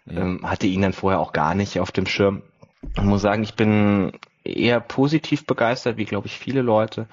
Ja. 0.06 0.24
Ähm, 0.24 0.42
hatte 0.44 0.68
ihn 0.68 0.82
dann 0.82 0.92
vorher 0.92 1.22
auch 1.22 1.32
gar 1.32 1.56
nicht 1.56 1.80
auf 1.80 1.94
dem 1.94 2.06
Schirm. 2.06 2.42
Ich 2.98 3.04
muss 3.04 3.22
sagen, 3.22 3.44
ich 3.44 3.56
bin 3.56 4.12
eher 4.44 4.82
positiv 4.82 5.46
begeistert, 5.46 5.96
wie 5.96 6.06
glaube 6.06 6.28
ich 6.28 6.38
viele 6.38 6.62
Leute. 6.62 7.08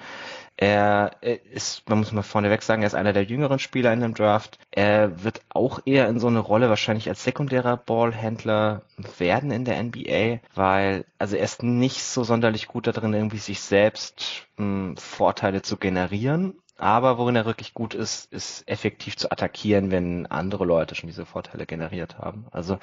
Er 0.57 1.21
ist, 1.21 1.87
man 1.89 1.99
muss 1.99 2.13
mal 2.13 2.21
vorneweg 2.21 2.61
sagen, 2.61 2.81
er 2.81 2.87
ist 2.87 2.95
einer 2.95 3.11
der 3.11 3.23
jüngeren 3.23 3.59
Spieler 3.59 3.91
in 3.91 3.99
dem 3.99 4.13
Draft. 4.13 4.57
Er 4.71 5.23
wird 5.23 5.41
auch 5.49 5.79
eher 5.85 6.07
in 6.07 6.19
so 6.19 6.27
eine 6.27 6.39
Rolle 6.39 6.69
wahrscheinlich 6.69 7.09
als 7.09 7.23
sekundärer 7.23 7.75
Ballhändler 7.75 8.83
werden 9.17 9.51
in 9.51 9.65
der 9.65 9.83
NBA, 9.83 10.39
weil, 10.53 11.05
also 11.17 11.35
er 11.35 11.43
ist 11.43 11.61
nicht 11.61 12.03
so 12.03 12.23
sonderlich 12.23 12.67
gut 12.67 12.87
darin, 12.87 13.13
irgendwie 13.13 13.37
sich 13.37 13.59
selbst 13.59 14.47
mh, 14.57 14.65
hm, 14.65 14.97
Vorteile 14.97 15.61
zu 15.61 15.77
generieren. 15.77 16.55
Aber 16.77 17.17
worin 17.17 17.35
er 17.35 17.45
wirklich 17.45 17.73
gut 17.73 17.93
ist, 17.93 18.31
ist 18.33 18.67
effektiv 18.67 19.15
zu 19.15 19.31
attackieren, 19.31 19.91
wenn 19.91 20.25
andere 20.25 20.65
Leute 20.65 20.95
schon 20.95 21.07
diese 21.07 21.25
Vorteile 21.25 21.65
generiert 21.65 22.17
haben. 22.17 22.47
Also 22.51 22.79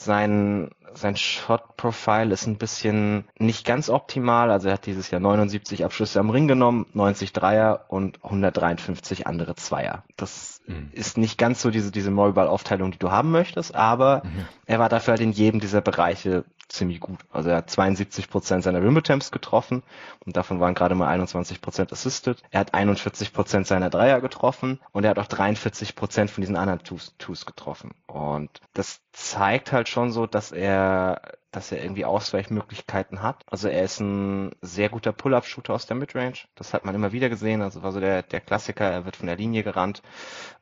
sein, 0.00 0.70
sein 0.94 1.16
Shot-Profile 1.16 2.32
ist 2.32 2.46
ein 2.46 2.56
bisschen 2.56 3.24
nicht 3.36 3.66
ganz 3.66 3.90
optimal. 3.90 4.52
Also 4.52 4.68
er 4.68 4.74
hat 4.74 4.86
dieses 4.86 5.10
Jahr 5.10 5.20
79 5.20 5.84
Abschlüsse 5.84 6.20
am 6.20 6.30
Ring 6.30 6.46
genommen, 6.46 6.86
90 6.92 7.32
Dreier 7.32 7.86
und 7.88 8.22
153 8.22 9.26
andere 9.26 9.56
Zweier. 9.56 10.04
Das 10.16 10.62
mhm. 10.68 10.90
ist 10.92 11.18
nicht 11.18 11.36
ganz 11.36 11.60
so 11.60 11.70
diese, 11.70 11.90
diese 11.90 12.12
Mollball-Aufteilung, 12.12 12.92
die 12.92 12.98
du 12.98 13.10
haben 13.10 13.32
möchtest, 13.32 13.74
aber 13.74 14.22
mhm. 14.24 14.46
er 14.66 14.78
war 14.78 14.88
dafür 14.88 15.12
halt 15.12 15.20
in 15.20 15.32
jedem 15.32 15.58
dieser 15.58 15.80
Bereiche 15.80 16.44
ziemlich 16.68 17.00
gut. 17.00 17.20
Also 17.30 17.50
er 17.50 17.58
hat 17.58 17.70
72 17.70 18.28
Prozent 18.28 18.62
seiner 18.62 18.82
Rim 18.82 18.96
Attempts 18.96 19.30
getroffen 19.30 19.82
und 20.24 20.36
davon 20.36 20.60
waren 20.60 20.74
gerade 20.74 20.94
mal 20.94 21.08
21 21.08 21.60
Prozent 21.60 21.92
assisted. 21.92 22.42
Er 22.50 22.60
hat 22.60 22.74
41 22.74 23.32
Prozent 23.32 23.66
seiner 23.66 23.90
Dreier 23.90 24.20
getroffen 24.20 24.80
und 24.92 25.04
er 25.04 25.10
hat 25.10 25.18
auch 25.18 25.26
43 25.26 25.96
Prozent 25.96 26.30
von 26.30 26.42
diesen 26.42 26.56
anderen 26.56 26.82
Twos, 26.82 27.14
Twos 27.18 27.46
getroffen. 27.46 27.94
Und 28.06 28.60
das 28.74 29.00
zeigt 29.12 29.72
halt 29.72 29.88
schon 29.88 30.12
so, 30.12 30.26
dass 30.26 30.52
er 30.52 31.20
dass 31.50 31.72
er 31.72 31.82
irgendwie 31.82 32.04
Ausweichmöglichkeiten 32.04 33.22
hat. 33.22 33.42
Also 33.50 33.68
er 33.68 33.82
ist 33.82 34.00
ein 34.00 34.52
sehr 34.60 34.90
guter 34.90 35.12
Pull-up-Shooter 35.12 35.72
aus 35.72 35.86
der 35.86 35.96
Midrange. 35.96 36.46
Das 36.54 36.74
hat 36.74 36.84
man 36.84 36.94
immer 36.94 37.12
wieder 37.12 37.30
gesehen. 37.30 37.62
Also 37.62 37.82
war 37.82 37.92
so 37.92 38.00
der, 38.00 38.22
der 38.22 38.40
Klassiker. 38.40 38.84
Er 38.84 39.06
wird 39.06 39.16
von 39.16 39.26
der 39.26 39.36
Linie 39.36 39.62
gerannt 39.62 40.02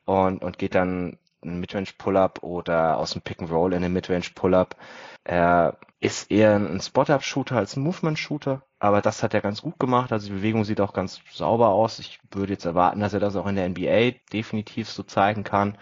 und, 0.05 0.43
und 0.43 0.57
geht 0.57 0.75
dann 0.75 1.17
einen 1.47 1.59
Midrange 1.59 1.89
Pull-up 1.97 2.43
oder 2.43 2.97
aus 2.97 3.11
dem 3.11 3.21
Pick 3.21 3.41
and 3.41 3.51
Roll 3.51 3.73
in 3.73 3.81
den 3.81 3.93
Midrange 3.93 4.29
Pull-up. 4.35 4.75
Er 5.23 5.77
ist 5.99 6.31
eher 6.31 6.55
ein 6.55 6.79
Spot-Up-Shooter 6.79 7.57
als 7.57 7.75
ein 7.75 7.83
Movement-Shooter, 7.83 8.61
aber 8.79 9.01
das 9.01 9.23
hat 9.23 9.33
er 9.33 9.41
ganz 9.41 9.61
gut 9.61 9.79
gemacht. 9.79 10.11
Also 10.11 10.27
die 10.27 10.33
Bewegung 10.33 10.63
sieht 10.63 10.79
auch 10.79 10.93
ganz 10.93 11.21
sauber 11.31 11.69
aus. 11.69 11.99
Ich 11.99 12.19
würde 12.31 12.53
jetzt 12.53 12.65
erwarten, 12.65 12.99
dass 12.99 13.13
er 13.13 13.19
das 13.19 13.35
auch 13.35 13.47
in 13.47 13.55
der 13.55 13.67
NBA 13.67 14.19
definitiv 14.31 14.89
so 14.89 15.03
zeigen 15.03 15.43
kann. 15.43 15.77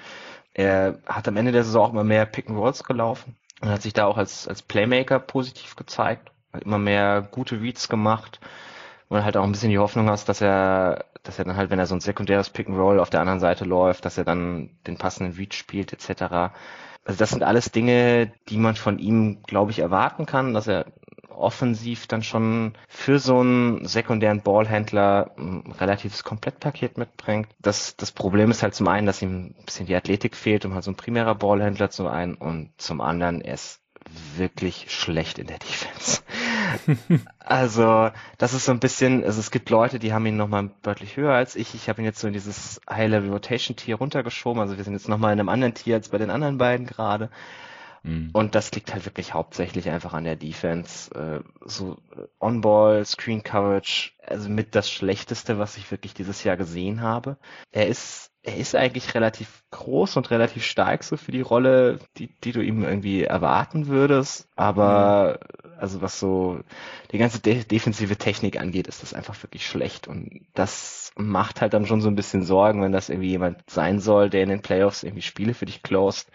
Er 0.53 0.99
hat 1.05 1.27
am 1.27 1.35
Ende 1.35 1.51
der 1.51 1.65
Saison 1.65 1.87
auch 1.87 1.91
immer 1.91 2.05
mehr 2.05 2.25
Pick-and-Rolls 2.25 2.85
gelaufen 2.85 3.35
und 3.61 3.69
hat 3.69 3.81
sich 3.81 3.93
da 3.93 4.05
auch 4.05 4.17
als, 4.17 4.47
als 4.47 4.61
Playmaker 4.61 5.19
positiv 5.19 5.75
gezeigt. 5.75 6.31
Hat 6.53 6.63
immer 6.63 6.77
mehr 6.77 7.27
gute 7.29 7.59
Reads 7.61 7.89
gemacht 7.89 8.39
und 9.09 9.23
halt 9.23 9.37
auch 9.37 9.43
ein 9.43 9.51
bisschen 9.51 9.69
die 9.69 9.79
Hoffnung 9.79 10.09
hast, 10.09 10.29
dass 10.29 10.41
er, 10.41 11.05
dass 11.27 11.39
er 11.39 11.45
dann 11.45 11.57
halt, 11.57 11.69
wenn 11.69 11.79
er 11.79 11.85
so 11.85 11.95
ein 11.95 12.01
sekundäres 12.01 12.49
Pick 12.49 12.67
and 12.67 12.77
Roll 12.77 12.99
auf 12.99 13.09
der 13.09 13.21
anderen 13.21 13.39
Seite 13.39 13.65
läuft, 13.65 14.05
dass 14.05 14.17
er 14.17 14.23
dann 14.23 14.69
den 14.87 14.97
passenden 14.97 15.35
Read 15.35 15.53
spielt 15.53 15.93
etc. 15.93 16.53
Also 17.03 17.19
das 17.19 17.29
sind 17.29 17.43
alles 17.43 17.71
Dinge, 17.71 18.31
die 18.49 18.57
man 18.57 18.75
von 18.75 18.99
ihm, 18.99 19.43
glaube 19.43 19.71
ich, 19.71 19.79
erwarten 19.79 20.25
kann, 20.25 20.53
dass 20.53 20.67
er 20.67 20.85
offensiv 21.29 22.07
dann 22.07 22.23
schon 22.23 22.73
für 22.87 23.19
so 23.19 23.39
einen 23.39 23.85
sekundären 23.85 24.41
Ballhändler 24.41 25.31
ein 25.37 25.73
relatives 25.79 26.23
Komplettpaket 26.23 26.97
mitbringt. 26.97 27.49
Das, 27.59 27.95
das 27.97 28.11
Problem 28.11 28.51
ist 28.51 28.63
halt 28.63 28.73
zum 28.73 28.87
einen, 28.87 29.05
dass 29.05 29.21
ihm 29.21 29.53
ein 29.57 29.65
bisschen 29.65 29.85
die 29.85 29.95
Athletik 29.95 30.35
fehlt, 30.35 30.65
um 30.65 30.73
halt 30.73 30.83
so 30.83 30.91
ein 30.91 30.95
primärer 30.95 31.35
Ballhändler 31.35 31.89
zu 31.89 32.03
sein 32.03 32.35
und 32.35 32.71
zum 32.77 33.01
anderen, 33.01 33.41
er 33.41 33.55
ist 33.55 33.81
wirklich 34.35 34.87
schlecht 34.89 35.39
in 35.39 35.47
der 35.47 35.59
Defense. 35.59 36.21
Also, 37.39 38.11
das 38.37 38.53
ist 38.53 38.65
so 38.65 38.71
ein 38.71 38.79
bisschen, 38.79 39.23
also 39.23 39.39
es 39.39 39.51
gibt 39.51 39.69
Leute, 39.69 39.99
die 39.99 40.13
haben 40.13 40.25
ihn 40.25 40.37
nochmal 40.37 40.71
deutlich 40.81 41.17
höher 41.17 41.33
als 41.33 41.55
ich. 41.55 41.75
Ich 41.75 41.89
habe 41.89 42.01
ihn 42.01 42.05
jetzt 42.05 42.19
so 42.19 42.27
in 42.27 42.33
dieses 42.33 42.81
High-Level 42.89 43.31
Rotation 43.31 43.75
Tier 43.75 43.95
runtergeschoben. 43.95 44.61
Also 44.61 44.77
wir 44.77 44.83
sind 44.83 44.93
jetzt 44.93 45.09
nochmal 45.09 45.33
in 45.33 45.39
einem 45.39 45.49
anderen 45.49 45.73
Tier 45.73 45.95
als 45.95 46.09
bei 46.09 46.17
den 46.17 46.29
anderen 46.29 46.57
beiden 46.57 46.85
gerade. 46.85 47.29
Mhm. 48.03 48.29
Und 48.33 48.53
das 48.53 48.71
liegt 48.71 48.93
halt 48.93 49.05
wirklich 49.05 49.33
hauptsächlich 49.33 49.89
einfach 49.89 50.13
an 50.13 50.23
der 50.23 50.35
Defense. 50.35 51.11
Äh, 51.15 51.39
so 51.65 51.97
äh, 52.15 52.21
On-Ball, 52.39 53.03
Screen 53.03 53.43
Coverage, 53.43 54.11
also 54.25 54.49
mit 54.49 54.75
das 54.75 54.89
Schlechteste, 54.91 55.57
was 55.57 55.77
ich 55.77 55.89
wirklich 55.89 56.13
dieses 56.13 56.43
Jahr 56.43 56.55
gesehen 56.55 57.01
habe. 57.01 57.37
Er 57.71 57.87
ist 57.87 58.31
er 58.45 58.57
ist 58.57 58.75
eigentlich 58.75 59.15
relativ 59.15 59.63
groß 59.71 60.17
und 60.17 60.29
relativ 60.29 60.63
stark 60.63 61.03
so 61.03 61.17
für 61.17 61.31
die 61.31 61.41
Rolle, 61.41 61.99
die, 62.17 62.27
die 62.43 62.51
du 62.51 62.61
ihm 62.61 62.83
irgendwie 62.83 63.23
erwarten 63.23 63.87
würdest. 63.87 64.47
Aber 64.55 65.39
mhm. 65.63 65.71
also 65.79 66.01
was 66.01 66.19
so 66.19 66.59
die 67.11 67.17
ganze 67.17 67.39
de 67.39 67.63
defensive 67.63 68.17
Technik 68.17 68.59
angeht, 68.59 68.87
ist 68.87 69.01
das 69.01 69.15
einfach 69.15 69.41
wirklich 69.41 69.65
schlecht. 69.65 70.07
Und 70.07 70.45
das 70.53 71.11
macht 71.15 71.61
halt 71.61 71.73
dann 71.73 71.87
schon 71.87 72.01
so 72.01 72.07
ein 72.07 72.15
bisschen 72.15 72.43
Sorgen, 72.43 72.83
wenn 72.83 72.91
das 72.91 73.09
irgendwie 73.09 73.29
jemand 73.29 73.67
sein 73.67 73.99
soll, 73.99 74.29
der 74.29 74.43
in 74.43 74.49
den 74.49 74.61
Playoffs 74.61 75.01
irgendwie 75.01 75.23
Spiele 75.23 75.55
für 75.55 75.65
dich 75.65 75.81
closed 75.81 76.27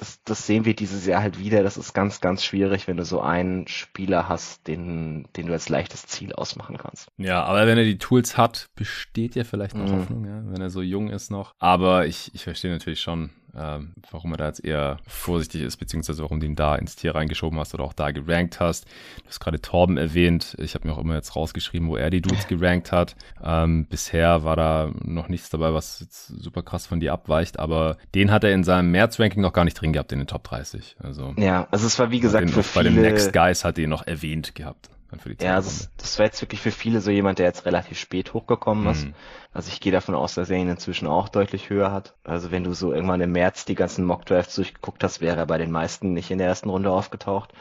das, 0.00 0.22
das 0.24 0.46
sehen 0.46 0.64
wir 0.64 0.74
dieses 0.74 1.04
Jahr 1.04 1.20
halt 1.20 1.38
wieder. 1.38 1.62
Das 1.62 1.76
ist 1.76 1.92
ganz, 1.92 2.22
ganz 2.22 2.42
schwierig, 2.42 2.88
wenn 2.88 2.96
du 2.96 3.04
so 3.04 3.20
einen 3.20 3.68
Spieler 3.68 4.30
hast, 4.30 4.66
den, 4.66 5.28
den 5.36 5.46
du 5.46 5.52
als 5.52 5.68
leichtes 5.68 6.06
Ziel 6.06 6.32
ausmachen 6.32 6.78
kannst. 6.78 7.08
Ja, 7.18 7.42
aber 7.44 7.66
wenn 7.66 7.76
er 7.76 7.84
die 7.84 7.98
Tools 7.98 8.38
hat, 8.38 8.70
besteht 8.74 9.34
ja 9.34 9.44
vielleicht 9.44 9.76
noch 9.76 9.86
mhm. 9.86 9.98
Hoffnung, 9.98 10.24
ja, 10.24 10.42
wenn 10.46 10.62
er 10.62 10.70
so 10.70 10.80
jung 10.80 11.10
ist 11.10 11.30
noch. 11.30 11.54
Aber 11.58 12.06
ich, 12.06 12.34
ich 12.34 12.44
verstehe 12.44 12.70
natürlich 12.70 13.00
schon, 13.00 13.30
ähm, 13.56 13.94
warum 14.10 14.32
er 14.32 14.36
da 14.38 14.46
jetzt 14.46 14.64
eher 14.64 14.98
vorsichtig 15.06 15.62
ist, 15.62 15.76
beziehungsweise 15.76 16.22
warum 16.22 16.40
du 16.40 16.46
ihn 16.46 16.56
da 16.56 16.76
ins 16.76 16.96
Tier 16.96 17.14
reingeschoben 17.14 17.58
hast 17.58 17.74
oder 17.74 17.84
auch 17.84 17.92
da 17.92 18.10
gerankt 18.10 18.60
hast. 18.60 18.84
Du 18.84 19.28
hast 19.28 19.40
gerade 19.40 19.60
Torben 19.60 19.96
erwähnt. 19.96 20.56
Ich 20.58 20.74
habe 20.74 20.86
mir 20.86 20.94
auch 20.94 20.98
immer 20.98 21.14
jetzt 21.14 21.36
rausgeschrieben, 21.36 21.88
wo 21.88 21.96
er 21.96 22.10
die 22.10 22.22
Dudes 22.22 22.46
gerankt 22.48 22.92
hat. 22.92 23.16
Ähm, 23.42 23.86
bisher 23.86 24.44
war 24.44 24.56
da 24.56 24.90
noch 25.02 25.28
nichts 25.28 25.50
dabei, 25.50 25.72
was 25.74 26.00
jetzt 26.00 26.28
super 26.28 26.62
krass 26.62 26.86
von 26.86 27.00
dir 27.00 27.12
abweicht, 27.12 27.58
aber 27.58 27.96
den 28.14 28.30
hat 28.30 28.44
er 28.44 28.52
in 28.52 28.64
seinem 28.64 28.90
März-Ranking 28.90 29.42
noch 29.42 29.52
gar 29.52 29.64
nicht 29.64 29.80
drin 29.80 29.92
gehabt 29.92 30.12
in 30.12 30.18
den 30.18 30.28
Top 30.28 30.44
30. 30.44 30.96
Also, 31.02 31.34
ja, 31.36 31.66
also 31.70 31.86
es 31.86 31.98
war 31.98 32.10
wie 32.10 32.20
gesagt 32.20 32.50
für 32.50 32.62
viele... 32.62 32.90
Bei 32.90 32.94
den 32.94 33.02
Next 33.02 33.32
Guys 33.32 33.64
hat 33.64 33.78
er 33.78 33.84
ihn 33.84 33.90
noch 33.90 34.06
erwähnt 34.06 34.54
gehabt. 34.54 34.90
Dann 35.10 35.20
für 35.20 35.34
die 35.34 35.44
Ja, 35.44 35.56
das, 35.56 35.90
das 35.96 36.18
war 36.18 36.26
jetzt 36.26 36.40
wirklich 36.40 36.60
für 36.60 36.70
viele 36.70 37.00
so 37.00 37.10
jemand, 37.10 37.38
der 37.38 37.46
jetzt 37.46 37.66
relativ 37.66 37.98
spät 37.98 38.32
hochgekommen 38.32 38.86
ist. 38.90 39.06
Mhm. 39.06 39.14
Also 39.52 39.70
ich 39.70 39.80
gehe 39.80 39.92
davon 39.92 40.14
aus, 40.14 40.34
dass 40.34 40.50
er 40.50 40.58
ihn 40.58 40.68
inzwischen 40.68 41.08
auch 41.08 41.28
deutlich 41.28 41.70
höher 41.70 41.90
hat. 41.90 42.14
Also 42.24 42.50
wenn 42.50 42.64
du 42.64 42.72
so 42.72 42.92
irgendwann 42.92 43.20
im 43.20 43.32
März 43.32 43.64
die 43.64 43.74
ganzen 43.74 44.04
Mock-Drafts 44.04 44.54
durchgeguckt 44.54 45.02
hast, 45.02 45.20
wäre 45.20 45.36
er 45.36 45.46
bei 45.46 45.58
den 45.58 45.70
meisten 45.70 46.12
nicht 46.12 46.30
in 46.30 46.38
der 46.38 46.46
ersten 46.46 46.70
Runde 46.70 46.90
aufgetaucht. 46.90 47.52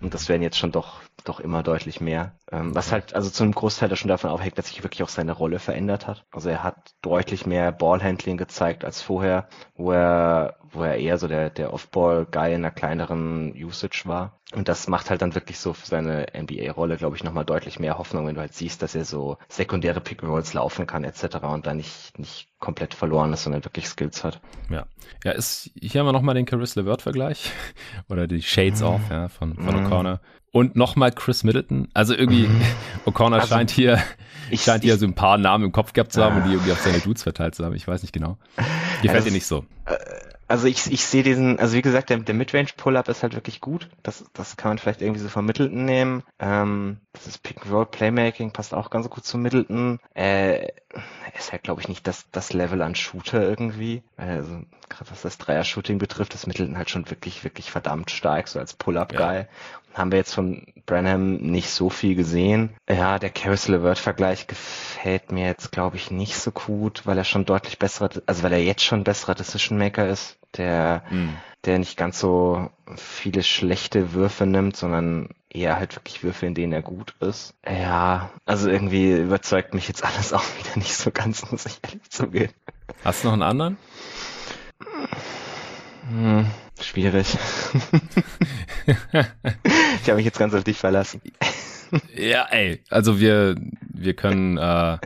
Und 0.00 0.14
das 0.14 0.28
werden 0.28 0.42
jetzt 0.42 0.58
schon 0.58 0.72
doch, 0.72 1.00
doch 1.24 1.40
immer 1.40 1.62
deutlich 1.62 2.00
mehr. 2.00 2.32
Ähm, 2.52 2.74
was 2.74 2.92
halt 2.92 3.14
also 3.14 3.30
zu 3.30 3.42
einem 3.42 3.52
Großteil 3.52 3.94
schon 3.96 4.08
davon 4.08 4.30
aufhängt, 4.30 4.58
dass 4.58 4.68
sich 4.68 4.82
wirklich 4.82 5.02
auch 5.02 5.08
seine 5.08 5.32
Rolle 5.32 5.58
verändert 5.58 6.06
hat. 6.06 6.24
Also 6.30 6.50
er 6.50 6.62
hat 6.62 6.94
deutlich 7.00 7.46
mehr 7.46 7.72
Ballhandling 7.72 8.36
gezeigt 8.36 8.84
als 8.84 9.00
vorher, 9.00 9.48
wo 9.76 9.92
er, 9.92 10.56
wo 10.70 10.82
er 10.82 10.96
eher 10.96 11.16
so 11.16 11.26
der, 11.26 11.48
der 11.48 11.72
Off-Ball-Guy 11.72 12.50
in 12.50 12.56
einer 12.56 12.70
kleineren 12.70 13.54
Usage 13.54 14.02
war. 14.04 14.40
Und 14.54 14.68
das 14.68 14.88
macht 14.88 15.08
halt 15.10 15.22
dann 15.22 15.34
wirklich 15.34 15.58
so 15.58 15.72
für 15.72 15.86
seine 15.86 16.26
NBA-Rolle, 16.38 16.96
glaube 16.98 17.16
ich, 17.16 17.24
nochmal 17.24 17.46
deutlich 17.46 17.80
mehr 17.80 17.96
Hoffnung, 17.98 18.26
wenn 18.26 18.34
du 18.34 18.40
halt 18.42 18.52
siehst, 18.52 18.82
dass 18.82 18.94
er 18.94 19.04
so 19.06 19.38
sekundäre 19.48 20.00
Pick-and-Rolls 20.02 20.52
laufen 20.52 20.86
kann 20.86 21.02
etc. 21.02 21.36
und 21.44 21.66
da 21.66 21.72
nicht, 21.74 22.18
nicht 22.18 22.48
komplett 22.58 22.92
verloren 22.94 23.32
ist, 23.32 23.44
sondern 23.44 23.64
wirklich 23.64 23.88
Skills 23.88 24.22
hat. 24.22 24.40
Ja. 24.70 24.84
Ja, 25.24 25.32
ist, 25.32 25.70
hier 25.80 26.00
haben 26.00 26.06
wir 26.06 26.12
nochmal 26.12 26.34
den 26.34 26.44
Caris 26.46 26.76
LeVert-Vergleich. 26.76 27.50
Oder 28.10 28.26
die 28.26 28.42
Shades 28.42 28.80
Mhm. 28.80 28.86
off, 28.86 29.10
ja, 29.10 29.28
von, 29.28 29.54
von 29.56 29.76
O'Connor. 29.86 30.20
Und 30.52 30.76
nochmal 30.76 31.10
Chris 31.10 31.42
Middleton. 31.42 31.88
Also 31.94 32.14
irgendwie, 32.14 32.33
O'Connor 33.06 33.40
Also, 33.40 33.48
scheint 33.54 33.70
hier, 33.70 34.02
ich- 34.50 34.62
scheint 34.62 34.82
hier 34.84 34.94
ich- 34.94 35.00
so 35.00 35.06
ein 35.06 35.14
paar 35.14 35.38
Namen 35.38 35.64
im 35.64 35.72
Kopf 35.72 35.92
gehabt 35.92 36.12
zu 36.12 36.22
haben 36.22 36.36
Ah. 36.36 36.42
und 36.42 36.48
die 36.48 36.52
irgendwie 36.54 36.72
auf 36.72 36.80
seine 36.80 36.98
Dudes 37.00 37.22
verteilt 37.22 37.54
zu 37.54 37.64
haben. 37.64 37.74
Ich 37.74 37.86
weiß 37.86 38.02
nicht 38.02 38.12
genau. 38.12 38.36
Gefällt 39.02 39.18
das- 39.18 39.24
dir 39.24 39.32
nicht 39.32 39.46
so. 39.46 39.64
Also 40.46 40.66
ich, 40.66 40.92
ich 40.92 41.04
sehe 41.06 41.22
diesen, 41.22 41.58
also 41.58 41.74
wie 41.74 41.80
gesagt, 41.82 42.10
der, 42.10 42.18
der 42.18 42.34
Midrange-Pull-Up 42.34 43.08
ist 43.08 43.22
halt 43.22 43.34
wirklich 43.34 43.62
gut. 43.62 43.88
Das, 44.02 44.24
das 44.34 44.56
kann 44.58 44.70
man 44.72 44.78
vielleicht 44.78 45.00
irgendwie 45.00 45.20
so 45.20 45.28
von 45.30 45.44
Middleton 45.46 45.86
nehmen. 45.86 46.22
Ähm, 46.38 46.98
das 47.14 47.26
ist 47.26 47.42
Pick-and-Roll-Playmaking, 47.42 48.52
passt 48.52 48.74
auch 48.74 48.90
ganz 48.90 49.08
gut 49.08 49.24
zu 49.24 49.38
Middleton. 49.38 50.00
Äh, 50.14 50.68
ist 51.36 51.52
halt, 51.52 51.62
glaube 51.62 51.80
ich, 51.80 51.88
nicht 51.88 52.06
das, 52.06 52.30
das 52.30 52.52
Level 52.52 52.82
an 52.82 52.94
Shooter 52.94 53.42
irgendwie. 53.42 54.02
Also 54.16 54.62
gerade 54.88 55.10
was 55.10 55.22
das 55.22 55.38
Dreier-Shooting 55.38 55.98
betrifft, 55.98 56.34
ist 56.34 56.46
Middleton 56.46 56.76
halt 56.76 56.90
schon 56.90 57.10
wirklich, 57.10 57.44
wirklich 57.44 57.70
verdammt 57.70 58.10
stark, 58.10 58.48
so 58.48 58.58
als 58.58 58.74
Pull-Up-Guy. 58.74 59.46
Haben 59.94 60.10
wir 60.10 60.18
jetzt 60.18 60.34
von 60.34 60.66
Branham 60.86 61.36
nicht 61.36 61.70
so 61.70 61.88
viel 61.88 62.14
gesehen. 62.16 62.74
Ja, 62.88 63.18
der 63.18 63.30
Caris 63.30 63.68
LeVert-Vergleich 63.68 64.46
gefällt 64.48 65.30
mir 65.30 65.46
jetzt, 65.46 65.70
glaube 65.70 65.96
ich, 65.96 66.10
nicht 66.10 66.36
so 66.36 66.50
gut, 66.50 67.06
weil 67.06 67.16
er 67.16 67.24
schon 67.24 67.44
deutlich 67.44 67.78
besserer, 67.78 68.10
also 68.26 68.42
weil 68.42 68.52
er 68.52 68.62
jetzt 68.62 68.82
schon 68.82 69.04
besserer 69.04 69.34
Decision-Maker 69.34 70.08
ist, 70.08 70.36
der, 70.56 71.02
Hm. 71.08 71.34
der 71.64 71.78
nicht 71.78 71.96
ganz 71.96 72.18
so 72.18 72.70
viele 72.96 73.42
schlechte 73.42 74.12
Würfe 74.14 74.46
nimmt, 74.46 74.76
sondern 74.76 75.28
eher 75.54 75.78
halt 75.78 75.94
wirklich 75.96 76.22
Würfe, 76.22 76.46
in 76.46 76.54
denen 76.54 76.72
er 76.72 76.82
gut 76.82 77.14
ist. 77.20 77.54
Ja, 77.66 78.30
also 78.44 78.68
irgendwie 78.68 79.12
überzeugt 79.12 79.72
mich 79.72 79.88
jetzt 79.88 80.04
alles 80.04 80.32
auch 80.34 80.44
wieder 80.58 80.76
nicht 80.76 80.94
so 80.94 81.10
ganz, 81.10 81.50
muss 81.50 81.66
ich 81.66 81.78
ehrlich 81.82 82.10
zugeben. 82.10 82.52
Hast 83.04 83.22
du 83.22 83.28
noch 83.28 83.34
einen 83.34 83.42
anderen? 83.42 83.76
Hm, 86.08 86.46
schwierig. 86.80 87.38
ich 88.86 88.96
habe 90.06 90.16
mich 90.16 90.26
jetzt 90.26 90.38
ganz 90.38 90.54
auf 90.54 90.64
dich 90.64 90.78
verlassen. 90.78 91.22
Ja, 92.14 92.46
ey, 92.50 92.82
also 92.90 93.20
wir, 93.20 93.54
wir 93.80 94.14
können, 94.14 94.58
äh, 94.58 94.98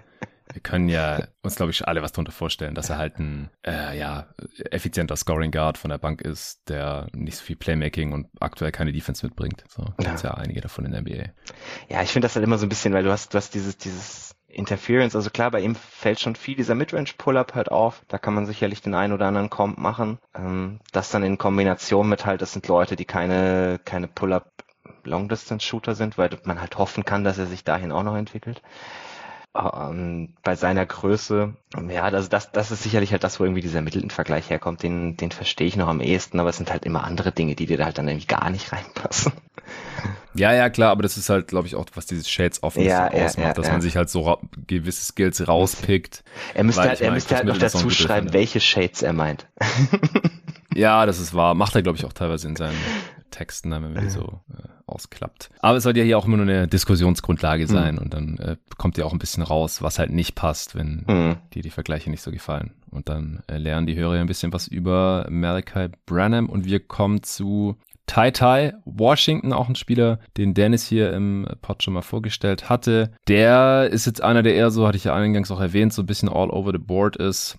wir 0.52 0.62
können 0.62 0.88
ja 0.88 1.26
uns, 1.42 1.56
glaube 1.56 1.70
ich, 1.70 1.86
alle 1.86 2.02
was 2.02 2.12
darunter 2.12 2.32
vorstellen, 2.32 2.74
dass 2.74 2.90
er 2.90 2.98
halt 2.98 3.18
ein, 3.18 3.50
äh, 3.66 3.98
ja, 3.98 4.26
effizienter 4.70 5.16
Scoring 5.16 5.50
Guard 5.50 5.78
von 5.78 5.90
der 5.90 5.98
Bank 5.98 6.20
ist, 6.20 6.68
der 6.68 7.08
nicht 7.12 7.36
so 7.36 7.44
viel 7.44 7.56
Playmaking 7.56 8.12
und 8.12 8.28
aktuell 8.40 8.72
keine 8.72 8.92
Defense 8.92 9.24
mitbringt. 9.24 9.64
So, 9.68 9.84
gibt's 9.98 10.22
ja. 10.22 10.34
einige 10.34 10.60
davon 10.60 10.84
in 10.84 10.92
der 10.92 11.02
NBA. 11.02 11.30
Ja, 11.88 12.02
ich 12.02 12.10
finde 12.10 12.26
das 12.26 12.34
halt 12.34 12.44
immer 12.44 12.58
so 12.58 12.66
ein 12.66 12.68
bisschen, 12.68 12.92
weil 12.92 13.04
du 13.04 13.10
hast, 13.10 13.34
du 13.34 13.38
hast 13.38 13.54
dieses, 13.54 13.76
dieses 13.76 14.34
Interference, 14.48 15.14
also 15.14 15.28
klar, 15.30 15.50
bei 15.50 15.60
ihm 15.60 15.74
fällt 15.74 16.20
schon 16.20 16.34
viel 16.34 16.56
dieser 16.56 16.74
Midrange-Pull-Up 16.74 17.54
halt 17.54 17.70
auf. 17.70 18.02
Da 18.08 18.18
kann 18.18 18.34
man 18.34 18.46
sicherlich 18.46 18.80
den 18.80 18.94
einen 18.94 19.12
oder 19.12 19.26
anderen 19.26 19.50
Comp 19.50 19.78
machen. 19.78 20.18
Ähm, 20.34 20.80
das 20.92 21.10
dann 21.10 21.22
in 21.22 21.38
Kombination 21.38 22.08
mit 22.08 22.24
halt, 22.24 22.40
das 22.40 22.52
sind 22.52 22.66
Leute, 22.66 22.96
die 22.96 23.04
keine, 23.04 23.78
keine 23.84 24.08
Pull-Up 24.08 24.50
Long-Distance-Shooter 25.04 25.94
sind, 25.94 26.18
weil 26.18 26.30
man 26.44 26.60
halt 26.60 26.78
hoffen 26.78 27.04
kann, 27.04 27.24
dass 27.24 27.38
er 27.38 27.46
sich 27.46 27.64
dahin 27.64 27.92
auch 27.92 28.02
noch 28.02 28.16
entwickelt. 28.16 28.62
Ähm, 29.58 30.34
bei 30.42 30.54
seiner 30.54 30.86
Größe, 30.86 31.54
ja, 31.88 32.10
das, 32.10 32.28
das, 32.28 32.52
das 32.52 32.70
ist 32.70 32.82
sicherlich 32.82 33.12
halt 33.12 33.24
das, 33.24 33.40
wo 33.40 33.44
irgendwie 33.44 33.60
dieser 33.60 33.82
Middleton-Vergleich 33.82 34.50
herkommt, 34.50 34.82
den, 34.82 35.16
den 35.16 35.30
verstehe 35.30 35.66
ich 35.66 35.76
noch 35.76 35.88
am 35.88 36.00
ehesten, 36.00 36.38
aber 36.40 36.50
es 36.50 36.56
sind 36.56 36.70
halt 36.70 36.84
immer 36.84 37.04
andere 37.04 37.32
Dinge, 37.32 37.54
die 37.54 37.66
dir 37.66 37.76
da 37.76 37.86
halt 37.86 37.98
dann 37.98 38.08
irgendwie 38.08 38.26
gar 38.26 38.50
nicht 38.50 38.72
reinpassen. 38.72 39.32
Ja, 40.34 40.52
ja, 40.52 40.70
klar, 40.70 40.92
aber 40.92 41.02
das 41.02 41.16
ist 41.16 41.30
halt, 41.30 41.48
glaube 41.48 41.66
ich, 41.66 41.74
auch, 41.74 41.86
was 41.94 42.06
dieses 42.06 42.30
Shades 42.30 42.62
Offense 42.62 42.88
Ja, 42.88 43.12
ja, 43.12 43.24
ausmacht, 43.24 43.48
ja, 43.48 43.52
dass 43.54 43.70
man 43.70 43.80
sich 43.80 43.96
halt 43.96 44.08
so 44.08 44.38
gewisse 44.66 45.04
Skills 45.04 45.48
rauspickt. 45.48 46.22
Er 46.54 46.64
müsste 46.64 46.82
halt, 46.82 47.00
er 47.00 47.10
müsste 47.10 47.34
halt 47.34 47.46
noch 47.46 47.58
dazu 47.58 47.90
schreiben, 47.90 48.32
welche 48.32 48.60
Shades 48.60 49.02
er 49.02 49.12
meint. 49.12 49.46
Ja, 50.78 51.06
das 51.06 51.18
ist 51.18 51.34
wahr. 51.34 51.54
Macht 51.54 51.74
er, 51.74 51.82
glaube 51.82 51.98
ich, 51.98 52.04
auch 52.04 52.12
teilweise 52.12 52.46
in 52.46 52.54
seinen 52.54 52.78
Texten, 53.30 53.70
wenn 53.70 53.82
man 53.82 53.94
die 53.94 54.10
so 54.10 54.40
äh, 54.52 54.68
ausklappt. 54.86 55.50
Aber 55.60 55.76
es 55.78 55.84
soll 55.84 55.96
ja 55.96 56.04
hier 56.04 56.18
auch 56.18 56.26
immer 56.26 56.36
nur 56.36 56.46
eine 56.46 56.66
Diskussionsgrundlage 56.68 57.66
sein 57.66 57.98
und 57.98 58.14
dann 58.14 58.38
äh, 58.38 58.56
kommt 58.76 58.98
ja 58.98 59.04
auch 59.04 59.12
ein 59.12 59.18
bisschen 59.18 59.42
raus, 59.42 59.82
was 59.82 59.98
halt 59.98 60.10
nicht 60.10 60.34
passt, 60.34 60.74
wenn 60.74 61.04
Hm. 61.06 61.36
dir 61.54 61.62
die 61.62 61.70
Vergleiche 61.70 62.10
nicht 62.10 62.22
so 62.22 62.30
gefallen. 62.30 62.72
Und 62.90 63.08
dann 63.08 63.42
äh, 63.48 63.58
lernen 63.58 63.86
die 63.86 63.96
Hörer 63.96 64.16
ja 64.16 64.20
ein 64.22 64.26
bisschen 64.26 64.52
was 64.52 64.66
über 64.68 65.26
Malachi 65.30 65.88
Branham 66.06 66.48
und 66.48 66.64
wir 66.64 66.80
kommen 66.80 67.22
zu 67.22 67.76
Tai 68.06 68.30
Tai 68.30 68.72
Washington, 68.86 69.52
auch 69.52 69.68
ein 69.68 69.74
Spieler, 69.74 70.18
den 70.38 70.54
Dennis 70.54 70.86
hier 70.86 71.12
im 71.12 71.46
Pod 71.60 71.82
schon 71.82 71.92
mal 71.92 72.00
vorgestellt 72.00 72.70
hatte. 72.70 73.10
Der 73.28 73.90
ist 73.92 74.06
jetzt 74.06 74.22
einer, 74.22 74.42
der 74.42 74.54
eher 74.54 74.70
so, 74.70 74.86
hatte 74.88 74.96
ich 74.96 75.04
ja 75.04 75.14
eingangs 75.14 75.50
auch 75.50 75.60
erwähnt, 75.60 75.92
so 75.92 76.02
ein 76.02 76.06
bisschen 76.06 76.30
all 76.30 76.48
over 76.48 76.72
the 76.72 76.78
board 76.78 77.16
ist. 77.16 77.58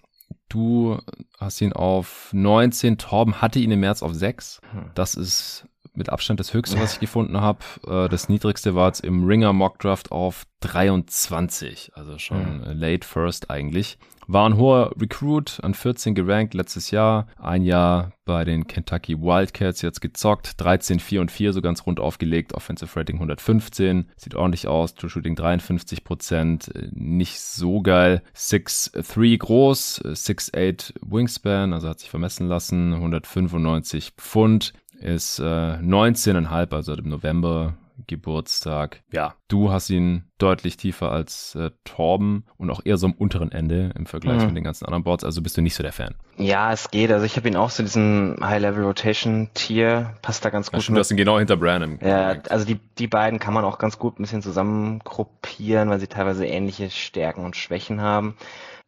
Du 0.49 0.97
hast 1.39 1.61
ihn 1.61 1.73
auf 1.73 2.29
19, 2.33 2.97
Torben 2.97 3.41
hatte 3.41 3.59
ihn 3.59 3.71
im 3.71 3.79
März 3.79 4.01
auf 4.03 4.13
6. 4.13 4.59
Das 4.95 5.15
ist 5.15 5.68
mit 5.93 6.09
Abstand 6.09 6.39
das 6.39 6.53
höchste, 6.53 6.79
was 6.79 6.93
ich 6.93 6.99
gefunden 7.01 7.39
habe. 7.41 7.59
Äh, 7.87 8.09
Das 8.09 8.29
niedrigste 8.29 8.75
war 8.75 8.87
jetzt 8.87 9.01
im 9.01 9.25
Ringer 9.25 9.53
Mock 9.53 9.79
Draft 9.79 10.11
auf 10.11 10.45
23, 10.61 11.91
also 11.95 12.17
schon 12.17 12.63
äh, 12.63 12.73
late 12.73 13.07
first 13.07 13.49
eigentlich. 13.49 13.97
War 14.31 14.47
ein 14.47 14.57
hoher 14.57 14.91
Recruit, 15.01 15.59
an 15.63 15.73
14 15.73 16.13
gerankt 16.13 16.53
letztes 16.53 16.91
Jahr. 16.91 17.25
Ein 17.39 17.63
Jahr 17.63 18.11
bei 18.25 18.45
den 18.45 18.67
Kentucky 18.67 19.19
Wildcats 19.19 19.81
jetzt 19.81 20.01
gezockt. 20.01 20.53
13, 20.61 20.99
4 20.99 21.21
und 21.21 21.31
4, 21.31 21.51
so 21.51 21.61
ganz 21.63 21.83
rund 21.87 21.99
aufgelegt. 21.99 22.53
Offensive 22.53 22.95
Rating 22.95 23.15
115. 23.15 24.07
Sieht 24.17 24.35
ordentlich 24.35 24.67
aus. 24.67 24.93
True 24.93 25.09
Shooting 25.09 25.35
53 25.35 26.03
Prozent. 26.03 26.69
Nicht 26.91 27.39
so 27.39 27.81
geil. 27.81 28.21
6'3 28.35 29.39
groß, 29.39 30.01
6'8 30.05 30.93
Wingspan, 31.01 31.73
also 31.73 31.89
hat 31.89 31.99
sich 31.99 32.11
vermessen 32.11 32.47
lassen. 32.47 32.93
195 32.93 34.11
Pfund. 34.11 34.73
Ist 34.99 35.39
äh, 35.39 35.43
19,5, 35.43 36.73
also 36.73 36.93
im 36.93 37.09
November 37.09 37.75
Geburtstag. 38.07 39.01
Ja, 39.11 39.35
du 39.49 39.71
hast 39.71 39.89
ihn 39.89 40.23
deutlich 40.37 40.77
tiefer 40.77 41.11
als 41.11 41.53
äh, 41.55 41.71
Torben 41.83 42.45
und 42.57 42.69
auch 42.69 42.79
eher 42.85 42.97
so 42.97 43.07
am 43.07 43.13
unteren 43.13 43.51
Ende 43.51 43.91
im 43.95 44.05
Vergleich 44.05 44.39
Mhm. 44.39 44.47
mit 44.47 44.55
den 44.57 44.63
ganzen 44.63 44.85
anderen 44.85 45.03
Boards. 45.03 45.23
Also 45.25 45.41
bist 45.41 45.57
du 45.57 45.61
nicht 45.61 45.75
so 45.75 45.83
der 45.83 45.91
Fan. 45.91 46.15
Ja, 46.37 46.71
es 46.71 46.91
geht. 46.91 47.11
Also 47.11 47.25
ich 47.25 47.35
habe 47.35 47.49
ihn 47.49 47.57
auch 47.57 47.69
so 47.69 47.83
diesen 47.83 48.37
High-Level-Rotation-Tier, 48.41 50.15
passt 50.21 50.45
da 50.45 50.49
ganz 50.49 50.67
Ja, 50.67 50.71
gut 50.77 50.83
stimmt, 50.83 50.97
du 50.97 50.99
hast 51.01 51.11
ihn 51.11 51.17
genau 51.17 51.39
hinter 51.39 51.57
Branham. 51.57 51.99
Ja, 52.01 52.35
also 52.49 52.65
die, 52.65 52.79
die 52.97 53.07
beiden 53.07 53.37
kann 53.39 53.53
man 53.53 53.65
auch 53.65 53.77
ganz 53.79 53.99
gut 53.99 54.17
ein 54.19 54.23
bisschen 54.23 54.41
zusammengruppieren, 54.41 55.89
weil 55.89 55.99
sie 55.99 56.07
teilweise 56.07 56.45
ähnliche 56.45 56.89
Stärken 56.89 57.43
und 57.43 57.55
Schwächen 57.55 58.01
haben. 58.01 58.35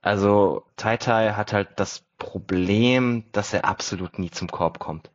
Also 0.02 0.64
Tai 0.78 0.98
Tai 0.98 1.34
hat 1.34 1.54
halt 1.54 1.68
das 1.76 2.04
Problem, 2.18 3.24
dass 3.34 3.54
er 3.54 3.66
absolut 3.66 4.20
nie 4.20 4.32
zum 4.32 4.48
Korb 4.50 4.80
kommt. 4.80 5.12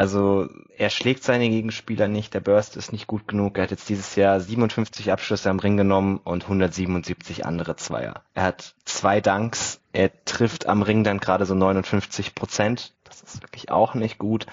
Also 0.00 0.48
er 0.78 0.88
schlägt 0.88 1.24
seine 1.24 1.50
Gegenspieler 1.50 2.08
nicht, 2.08 2.32
der 2.32 2.40
Burst 2.40 2.74
ist 2.74 2.90
nicht 2.90 3.06
gut 3.06 3.28
genug. 3.28 3.58
Er 3.58 3.64
hat 3.64 3.70
jetzt 3.70 3.90
dieses 3.90 4.16
Jahr 4.16 4.40
57 4.40 5.12
Abschlüsse 5.12 5.50
am 5.50 5.58
Ring 5.58 5.76
genommen 5.76 6.18
und 6.24 6.44
177 6.44 7.44
andere 7.44 7.76
Zweier. 7.76 8.22
Er 8.32 8.44
hat 8.44 8.74
zwei 8.86 9.20
Dunks, 9.20 9.78
er 9.92 10.10
trifft 10.24 10.66
am 10.66 10.80
Ring 10.80 11.04
dann 11.04 11.20
gerade 11.20 11.44
so 11.44 11.54
59 11.54 12.34
Prozent. 12.34 12.94
Das 13.04 13.20
ist 13.20 13.42
wirklich 13.42 13.70
auch 13.70 13.92
nicht 13.92 14.16
gut. 14.16 14.46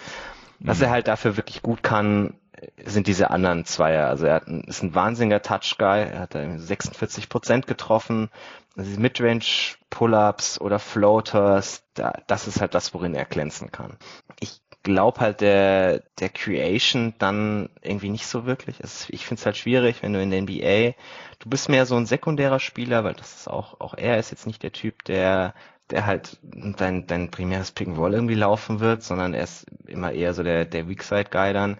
Was 0.59 0.81
er 0.81 0.89
halt 0.89 1.07
dafür 1.07 1.37
wirklich 1.37 1.61
gut 1.61 1.81
kann, 1.81 2.33
sind 2.83 3.07
diese 3.07 3.29
anderen 3.29 3.63
Zweier. 3.63 4.09
Also 4.09 4.25
er 4.25 4.35
hat 4.35 4.47
ein, 4.47 4.65
ist 4.65 4.83
ein 4.83 4.95
wahnsinniger 4.95 5.41
Touch-Guy. 5.41 6.09
Er 6.09 6.19
hat 6.19 6.35
da 6.35 6.59
46 6.59 7.29
Prozent 7.29 7.67
getroffen. 7.67 8.29
Also 8.75 8.89
diese 8.89 8.99
Midrange 8.99 9.77
Pull-ups 9.89 10.59
oder 10.59 10.77
Floaters, 10.77 11.83
da, 11.93 12.19
das 12.27 12.47
ist 12.47 12.59
halt 12.59 12.75
das, 12.75 12.93
worin 12.93 13.15
er 13.15 13.23
glänzen 13.23 13.71
kann. 13.71 13.95
Ich 14.41 14.59
glaube 14.87 15.19
halt 15.19 15.41
der, 15.41 16.01
der 16.19 16.29
Creation 16.29 17.13
dann 17.19 17.69
irgendwie 17.81 18.09
nicht 18.09 18.27
so 18.27 18.45
wirklich. 18.45 18.77
Es, 18.79 19.09
ich 19.09 19.25
finde 19.25 19.39
es 19.39 19.45
halt 19.45 19.57
schwierig, 19.57 20.01
wenn 20.01 20.13
du 20.13 20.21
in 20.21 20.31
der 20.31 20.41
NBA, 20.41 20.95
du 21.39 21.49
bist 21.49 21.69
mehr 21.69 21.85
so 21.85 21.95
ein 21.95 22.05
sekundärer 22.05 22.59
Spieler, 22.59 23.03
weil 23.03 23.13
das 23.13 23.35
ist 23.35 23.47
auch, 23.49 23.79
auch 23.79 23.93
er 23.93 24.17
ist 24.17 24.31
jetzt 24.31 24.47
nicht 24.47 24.63
der 24.63 24.71
Typ, 24.71 25.03
der 25.03 25.53
der 25.89 26.05
halt 26.05 26.37
dein, 26.43 27.07
dein 27.07 27.31
primäres 27.31 27.71
Pick 27.71 27.87
and 27.87 27.97
Roll 27.97 28.13
irgendwie 28.13 28.35
laufen 28.35 28.79
wird, 28.79 29.03
sondern 29.03 29.33
er 29.33 29.43
ist 29.43 29.65
immer 29.87 30.11
eher 30.11 30.33
so 30.33 30.43
der, 30.43 30.65
der 30.65 30.89
Weak 30.89 31.03
Side 31.03 31.29
Guy 31.31 31.53
dann. 31.53 31.77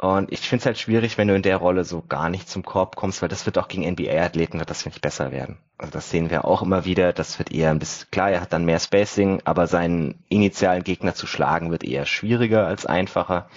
Und 0.00 0.32
ich 0.32 0.40
finde 0.40 0.60
es 0.60 0.66
halt 0.66 0.78
schwierig, 0.78 1.18
wenn 1.18 1.26
du 1.26 1.34
in 1.34 1.42
der 1.42 1.56
Rolle 1.56 1.84
so 1.84 2.02
gar 2.08 2.28
nicht 2.28 2.48
zum 2.48 2.62
Korb 2.62 2.94
kommst, 2.94 3.20
weil 3.20 3.28
das 3.28 3.46
wird 3.46 3.58
auch 3.58 3.66
gegen 3.66 3.88
NBA-Athleten, 3.88 4.60
wird 4.60 4.70
das 4.70 4.86
nicht 4.86 5.00
besser 5.00 5.32
werden. 5.32 5.58
Also 5.76 5.90
das 5.90 6.08
sehen 6.08 6.30
wir 6.30 6.44
auch 6.44 6.62
immer 6.62 6.84
wieder. 6.84 7.12
Das 7.12 7.40
wird 7.40 7.50
eher 7.50 7.70
ein 7.70 7.80
bisschen, 7.80 8.08
klar, 8.12 8.30
er 8.30 8.40
hat 8.40 8.52
dann 8.52 8.64
mehr 8.64 8.78
Spacing, 8.78 9.42
aber 9.44 9.66
seinen 9.66 10.22
initialen 10.28 10.84
Gegner 10.84 11.14
zu 11.14 11.26
schlagen 11.26 11.72
wird 11.72 11.82
eher 11.82 12.06
schwieriger 12.06 12.64
als 12.64 12.86
einfacher. 12.86 13.48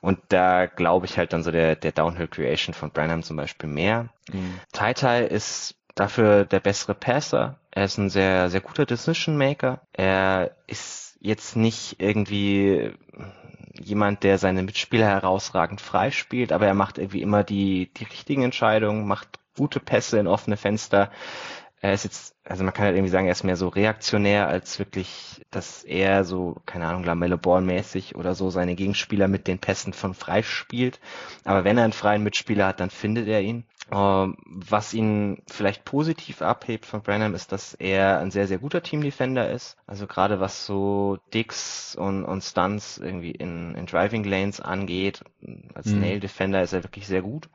Und 0.00 0.18
da 0.28 0.64
glaube 0.64 1.04
ich 1.04 1.18
halt 1.18 1.34
dann 1.34 1.42
so 1.42 1.50
der, 1.50 1.76
der 1.76 1.92
Downhill 1.92 2.28
Creation 2.28 2.72
von 2.74 2.90
Branham 2.90 3.22
zum 3.22 3.36
Beispiel 3.36 3.68
mehr. 3.68 4.08
Mhm. 4.32 4.60
Tai 4.72 4.94
Tai 4.94 5.24
ist 5.24 5.74
dafür 5.94 6.46
der 6.46 6.60
bessere 6.60 6.94
Passer. 6.94 7.58
Er 7.70 7.84
ist 7.84 7.98
ein 7.98 8.08
sehr, 8.08 8.48
sehr 8.48 8.60
guter 8.60 8.86
Decision 8.86 9.36
Maker. 9.36 9.80
Er 9.92 10.52
ist 10.66 11.18
jetzt 11.20 11.56
nicht 11.56 11.96
irgendwie 11.98 12.92
jemand, 13.82 14.22
der 14.22 14.38
seine 14.38 14.62
Mitspieler 14.62 15.06
herausragend 15.06 15.80
freispielt, 15.80 16.52
aber 16.52 16.66
er 16.66 16.74
macht 16.74 16.98
irgendwie 16.98 17.22
immer 17.22 17.44
die, 17.44 17.90
die 17.94 18.04
richtigen 18.04 18.42
Entscheidungen, 18.42 19.06
macht 19.06 19.38
gute 19.56 19.80
Pässe 19.80 20.18
in 20.18 20.26
offene 20.26 20.56
Fenster. 20.56 21.10
Er 21.82 21.92
ist 21.92 22.04
jetzt, 22.04 22.34
also 22.44 22.64
man 22.64 22.72
kann 22.72 22.86
halt 22.86 22.96
irgendwie 22.96 23.10
sagen, 23.10 23.26
er 23.26 23.32
ist 23.32 23.44
mehr 23.44 23.56
so 23.56 23.68
reaktionär, 23.68 24.48
als 24.48 24.78
wirklich, 24.78 25.44
dass 25.50 25.84
er 25.84 26.24
so, 26.24 26.56
keine 26.64 26.86
Ahnung, 26.86 27.04
Lamelle 27.04 27.36
Born-mäßig 27.36 28.16
oder 28.16 28.34
so 28.34 28.48
seine 28.50 28.74
Gegenspieler 28.74 29.28
mit 29.28 29.46
den 29.46 29.58
Pässen 29.58 29.92
von 29.92 30.14
frei 30.14 30.42
spielt. 30.42 31.00
Aber 31.44 31.64
wenn 31.64 31.76
er 31.76 31.84
einen 31.84 31.92
freien 31.92 32.22
Mitspieler 32.22 32.66
hat, 32.66 32.80
dann 32.80 32.90
findet 32.90 33.28
er 33.28 33.42
ihn. 33.42 33.64
Ähm, 33.92 34.36
was 34.46 34.94
ihn 34.94 35.42
vielleicht 35.46 35.84
positiv 35.84 36.42
abhebt 36.42 36.86
von 36.86 37.02
Branham 37.02 37.34
ist, 37.34 37.52
dass 37.52 37.74
er 37.74 38.18
ein 38.18 38.32
sehr, 38.32 38.48
sehr 38.48 38.58
guter 38.58 38.82
Team-Defender 38.82 39.48
ist. 39.48 39.76
Also 39.86 40.08
gerade 40.08 40.40
was 40.40 40.66
so 40.66 41.18
Dicks 41.32 41.94
und, 41.94 42.24
und 42.24 42.42
Stunts 42.42 42.98
irgendwie 42.98 43.30
in, 43.30 43.76
in 43.76 43.86
Driving 43.86 44.24
Lanes 44.24 44.60
angeht, 44.60 45.22
als 45.74 45.86
mhm. 45.86 46.00
Nail-Defender 46.00 46.62
ist 46.62 46.72
er 46.72 46.82
wirklich 46.82 47.06
sehr 47.06 47.22
gut. 47.22 47.48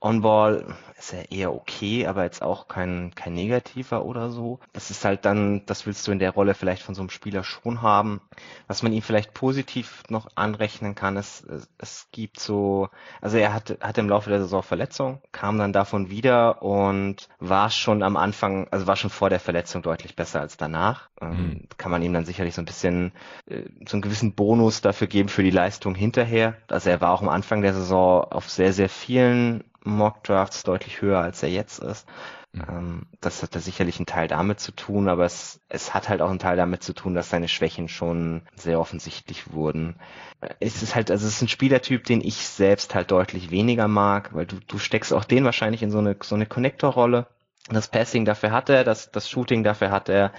On-Ball 0.00 0.66
ist 0.98 1.12
ja 1.12 1.20
eher 1.30 1.54
okay, 1.54 2.06
aber 2.06 2.24
jetzt 2.24 2.42
auch 2.42 2.68
kein, 2.68 3.14
kein 3.14 3.34
negativer 3.34 4.04
oder 4.04 4.30
so. 4.30 4.60
Das 4.72 4.90
ist 4.90 5.04
halt 5.04 5.24
dann, 5.24 5.64
das 5.66 5.86
willst 5.86 6.06
du 6.06 6.12
in 6.12 6.18
der 6.18 6.30
Rolle 6.30 6.54
vielleicht 6.54 6.82
von 6.82 6.94
so 6.94 7.02
einem 7.02 7.10
Spieler 7.10 7.44
schon 7.44 7.82
haben. 7.82 8.20
Was 8.66 8.82
man 8.82 8.92
ihm 8.92 9.02
vielleicht 9.02 9.34
positiv 9.34 10.02
noch 10.08 10.28
anrechnen 10.34 10.94
kann, 10.94 11.16
ist, 11.16 11.44
es, 11.48 11.68
es 11.78 12.08
gibt 12.12 12.40
so, 12.40 12.88
also 13.20 13.38
er 13.38 13.54
hatte, 13.54 13.78
hatte 13.80 14.00
im 14.00 14.08
Laufe 14.08 14.30
der 14.30 14.40
Saison 14.40 14.62
Verletzung, 14.62 15.20
kam 15.32 15.58
dann 15.58 15.72
davon 15.72 16.10
wieder 16.10 16.62
und 16.62 17.28
war 17.38 17.70
schon 17.70 18.02
am 18.02 18.16
Anfang, 18.16 18.68
also 18.70 18.86
war 18.86 18.96
schon 18.96 19.10
vor 19.10 19.30
der 19.30 19.40
Verletzung 19.40 19.82
deutlich 19.82 20.14
besser 20.14 20.40
als 20.40 20.56
danach. 20.56 21.08
Mhm. 21.20 21.68
Kann 21.78 21.90
man 21.90 22.02
ihm 22.02 22.12
dann 22.12 22.26
sicherlich 22.26 22.54
so 22.54 22.62
ein 22.62 22.66
bisschen, 22.66 23.12
äh, 23.46 23.62
so 23.86 23.94
einen 23.94 24.02
gewissen 24.02 24.34
Bonus 24.34 24.82
dafür 24.82 25.06
geben 25.06 25.28
für 25.28 25.42
die 25.42 25.50
Leistung 25.50 25.94
hinterher. 25.94 26.56
Also 26.68 26.90
er 26.90 27.00
war 27.00 27.12
auch 27.12 27.22
am 27.22 27.28
Anfang 27.30 27.62
der 27.62 27.74
Saison 27.74 28.24
auf 28.24 28.50
sehr, 28.50 28.72
sehr 28.72 28.88
vielen 28.88 29.64
Mock 29.86 30.24
Drafts 30.24 30.62
deutlich 30.62 31.00
höher, 31.00 31.20
als 31.20 31.42
er 31.42 31.48
jetzt 31.48 31.78
ist. 31.78 32.06
Mhm. 32.52 32.64
Ähm, 32.68 33.06
das 33.20 33.42
hat 33.42 33.54
da 33.54 33.60
sicherlich 33.60 33.98
einen 33.98 34.06
Teil 34.06 34.28
damit 34.28 34.60
zu 34.60 34.72
tun, 34.72 35.08
aber 35.08 35.24
es, 35.24 35.60
es 35.68 35.94
hat 35.94 36.08
halt 36.08 36.22
auch 36.22 36.30
einen 36.30 36.38
Teil 36.38 36.56
damit 36.56 36.82
zu 36.82 36.92
tun, 36.92 37.14
dass 37.14 37.30
seine 37.30 37.48
Schwächen 37.48 37.88
schon 37.88 38.42
sehr 38.54 38.80
offensichtlich 38.80 39.52
wurden. 39.52 39.96
Es 40.60 40.82
ist 40.82 40.94
halt, 40.94 41.10
also 41.10 41.26
es 41.26 41.34
ist 41.34 41.42
ein 41.42 41.48
Spielertyp, 41.48 42.04
den 42.04 42.20
ich 42.20 42.46
selbst 42.46 42.94
halt 42.94 43.10
deutlich 43.10 43.50
weniger 43.50 43.88
mag, 43.88 44.34
weil 44.34 44.46
du, 44.46 44.56
du 44.66 44.78
steckst 44.78 45.12
auch 45.12 45.24
den 45.24 45.44
wahrscheinlich 45.44 45.82
in 45.82 45.90
so 45.90 45.98
eine, 45.98 46.16
so 46.22 46.34
eine 46.34 46.46
Connector-Rolle. 46.46 47.26
Das 47.68 47.88
Passing 47.88 48.24
dafür 48.24 48.52
hat 48.52 48.68
er, 48.68 48.84
das, 48.84 49.10
das 49.10 49.28
Shooting 49.28 49.64
dafür 49.64 49.90
hat 49.90 50.08
er. 50.08 50.32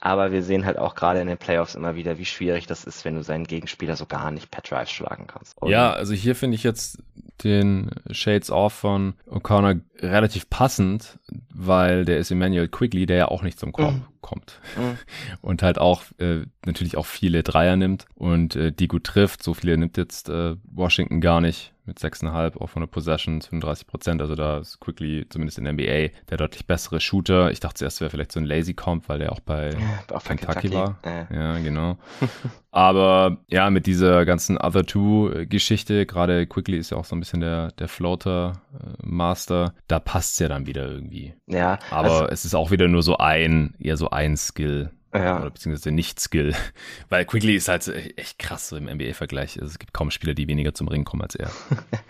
Aber 0.00 0.30
wir 0.30 0.44
sehen 0.44 0.64
halt 0.64 0.78
auch 0.78 0.94
gerade 0.94 1.20
in 1.20 1.26
den 1.26 1.38
Playoffs 1.38 1.74
immer 1.74 1.96
wieder, 1.96 2.18
wie 2.18 2.24
schwierig 2.24 2.66
das 2.66 2.84
ist, 2.84 3.04
wenn 3.04 3.16
du 3.16 3.22
seinen 3.22 3.44
Gegenspieler 3.44 3.96
so 3.96 4.06
gar 4.06 4.30
nicht 4.30 4.50
per 4.50 4.62
Drive 4.62 4.88
schlagen 4.88 5.26
kannst. 5.26 5.60
Oder? 5.60 5.70
Ja, 5.70 5.92
also 5.92 6.14
hier 6.14 6.36
finde 6.36 6.54
ich 6.54 6.62
jetzt 6.62 6.98
den 7.42 7.90
Shades 8.10 8.50
Off 8.50 8.72
von 8.72 9.14
O'Connor 9.28 9.80
relativ 10.00 10.48
passend, 10.50 11.18
weil 11.52 12.04
der 12.04 12.18
ist 12.18 12.30
Emmanuel 12.30 12.68
Quigley, 12.68 13.06
der 13.06 13.16
ja 13.16 13.28
auch 13.28 13.42
nicht 13.42 13.58
zum 13.58 13.72
Korb 13.72 13.94
mm. 13.94 14.04
Kommt. 14.28 14.60
Mm. 14.76 14.98
Und 15.40 15.62
halt 15.62 15.78
auch 15.78 16.02
äh, 16.18 16.42
natürlich 16.66 16.96
auch 16.96 17.06
viele 17.06 17.42
Dreier 17.42 17.76
nimmt 17.76 18.06
und 18.14 18.56
äh, 18.56 18.72
die 18.72 18.88
gut 18.88 19.04
trifft. 19.04 19.42
So 19.42 19.54
viele 19.54 19.76
nimmt 19.78 19.96
jetzt 19.96 20.28
äh, 20.28 20.56
Washington 20.64 21.20
gar 21.20 21.40
nicht 21.40 21.72
mit 21.86 21.98
6,5 21.98 22.58
auf 22.58 22.70
100 22.70 22.90
Possessions, 22.90 23.46
35 23.46 23.86
Prozent. 23.86 24.20
Also 24.20 24.34
da 24.34 24.58
ist 24.58 24.78
Quickly, 24.80 25.26
zumindest 25.30 25.58
in 25.58 25.64
der 25.64 25.72
NBA, 25.72 26.14
der 26.28 26.36
deutlich 26.36 26.66
bessere 26.66 27.00
Shooter. 27.00 27.50
Ich 27.50 27.60
dachte 27.60 27.76
zuerst 27.76 28.00
wäre 28.00 28.10
vielleicht 28.10 28.32
so 28.32 28.40
ein 28.40 28.44
Lazy 28.44 28.74
Comp, 28.74 29.08
weil 29.08 29.18
der 29.18 29.32
auch 29.32 29.40
bei 29.40 29.70
ja, 29.70 30.18
Kentucky, 30.18 30.36
Kentucky, 30.36 30.70
war. 30.72 30.98
Ja, 31.04 31.26
ja 31.30 31.58
genau. 31.58 31.96
Aber 32.70 33.38
ja, 33.48 33.70
mit 33.70 33.86
dieser 33.86 34.26
ganzen 34.26 34.58
Other 34.58 34.84
Two-Geschichte, 34.84 36.04
gerade 36.04 36.46
Quickly 36.46 36.76
ist 36.76 36.90
ja 36.90 36.98
auch 36.98 37.04
so 37.04 37.16
ein 37.16 37.20
bisschen 37.20 37.40
der, 37.40 37.72
der 37.72 37.88
Floater-Master, 37.88 39.74
da 39.86 39.98
passt 39.98 40.34
es 40.34 40.38
ja 40.40 40.48
dann 40.48 40.66
wieder 40.66 40.86
irgendwie. 40.86 41.34
Ja. 41.46 41.78
Aber 41.90 42.10
also, 42.10 42.28
es 42.28 42.44
ist 42.44 42.54
auch 42.54 42.70
wieder 42.70 42.88
nur 42.88 43.02
so 43.02 43.16
ein, 43.16 43.74
eher 43.78 43.96
so 43.96 44.10
ein 44.10 44.36
Skill. 44.36 44.90
Ja. 45.14 45.40
Oder 45.40 45.50
beziehungsweise 45.50 45.90
Nicht-Skill. 45.92 46.54
Weil 47.08 47.24
Quigley 47.24 47.56
ist 47.56 47.68
halt 47.68 47.88
echt 48.18 48.38
krass 48.38 48.68
so 48.68 48.76
im 48.76 48.84
NBA-Vergleich. 48.84 49.58
Also 49.60 49.72
es 49.72 49.78
gibt 49.78 49.94
kaum 49.94 50.10
Spieler, 50.10 50.34
die 50.34 50.48
weniger 50.48 50.74
zum 50.74 50.88
Ring 50.88 51.04
kommen 51.04 51.22
als 51.22 51.34
er. 51.34 51.50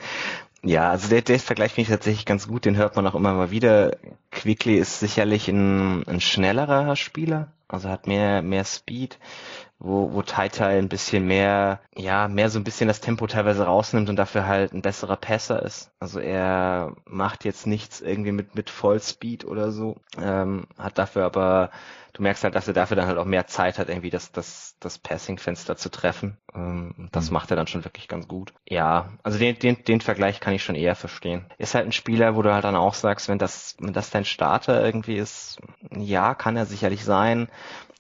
ja, 0.64 0.90
also 0.90 1.09
der, 1.09 1.22
der 1.22 1.38
Vergleich 1.38 1.72
finde 1.72 1.82
ich 1.82 1.94
tatsächlich 1.94 2.26
ganz 2.26 2.48
gut. 2.48 2.64
Den 2.64 2.76
hört 2.76 2.96
man 2.96 3.06
auch 3.06 3.14
immer 3.14 3.34
mal 3.34 3.52
wieder. 3.52 3.96
Quigley 4.32 4.76
ist 4.76 4.98
sicherlich 4.98 5.46
ein, 5.48 6.06
ein 6.09 6.20
schnellerer 6.20 6.96
Spieler. 6.96 7.52
Also 7.68 7.88
hat 7.88 8.06
mehr, 8.09 8.42
mehr 8.42 8.64
Speed 8.64 9.18
wo, 9.79 10.12
wo 10.12 10.22
Tai 10.22 10.49
Tai 10.49 10.76
ein 10.79 10.89
bisschen 10.89 11.26
mehr, 11.26 11.81
ja, 11.97 12.29
mehr 12.29 12.51
so 12.51 12.59
ein 12.59 12.64
bisschen 12.64 12.89
das 12.89 13.01
Tempo 13.01 13.26
teilweise 13.26 13.64
rausnimmt 13.64 14.09
und 14.09 14.16
dafür 14.16 14.47
halt 14.47 14.72
ein 14.72 14.83
besserer 14.83 15.16
Passer 15.16 15.62
ist. 15.62 15.91
Also 16.01 16.18
er 16.20 16.97
macht 17.05 17.45
jetzt 17.45 17.66
nichts 17.66 18.01
irgendwie 18.01 18.33
mit, 18.33 18.55
mit 18.55 18.70
Vollspeed 18.70 19.45
oder 19.45 19.70
so, 19.70 19.97
ähm, 20.20 20.66
hat 20.79 20.99
dafür 20.99 21.24
aber 21.24 21.70
du 22.19 22.23
merkst 22.23 22.45
halt, 22.45 22.55
dass 22.55 22.69
er 22.69 22.75
dafür 22.75 22.97
dann 22.97 23.07
halt 23.07 23.16
auch 23.16 23.25
mehr 23.25 23.47
Zeit 23.47 23.79
hat, 23.79 23.89
irgendwie 23.89 24.11
das, 24.11 24.33
das, 24.33 24.77
das 24.81 24.99
Passing-Fenster 24.99 25.77
zu 25.77 25.89
treffen. 25.89 26.37
Ähm, 26.53 27.09
das 27.12 27.31
mhm. 27.31 27.35
macht 27.35 27.51
er 27.51 27.57
dann 27.57 27.69
schon 27.69 27.85
wirklich 27.85 28.09
ganz 28.09 28.27
gut. 28.27 28.53
Ja, 28.69 29.12
also 29.23 29.39
den, 29.39 29.59
den, 29.59 29.85
den 29.85 30.01
Vergleich 30.01 30.41
kann 30.41 30.53
ich 30.53 30.64
schon 30.64 30.75
eher 30.75 30.97
verstehen. 30.97 31.47
Ist 31.59 31.75
halt 31.75 31.87
ein 31.87 31.93
Spieler, 31.93 32.35
wo 32.35 32.43
du 32.43 32.53
halt 32.53 32.64
dann 32.64 32.75
auch 32.75 32.95
sagst, 32.95 33.29
wenn 33.29 33.39
das, 33.39 33.77
wenn 33.79 33.93
das 33.93 34.11
dein 34.11 34.25
Starter 34.25 34.85
irgendwie 34.85 35.14
ist, 35.14 35.61
ja, 35.97 36.35
kann 36.35 36.57
er 36.57 36.66
sicherlich 36.66 37.05
sein, 37.05 37.49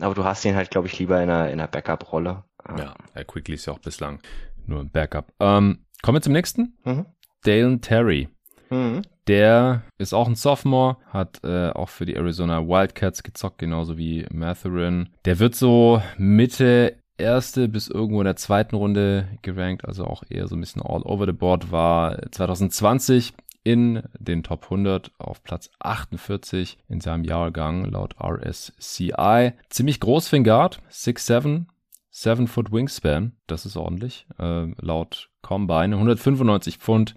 aber 0.00 0.14
du 0.14 0.24
hast 0.24 0.44
ihn 0.44 0.56
halt, 0.56 0.70
glaube 0.70 0.88
ich, 0.88 0.98
lieber 0.98 1.22
in 1.22 1.30
einer, 1.30 1.46
in 1.46 1.60
einer 1.60 1.68
Backup-Rolle. 1.68 2.42
Ja, 2.76 2.94
Herr 3.14 3.24
Quickly 3.24 3.54
ist 3.54 3.66
ja 3.66 3.72
auch 3.72 3.78
bislang 3.78 4.20
nur 4.66 4.80
ein 4.80 4.90
Backup. 4.90 5.32
Ähm, 5.38 5.86
kommen 6.02 6.16
wir 6.16 6.22
zum 6.22 6.32
nächsten. 6.32 6.76
Mhm. 6.84 7.06
Dalen 7.44 7.80
Terry. 7.80 8.28
Mhm. 8.68 9.02
Der 9.28 9.82
ist 9.98 10.14
auch 10.14 10.26
ein 10.26 10.36
Sophomore, 10.36 10.96
hat 11.06 11.44
äh, 11.44 11.68
auch 11.68 11.90
für 11.90 12.06
die 12.06 12.14
Arizona 12.14 12.66
Wildcats 12.66 13.22
gezockt, 13.22 13.58
genauso 13.58 13.98
wie 13.98 14.26
Matherin. 14.32 15.10
Der 15.26 15.38
wird 15.38 15.54
so 15.54 16.02
Mitte 16.16 16.96
erste 17.18 17.68
bis 17.68 17.88
irgendwo 17.88 18.22
in 18.22 18.24
der 18.24 18.36
zweiten 18.36 18.74
Runde 18.74 19.28
gerankt, 19.42 19.84
also 19.84 20.04
auch 20.04 20.22
eher 20.30 20.48
so 20.48 20.56
ein 20.56 20.60
bisschen 20.60 20.80
all 20.80 21.02
over 21.02 21.26
the 21.26 21.32
board, 21.32 21.70
war 21.70 22.16
2020 22.30 23.34
in 23.64 24.02
den 24.18 24.42
Top 24.42 24.64
100 24.64 25.10
auf 25.18 25.42
Platz 25.42 25.68
48 25.80 26.78
in 26.88 27.02
seinem 27.02 27.24
Jahrgang 27.24 27.84
laut 27.84 28.14
RSCI. 28.18 29.52
Ziemlich 29.68 30.00
groß 30.00 30.28
für 30.28 30.36
ein 30.36 30.44
Guard, 30.44 30.80
6'7", 30.90 31.66
7 32.10 32.46
Foot 32.46 32.72
Wingspan, 32.72 33.32
das 33.46 33.66
ist 33.66 33.76
ordentlich, 33.76 34.26
äh, 34.38 34.68
laut 34.80 35.28
Combine, 35.42 35.96
195 35.96 36.78
Pfund, 36.78 37.14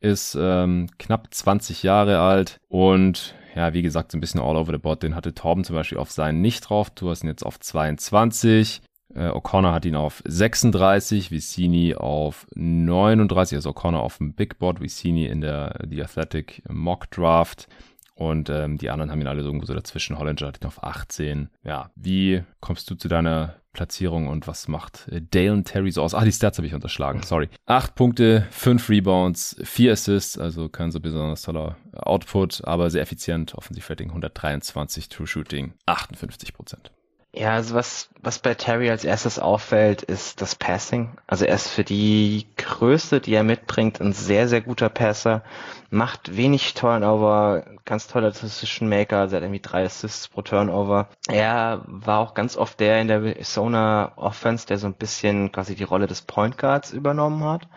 ist 0.00 0.36
ähm, 0.40 0.88
knapp 0.98 1.28
20 1.32 1.82
Jahre 1.82 2.20
alt 2.20 2.58
und 2.68 3.34
ja, 3.54 3.74
wie 3.74 3.82
gesagt, 3.82 4.12
so 4.12 4.18
ein 4.18 4.20
bisschen 4.20 4.40
all 4.40 4.56
over 4.56 4.72
the 4.72 4.78
board. 4.78 5.02
Den 5.02 5.14
hatte 5.14 5.34
Torben 5.34 5.64
zum 5.64 5.76
Beispiel 5.76 5.98
auf 5.98 6.10
seinen 6.10 6.40
nicht 6.40 6.68
drauf. 6.68 6.90
Du 6.90 7.10
hast 7.10 7.24
ihn 7.24 7.28
jetzt 7.28 7.44
auf 7.44 7.58
22. 7.58 8.82
Äh, 9.14 9.28
O'Connor 9.28 9.72
hat 9.72 9.84
ihn 9.84 9.96
auf 9.96 10.22
36, 10.24 11.30
Vicini 11.30 11.94
auf 11.94 12.46
39, 12.54 13.56
also 13.56 13.70
O'Connor 13.70 14.00
auf 14.00 14.18
dem 14.18 14.34
Big 14.34 14.58
Board, 14.58 14.80
Vicini 14.80 15.26
in 15.26 15.40
der 15.40 15.80
The 15.88 16.02
Athletic 16.02 16.62
Mock 16.68 17.10
Draft. 17.10 17.68
Und 18.14 18.50
ähm, 18.50 18.76
die 18.76 18.90
anderen 18.90 19.10
haben 19.10 19.20
ihn 19.20 19.26
alle 19.26 19.42
so 19.42 19.48
irgendwo 19.48 19.66
so 19.66 19.74
dazwischen. 19.74 20.18
Hollinger 20.18 20.46
hat 20.46 20.62
ihn 20.62 20.66
auf 20.66 20.84
18. 20.84 21.48
Ja, 21.64 21.90
wie 21.96 22.44
kommst 22.60 22.90
du 22.90 22.94
zu 22.94 23.08
deiner 23.08 23.56
Platzierung 23.72 24.28
und 24.28 24.46
was 24.46 24.68
macht 24.68 25.08
äh, 25.08 25.20
Dalen 25.22 25.64
Terry 25.64 25.90
so 25.90 26.02
aus? 26.02 26.14
Ah, 26.14 26.24
die 26.24 26.32
Stats 26.32 26.58
habe 26.58 26.66
ich 26.66 26.74
unterschlagen, 26.74 27.22
sorry. 27.22 27.48
Acht 27.66 27.94
Punkte, 27.94 28.46
fünf 28.50 28.88
Rebounds, 28.88 29.56
vier 29.62 29.92
Assists, 29.92 30.38
also 30.38 30.68
kein 30.68 30.90
so 30.90 31.00
besonders 31.00 31.42
toller 31.42 31.76
Output, 31.92 32.64
aber 32.64 32.90
sehr 32.90 33.02
effizient. 33.02 33.54
Offensiv-Rating 33.54 34.08
123, 34.08 35.08
True 35.08 35.26
Shooting 35.26 35.74
58 35.86 36.52
Prozent. 36.52 36.92
Ja, 37.32 37.52
also 37.52 37.76
was, 37.76 38.08
was 38.20 38.40
bei 38.40 38.54
Terry 38.54 38.90
als 38.90 39.04
erstes 39.04 39.38
auffällt, 39.38 40.02
ist 40.02 40.42
das 40.42 40.56
Passing. 40.56 41.16
Also 41.28 41.44
er 41.44 41.54
ist 41.54 41.68
für 41.68 41.84
die 41.84 42.46
Größe, 42.56 43.20
die 43.20 43.34
er 43.34 43.44
mitbringt, 43.44 44.00
ein 44.00 44.12
sehr, 44.12 44.48
sehr 44.48 44.60
guter 44.60 44.88
Passer. 44.88 45.44
Macht 45.90 46.36
wenig 46.36 46.74
Turnover, 46.74 47.64
ganz 47.84 48.08
toller 48.08 48.32
Decision 48.32 48.88
Maker, 48.88 49.18
also 49.18 49.36
er 49.36 49.36
hat 49.36 49.44
irgendwie 49.44 49.60
drei 49.60 49.84
Assists 49.84 50.26
pro 50.26 50.42
Turnover. 50.42 51.08
Er 51.28 51.82
war 51.86 52.18
auch 52.18 52.34
ganz 52.34 52.56
oft 52.56 52.80
der 52.80 53.00
in 53.00 53.06
der 53.06 53.18
Arizona 53.18 54.12
Offense, 54.16 54.66
der 54.66 54.78
so 54.78 54.88
ein 54.88 54.94
bisschen 54.94 55.52
quasi 55.52 55.76
die 55.76 55.84
Rolle 55.84 56.08
des 56.08 56.22
Point 56.22 56.58
Guards 56.58 56.92
übernommen 56.92 57.44
hat. 57.44 57.68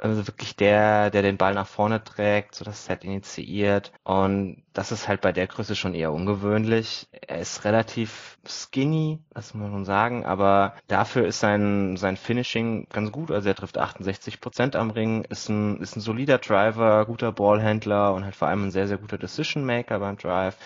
Also 0.00 0.26
wirklich 0.26 0.56
der, 0.56 1.10
der 1.10 1.22
den 1.22 1.36
Ball 1.36 1.52
nach 1.52 1.66
vorne 1.66 2.02
trägt, 2.02 2.54
so 2.54 2.64
das 2.64 2.86
Set 2.86 3.04
initiiert. 3.04 3.92
Und 4.02 4.62
das 4.72 4.92
ist 4.92 5.08
halt 5.08 5.20
bei 5.20 5.32
der 5.32 5.46
Größe 5.46 5.76
schon 5.76 5.94
eher 5.94 6.12
ungewöhnlich. 6.12 7.08
Er 7.26 7.40
ist 7.40 7.64
relativ 7.64 8.38
skinny, 8.46 9.18
das 9.34 9.52
muss 9.52 9.70
man 9.70 9.84
sagen, 9.84 10.24
aber 10.24 10.74
dafür 10.88 11.26
ist 11.26 11.40
sein, 11.40 11.96
sein 11.98 12.16
Finishing 12.16 12.86
ganz 12.90 13.12
gut. 13.12 13.30
Also 13.30 13.48
er 13.48 13.54
trifft 13.54 13.76
68 13.76 14.40
Prozent 14.40 14.74
am 14.74 14.90
Ring, 14.90 15.24
ist 15.24 15.48
ein, 15.50 15.80
ist 15.80 15.96
ein 15.96 16.00
solider 16.00 16.38
Driver, 16.38 17.04
guter 17.04 17.32
Ballhändler 17.32 18.14
und 18.14 18.24
halt 18.24 18.36
vor 18.36 18.48
allem 18.48 18.64
ein 18.68 18.70
sehr, 18.70 18.88
sehr 18.88 18.98
guter 18.98 19.18
Decision 19.18 19.64
Maker 19.66 19.98
beim 19.98 20.16
Drive. 20.16 20.56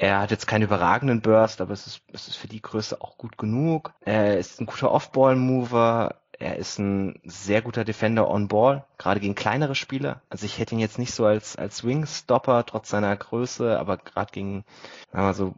Er 0.00 0.20
hat 0.20 0.30
jetzt 0.30 0.46
keinen 0.46 0.62
überragenden 0.62 1.20
Burst, 1.22 1.60
aber 1.60 1.72
es 1.72 1.88
ist, 1.88 2.02
es 2.12 2.28
ist 2.28 2.36
für 2.36 2.46
die 2.46 2.62
Größe 2.62 3.00
auch 3.00 3.18
gut 3.18 3.36
genug. 3.36 3.92
Er 4.00 4.38
ist 4.38 4.60
ein 4.60 4.66
guter 4.66 4.92
Off-Ball-Mover. 4.92 6.14
Er 6.40 6.56
ist 6.56 6.78
ein 6.78 7.20
sehr 7.24 7.62
guter 7.62 7.84
Defender 7.84 8.30
on 8.30 8.46
Ball, 8.46 8.84
gerade 8.96 9.18
gegen 9.18 9.34
kleinere 9.34 9.74
Spieler. 9.74 10.22
Also 10.30 10.46
ich 10.46 10.58
hätte 10.58 10.74
ihn 10.74 10.80
jetzt 10.80 10.98
nicht 10.98 11.12
so 11.12 11.26
als, 11.26 11.56
als 11.56 11.82
Wingstopper, 11.82 12.64
trotz 12.64 12.90
seiner 12.90 13.16
Größe, 13.16 13.78
aber 13.78 13.96
gerade 13.96 14.30
gegen, 14.30 14.64
sagen 15.12 15.26
wir 15.26 15.34
so, 15.34 15.54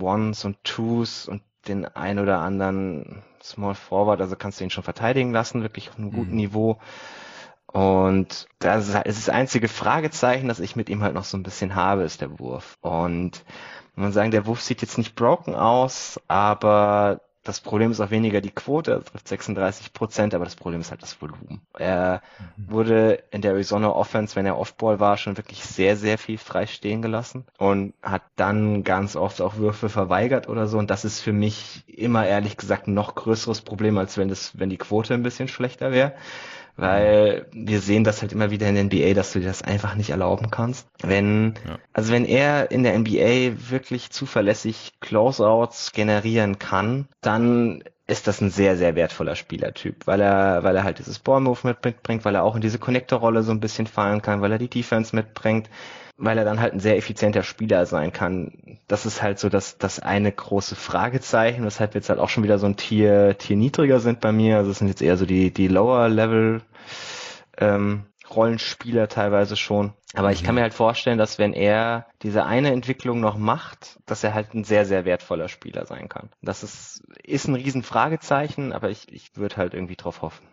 Ones 0.00 0.44
und 0.44 0.62
Twos 0.62 1.26
und 1.26 1.42
den 1.66 1.84
ein 1.84 2.18
oder 2.18 2.38
anderen 2.40 3.22
Small 3.42 3.74
Forward, 3.74 4.20
also 4.20 4.36
kannst 4.36 4.60
du 4.60 4.64
ihn 4.64 4.70
schon 4.70 4.84
verteidigen 4.84 5.32
lassen, 5.32 5.62
wirklich 5.62 5.90
auf 5.90 5.98
einem 5.98 6.12
guten 6.12 6.32
mhm. 6.32 6.36
Niveau. 6.36 6.78
Und 7.66 8.46
das 8.60 8.88
ist, 8.88 8.94
das 8.94 9.28
einzige 9.28 9.66
Fragezeichen, 9.66 10.46
das 10.46 10.60
ich 10.60 10.76
mit 10.76 10.88
ihm 10.88 11.02
halt 11.02 11.14
noch 11.14 11.24
so 11.24 11.36
ein 11.36 11.42
bisschen 11.42 11.74
habe, 11.74 12.04
ist 12.04 12.20
der 12.20 12.38
Wurf. 12.38 12.78
Und 12.82 13.44
man 13.96 14.12
sagen, 14.12 14.30
der 14.30 14.46
Wurf 14.46 14.60
sieht 14.60 14.80
jetzt 14.80 14.96
nicht 14.96 15.16
broken 15.16 15.56
aus, 15.56 16.20
aber 16.28 17.20
das 17.44 17.60
Problem 17.60 17.90
ist 17.90 18.00
auch 18.00 18.10
weniger 18.10 18.40
die 18.40 18.50
Quote, 18.50 18.92
er 18.92 19.04
trifft 19.04 19.28
36 19.28 19.92
Prozent, 19.92 20.34
aber 20.34 20.44
das 20.44 20.56
Problem 20.56 20.80
ist 20.80 20.90
halt 20.90 21.02
das 21.02 21.20
Volumen. 21.20 21.60
Er 21.78 22.22
mhm. 22.56 22.70
wurde 22.70 23.22
in 23.30 23.42
der 23.42 23.52
Arizona 23.52 23.90
Offense, 23.90 24.34
wenn 24.34 24.46
er 24.46 24.58
Offball 24.58 24.98
war, 24.98 25.18
schon 25.18 25.36
wirklich 25.36 25.62
sehr, 25.62 25.96
sehr 25.96 26.16
viel 26.16 26.38
frei 26.38 26.66
stehen 26.66 27.02
gelassen 27.02 27.44
und 27.58 27.92
hat 28.02 28.22
dann 28.36 28.82
ganz 28.82 29.14
oft 29.14 29.42
auch 29.42 29.56
Würfe 29.56 29.90
verweigert 29.90 30.48
oder 30.48 30.66
so. 30.66 30.78
Und 30.78 30.90
das 30.90 31.04
ist 31.04 31.20
für 31.20 31.34
mich 31.34 31.84
immer 31.86 32.26
ehrlich 32.26 32.56
gesagt 32.56 32.88
ein 32.88 32.94
noch 32.94 33.14
größeres 33.14 33.60
Problem, 33.60 33.98
als 33.98 34.16
wenn 34.16 34.28
das, 34.28 34.58
wenn 34.58 34.70
die 34.70 34.78
Quote 34.78 35.12
ein 35.12 35.22
bisschen 35.22 35.48
schlechter 35.48 35.92
wäre 35.92 36.14
weil 36.76 37.46
wir 37.52 37.80
sehen 37.80 38.04
das 38.04 38.20
halt 38.20 38.32
immer 38.32 38.50
wieder 38.50 38.68
in 38.68 38.74
der 38.74 38.84
NBA, 38.84 39.14
dass 39.14 39.32
du 39.32 39.40
dir 39.40 39.46
das 39.46 39.62
einfach 39.62 39.94
nicht 39.94 40.10
erlauben 40.10 40.50
kannst. 40.50 40.88
Wenn, 41.02 41.54
ja. 41.66 41.78
also 41.92 42.12
wenn 42.12 42.24
er 42.24 42.70
in 42.70 42.82
der 42.82 42.98
NBA 42.98 43.70
wirklich 43.70 44.10
zuverlässig 44.10 44.92
Closeouts 45.00 45.92
generieren 45.92 46.58
kann, 46.58 47.08
dann 47.20 47.84
ist 48.06 48.26
das 48.26 48.40
ein 48.40 48.50
sehr, 48.50 48.76
sehr 48.76 48.96
wertvoller 48.96 49.34
Spielertyp, 49.34 50.06
weil 50.06 50.20
er, 50.20 50.62
weil 50.62 50.76
er 50.76 50.84
halt 50.84 50.98
dieses 50.98 51.18
Ballmove 51.18 51.64
mitbringt, 51.64 52.24
weil 52.24 52.34
er 52.34 52.42
auch 52.42 52.54
in 52.54 52.60
diese 52.60 52.78
Connector-Rolle 52.78 53.42
so 53.42 53.52
ein 53.52 53.60
bisschen 53.60 53.86
fallen 53.86 54.20
kann, 54.20 54.42
weil 54.42 54.52
er 54.52 54.58
die 54.58 54.68
Defense 54.68 55.16
mitbringt 55.16 55.70
weil 56.16 56.38
er 56.38 56.44
dann 56.44 56.60
halt 56.60 56.74
ein 56.74 56.80
sehr 56.80 56.96
effizienter 56.96 57.42
Spieler 57.42 57.86
sein 57.86 58.12
kann. 58.12 58.78
Das 58.86 59.06
ist 59.06 59.22
halt 59.22 59.38
so 59.38 59.48
das, 59.48 59.78
das 59.78 59.98
eine 59.98 60.30
große 60.30 60.76
Fragezeichen, 60.76 61.64
weshalb 61.64 61.94
wir 61.94 62.00
jetzt 62.00 62.08
halt 62.08 62.20
auch 62.20 62.28
schon 62.28 62.44
wieder 62.44 62.58
so 62.58 62.66
ein 62.66 62.76
Tier, 62.76 63.36
Tier 63.38 63.56
niedriger 63.56 64.00
sind 64.00 64.20
bei 64.20 64.32
mir. 64.32 64.58
Also 64.58 64.70
es 64.70 64.78
sind 64.78 64.88
jetzt 64.88 65.02
eher 65.02 65.16
so 65.16 65.26
die, 65.26 65.52
die 65.52 65.68
Lower 65.68 66.08
Level 66.08 66.62
ähm, 67.58 68.06
Rollenspieler 68.30 69.08
teilweise 69.08 69.56
schon. 69.56 69.92
Aber 70.14 70.30
ich 70.30 70.44
kann 70.44 70.54
mhm. 70.54 70.60
mir 70.60 70.62
halt 70.62 70.74
vorstellen, 70.74 71.18
dass 71.18 71.38
wenn 71.38 71.52
er 71.52 72.06
diese 72.22 72.46
eine 72.46 72.70
Entwicklung 72.70 73.20
noch 73.20 73.36
macht, 73.36 73.98
dass 74.06 74.22
er 74.22 74.32
halt 74.32 74.54
ein 74.54 74.64
sehr, 74.64 74.86
sehr 74.86 75.04
wertvoller 75.04 75.48
Spieler 75.48 75.86
sein 75.86 76.08
kann. 76.08 76.30
Das 76.40 76.62
ist, 76.62 77.02
ist 77.22 77.48
ein 77.48 77.56
riesen 77.56 77.82
Fragezeichen, 77.82 78.72
aber 78.72 78.90
ich, 78.90 79.12
ich 79.12 79.36
würde 79.36 79.56
halt 79.56 79.74
irgendwie 79.74 79.96
drauf 79.96 80.22
hoffen. 80.22 80.46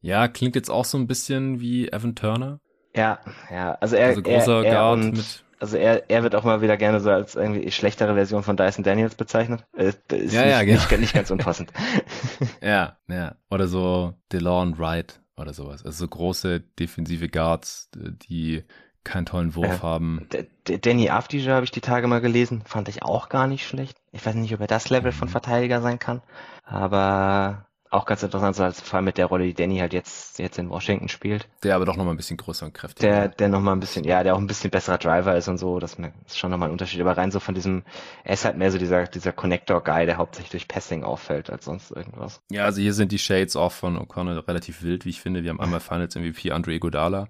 Ja, 0.00 0.26
klingt 0.28 0.56
jetzt 0.56 0.70
auch 0.70 0.86
so 0.86 0.98
ein 0.98 1.06
bisschen 1.06 1.60
wie 1.60 1.88
Evan 1.88 2.14
Turner. 2.14 2.60
Ja, 2.94 3.20
ja. 3.50 3.72
Also 3.80 3.96
er, 3.96 4.08
also 4.08 4.22
großer 4.22 4.58
er, 4.58 4.64
er 4.64 4.74
Guard 4.74 4.98
und, 4.98 5.12
mit 5.12 5.44
also 5.62 5.76
er, 5.76 6.10
er 6.10 6.24
wird 6.24 6.34
auch 6.34 6.42
mal 6.42 6.60
wieder 6.60 6.76
gerne 6.76 6.98
so 6.98 7.08
als 7.10 7.36
irgendwie 7.36 7.70
schlechtere 7.70 8.14
Version 8.14 8.42
von 8.42 8.56
Dyson 8.56 8.82
Daniels 8.82 9.14
bezeichnet. 9.14 9.64
Äh, 9.76 9.90
ist 9.90 10.00
ja, 10.10 10.18
nicht, 10.18 10.34
ja, 10.34 10.62
genau. 10.64 10.80
nicht, 10.80 10.98
nicht 10.98 11.14
ganz 11.14 11.30
unpassend. 11.30 11.72
ja, 12.60 12.96
ja. 13.08 13.36
Oder 13.48 13.68
so 13.68 14.14
DeLon 14.32 14.76
Wright 14.78 15.20
oder 15.36 15.54
sowas. 15.54 15.84
Also 15.84 15.98
so 15.98 16.08
große 16.08 16.60
defensive 16.60 17.28
Guards, 17.28 17.90
die 17.94 18.64
keinen 19.04 19.26
tollen 19.26 19.54
Wurf 19.54 19.78
äh, 19.78 19.82
haben. 19.82 20.28
Danny 20.64 21.10
Afdija 21.10 21.54
habe 21.54 21.64
ich 21.64 21.70
die 21.70 21.80
Tage 21.80 22.08
mal 22.08 22.20
gelesen, 22.20 22.62
fand 22.66 22.88
ich 22.88 23.04
auch 23.04 23.28
gar 23.28 23.46
nicht 23.46 23.64
schlecht. 23.64 23.96
Ich 24.10 24.26
weiß 24.26 24.34
nicht, 24.34 24.54
ob 24.54 24.60
er 24.60 24.66
das 24.66 24.90
Level 24.90 25.12
von 25.12 25.28
mhm. 25.28 25.32
Verteidiger 25.32 25.80
sein 25.80 26.00
kann, 26.00 26.22
aber 26.64 27.66
auch 27.92 28.06
ganz 28.06 28.22
interessant, 28.22 28.56
so 28.56 28.64
als 28.64 28.80
vor 28.80 28.96
allem 28.96 29.04
mit 29.04 29.18
der 29.18 29.26
Rolle, 29.26 29.44
die 29.44 29.54
Danny 29.54 29.78
halt 29.78 29.92
jetzt, 29.92 30.38
jetzt 30.38 30.58
in 30.58 30.70
Washington 30.70 31.08
spielt. 31.08 31.46
Der 31.62 31.76
aber 31.76 31.84
doch 31.84 31.96
nochmal 31.96 32.14
ein 32.14 32.16
bisschen 32.16 32.38
größer 32.38 32.64
und 32.64 32.72
kräftiger. 32.72 33.08
Der, 33.08 33.28
der 33.28 33.48
nochmal 33.48 33.76
ein 33.76 33.80
bisschen, 33.80 34.04
ja, 34.04 34.22
der 34.22 34.34
auch 34.34 34.38
ein 34.38 34.46
bisschen 34.46 34.70
besserer 34.70 34.96
Driver 34.96 35.36
ist 35.36 35.48
und 35.48 35.58
so, 35.58 35.78
das 35.78 35.98
ist 36.26 36.38
schon 36.38 36.50
nochmal 36.50 36.68
ein 36.68 36.72
Unterschied. 36.72 37.02
Aber 37.02 37.16
rein 37.16 37.30
so 37.30 37.38
von 37.38 37.54
diesem, 37.54 37.82
er 38.24 38.32
ist 38.32 38.46
halt 38.46 38.56
mehr 38.56 38.70
so 38.70 38.78
dieser, 38.78 39.04
dieser 39.04 39.32
Connector-Guy, 39.32 40.06
der 40.06 40.16
hauptsächlich 40.16 40.50
durch 40.50 40.68
Passing 40.68 41.04
auffällt 41.04 41.50
als 41.50 41.66
sonst 41.66 41.90
irgendwas. 41.90 42.40
Ja, 42.50 42.64
also 42.64 42.80
hier 42.80 42.94
sind 42.94 43.12
die 43.12 43.18
Shades 43.18 43.56
auch 43.56 43.72
von 43.72 43.98
O'Connell 43.98 44.38
relativ 44.48 44.82
wild, 44.82 45.04
wie 45.04 45.10
ich 45.10 45.20
finde. 45.20 45.42
Wir 45.42 45.50
haben 45.50 45.60
einmal 45.60 45.80
Finals 45.80 46.14
MVP 46.14 46.50
Andre 46.50 46.72
Iguodala 46.72 47.28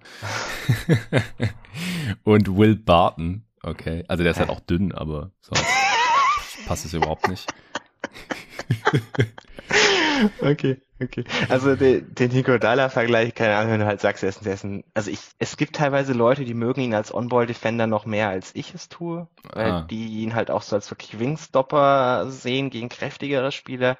und 2.22 2.56
Will 2.56 2.76
Barton. 2.76 3.44
Okay, 3.64 4.04
also 4.06 4.22
der 4.22 4.30
ist 4.32 4.38
halt 4.38 4.50
auch 4.50 4.60
dünn, 4.60 4.92
aber 4.92 5.32
sonst 5.40 5.64
passt 6.66 6.84
es 6.84 6.94
überhaupt 6.94 7.28
nicht. 7.28 7.52
okay, 10.40 10.80
okay. 11.00 11.24
Also 11.48 11.76
den, 11.76 12.14
den 12.14 12.32
Nikodala-Vergleich, 12.32 13.34
keine 13.34 13.56
Ahnung, 13.56 13.72
wenn 13.72 13.80
du 13.80 13.86
halt 13.86 14.00
sagst, 14.00 14.22
er 14.22 14.28
ist, 14.28 14.46
er 14.46 14.54
ist 14.54 14.64
ein, 14.64 14.84
also 14.94 15.10
ich, 15.10 15.20
es 15.38 15.56
gibt 15.56 15.76
teilweise 15.76 16.12
Leute, 16.12 16.44
die 16.44 16.54
mögen 16.54 16.80
ihn 16.80 16.94
als 16.94 17.12
On-Ball-Defender 17.12 17.86
noch 17.86 18.06
mehr 18.06 18.28
als 18.28 18.54
ich 18.54 18.74
es 18.74 18.88
tue, 18.88 19.28
weil 19.52 19.70
ah. 19.70 19.86
die 19.90 20.22
ihn 20.22 20.34
halt 20.34 20.50
auch 20.50 20.62
so 20.62 20.76
als 20.76 20.90
wirklich 20.90 21.18
Wingstopper 21.18 22.26
sehen 22.28 22.70
gegen 22.70 22.88
kräftigere 22.88 23.52
Spieler. 23.52 23.98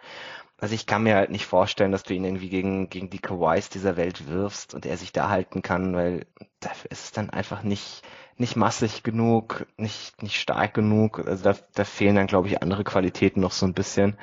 Also 0.63 0.77
ich 0.77 0.87
kann 0.87 1.03
mir 1.03 1.17
halt 1.17 1.31
nicht 1.31 1.47
vorstellen, 1.47 1.91
dass 1.91 2.05
du 2.05 2.15
ihn 2.15 2.25
irgendwie 2.25 2.49
gegen, 2.49 2.89
gegen 2.89 3.11
die 3.11 3.19
Kawais 3.19 3.69
dieser 3.69 3.97
Welt 3.97 4.29
wirfst 4.29 4.75
und 4.75 4.87
er 4.87 4.97
sich 4.97 5.11
da 5.11 5.29
halten 5.29 5.61
kann, 5.61 5.97
weil 5.97 6.25
dafür 6.61 6.93
ist 6.93 7.05
es 7.05 7.11
dann 7.11 7.31
einfach 7.31 7.65
nicht, 7.65 8.03
nicht 8.37 8.55
massig 8.55 9.03
genug, 9.03 9.67
nicht, 9.77 10.23
nicht 10.23 10.41
stark 10.41 10.73
genug. 10.73 11.27
Also 11.27 11.43
da, 11.43 11.57
da 11.75 11.83
fehlen 11.83 12.15
dann, 12.15 12.29
glaube 12.29 12.47
ich, 12.47 12.63
andere 12.63 12.85
Qualitäten 12.85 13.41
noch 13.41 13.51
so 13.51 13.67
ein 13.67 13.75
bisschen. 13.75 14.17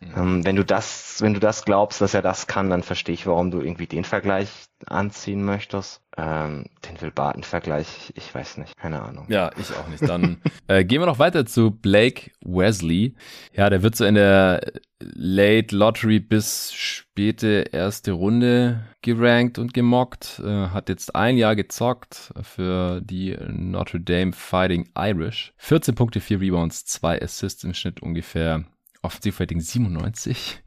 Mhm. 0.00 0.12
Ähm, 0.16 0.44
wenn 0.44 0.56
du 0.56 0.64
das, 0.64 1.18
wenn 1.20 1.34
du 1.34 1.40
das 1.40 1.64
glaubst, 1.64 2.00
dass 2.00 2.14
er 2.14 2.22
das 2.22 2.46
kann, 2.46 2.70
dann 2.70 2.82
verstehe 2.82 3.14
ich, 3.14 3.26
warum 3.26 3.50
du 3.50 3.60
irgendwie 3.60 3.86
den 3.86 4.04
Vergleich 4.04 4.48
anziehen 4.86 5.44
möchtest. 5.44 6.00
Ähm, 6.16 6.66
den 6.88 7.00
Will 7.00 7.10
Barton 7.10 7.42
Vergleich, 7.42 8.12
ich 8.16 8.34
weiß 8.34 8.56
nicht, 8.56 8.76
keine 8.76 9.02
Ahnung. 9.02 9.26
Ja, 9.28 9.50
ich 9.58 9.76
auch 9.76 9.86
nicht. 9.88 10.08
Dann 10.08 10.38
äh, 10.68 10.84
gehen 10.84 11.02
wir 11.02 11.06
noch 11.06 11.18
weiter 11.18 11.44
zu 11.44 11.70
Blake 11.70 12.30
Wesley. 12.40 13.14
Ja, 13.52 13.68
der 13.68 13.82
wird 13.82 13.94
so 13.94 14.06
in 14.06 14.14
der 14.14 14.60
Late 15.00 15.76
Lottery 15.76 16.18
bis 16.18 16.72
späte 16.72 17.66
erste 17.70 18.12
Runde 18.12 18.84
gerankt 19.02 19.58
und 19.58 19.74
gemockt. 19.74 20.40
Äh, 20.42 20.68
hat 20.68 20.88
jetzt 20.88 21.14
ein 21.14 21.36
Jahr 21.36 21.56
gezockt 21.56 22.32
für 22.42 23.02
die 23.02 23.36
Notre 23.48 24.00
Dame 24.00 24.32
Fighting 24.32 24.88
Irish. 24.96 25.52
14 25.58 25.94
Punkte, 25.94 26.20
4 26.20 26.40
Rebounds, 26.40 26.86
2 26.86 27.20
Assists 27.20 27.64
im 27.64 27.74
Schnitt 27.74 28.00
ungefähr. 28.00 28.64
Offensivrating 29.02 29.60
97, 29.60 30.62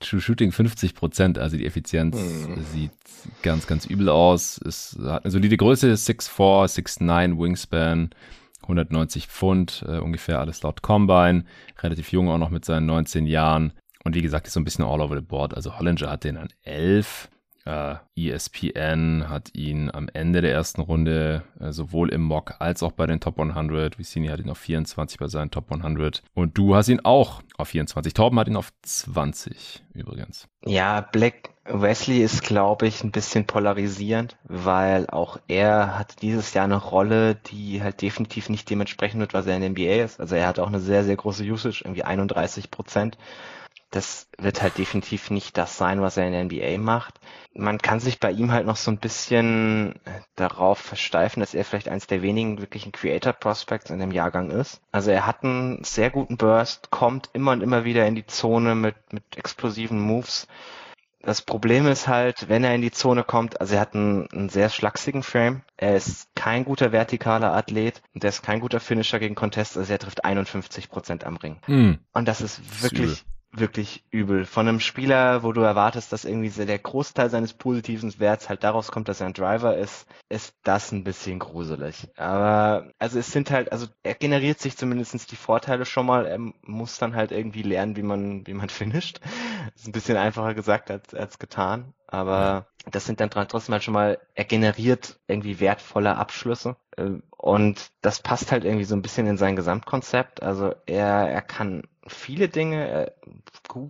True 0.00 0.20
Shooting 0.20 0.52
50 0.52 0.94
Prozent, 0.94 1.38
also 1.38 1.56
die 1.56 1.66
Effizienz 1.66 2.16
hm. 2.16 2.64
sieht 2.72 2.90
ganz, 3.42 3.66
ganz 3.66 3.86
übel 3.86 4.08
aus. 4.08 4.60
Es 4.64 4.98
hat 5.02 5.24
eine 5.24 5.30
solide 5.30 5.56
Größe, 5.56 5.92
6'4, 5.92 6.66
6'9 7.00 7.38
Wingspan, 7.38 8.10
190 8.62 9.28
Pfund, 9.28 9.84
äh, 9.86 9.98
ungefähr 9.98 10.40
alles 10.40 10.62
laut 10.62 10.82
Combine, 10.82 11.44
relativ 11.82 12.12
jung 12.12 12.28
auch 12.28 12.38
noch 12.38 12.50
mit 12.50 12.64
seinen 12.64 12.86
19 12.86 13.26
Jahren. 13.26 13.72
Und 14.04 14.14
wie 14.14 14.22
gesagt, 14.22 14.46
ist 14.46 14.54
so 14.54 14.60
ein 14.60 14.64
bisschen 14.64 14.84
all 14.84 15.00
over 15.00 15.16
the 15.16 15.22
board. 15.22 15.54
Also 15.54 15.78
Hollinger 15.78 16.10
hat 16.10 16.24
den 16.24 16.36
an 16.36 16.48
11, 16.62 17.28
Uh, 17.66 17.96
ESPN 18.14 19.30
hat 19.30 19.54
ihn 19.54 19.90
am 19.90 20.10
Ende 20.12 20.42
der 20.42 20.52
ersten 20.52 20.82
Runde 20.82 21.44
uh, 21.60 21.72
sowohl 21.72 22.10
im 22.10 22.20
Mock 22.20 22.56
als 22.58 22.82
auch 22.82 22.92
bei 22.92 23.06
den 23.06 23.20
Top 23.20 23.40
100. 23.40 23.98
Vicini 23.98 24.28
hat 24.28 24.40
ihn 24.40 24.50
auf 24.50 24.58
24 24.58 25.18
bei 25.18 25.28
seinen 25.28 25.50
Top 25.50 25.72
100. 25.72 26.22
Und 26.34 26.58
du 26.58 26.74
hast 26.74 26.88
ihn 26.88 27.00
auch 27.04 27.42
auf 27.56 27.68
24. 27.68 28.12
Torben 28.12 28.38
hat 28.38 28.48
ihn 28.48 28.56
auf 28.56 28.70
20 28.82 29.82
übrigens. 29.94 30.46
Ja, 30.66 31.00
Black 31.00 31.54
Wesley 31.64 32.22
ist, 32.22 32.42
glaube 32.42 32.86
ich, 32.86 33.02
ein 33.02 33.12
bisschen 33.12 33.46
polarisierend, 33.46 34.36
weil 34.44 35.08
auch 35.08 35.38
er 35.48 35.98
hat 35.98 36.20
dieses 36.20 36.52
Jahr 36.52 36.64
eine 36.64 36.76
Rolle, 36.76 37.34
die 37.34 37.82
halt 37.82 38.02
definitiv 38.02 38.50
nicht 38.50 38.68
dementsprechend 38.68 39.20
wird, 39.20 39.32
was 39.32 39.46
er 39.46 39.56
in 39.56 39.62
der 39.62 39.70
NBA 39.70 40.04
ist. 40.04 40.20
Also 40.20 40.34
er 40.34 40.46
hat 40.46 40.58
auch 40.58 40.68
eine 40.68 40.80
sehr, 40.80 41.04
sehr 41.04 41.16
große 41.16 41.44
Usage, 41.44 41.82
irgendwie 41.82 42.04
31 42.04 42.70
Prozent 42.70 43.16
das 43.94 44.26
wird 44.38 44.60
halt 44.60 44.76
definitiv 44.76 45.30
nicht 45.30 45.56
das 45.56 45.78
sein, 45.78 46.02
was 46.02 46.16
er 46.16 46.26
in 46.26 46.32
der 46.32 46.44
NBA 46.44 46.82
macht. 46.82 47.14
Man 47.54 47.78
kann 47.78 48.00
sich 48.00 48.18
bei 48.18 48.32
ihm 48.32 48.50
halt 48.50 48.66
noch 48.66 48.76
so 48.76 48.90
ein 48.90 48.98
bisschen 48.98 49.94
darauf 50.34 50.78
versteifen, 50.78 51.38
dass 51.38 51.54
er 51.54 51.64
vielleicht 51.64 51.88
eins 51.88 52.08
der 52.08 52.20
wenigen 52.20 52.60
wirklichen 52.60 52.90
Creator 52.90 53.32
Prospects 53.32 53.90
in 53.90 54.00
dem 54.00 54.10
Jahrgang 54.10 54.50
ist. 54.50 54.80
Also 54.90 55.12
er 55.12 55.26
hat 55.26 55.44
einen 55.44 55.84
sehr 55.84 56.10
guten 56.10 56.36
Burst, 56.36 56.90
kommt 56.90 57.30
immer 57.34 57.52
und 57.52 57.62
immer 57.62 57.84
wieder 57.84 58.04
in 58.06 58.16
die 58.16 58.26
Zone 58.26 58.74
mit, 58.74 58.96
mit 59.12 59.22
explosiven 59.36 60.00
Moves. 60.00 60.48
Das 61.22 61.40
Problem 61.40 61.86
ist 61.86 62.08
halt, 62.08 62.48
wenn 62.48 62.64
er 62.64 62.74
in 62.74 62.82
die 62.82 62.90
Zone 62.90 63.22
kommt, 63.22 63.60
also 63.60 63.76
er 63.76 63.80
hat 63.80 63.94
einen, 63.94 64.28
einen 64.32 64.48
sehr 64.48 64.68
schlachsigen 64.68 65.22
Frame. 65.22 65.62
Er 65.76 65.96
ist 65.96 66.34
kein 66.34 66.64
guter 66.64 66.90
vertikaler 66.90 67.54
Athlet 67.54 68.02
und 68.12 68.24
er 68.24 68.28
ist 68.28 68.42
kein 68.42 68.60
guter 68.60 68.80
Finisher 68.80 69.20
gegen 69.20 69.36
Contest. 69.36 69.78
Also 69.78 69.92
er 69.92 69.98
trifft 70.00 70.24
51 70.24 70.90
Prozent 70.90 71.24
am 71.24 71.36
Ring. 71.36 71.60
Mm. 71.66 71.92
Und 72.12 72.28
das 72.28 72.42
ist 72.42 72.82
wirklich, 72.82 73.24
wirklich 73.58 74.04
übel. 74.10 74.46
Von 74.46 74.68
einem 74.68 74.80
Spieler, 74.80 75.42
wo 75.42 75.52
du 75.52 75.60
erwartest, 75.60 76.12
dass 76.12 76.24
irgendwie 76.24 76.50
der 76.50 76.78
Großteil 76.78 77.30
seines 77.30 77.54
positiven 77.54 78.18
Werts 78.18 78.48
halt 78.48 78.64
daraus 78.64 78.90
kommt, 78.90 79.08
dass 79.08 79.20
er 79.20 79.26
ein 79.26 79.32
Driver 79.32 79.76
ist, 79.76 80.06
ist 80.28 80.54
das 80.62 80.92
ein 80.92 81.04
bisschen 81.04 81.38
gruselig. 81.38 82.08
Aber 82.16 82.90
also 82.98 83.18
es 83.18 83.30
sind 83.32 83.50
halt, 83.50 83.72
also 83.72 83.86
er 84.02 84.14
generiert 84.14 84.60
sich 84.60 84.76
zumindestens 84.76 85.26
die 85.26 85.36
Vorteile 85.36 85.84
schon 85.84 86.06
mal. 86.06 86.26
Er 86.26 86.38
muss 86.62 86.98
dann 86.98 87.14
halt 87.14 87.32
irgendwie 87.32 87.62
lernen, 87.62 87.96
wie 87.96 88.02
man, 88.02 88.46
wie 88.46 88.54
man 88.54 88.68
finisht. 88.70 89.20
Ist 89.74 89.86
ein 89.86 89.92
bisschen 89.92 90.16
einfacher 90.16 90.54
gesagt 90.54 90.90
als, 90.90 91.14
als 91.14 91.38
getan. 91.38 91.94
Aber 92.06 92.66
das 92.90 93.06
sind 93.06 93.20
dann 93.20 93.30
trotzdem 93.30 93.72
halt 93.72 93.82
schon 93.82 93.94
mal, 93.94 94.18
er 94.34 94.44
generiert 94.44 95.18
irgendwie 95.26 95.58
wertvolle 95.58 96.16
Abschlüsse. 96.16 96.76
Äh, 96.96 97.18
und 97.30 97.90
das 98.02 98.20
passt 98.20 98.52
halt 98.52 98.64
irgendwie 98.64 98.84
so 98.84 98.94
ein 98.94 99.02
bisschen 99.02 99.26
in 99.26 99.36
sein 99.36 99.56
Gesamtkonzept. 99.56 100.42
Also 100.42 100.74
er, 100.86 101.28
er 101.28 101.42
kann 101.42 101.82
viele 102.06 102.48
Dinge, 102.48 103.12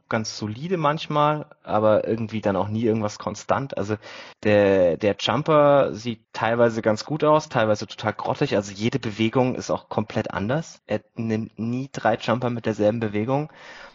ganz 0.08 0.38
solide 0.38 0.76
manchmal, 0.76 1.46
aber 1.62 2.06
irgendwie 2.06 2.40
dann 2.40 2.56
auch 2.56 2.68
nie 2.68 2.84
irgendwas 2.84 3.18
konstant. 3.18 3.76
Also 3.76 3.96
der, 4.42 4.96
der 4.96 5.16
Jumper 5.18 5.94
sieht 5.94 6.20
teilweise 6.32 6.80
ganz 6.80 7.04
gut 7.04 7.24
aus, 7.24 7.48
teilweise 7.48 7.86
total 7.86 8.14
grottig. 8.14 8.56
Also 8.56 8.72
jede 8.72 8.98
Bewegung 8.98 9.54
ist 9.54 9.70
auch 9.70 9.88
komplett 9.88 10.30
anders. 10.30 10.80
Er 10.86 11.00
nimmt 11.14 11.58
nie 11.58 11.90
drei 11.92 12.16
Jumper 12.16 12.50
mit 12.50 12.66
derselben 12.66 13.00
Bewegung. 13.00 13.50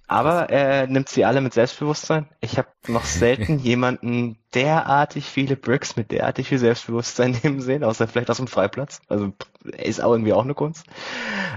Aber 0.09 0.49
er 0.49 0.87
nimmt 0.87 1.07
sie 1.07 1.23
alle 1.23 1.39
mit 1.39 1.53
Selbstbewusstsein. 1.53 2.27
Ich 2.41 2.57
habe 2.57 2.67
noch 2.87 3.03
selten 3.03 3.59
jemanden 3.63 4.39
derartig 4.55 5.25
viele 5.25 5.55
Bricks 5.55 5.95
mit 5.97 6.09
derartig 6.09 6.47
viel 6.47 6.57
Selbstbewusstsein 6.57 7.37
nehmen 7.43 7.61
sehen, 7.61 7.83
außer 7.83 8.07
vielleicht 8.07 8.31
aus 8.31 8.37
dem 8.37 8.47
Freiplatz. 8.47 9.01
Also 9.07 9.33
ist 9.63 10.01
auch 10.01 10.11
irgendwie 10.11 10.33
auch 10.33 10.43
eine 10.43 10.55
Kunst. 10.55 10.87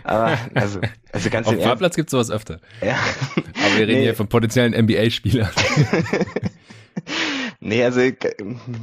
Aber 0.04 0.36
also, 0.54 0.80
also 1.12 1.30
ganz 1.30 1.46
Auf 1.46 1.54
dem 1.54 1.62
Freiplatz 1.62 1.96
gibt 1.96 2.08
es 2.08 2.10
sowas 2.10 2.30
öfter. 2.30 2.51
Ja. 2.80 2.94
Aber 3.36 3.76
wir 3.76 3.86
reden 3.86 3.98
nee. 3.98 4.02
hier 4.02 4.14
von 4.14 4.28
potenziellen 4.28 4.72
NBA-Spielern. 4.72 5.50
nee, 7.60 7.84
also 7.84 8.00
ein 8.00 8.16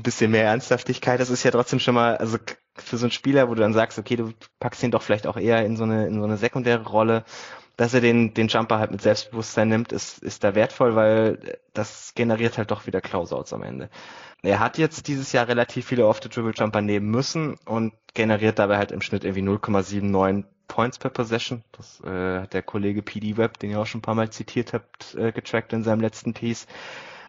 bisschen 0.03 0.31
mehr 0.31 0.45
Ernsthaftigkeit. 0.45 1.19
Das 1.19 1.29
ist 1.29 1.43
ja 1.43 1.51
trotzdem 1.51 1.79
schon 1.79 1.95
mal, 1.95 2.17
also 2.17 2.37
für 2.75 2.97
so 2.97 3.05
einen 3.05 3.11
Spieler, 3.11 3.49
wo 3.49 3.55
du 3.55 3.61
dann 3.61 3.73
sagst, 3.73 3.99
okay, 3.99 4.15
du 4.15 4.31
packst 4.59 4.83
ihn 4.83 4.91
doch 4.91 5.01
vielleicht 5.01 5.27
auch 5.27 5.37
eher 5.37 5.65
in 5.65 5.77
so 5.77 5.83
eine, 5.83 6.07
in 6.07 6.19
so 6.19 6.23
eine 6.23 6.37
sekundäre 6.37 6.85
Rolle 6.85 7.23
dass 7.79 7.93
er 7.93 8.01
den, 8.01 8.33
den 8.33 8.49
Jumper 8.49 8.77
halt 8.77 8.91
mit 8.91 9.01
Selbstbewusstsein 9.01 9.69
nimmt, 9.69 9.93
ist, 9.93 10.21
ist 10.21 10.43
da 10.43 10.53
wertvoll, 10.53 10.97
weil 10.97 11.59
das 11.73 12.11
generiert 12.13 12.57
halt 12.57 12.71
doch 12.71 12.87
wieder 12.87 12.99
Closeouts 12.99 13.53
am 13.53 13.63
Ende. 13.63 13.89
Er 14.41 14.59
hat 14.59 14.77
jetzt 14.77 15.07
dieses 15.07 15.31
Jahr 15.31 15.47
relativ 15.47 15.85
viele 15.85 16.05
Off-the-Dribble-Jumper 16.05 16.81
nehmen 16.81 17.09
müssen 17.09 17.55
und 17.63 17.93
generiert 18.13 18.59
dabei 18.59 18.79
halt 18.79 18.91
im 18.91 18.99
Schnitt 19.01 19.23
irgendwie 19.23 19.47
0,79 19.47 20.43
Points 20.69 20.97
per 20.97 21.09
Possession. 21.09 21.63
Das 21.73 22.01
äh, 22.05 22.39
hat 22.39 22.53
der 22.53 22.63
Kollege 22.63 23.01
PD 23.01 23.35
Web, 23.35 23.59
den 23.59 23.71
ihr 23.71 23.79
auch 23.81 23.85
schon 23.85 23.99
ein 23.99 24.03
paar 24.03 24.15
Mal 24.15 24.29
zitiert 24.29 24.71
habt, 24.71 25.15
äh, 25.15 25.33
getrackt 25.33 25.73
in 25.73 25.83
seinem 25.83 25.99
letzten 25.99 26.33
Piece. 26.33 26.65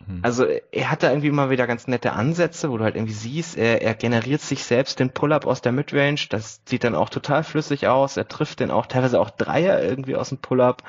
Mhm. 0.06 0.20
Also 0.22 0.44
er 0.44 0.90
hat 0.90 1.02
da 1.02 1.10
irgendwie 1.10 1.28
immer 1.28 1.50
wieder 1.50 1.66
ganz 1.66 1.88
nette 1.88 2.12
Ansätze, 2.12 2.70
wo 2.70 2.78
du 2.78 2.84
halt 2.84 2.94
irgendwie 2.94 3.14
siehst, 3.14 3.56
er, 3.56 3.82
er 3.82 3.94
generiert 3.94 4.40
sich 4.40 4.62
selbst 4.62 5.00
den 5.00 5.10
Pull-up 5.10 5.46
aus 5.46 5.60
der 5.60 5.72
Midrange, 5.72 6.26
das 6.28 6.62
sieht 6.64 6.84
dann 6.84 6.94
auch 6.94 7.08
total 7.08 7.42
flüssig 7.42 7.88
aus, 7.88 8.16
er 8.16 8.28
trifft 8.28 8.60
den 8.60 8.70
auch 8.70 8.86
teilweise 8.86 9.20
auch 9.20 9.30
Dreier 9.30 9.82
irgendwie 9.82 10.16
aus 10.16 10.28
dem 10.28 10.38
Pull-up 10.38 10.84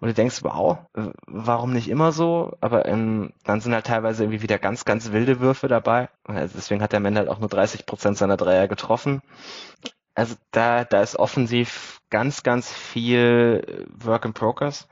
und 0.00 0.08
du 0.08 0.14
denkst, 0.14 0.44
wow, 0.44 0.78
warum 1.26 1.72
nicht 1.72 1.88
immer 1.88 2.12
so? 2.12 2.56
Aber 2.60 2.86
ähm, 2.86 3.32
dann 3.44 3.60
sind 3.60 3.74
halt 3.74 3.86
teilweise 3.86 4.22
irgendwie 4.22 4.42
wieder 4.42 4.58
ganz, 4.58 4.84
ganz 4.84 5.10
wilde 5.10 5.40
Würfe 5.40 5.66
dabei. 5.66 6.08
Also 6.24 6.54
deswegen 6.56 6.82
hat 6.82 6.92
der 6.92 7.00
Mann 7.00 7.16
halt 7.16 7.28
auch 7.28 7.40
nur 7.40 7.48
30 7.48 7.84
Prozent 7.84 8.16
seiner 8.16 8.36
Dreier 8.36 8.68
getroffen. 8.68 9.22
Also 10.18 10.34
da, 10.50 10.84
da 10.84 11.00
ist 11.00 11.14
offensiv 11.14 12.00
ganz, 12.10 12.42
ganz 12.42 12.72
viel 12.72 13.86
Work 14.00 14.24
in 14.24 14.32
Progress. 14.32 14.88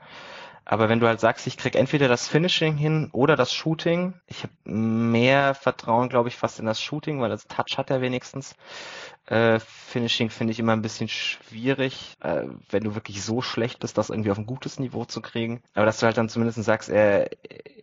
Aber 0.63 0.87
wenn 0.87 1.01
du 1.01 1.07
halt 1.07 1.19
sagst, 1.19 1.47
ich 1.47 1.57
krieg 1.57 1.75
entweder 1.75 2.07
das 2.07 2.29
Finishing 2.29 2.77
hin 2.77 3.09
oder 3.11 3.35
das 3.35 3.51
Shooting, 3.53 4.13
ich 4.27 4.43
habe 4.43 4.53
mehr 4.63 5.53
Vertrauen, 5.53 6.07
glaube 6.07 6.29
ich, 6.29 6.37
fast 6.37 6.61
in 6.61 6.65
das 6.65 6.79
Shooting, 6.79 7.19
weil 7.19 7.29
das 7.29 7.45
Touch 7.45 7.77
hat 7.77 7.89
er 7.89 7.99
wenigstens. 7.99 8.55
Äh, 9.27 9.59
Finishing 9.59 10.29
finde 10.29 10.51
ich 10.51 10.59
immer 10.59 10.73
ein 10.73 10.81
bisschen 10.81 11.09
schwierig, 11.09 12.17
äh, 12.21 12.43
wenn 12.69 12.83
du 12.83 12.95
wirklich 12.95 13.23
so 13.23 13.41
schlecht 13.41 13.79
bist, 13.79 13.97
das 13.97 14.09
irgendwie 14.09 14.31
auf 14.31 14.37
ein 14.37 14.45
gutes 14.45 14.79
Niveau 14.79 15.05
zu 15.05 15.21
kriegen. 15.21 15.61
Aber 15.75 15.85
dass 15.85 15.99
du 15.99 16.05
halt 16.05 16.17
dann 16.17 16.29
zumindest 16.29 16.63
sagst, 16.63 16.89
er, 16.89 17.29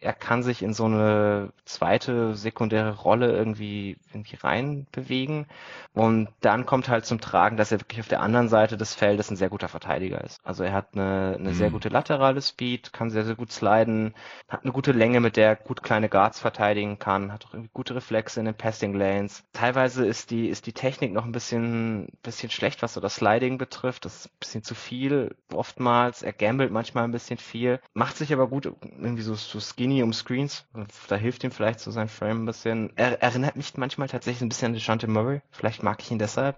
er 0.01 0.12
kann 0.12 0.43
sich 0.43 0.62
in 0.62 0.75
so 0.75 0.85
eine 0.87 1.51
zweite, 1.65 2.35
sekundäre 2.35 2.95
Rolle 2.97 3.33
irgendwie, 3.33 3.97
irgendwie 4.12 4.37
reinbewegen. 4.37 5.47
Und 5.93 6.29
dann 6.41 6.66
kommt 6.66 6.89
halt 6.89 7.07
zum 7.07 7.21
Tragen, 7.21 7.57
dass 7.57 7.73
er 7.73 7.81
wirklich 7.81 8.01
auf 8.01 8.09
der 8.09 8.21
anderen 8.21 8.49
Seite 8.49 8.77
des 8.77 8.95
Feldes 8.95 9.31
ein 9.31 9.37
sehr 9.37 9.49
guter 9.49 9.69
Verteidiger 9.69 10.23
ist. 10.25 10.41
Also 10.45 10.65
er 10.65 10.73
hat 10.73 10.89
eine, 10.95 11.37
eine 11.39 11.51
mhm. 11.51 11.55
sehr 11.55 11.71
gute 11.71 11.89
laterale 11.89 12.43
Speed, 12.43 12.93
kann 12.93 13.11
sehr, 13.11 13.25
sehr 13.25 13.35
gut 13.35 13.53
sliden, 13.53 14.15
hat 14.49 14.62
eine 14.62 14.73
gute 14.73 14.93
Länge, 14.93 15.21
mit 15.21 15.37
der 15.37 15.49
er 15.49 15.57
gut 15.57 15.83
kleine 15.83 16.09
Guards 16.09 16.41
verteidigen 16.41 16.99
kann, 16.99 17.33
hat 17.33 17.47
auch 17.47 17.55
irgendwie 17.55 17.71
gute 17.73 17.95
Reflexe 17.95 18.41
in 18.41 18.47
den 18.47 18.55
Passing 18.55 18.95
Lanes. 18.95 19.45
Teilweise 19.53 20.07
ist 20.07 20.31
die, 20.31 20.49
ist 20.49 20.66
die 20.66 20.73
Technik 20.73 21.12
noch 21.12 21.25
ein 21.25 21.33
bisschen, 21.35 22.09
bisschen 22.23 22.51
schlecht, 22.51 22.82
was 22.82 22.94
so 22.94 23.01
das 23.01 23.16
Sliding 23.16 23.59
betrifft. 23.59 24.06
Das 24.06 24.16
ist 24.16 24.27
ein 24.27 24.39
bisschen 24.40 24.62
zu 24.62 24.74
viel 24.74 25.36
oftmals. 25.52 26.23
Er 26.23 26.32
gambelt 26.32 26.73
manchmal 26.73 27.05
ein 27.05 27.12
bisschen 27.12 27.39
viel. 27.39 27.81
Macht 27.93 28.16
sich 28.16 28.32
aber 28.32 28.48
gut 28.48 28.65
irgendwie 28.65 29.23
so, 29.23 29.35
so 29.35 29.61
skinny 29.61 30.02
um 30.02 30.15
Screens. 30.15 30.66
Da 31.09 31.16
hilft 31.16 31.44
ihm 31.44 31.51
vielleicht 31.51 31.81
so 31.81 31.90
sein 31.90 32.09
Frame 32.09 32.43
ein 32.43 32.47
bisschen. 32.47 32.93
Er 32.97 33.20
erinnert 33.23 33.56
mich 33.56 33.77
manchmal 33.77 34.09
tatsächlich 34.09 34.43
ein 34.43 34.48
bisschen 34.48 34.69
an 34.69 34.74
DeShante 34.74 35.06
Murray. 35.06 35.43
Vielleicht 35.51 35.82
mag 35.82 36.01
ich 36.01 36.11
ihn 36.11 36.19
deshalb. 36.19 36.56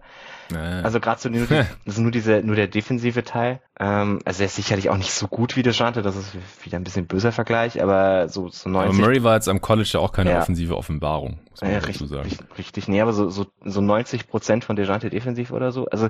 Naja. 0.50 0.82
Also 0.82 1.00
gerade 1.00 1.20
so 1.20 1.28
nur, 1.28 1.46
die, 1.46 1.64
also 1.86 2.02
nur 2.02 2.12
diese, 2.12 2.42
nur 2.42 2.54
der 2.54 2.68
defensive 2.68 3.24
Teil. 3.24 3.60
Ähm, 3.78 4.20
also 4.24 4.42
er 4.42 4.46
ist 4.46 4.56
sicherlich 4.56 4.88
auch 4.88 4.96
nicht 4.96 5.12
so 5.12 5.28
gut 5.28 5.56
wie 5.56 5.62
DeShante. 5.62 6.00
Das 6.02 6.16
ist 6.16 6.32
wieder 6.62 6.78
ein 6.78 6.84
bisschen 6.84 7.06
böser 7.06 7.30
Vergleich, 7.30 7.82
aber 7.82 8.28
so, 8.28 8.48
so 8.48 8.70
90. 8.70 8.98
Aber 8.98 9.06
Murray 9.06 9.22
war 9.22 9.34
jetzt 9.34 9.48
am 9.48 9.60
College 9.60 9.90
ja 9.92 10.00
auch 10.00 10.12
keine 10.12 10.30
ja. 10.30 10.40
offensive 10.40 10.76
Offenbarung, 10.76 11.38
muss 11.50 11.60
man 11.60 11.72
ja, 11.72 11.78
richtig, 11.78 12.08
sagen. 12.08 12.22
Richtig, 12.22 12.46
richtig, 12.58 12.88
nee, 12.88 13.00
aber 13.00 13.12
so, 13.12 13.28
so, 13.28 13.46
so 13.64 13.80
90 13.82 14.28
Prozent 14.28 14.64
von 14.64 14.76
Dejante 14.76 15.10
defensiv 15.10 15.50
oder 15.50 15.72
so. 15.72 15.86
Also 15.86 16.08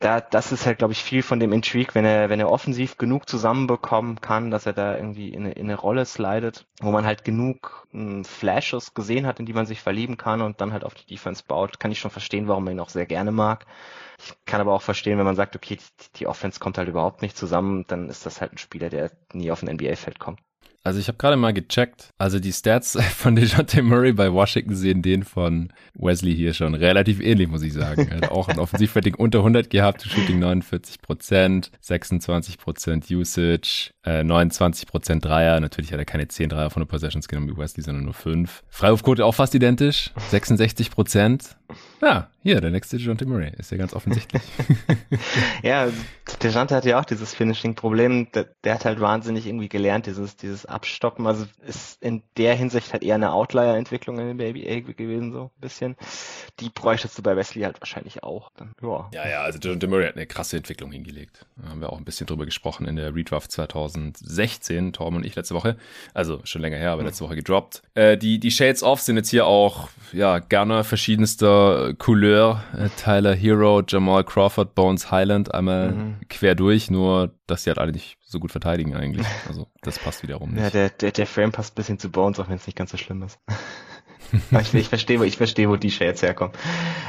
da, 0.00 0.22
das 0.22 0.50
ist 0.50 0.64
halt, 0.64 0.78
glaube 0.78 0.94
ich, 0.94 1.04
viel 1.04 1.22
von 1.22 1.40
dem 1.40 1.52
Intrigue, 1.52 1.94
wenn 1.94 2.06
er, 2.06 2.30
wenn 2.30 2.40
er 2.40 2.50
offensiv 2.50 2.96
genug 2.96 3.28
zusammenbekommen 3.28 4.20
kann, 4.22 4.50
dass 4.50 4.64
er 4.64 4.72
da 4.72 4.96
irgendwie 4.96 5.28
in 5.28 5.44
eine, 5.44 5.52
in 5.52 5.66
eine 5.66 5.76
Rolle 5.76 6.06
slidet, 6.06 6.66
wo 6.80 6.90
man 6.90 7.04
halt 7.04 7.22
genug 7.22 7.86
m, 7.92 8.00
hm, 8.00 8.24
Flashes 8.24 8.94
gesehen 8.94 9.26
hat, 9.26 9.40
in 9.40 9.46
die 9.46 9.52
man 9.52 9.66
sich 9.66 9.82
verlieben 9.82 10.16
kann 10.16 10.40
und 10.40 10.60
dann 10.62 10.72
halt 10.72 10.84
auf 10.84 10.94
die 10.94 11.06
Defense 11.06 11.44
baut, 11.46 11.78
kann 11.80 11.92
ich 11.92 12.00
schon 12.00 12.10
verstehen, 12.10 12.48
warum 12.48 12.64
man 12.64 12.74
ihn 12.74 12.80
auch 12.80 12.88
sehr 12.88 13.04
gerne 13.04 13.30
mag. 13.30 13.66
Ich 14.18 14.34
kann 14.46 14.62
aber 14.62 14.72
auch 14.72 14.82
verstehen, 14.82 15.18
wenn 15.18 15.26
man 15.26 15.36
sagt, 15.36 15.54
okay, 15.54 15.76
die, 15.76 16.18
die 16.18 16.26
Offense 16.26 16.60
kommt 16.60 16.78
halt 16.78 16.88
überhaupt 16.88 17.20
nicht 17.20 17.36
zusammen, 17.36 17.84
dann 17.86 18.08
ist 18.08 18.24
das 18.24 18.40
halt 18.40 18.52
ein 18.52 18.58
Spieler, 18.58 18.88
der 18.88 19.10
nie 19.34 19.50
auf 19.50 19.62
ein 19.62 19.68
NBA-Feld 19.74 20.18
kommt. 20.18 20.40
Also 20.82 20.98
ich 20.98 21.08
habe 21.08 21.18
gerade 21.18 21.36
mal 21.36 21.52
gecheckt. 21.52 22.08
Also 22.16 22.40
die 22.40 22.52
Stats 22.52 22.98
von 23.16 23.36
DeJounte 23.36 23.82
Murray 23.82 24.12
bei 24.12 24.32
Washington 24.32 24.74
sehen 24.74 25.02
den 25.02 25.24
von 25.24 25.72
Wesley 25.94 26.34
hier 26.34 26.54
schon 26.54 26.74
relativ 26.74 27.20
ähnlich, 27.20 27.48
muss 27.48 27.62
ich 27.62 27.74
sagen. 27.74 28.08
Er 28.08 28.16
hat 28.18 28.30
auch 28.30 28.48
ein 28.48 28.58
Offensivrating 28.58 29.14
unter 29.14 29.38
100 29.38 29.68
gehabt, 29.68 30.02
Shooting 30.02 30.38
49 30.38 31.02
Prozent, 31.02 31.70
26 31.80 32.56
Prozent 32.56 33.10
Usage, 33.10 33.92
äh, 34.04 34.24
29 34.24 34.86
Prozent 34.86 35.24
Dreier. 35.24 35.60
Natürlich 35.60 35.92
hat 35.92 35.98
er 35.98 36.06
keine 36.06 36.28
10 36.28 36.48
Dreier 36.48 36.70
von 36.70 36.82
den 36.82 36.88
Possessions 36.88 37.28
genommen 37.28 37.50
wie 37.50 37.58
Wesley, 37.58 37.82
sondern 37.82 38.04
nur 38.04 38.14
5. 38.14 38.62
Freiwurfquote 38.68 39.24
auch 39.24 39.34
fast 39.34 39.54
identisch, 39.54 40.12
66 40.30 40.90
Prozent. 40.90 41.56
Ja, 42.00 42.30
hier, 42.42 42.60
der 42.60 42.70
nächste 42.70 42.96
DeJounte 42.96 43.26
Murray. 43.26 43.52
Ist 43.58 43.70
ja 43.70 43.76
ganz 43.76 43.92
offensichtlich. 43.92 44.42
ja, 45.62 45.88
DeJounte 46.42 46.74
hat 46.74 46.84
ja 46.86 46.98
auch 46.98 47.04
dieses 47.04 47.34
Finishing-Problem. 47.34 48.32
Der, 48.32 48.48
der, 48.64 48.74
hat 48.74 48.84
halt 48.84 49.00
wahnsinnig 49.00 49.46
irgendwie 49.46 49.68
gelernt, 49.68 50.06
dieses, 50.06 50.36
dieses 50.36 50.66
Abstoppen. 50.70 51.26
Also 51.26 51.46
ist 51.66 52.02
in 52.02 52.22
der 52.36 52.54
Hinsicht 52.54 52.92
halt 52.92 53.02
eher 53.02 53.16
eine 53.16 53.32
Outlier-Entwicklung 53.32 54.18
in 54.18 54.36
Baby 54.36 54.66
Egg 54.66 54.92
gewesen, 54.94 55.32
so 55.32 55.44
ein 55.44 55.60
bisschen. 55.60 55.96
Die 56.60 56.70
bräuchtest 56.70 57.18
du 57.18 57.22
bei 57.22 57.36
Wesley 57.36 57.62
halt 57.62 57.80
wahrscheinlich 57.80 58.22
auch. 58.22 58.50
Dann, 58.56 58.74
ja. 58.82 59.08
ja, 59.12 59.28
ja, 59.28 59.42
also 59.42 59.58
DeJounte 59.58 59.88
Murray 59.88 60.06
hat 60.06 60.16
eine 60.16 60.26
krasse 60.26 60.56
Entwicklung 60.56 60.92
hingelegt. 60.92 61.46
Da 61.56 61.68
haben 61.68 61.80
wir 61.80 61.92
auch 61.92 61.98
ein 61.98 62.04
bisschen 62.04 62.26
drüber 62.26 62.44
gesprochen 62.44 62.86
in 62.86 62.96
der 62.96 63.14
Redraft 63.14 63.52
2016, 63.52 64.92
Torben 64.92 65.16
und 65.16 65.26
ich 65.26 65.34
letzte 65.34 65.54
Woche. 65.54 65.76
Also 66.14 66.40
schon 66.44 66.62
länger 66.62 66.76
her, 66.76 66.92
aber 66.92 67.02
letzte 67.02 67.24
Woche 67.24 67.36
gedroppt. 67.36 67.82
Äh, 67.94 68.16
die, 68.16 68.38
die 68.38 68.50
Shades 68.50 68.82
Off 68.82 69.00
sind 69.00 69.16
jetzt 69.16 69.30
hier 69.30 69.46
auch, 69.46 69.88
ja, 70.12 70.38
gerne 70.38 70.84
verschiedenster 70.84 71.94
Couleur 71.94 72.20
Couleur, 72.20 72.62
äh, 72.76 72.88
Tyler 73.02 73.34
Hero, 73.34 73.82
Jamal 73.86 74.24
Crawford, 74.24 74.74
Bones 74.74 75.10
Highland 75.10 75.54
einmal 75.54 75.92
mhm. 75.92 76.16
quer 76.28 76.54
durch, 76.54 76.90
nur 76.90 77.32
dass 77.46 77.64
die 77.64 77.70
halt 77.70 77.78
alle 77.78 77.92
nicht 77.92 78.18
so 78.30 78.38
gut 78.38 78.52
verteidigen 78.52 78.94
eigentlich. 78.94 79.26
Also 79.48 79.66
das 79.82 79.98
passt 79.98 80.22
wiederum 80.22 80.52
nicht. 80.52 80.62
Ja, 80.62 80.70
der, 80.70 80.90
der, 80.90 81.10
der 81.10 81.26
Frame 81.26 81.52
passt 81.52 81.72
ein 81.72 81.76
bisschen 81.76 81.98
zu 81.98 82.10
Bones, 82.10 82.38
auch 82.38 82.48
wenn 82.48 82.56
es 82.56 82.66
nicht 82.66 82.76
ganz 82.76 82.92
so 82.92 82.96
schlimm 82.96 83.22
ist. 83.22 83.38
ich, 84.60 84.74
ich 84.74 84.88
verstehe, 84.88 85.24
ich 85.24 85.36
verstehe, 85.36 85.68
wo 85.68 85.76
die 85.76 85.90
Shades 85.90 86.22
herkommen. 86.22 86.54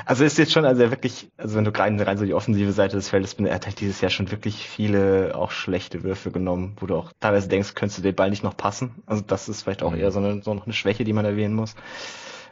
Also 0.06 0.24
ist 0.24 0.40
jetzt 0.40 0.52
schon, 0.52 0.66
also 0.66 0.80
wirklich, 0.80 1.32
also 1.38 1.56
wenn 1.56 1.66
du 1.66 1.78
rein, 1.78 2.00
rein 2.00 2.18
so 2.18 2.26
die 2.26 2.34
offensive 2.34 2.72
Seite 2.72 2.96
des 2.96 3.10
Feldes 3.10 3.36
bin, 3.36 3.46
er 3.46 3.56
hat 3.56 3.68
halt 3.68 3.80
dieses 3.80 4.02
Jahr 4.02 4.10
schon 4.10 4.32
wirklich 4.32 4.68
viele 4.68 5.34
auch 5.36 5.52
schlechte 5.52 6.04
Würfe 6.04 6.32
genommen, 6.32 6.76
wo 6.80 6.88
du 6.88 6.96
auch 6.96 7.12
teilweise 7.20 7.48
denkst, 7.48 7.76
könntest 7.76 8.00
du 8.00 8.04
den 8.04 8.16
Ball 8.16 8.32
nicht 8.32 8.44
noch 8.44 8.58
passen. 8.58 9.04
Also 9.06 9.22
das 9.22 9.48
ist 9.48 9.62
vielleicht 9.62 9.84
auch 9.84 9.92
mhm. 9.92 10.00
eher 10.00 10.12
so, 10.12 10.20
eine, 10.20 10.42
so 10.42 10.54
noch 10.54 10.66
eine 10.66 10.74
Schwäche, 10.74 11.04
die 11.04 11.14
man 11.14 11.26
erwähnen 11.26 11.54
muss 11.54 11.76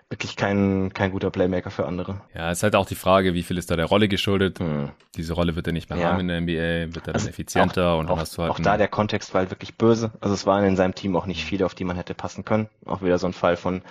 wirklich 0.10 0.36
kein, 0.36 0.92
kein 0.94 1.12
guter 1.12 1.30
Playmaker 1.30 1.70
für 1.70 1.86
andere. 1.86 2.22
Ja, 2.34 2.50
es 2.50 2.60
ist 2.60 2.64
halt 2.64 2.76
auch 2.76 2.88
die 2.88 2.96
Frage, 2.96 3.36
wie 3.36 3.44
viel 3.44 3.58
ist 3.58 3.70
da 3.70 3.76
der 3.76 3.86
Rolle 3.86 4.08
geschuldet. 4.08 4.60
Hm. 4.60 4.90
Diese 5.16 5.34
Rolle 5.34 5.56
wird 5.56 5.68
er 5.68 5.74
nicht 5.74 5.90
mehr 5.90 6.00
ja. 6.00 6.10
haben 6.10 6.20
in 6.22 6.28
der 6.28 6.42
NBA, 6.42 6.96
wird 6.96 7.08
er 7.08 7.14
also 7.14 7.26
dann 7.26 7.34
effizienter 7.34 7.92
auch, 7.92 8.00
und 8.00 8.08
dann 8.08 8.16
auch, 8.16 8.22
hast 8.22 8.38
du 8.38 8.42
halt. 8.42 8.52
Auch 8.52 8.60
da 8.60 8.78
der 8.78 8.88
Kontext 8.88 9.34
war 9.34 9.42
halt 9.42 9.52
wirklich 9.52 9.76
böse. 9.76 10.12
Also 10.20 10.34
es 10.34 10.46
waren 10.48 10.64
in 10.66 10.76
seinem 10.76 10.96
Team 10.96 11.16
auch 11.16 11.28
nicht 11.28 11.46
viele, 11.46 11.66
auf 11.66 11.76
die 11.76 11.84
man 11.84 11.96
hätte 11.96 12.16
passen 12.16 12.44
können. 12.44 12.70
Auch 12.86 13.02
wieder 13.04 13.20
so 13.20 13.28
ein 13.28 13.34
Fall 13.34 13.56
von 13.56 13.82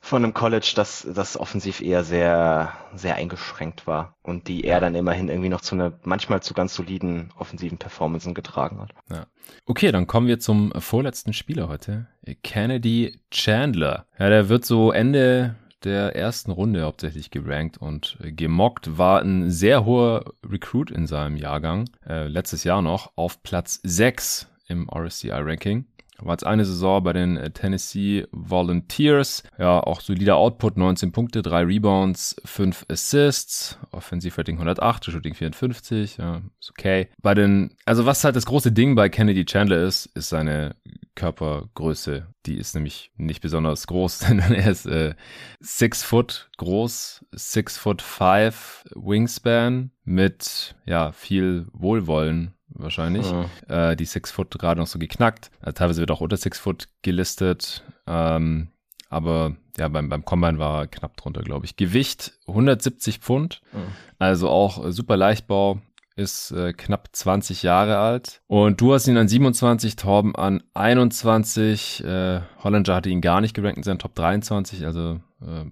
von 0.00 0.24
einem 0.24 0.34
College, 0.34 0.72
das, 0.74 1.06
das 1.14 1.38
offensiv 1.38 1.80
eher 1.80 2.04
sehr, 2.04 2.72
sehr 2.94 3.16
eingeschränkt 3.16 3.86
war 3.86 4.16
und 4.22 4.48
die 4.48 4.64
er 4.64 4.80
dann 4.80 4.94
immerhin 4.94 5.28
irgendwie 5.28 5.48
noch 5.48 5.60
zu 5.60 5.74
einer 5.74 5.92
manchmal 6.04 6.42
zu 6.42 6.54
ganz 6.54 6.74
soliden 6.74 7.32
offensiven 7.38 7.78
Performancen 7.78 8.34
getragen 8.34 8.80
hat. 8.80 8.90
Ja. 9.10 9.26
Okay, 9.66 9.92
dann 9.92 10.06
kommen 10.06 10.26
wir 10.26 10.40
zum 10.40 10.72
vorletzten 10.78 11.32
Spieler 11.32 11.68
heute. 11.68 12.06
Kennedy 12.42 13.20
Chandler. 13.30 14.06
Ja, 14.18 14.28
der 14.28 14.48
wird 14.48 14.64
so 14.64 14.92
Ende 14.92 15.56
der 15.84 16.16
ersten 16.16 16.50
Runde 16.50 16.82
hauptsächlich 16.82 17.30
gerankt 17.30 17.78
und 17.78 18.18
gemockt, 18.20 18.98
war 18.98 19.22
ein 19.22 19.50
sehr 19.50 19.84
hoher 19.84 20.32
Recruit 20.44 20.90
in 20.90 21.06
seinem 21.06 21.36
Jahrgang, 21.36 21.88
äh, 22.06 22.26
letztes 22.26 22.64
Jahr 22.64 22.82
noch, 22.82 23.12
auf 23.16 23.42
Platz 23.42 23.80
6 23.84 24.48
im 24.66 24.88
RSCI-Ranking. 24.90 25.86
War 26.20 26.34
jetzt 26.34 26.46
eine 26.46 26.64
Saison 26.64 27.02
bei 27.02 27.12
den 27.12 27.36
äh, 27.36 27.50
Tennessee 27.50 28.26
Volunteers. 28.32 29.44
Ja, 29.58 29.80
auch 29.80 30.00
solider 30.00 30.36
Output, 30.36 30.76
19 30.76 31.12
Punkte, 31.12 31.42
3 31.42 31.62
Rebounds, 31.62 32.36
5 32.44 32.86
Assists, 32.88 33.78
Offensivrating 33.92 34.56
108, 34.56 35.06
Shooting 35.06 35.34
54, 35.34 36.16
ja, 36.16 36.42
ist 36.60 36.70
okay. 36.70 37.08
Bei 37.22 37.34
den, 37.34 37.76
also 37.84 38.06
was 38.06 38.24
halt 38.24 38.36
das 38.36 38.46
große 38.46 38.72
Ding 38.72 38.94
bei 38.94 39.08
Kennedy 39.08 39.44
Chandler 39.44 39.82
ist, 39.82 40.06
ist 40.06 40.28
seine 40.28 40.74
Körpergröße. 41.14 42.26
Die 42.46 42.56
ist 42.56 42.74
nämlich 42.74 43.12
nicht 43.16 43.40
besonders 43.40 43.86
groß, 43.86 44.18
denn 44.28 44.38
er 44.40 44.70
ist 44.70 44.86
äh, 44.86 45.14
6 45.60 46.02
Foot 46.02 46.50
groß, 46.56 47.24
6 47.32 47.78
Foot 47.78 48.02
5 48.02 48.84
Wingspan 48.94 49.90
mit, 50.04 50.74
ja, 50.84 51.12
viel 51.12 51.66
Wohlwollen 51.72 52.54
wahrscheinlich. 52.78 53.30
Mhm. 53.30 53.46
Äh, 53.68 53.96
die 53.96 54.04
Six 54.04 54.30
Foot 54.30 54.58
gerade 54.58 54.80
noch 54.80 54.86
so 54.86 54.98
geknackt. 54.98 55.50
Also 55.60 55.72
teilweise 55.72 56.00
wird 56.00 56.10
auch 56.10 56.20
unter 56.20 56.36
Six 56.36 56.58
Foot 56.58 56.88
gelistet. 57.02 57.84
Ähm, 58.06 58.68
aber 59.10 59.56
ja, 59.78 59.88
beim, 59.88 60.08
beim 60.08 60.24
Combine 60.24 60.58
war 60.58 60.82
er 60.82 60.86
knapp 60.86 61.16
drunter, 61.16 61.42
glaube 61.42 61.66
ich. 61.66 61.76
Gewicht 61.76 62.32
170 62.46 63.18
Pfund, 63.18 63.62
mhm. 63.72 63.92
also 64.18 64.48
auch 64.48 64.90
super 64.90 65.16
Leichtbau, 65.16 65.80
ist 66.18 66.50
äh, 66.50 66.72
knapp 66.72 67.08
20 67.12 67.62
Jahre 67.62 67.98
alt. 67.98 68.42
Und 68.48 68.80
du 68.80 68.92
hast 68.92 69.06
ihn 69.06 69.16
an 69.16 69.28
27, 69.28 69.94
Torben 69.94 70.34
an 70.34 70.64
21. 70.74 72.04
Äh, 72.04 72.40
Hollinger 72.62 72.94
hatte 72.94 73.08
ihn 73.08 73.20
gar 73.20 73.40
nicht 73.40 73.54
gerankt 73.54 73.78
in 73.78 73.84
seinen 73.84 74.00
Top 74.00 74.16
23, 74.16 74.84
also 74.84 75.20
äh, 75.40 75.64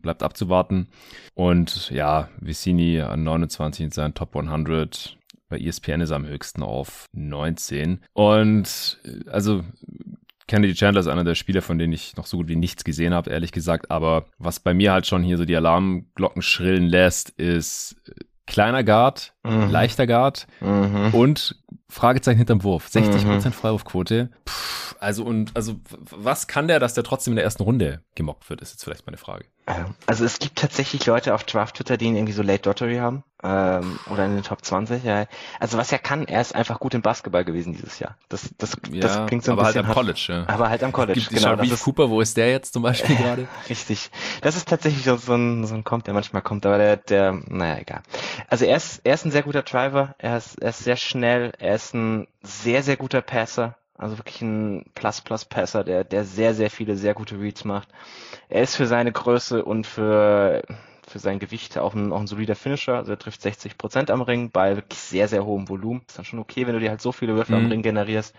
bleibt 0.00 0.22
abzuwarten. 0.22 0.86
Und 1.34 1.90
ja, 1.90 2.28
Vicini 2.40 3.00
an 3.00 3.24
29 3.24 3.86
in 3.86 3.90
seinen 3.90 4.14
Top 4.14 4.36
100. 4.36 5.18
Bei 5.52 5.58
ESPN 5.58 6.00
ist 6.00 6.08
er 6.08 6.16
am 6.16 6.26
höchsten 6.26 6.62
auf 6.62 7.10
19. 7.12 8.00
Und 8.14 8.98
äh, 9.04 9.28
also 9.28 9.62
Kennedy 10.48 10.72
Chandler 10.72 11.00
ist 11.00 11.08
einer 11.08 11.24
der 11.24 11.34
Spieler, 11.34 11.60
von 11.60 11.76
denen 11.76 11.92
ich 11.92 12.16
noch 12.16 12.24
so 12.24 12.38
gut 12.38 12.48
wie 12.48 12.56
nichts 12.56 12.84
gesehen 12.84 13.12
habe, 13.12 13.28
ehrlich 13.28 13.52
gesagt. 13.52 13.90
Aber 13.90 14.24
was 14.38 14.60
bei 14.60 14.72
mir 14.72 14.92
halt 14.92 15.06
schon 15.06 15.22
hier 15.22 15.36
so 15.36 15.44
die 15.44 15.54
Alarmglocken 15.54 16.40
schrillen 16.40 16.86
lässt, 16.86 17.28
ist 17.30 17.96
äh, 18.08 18.24
kleiner 18.46 18.82
Guard, 18.82 19.34
mhm. 19.42 19.70
leichter 19.70 20.06
Guard 20.06 20.46
mhm. 20.60 21.10
und 21.12 21.56
Fragezeichen 21.88 22.38
hinterm 22.38 22.62
Wurf. 22.62 22.88
60% 22.88 23.24
mhm. 23.24 23.52
Freiwurfquote. 23.52 24.30
Puh, 24.44 24.52
also 25.00 25.24
und 25.24 25.50
also 25.54 25.76
was 26.10 26.46
kann 26.46 26.68
der, 26.68 26.78
dass 26.78 26.94
der 26.94 27.04
trotzdem 27.04 27.32
in 27.32 27.36
der 27.36 27.44
ersten 27.44 27.62
Runde 27.62 28.02
gemockt 28.14 28.48
wird, 28.48 28.60
ist 28.60 28.72
jetzt 28.72 28.84
vielleicht 28.84 29.06
meine 29.06 29.18
Frage. 29.18 29.44
Also 30.06 30.24
es 30.24 30.38
gibt 30.38 30.58
tatsächlich 30.58 31.06
Leute 31.06 31.34
auf 31.34 31.44
Draft 31.44 31.76
Twitter, 31.76 31.96
die 31.96 32.06
ihn 32.06 32.16
irgendwie 32.16 32.32
so 32.32 32.42
Late 32.42 32.68
Lottery 32.68 32.96
haben 32.96 33.22
ähm, 33.42 33.98
oder 34.10 34.24
in 34.26 34.34
den 34.34 34.42
Top 34.42 34.64
20. 34.64 35.04
Ja. 35.04 35.26
Also 35.60 35.78
was 35.78 35.90
er 35.92 35.98
kann, 35.98 36.26
er 36.26 36.40
ist 36.40 36.54
einfach 36.54 36.80
gut 36.80 36.94
im 36.94 37.02
Basketball 37.02 37.44
gewesen 37.44 37.72
dieses 37.72 37.98
Jahr. 37.98 38.16
Das, 38.28 38.50
das, 38.58 38.76
ja, 38.90 39.00
das 39.00 39.26
klingt 39.26 39.44
so 39.44 39.52
ein 39.52 39.58
aber 39.58 39.66
halt 39.66 39.74
bisschen. 39.74 39.84
Aber 39.84 39.88
halt 39.88 39.98
am 39.98 40.04
College, 40.04 40.26
ja. 40.28 40.54
Aber 40.54 40.68
halt 40.68 40.82
am 40.84 40.92
College. 40.92 41.20
Gibt 41.20 41.30
genau. 41.30 41.60
Wie 41.60 41.70
Cooper, 41.70 42.10
wo 42.10 42.20
ist 42.20 42.36
der 42.36 42.50
jetzt 42.50 42.72
zum 42.72 42.82
Beispiel 42.82 43.16
gerade? 43.22 43.48
Richtig. 43.68 44.10
Das 44.40 44.56
ist 44.56 44.68
tatsächlich 44.68 45.04
so, 45.04 45.16
so, 45.16 45.34
ein, 45.34 45.64
so 45.66 45.74
ein 45.74 45.84
Kommt, 45.84 46.06
der 46.06 46.14
manchmal 46.14 46.42
kommt, 46.42 46.66
aber 46.66 46.78
der, 46.78 46.96
der, 46.96 47.40
naja, 47.48 47.78
egal. 47.78 48.02
Also 48.48 48.64
er 48.64 48.76
ist, 48.76 49.00
er 49.04 49.14
ist 49.14 49.24
ein 49.24 49.31
sehr 49.32 49.42
guter 49.42 49.62
Driver, 49.62 50.14
er 50.18 50.36
ist, 50.36 50.62
er 50.62 50.70
ist 50.70 50.84
sehr 50.84 50.96
schnell, 50.96 51.52
er 51.58 51.74
ist 51.74 51.94
ein 51.94 52.28
sehr, 52.42 52.82
sehr 52.82 52.96
guter 52.96 53.22
Passer. 53.22 53.76
Also 53.98 54.18
wirklich 54.18 54.40
ein 54.42 54.84
Plus-Plus-Passer, 54.94 55.84
der, 55.84 56.02
der 56.04 56.24
sehr, 56.24 56.54
sehr 56.54 56.70
viele 56.70 56.96
sehr 56.96 57.14
gute 57.14 57.38
Reads 57.38 57.64
macht. 57.64 57.88
Er 58.48 58.62
ist 58.62 58.74
für 58.74 58.86
seine 58.86 59.12
Größe 59.12 59.64
und 59.64 59.86
für, 59.86 60.62
für 61.06 61.18
sein 61.18 61.38
Gewicht 61.38 61.78
auch 61.78 61.94
ein, 61.94 62.12
auch 62.12 62.20
ein 62.20 62.26
solider 62.26 62.56
Finisher. 62.56 62.96
Also 62.96 63.12
er 63.12 63.18
trifft 63.18 63.42
60 63.42 63.78
Prozent 63.78 64.10
am 64.10 64.22
Ring 64.22 64.50
bei 64.50 64.76
wirklich 64.76 64.98
sehr, 64.98 65.28
sehr 65.28 65.44
hohem 65.44 65.68
Volumen. 65.68 66.02
Ist 66.08 66.18
dann 66.18 66.24
schon 66.24 66.40
okay, 66.40 66.66
wenn 66.66 66.74
du 66.74 66.80
dir 66.80 66.90
halt 66.90 67.00
so 67.00 67.12
viele 67.12 67.36
Würfe 67.36 67.52
mhm. 67.52 67.64
am 67.64 67.70
Ring 67.70 67.82
generierst. 67.82 68.34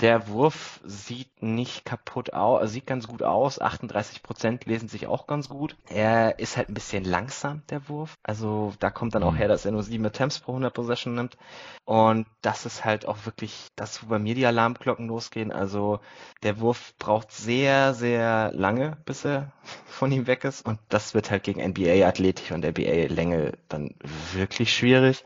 Der 0.00 0.28
Wurf 0.28 0.80
sieht 0.84 1.42
nicht 1.42 1.84
kaputt 1.84 2.32
aus, 2.32 2.60
also 2.60 2.72
sieht 2.72 2.86
ganz 2.86 3.06
gut 3.06 3.22
aus. 3.22 3.60
38 3.60 4.22
Prozent 4.22 4.64
lesen 4.66 4.88
sich 4.88 5.06
auch 5.06 5.26
ganz 5.26 5.48
gut. 5.48 5.76
Er 5.88 6.38
ist 6.38 6.56
halt 6.56 6.68
ein 6.68 6.74
bisschen 6.74 7.04
langsam, 7.04 7.62
der 7.70 7.88
Wurf. 7.88 8.16
Also 8.22 8.72
da 8.80 8.90
kommt 8.90 9.14
dann 9.14 9.22
auch 9.22 9.32
mhm. 9.32 9.36
her, 9.36 9.48
dass 9.48 9.64
er 9.64 9.72
nur 9.72 9.82
sieben 9.82 10.04
Attempts 10.06 10.40
pro 10.40 10.52
100 10.52 10.74
Possession 10.74 11.14
nimmt. 11.14 11.36
Und 11.84 12.26
das 12.40 12.66
ist 12.66 12.84
halt 12.84 13.06
auch 13.06 13.26
wirklich 13.26 13.68
das, 13.76 14.02
wo 14.02 14.08
bei 14.08 14.18
mir 14.18 14.34
die 14.34 14.46
Alarmglocken 14.46 15.06
losgehen. 15.06 15.52
Also 15.52 16.00
der 16.42 16.58
Wurf 16.60 16.94
braucht 16.98 17.30
sehr, 17.30 17.94
sehr 17.94 18.50
lange, 18.52 18.96
bis 19.04 19.24
er 19.24 19.52
von 19.86 20.10
ihm 20.10 20.26
weg 20.26 20.44
ist. 20.44 20.66
Und 20.66 20.80
das 20.88 21.14
wird 21.14 21.30
halt 21.30 21.44
gegen 21.44 21.60
NBA-Athletik 21.60 22.50
und 22.50 22.64
NBA-Länge 22.64 23.52
dann 23.68 23.94
wirklich 24.32 24.74
schwierig. 24.74 25.24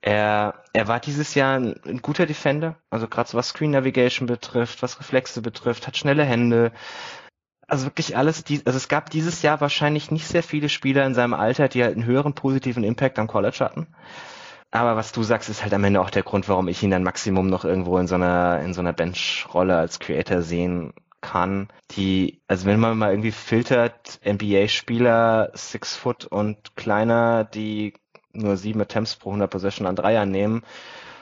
Er, 0.00 0.62
er 0.72 0.88
war 0.88 1.00
dieses 1.00 1.34
Jahr 1.34 1.58
ein, 1.58 1.80
ein 1.84 2.02
guter 2.02 2.26
Defender, 2.26 2.76
also 2.90 3.08
gerade 3.08 3.28
so 3.28 3.36
was 3.36 3.48
Screen 3.48 3.72
Navigation 3.72 4.26
betrifft, 4.26 4.82
was 4.82 5.00
Reflexe 5.00 5.42
betrifft, 5.42 5.86
hat 5.86 5.96
schnelle 5.96 6.24
Hände. 6.24 6.72
Also 7.66 7.86
wirklich 7.86 8.16
alles, 8.16 8.44
die, 8.44 8.62
also 8.64 8.76
es 8.76 8.88
gab 8.88 9.10
dieses 9.10 9.42
Jahr 9.42 9.60
wahrscheinlich 9.60 10.10
nicht 10.10 10.26
sehr 10.26 10.42
viele 10.42 10.68
Spieler 10.68 11.04
in 11.04 11.14
seinem 11.14 11.34
Alter, 11.34 11.68
die 11.68 11.82
halt 11.82 11.96
einen 11.96 12.06
höheren 12.06 12.34
positiven 12.34 12.84
Impact 12.84 13.18
am 13.18 13.26
College 13.26 13.58
hatten. 13.60 13.88
Aber 14.70 14.96
was 14.96 15.12
du 15.12 15.22
sagst, 15.22 15.48
ist 15.48 15.62
halt 15.62 15.74
am 15.74 15.84
Ende 15.84 16.00
auch 16.00 16.10
der 16.10 16.22
Grund, 16.22 16.48
warum 16.48 16.68
ich 16.68 16.82
ihn 16.82 16.90
dann 16.90 17.02
Maximum 17.02 17.48
noch 17.48 17.64
irgendwo 17.64 17.98
in 17.98 18.06
so 18.06 18.14
einer, 18.14 18.60
in 18.60 18.74
so 18.74 18.80
einer 18.80 18.92
Bench-Rolle 18.92 19.76
als 19.76 19.98
Creator 19.98 20.42
sehen 20.42 20.92
kann, 21.20 21.68
die, 21.92 22.40
also 22.46 22.66
wenn 22.66 22.78
man 22.78 22.96
mal 22.96 23.10
irgendwie 23.10 23.32
filtert, 23.32 24.20
NBA-Spieler, 24.24 25.50
Six 25.54 25.96
Foot 25.96 26.26
und 26.26 26.76
kleiner, 26.76 27.44
die 27.44 27.94
nur 28.32 28.56
sieben 28.56 28.80
Attempts 28.80 29.16
pro 29.16 29.30
100 29.30 29.50
Possession 29.50 29.86
an 29.86 29.96
Dreiern 29.96 30.30
nehmen, 30.30 30.62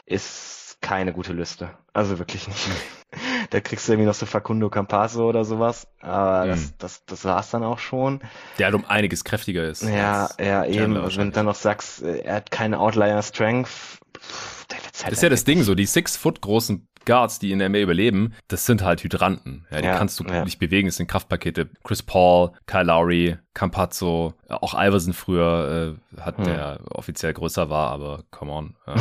ist 0.04 0.78
keine 0.80 1.12
gute 1.12 1.32
Liste. 1.32 1.70
Also 1.92 2.18
wirklich 2.18 2.46
nicht. 2.46 2.68
da 3.50 3.60
kriegst 3.60 3.88
du 3.88 3.92
irgendwie 3.92 4.06
noch 4.06 4.14
so 4.14 4.26
Facundo 4.26 4.68
Campaso 4.68 5.28
oder 5.28 5.44
sowas. 5.44 5.88
Aber 6.00 6.44
mhm. 6.44 6.50
das, 6.50 6.76
das, 6.78 7.04
das 7.06 7.24
war's 7.24 7.50
dann 7.50 7.64
auch 7.64 7.78
schon. 7.78 8.20
Der 8.58 8.66
halt 8.66 8.74
um 8.74 8.84
einiges 8.84 9.24
kräftiger 9.24 9.64
ist. 9.64 9.82
Ja, 9.82 10.28
ja, 10.38 10.64
eben. 10.64 10.96
Also 10.96 11.18
wenn 11.18 11.28
du 11.28 11.32
dann 11.32 11.46
noch 11.46 11.54
sagst, 11.54 12.02
er 12.02 12.34
hat 12.34 12.50
keine 12.50 12.78
Outlier 12.78 13.22
Strength, 13.22 13.68
pff, 13.68 14.66
halt 14.72 15.12
das 15.12 15.12
ist 15.12 15.22
ja 15.22 15.28
das 15.28 15.44
Ding 15.44 15.62
so, 15.62 15.74
die 15.74 15.86
six 15.86 16.16
Foot 16.16 16.40
großen 16.40 16.86
Guards, 17.06 17.38
die 17.38 17.52
in 17.52 17.58
der 17.58 17.70
NBA 17.70 17.78
überleben, 17.78 18.34
das 18.48 18.66
sind 18.66 18.82
halt 18.82 19.02
Hydranten. 19.02 19.66
Ja, 19.70 19.80
die 19.80 19.86
ja, 19.86 19.96
kannst 19.96 20.20
du 20.20 20.24
ja. 20.24 20.44
nicht 20.44 20.58
bewegen, 20.58 20.88
das 20.88 20.96
sind 20.96 21.06
Kraftpakete. 21.06 21.70
Chris 21.82 22.02
Paul, 22.02 22.52
Kyle 22.66 22.84
Lowry, 22.84 23.38
Campazzo, 23.54 24.34
auch 24.48 24.74
Iverson 24.74 25.14
früher 25.14 25.96
äh, 26.16 26.20
hat 26.20 26.36
hm. 26.36 26.44
der 26.44 26.80
offiziell 26.90 27.32
größer 27.32 27.70
war, 27.70 27.90
aber 27.90 28.24
come 28.30 28.52
on. 28.52 28.76
Äh, 28.86 28.98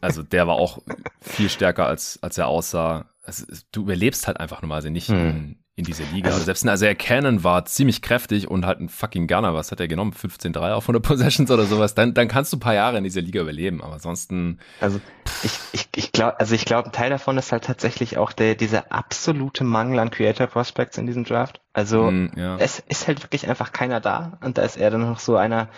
also 0.00 0.22
der 0.22 0.46
war 0.46 0.56
auch 0.56 0.78
viel 1.20 1.48
stärker 1.48 1.86
als 1.86 2.18
als 2.22 2.36
er 2.36 2.48
aussah. 2.48 3.06
Also, 3.24 3.46
du 3.70 3.82
überlebst 3.82 4.26
halt 4.26 4.40
einfach 4.40 4.62
normalerweise 4.62 4.90
nicht 4.90 5.08
hm. 5.08 5.16
in, 5.16 5.61
in 5.74 5.84
dieser 5.84 6.04
Liga. 6.12 6.30
Also, 6.30 6.44
selbst 6.44 6.64
ein 6.64 6.74
Isaiah 6.74 6.94
Cannon 6.94 7.44
war 7.44 7.64
ziemlich 7.64 8.02
kräftig 8.02 8.48
und 8.48 8.66
halt 8.66 8.80
ein 8.80 8.90
fucking 8.90 9.26
Gunner. 9.26 9.54
Was 9.54 9.72
hat 9.72 9.80
er 9.80 9.88
genommen? 9.88 10.12
15-3 10.12 10.72
auf 10.72 10.84
100 10.84 11.02
Possessions 11.06 11.50
oder 11.50 11.64
sowas. 11.64 11.94
Dann, 11.94 12.12
dann 12.12 12.28
kannst 12.28 12.52
du 12.52 12.58
ein 12.58 12.60
paar 12.60 12.74
Jahre 12.74 12.98
in 12.98 13.04
dieser 13.04 13.22
Liga 13.22 13.40
überleben. 13.40 13.82
Aber 13.82 13.94
ansonsten. 13.94 14.58
Also 14.80 15.00
ich, 15.42 15.58
ich, 15.72 15.88
ich 15.96 16.12
glaube, 16.12 16.38
also 16.38 16.54
ich 16.54 16.66
glaube, 16.66 16.88
ein 16.88 16.92
Teil 16.92 17.08
davon 17.08 17.38
ist 17.38 17.52
halt 17.52 17.64
tatsächlich 17.64 18.18
auch 18.18 18.32
der, 18.32 18.54
dieser 18.54 18.92
absolute 18.92 19.64
Mangel 19.64 19.98
an 19.98 20.10
Creator 20.10 20.46
Prospects 20.46 20.98
in 20.98 21.06
diesem 21.06 21.24
Draft. 21.24 21.62
Also 21.72 22.10
mm, 22.10 22.32
ja. 22.36 22.56
es 22.58 22.78
ist 22.80 23.08
halt 23.08 23.22
wirklich 23.22 23.48
einfach 23.48 23.72
keiner 23.72 24.00
da. 24.00 24.38
Und 24.44 24.58
da 24.58 24.62
ist 24.62 24.76
er 24.76 24.90
dann 24.90 25.00
noch 25.00 25.20
so 25.20 25.36
einer, 25.36 25.68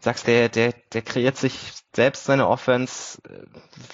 sagst 0.00 0.26
der, 0.26 0.48
der, 0.48 0.74
der 0.92 1.02
kreiert 1.02 1.36
sich 1.36 1.54
selbst 1.94 2.24
seine 2.24 2.48
Offense, 2.48 3.20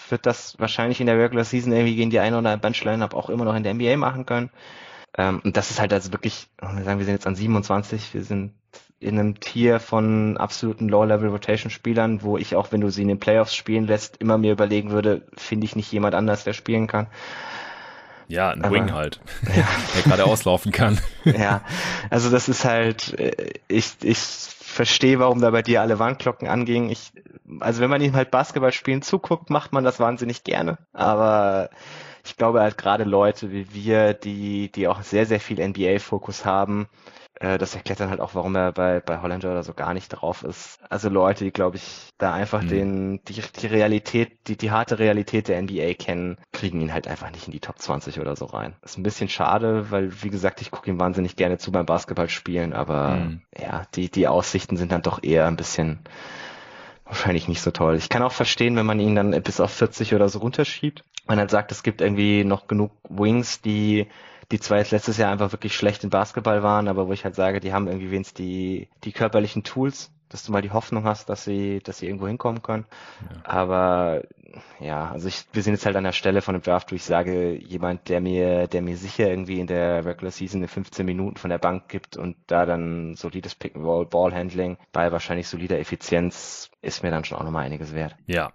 wird 0.08 0.24
das 0.24 0.58
wahrscheinlich 0.58 1.00
in 1.00 1.06
der 1.06 1.18
Regular 1.18 1.44
Season 1.44 1.72
irgendwie 1.72 1.96
gegen 1.96 2.08
die 2.08 2.18
eine 2.18 2.38
oder 2.38 2.48
andere 2.48 2.62
Bench 2.62 2.82
Lineup 2.82 3.12
auch 3.12 3.28
immer 3.28 3.44
noch 3.44 3.54
in 3.54 3.62
der 3.62 3.74
NBA 3.74 3.98
machen 3.98 4.24
können 4.24 4.48
Ähm, 5.16 5.40
und 5.44 5.56
das 5.56 5.70
ist 5.70 5.80
halt 5.80 5.92
also 5.92 6.12
wirklich, 6.12 6.48
wir 6.60 6.84
sagen, 6.84 6.98
wir 6.98 7.04
sind 7.04 7.14
jetzt 7.14 7.26
an 7.26 7.36
27, 7.36 8.14
wir 8.14 8.22
sind 8.22 8.52
in 9.00 9.18
einem 9.18 9.40
Tier 9.40 9.80
von 9.80 10.36
absoluten 10.36 10.88
Low-Level-Rotation-Spielern, 10.88 12.22
wo 12.22 12.36
ich 12.36 12.54
auch, 12.54 12.70
wenn 12.70 12.82
du 12.82 12.90
sie 12.90 13.02
in 13.02 13.08
den 13.08 13.18
Playoffs 13.18 13.54
spielen 13.54 13.86
lässt, 13.86 14.18
immer 14.18 14.36
mir 14.36 14.52
überlegen 14.52 14.90
würde, 14.90 15.22
finde 15.36 15.64
ich 15.64 15.74
nicht 15.74 15.90
jemand 15.90 16.14
anders, 16.14 16.44
der 16.44 16.52
spielen 16.52 16.86
kann. 16.86 17.06
Ja, 18.28 18.50
ein 18.50 18.62
Aber, 18.62 18.74
Wing 18.74 18.92
halt, 18.92 19.20
ja. 19.56 19.66
der 19.96 20.02
gerade 20.02 20.24
auslaufen 20.24 20.70
kann. 20.70 21.00
Ja, 21.24 21.62
also 22.10 22.30
das 22.30 22.48
ist 22.48 22.64
halt, 22.64 23.18
äh, 23.18 23.54
ich, 23.66 23.94
ich 24.02 24.18
verstehe, 24.18 25.18
warum 25.18 25.40
da 25.40 25.50
bei 25.50 25.62
dir 25.62 25.80
alle 25.80 25.98
Warnglocken 25.98 26.46
angingen. 26.46 26.90
Ich, 26.90 27.12
also 27.58 27.80
wenn 27.80 27.90
man 27.90 28.00
ihm 28.02 28.14
halt 28.14 28.30
Basketball 28.30 28.72
spielen 28.72 29.02
zuguckt, 29.02 29.50
macht 29.50 29.72
man 29.72 29.82
das 29.82 29.98
wahnsinnig 29.98 30.44
gerne. 30.44 30.78
Aber 30.92 31.70
ich 32.24 32.36
glaube 32.36 32.60
halt 32.60 32.78
gerade 32.78 33.04
Leute 33.04 33.52
wie 33.52 33.72
wir, 33.72 34.14
die, 34.14 34.70
die 34.72 34.88
auch 34.88 35.02
sehr, 35.02 35.26
sehr 35.26 35.40
viel 35.40 35.60
NBA-Fokus 35.66 36.44
haben, 36.44 36.88
äh, 37.40 37.56
das 37.56 37.74
erklärt 37.74 38.00
dann 38.00 38.10
halt 38.10 38.20
auch, 38.20 38.34
warum 38.34 38.54
er 38.54 38.70
bei, 38.70 39.00
bei 39.00 39.20
Hollinger 39.22 39.50
oder 39.50 39.62
so 39.62 39.72
gar 39.72 39.94
nicht 39.94 40.08
drauf 40.10 40.44
ist. 40.44 40.78
Also 40.90 41.08
Leute, 41.08 41.44
die, 41.44 41.50
glaube 41.50 41.76
ich, 41.76 42.10
da 42.18 42.34
einfach 42.34 42.62
mhm. 42.62 42.68
den, 42.68 43.24
die, 43.24 43.42
die 43.60 43.66
Realität, 43.66 44.46
die, 44.46 44.56
die 44.56 44.70
harte 44.70 44.98
Realität 44.98 45.48
der 45.48 45.60
NBA 45.60 45.94
kennen, 45.94 46.36
kriegen 46.52 46.80
ihn 46.82 46.92
halt 46.92 47.08
einfach 47.08 47.30
nicht 47.30 47.46
in 47.46 47.52
die 47.52 47.60
Top 47.60 47.78
20 47.78 48.20
oder 48.20 48.36
so 48.36 48.44
rein. 48.44 48.74
ist 48.82 48.98
ein 48.98 49.02
bisschen 49.02 49.30
schade, 49.30 49.90
weil, 49.90 50.22
wie 50.22 50.30
gesagt, 50.30 50.60
ich 50.60 50.70
gucke 50.70 50.90
ihm 50.90 51.00
wahnsinnig 51.00 51.34
gerne 51.36 51.56
zu 51.56 51.72
beim 51.72 51.86
Basketballspielen, 51.86 52.74
aber 52.74 53.16
mhm. 53.16 53.42
ja, 53.58 53.84
die, 53.94 54.10
die 54.10 54.28
Aussichten 54.28 54.76
sind 54.76 54.92
dann 54.92 55.02
doch 55.02 55.22
eher 55.22 55.46
ein 55.46 55.56
bisschen 55.56 56.00
wahrscheinlich 57.10 57.48
nicht 57.48 57.60
so 57.60 57.70
toll. 57.70 57.96
Ich 57.96 58.08
kann 58.08 58.22
auch 58.22 58.32
verstehen, 58.32 58.76
wenn 58.76 58.86
man 58.86 59.00
ihn 59.00 59.14
dann 59.14 59.30
bis 59.42 59.60
auf 59.60 59.70
40 59.70 60.14
oder 60.14 60.28
so 60.28 60.38
runterschiebt. 60.38 61.04
Man 61.26 61.38
halt 61.38 61.50
sagt, 61.50 61.70
es 61.72 61.82
gibt 61.82 62.00
irgendwie 62.00 62.44
noch 62.44 62.66
genug 62.66 62.92
Wings, 63.08 63.60
die 63.60 64.08
die 64.50 64.58
zwar 64.58 64.78
jetzt 64.78 64.90
letztes 64.90 65.16
Jahr 65.16 65.30
einfach 65.30 65.52
wirklich 65.52 65.76
schlecht 65.76 66.02
in 66.02 66.10
Basketball 66.10 66.62
waren, 66.62 66.88
aber 66.88 67.06
wo 67.06 67.12
ich 67.12 67.24
halt 67.24 67.34
sage, 67.34 67.60
die 67.60 67.72
haben 67.72 67.86
irgendwie 67.86 68.10
wenigstens 68.10 68.34
die, 68.34 68.88
die 69.04 69.12
körperlichen 69.12 69.62
Tools, 69.62 70.10
dass 70.30 70.44
du 70.44 70.52
mal 70.52 70.62
die 70.62 70.70
Hoffnung 70.70 71.04
hast, 71.04 71.28
dass 71.28 71.44
sie, 71.44 71.80
dass 71.80 71.98
sie 71.98 72.06
irgendwo 72.06 72.26
hinkommen 72.26 72.62
können. 72.62 72.86
Ja. 73.22 73.42
Aber 73.44 74.22
ja, 74.80 75.10
also 75.10 75.28
ich, 75.28 75.44
wir 75.52 75.62
sind 75.62 75.74
jetzt 75.74 75.86
halt 75.86 75.96
an 75.96 76.04
der 76.04 76.12
Stelle 76.12 76.40
von 76.40 76.54
dem 76.54 76.62
Draft, 76.62 76.90
wo 76.90 76.96
ich 76.96 77.04
sage, 77.04 77.54
jemand, 77.54 78.08
der 78.08 78.20
mir, 78.20 78.66
der 78.66 78.82
mir 78.82 78.96
sicher 78.96 79.28
irgendwie 79.28 79.60
in 79.60 79.66
der 79.66 80.04
Regular 80.04 80.30
Season 80.30 80.66
15 80.66 81.04
Minuten 81.04 81.36
von 81.36 81.50
der 81.50 81.58
Bank 81.58 81.88
gibt 81.88 82.16
und 82.16 82.36
da 82.46 82.64
dann 82.64 83.14
solides 83.14 83.54
Pick 83.54 83.76
and 83.76 83.84
Roll, 83.84 84.06
Ballhandling 84.06 84.78
bei 84.92 85.12
wahrscheinlich 85.12 85.48
solider 85.48 85.78
Effizienz 85.78 86.70
ist 86.80 87.02
mir 87.02 87.10
dann 87.10 87.24
schon 87.24 87.38
auch 87.38 87.44
nochmal 87.44 87.66
einiges 87.66 87.92
wert. 87.92 88.16
Ja, 88.26 88.52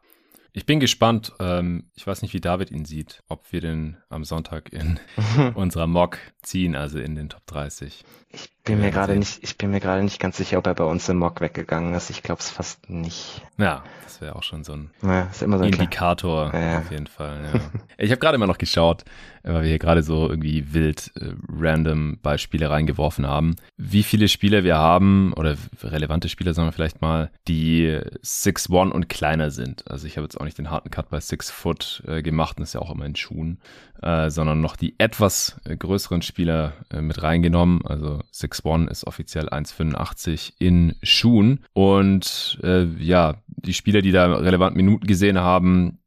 ich 0.57 0.65
bin 0.65 0.79
gespannt. 0.79 1.33
Ähm, 1.39 1.89
ich 1.95 2.07
weiß 2.07 2.21
nicht, 2.21 2.33
wie 2.33 2.39
David 2.39 2.71
ihn 2.71 2.85
sieht, 2.85 3.21
ob 3.27 3.51
wir 3.51 3.59
den 3.59 3.97
am 4.07 4.23
Sonntag 4.23 4.71
in 4.71 4.99
unserer 5.55 5.85
Mock 5.85 6.17
ziehen, 6.41 6.75
also 6.75 6.97
in 6.97 7.15
den 7.15 7.27
Top 7.27 7.45
30. 7.47 8.05
Ich 8.29 8.54
bin 8.65 8.81
mir 8.81 8.91
gerade 8.91 9.15
nicht, 9.15 9.43
ich 9.43 9.57
bin 9.57 9.71
mir 9.71 9.79
gerade 9.79 10.03
nicht 10.03 10.19
ganz 10.19 10.37
sicher, 10.37 10.57
ob 10.57 10.67
er 10.67 10.73
bei 10.73 10.83
uns 10.83 11.07
im 11.07 11.17
Mock 11.17 11.39
weggegangen 11.39 11.93
ist. 11.93 12.09
Ich 12.09 12.23
glaube 12.23 12.41
es 12.41 12.49
fast 12.49 12.89
nicht. 12.89 13.41
Ja, 13.57 13.83
das 14.03 14.21
wäre 14.21 14.35
auch 14.35 14.43
schon 14.43 14.63
so 14.63 14.73
ein, 14.73 14.89
ja, 15.03 15.29
so 15.31 15.45
ein 15.45 15.63
Indikator 15.63 16.51
ja, 16.53 16.79
auf 16.79 16.91
jeden 16.91 17.07
Fall. 17.07 17.51
Ja. 17.53 17.59
ich 17.97 18.11
habe 18.11 18.19
gerade 18.19 18.35
immer 18.35 18.47
noch 18.47 18.57
geschaut, 18.57 19.05
weil 19.43 19.61
wir 19.61 19.69
hier 19.69 19.79
gerade 19.79 20.03
so 20.03 20.29
irgendwie 20.29 20.73
wild 20.73 21.11
äh, 21.15 21.33
random 21.49 22.17
Beispiele 22.21 22.69
reingeworfen 22.69 23.27
haben, 23.27 23.55
wie 23.77 24.03
viele 24.03 24.27
Spieler 24.27 24.63
wir 24.63 24.77
haben 24.77 25.33
oder 25.33 25.55
relevante 25.83 26.27
Spieler, 26.27 26.53
sagen 26.53 26.67
wir 26.67 26.73
vielleicht 26.73 27.01
mal, 27.01 27.29
die 27.47 27.99
6'1 28.23 28.91
und 28.91 29.09
kleiner 29.09 29.51
sind. 29.51 29.89
Also 29.89 30.07
ich 30.07 30.17
habe 30.17 30.25
jetzt 30.25 30.39
auch 30.39 30.45
nicht 30.45 30.57
den 30.57 30.71
harten 30.71 30.89
Cut 30.89 31.09
bei 31.09 31.19
6 31.19 31.51
Foot 31.51 32.03
äh, 32.07 32.23
gemacht, 32.23 32.59
das 32.59 32.69
ist 32.69 32.73
ja 32.73 32.81
auch 32.81 32.91
immer 32.91 33.05
in 33.05 33.15
Schuhen, 33.15 33.59
äh, 34.01 34.29
sondern 34.29 34.61
noch 34.61 34.75
die 34.75 34.95
etwas 34.99 35.59
äh, 35.65 35.75
größeren 35.75 36.21
Spieler 36.21 36.73
äh, 36.91 37.01
mit 37.01 37.21
reingenommen. 37.23 37.85
Also 37.85 38.21
6'1 38.33 38.89
ist 38.89 39.07
offiziell 39.07 39.49
1,85 39.49 40.53
in 40.59 40.95
Schuhen. 41.03 41.63
Und 41.73 42.59
äh, 42.63 42.85
ja, 42.99 43.35
die 43.47 43.73
Spieler, 43.73 44.01
die 44.01 44.11
da 44.11 44.33
relevant 44.35 44.75
Minuten 44.75 45.07
gesehen 45.07 45.39
haben, 45.39 45.99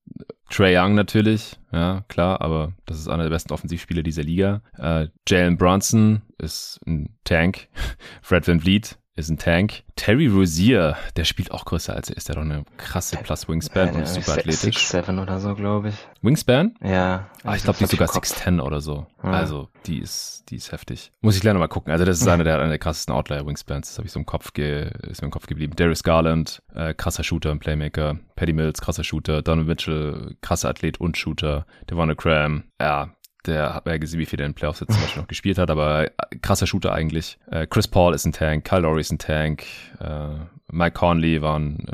Trey 0.50 0.78
Young 0.78 0.94
natürlich, 0.94 1.58
ja, 1.72 2.04
klar, 2.08 2.40
aber 2.40 2.72
das 2.86 2.98
ist 2.98 3.08
einer 3.08 3.24
der 3.24 3.30
besten 3.30 3.52
Offensivspieler 3.52 4.02
dieser 4.02 4.22
Liga. 4.22 4.62
Äh, 4.78 5.08
Jalen 5.28 5.58
Brunson 5.58 6.22
ist 6.38 6.80
ein 6.86 7.14
Tank. 7.24 7.68
Fred 8.22 8.48
Van 8.48 8.60
Vliet 8.60 8.98
ist 9.18 9.28
ein 9.28 9.38
Tank. 9.38 9.82
Terry 9.96 10.28
Rozier, 10.28 10.96
der 11.16 11.24
spielt 11.24 11.50
auch 11.50 11.64
größer 11.64 11.94
als 11.94 12.08
er 12.08 12.16
ist. 12.16 12.28
Der 12.28 12.36
hat 12.36 12.42
doch 12.42 12.50
eine 12.50 12.64
krasse 12.76 13.16
Plus 13.16 13.48
Wingspan 13.48 13.88
ja, 13.88 13.94
und 13.94 14.02
ist 14.02 14.14
super 14.14 14.32
athletisch. 14.32 14.76
6'7 14.76 15.20
oder 15.20 15.40
so, 15.40 15.54
glaube 15.54 15.88
ich. 15.88 15.94
Wingspan? 16.22 16.74
Ja. 16.82 17.28
Ah, 17.42 17.56
ich 17.56 17.64
glaube, 17.64 17.78
die 17.78 17.84
ist 17.84 17.90
sogar 17.90 18.08
6'10 18.08 18.60
oder 18.60 18.80
so. 18.80 19.06
Ja. 19.22 19.30
Also, 19.30 19.68
die 19.86 19.98
ist, 19.98 20.44
die 20.50 20.56
ist 20.56 20.72
heftig. 20.72 21.12
Muss 21.20 21.34
ich 21.34 21.40
gleich 21.40 21.52
nochmal 21.52 21.68
gucken. 21.68 21.92
Also, 21.92 22.04
das 22.04 22.20
ist 22.20 22.28
einer 22.28 22.44
der, 22.44 22.60
einer 22.60 22.68
der 22.68 22.78
krassesten 22.78 23.14
Outlier-Wingspans. 23.14 23.88
Das 23.88 23.98
habe 23.98 24.06
ich 24.06 24.12
so 24.12 24.20
im 24.20 24.26
Kopf, 24.26 24.52
ge 24.52 24.90
ist 25.02 25.20
mir 25.20 25.26
im 25.26 25.32
Kopf 25.32 25.46
geblieben. 25.46 25.74
Darius 25.74 26.02
Garland, 26.02 26.62
äh, 26.74 26.94
krasser 26.94 27.24
Shooter 27.24 27.50
und 27.50 27.58
Playmaker. 27.58 28.18
Paddy 28.36 28.52
Mills, 28.52 28.80
krasser 28.80 29.04
Shooter. 29.04 29.42
Donovan 29.42 29.66
Mitchell, 29.66 30.36
krasser 30.42 30.68
Athlet 30.68 31.00
und 31.00 31.16
Shooter. 31.16 31.66
Devon 31.90 32.16
Cram, 32.16 32.64
ja, 32.80 33.10
der 33.48 33.74
hat 33.74 33.86
ja 33.86 33.96
gesehen, 33.96 34.20
wie 34.20 34.26
viel 34.26 34.36
der 34.36 34.46
in 34.46 34.52
den 34.52 34.56
Playoffs 34.56 34.80
jetzt 34.80 34.92
zum 34.92 35.02
Beispiel 35.02 35.22
noch 35.22 35.28
gespielt 35.28 35.58
hat, 35.58 35.70
aber 35.70 36.04
äh, 36.04 36.36
krasser 36.40 36.66
Shooter 36.66 36.92
eigentlich. 36.92 37.38
Äh, 37.50 37.66
Chris 37.66 37.88
Paul 37.88 38.14
ist 38.14 38.24
ein 38.24 38.32
Tank, 38.32 38.64
Kyle 38.64 38.80
Lowry 38.80 39.00
ist 39.00 39.12
ein 39.12 39.18
Tank, 39.18 39.64
äh, 40.00 40.28
Mike 40.70 40.94
Conley 40.98 41.40
war 41.42 41.58
ein 41.58 41.86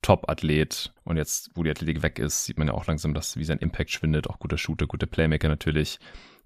Top-Athlet 0.00 0.92
und 1.04 1.16
jetzt, 1.16 1.50
wo 1.54 1.62
die 1.62 1.70
Athletik 1.70 2.02
weg 2.02 2.18
ist, 2.18 2.44
sieht 2.44 2.58
man 2.58 2.68
ja 2.68 2.74
auch 2.74 2.86
langsam, 2.86 3.14
dass 3.14 3.36
wie 3.36 3.44
sein 3.44 3.58
Impact 3.58 3.90
schwindet. 3.90 4.28
Auch 4.28 4.38
guter 4.38 4.58
Shooter, 4.58 4.86
guter 4.86 5.06
Playmaker 5.06 5.48
natürlich. 5.48 5.98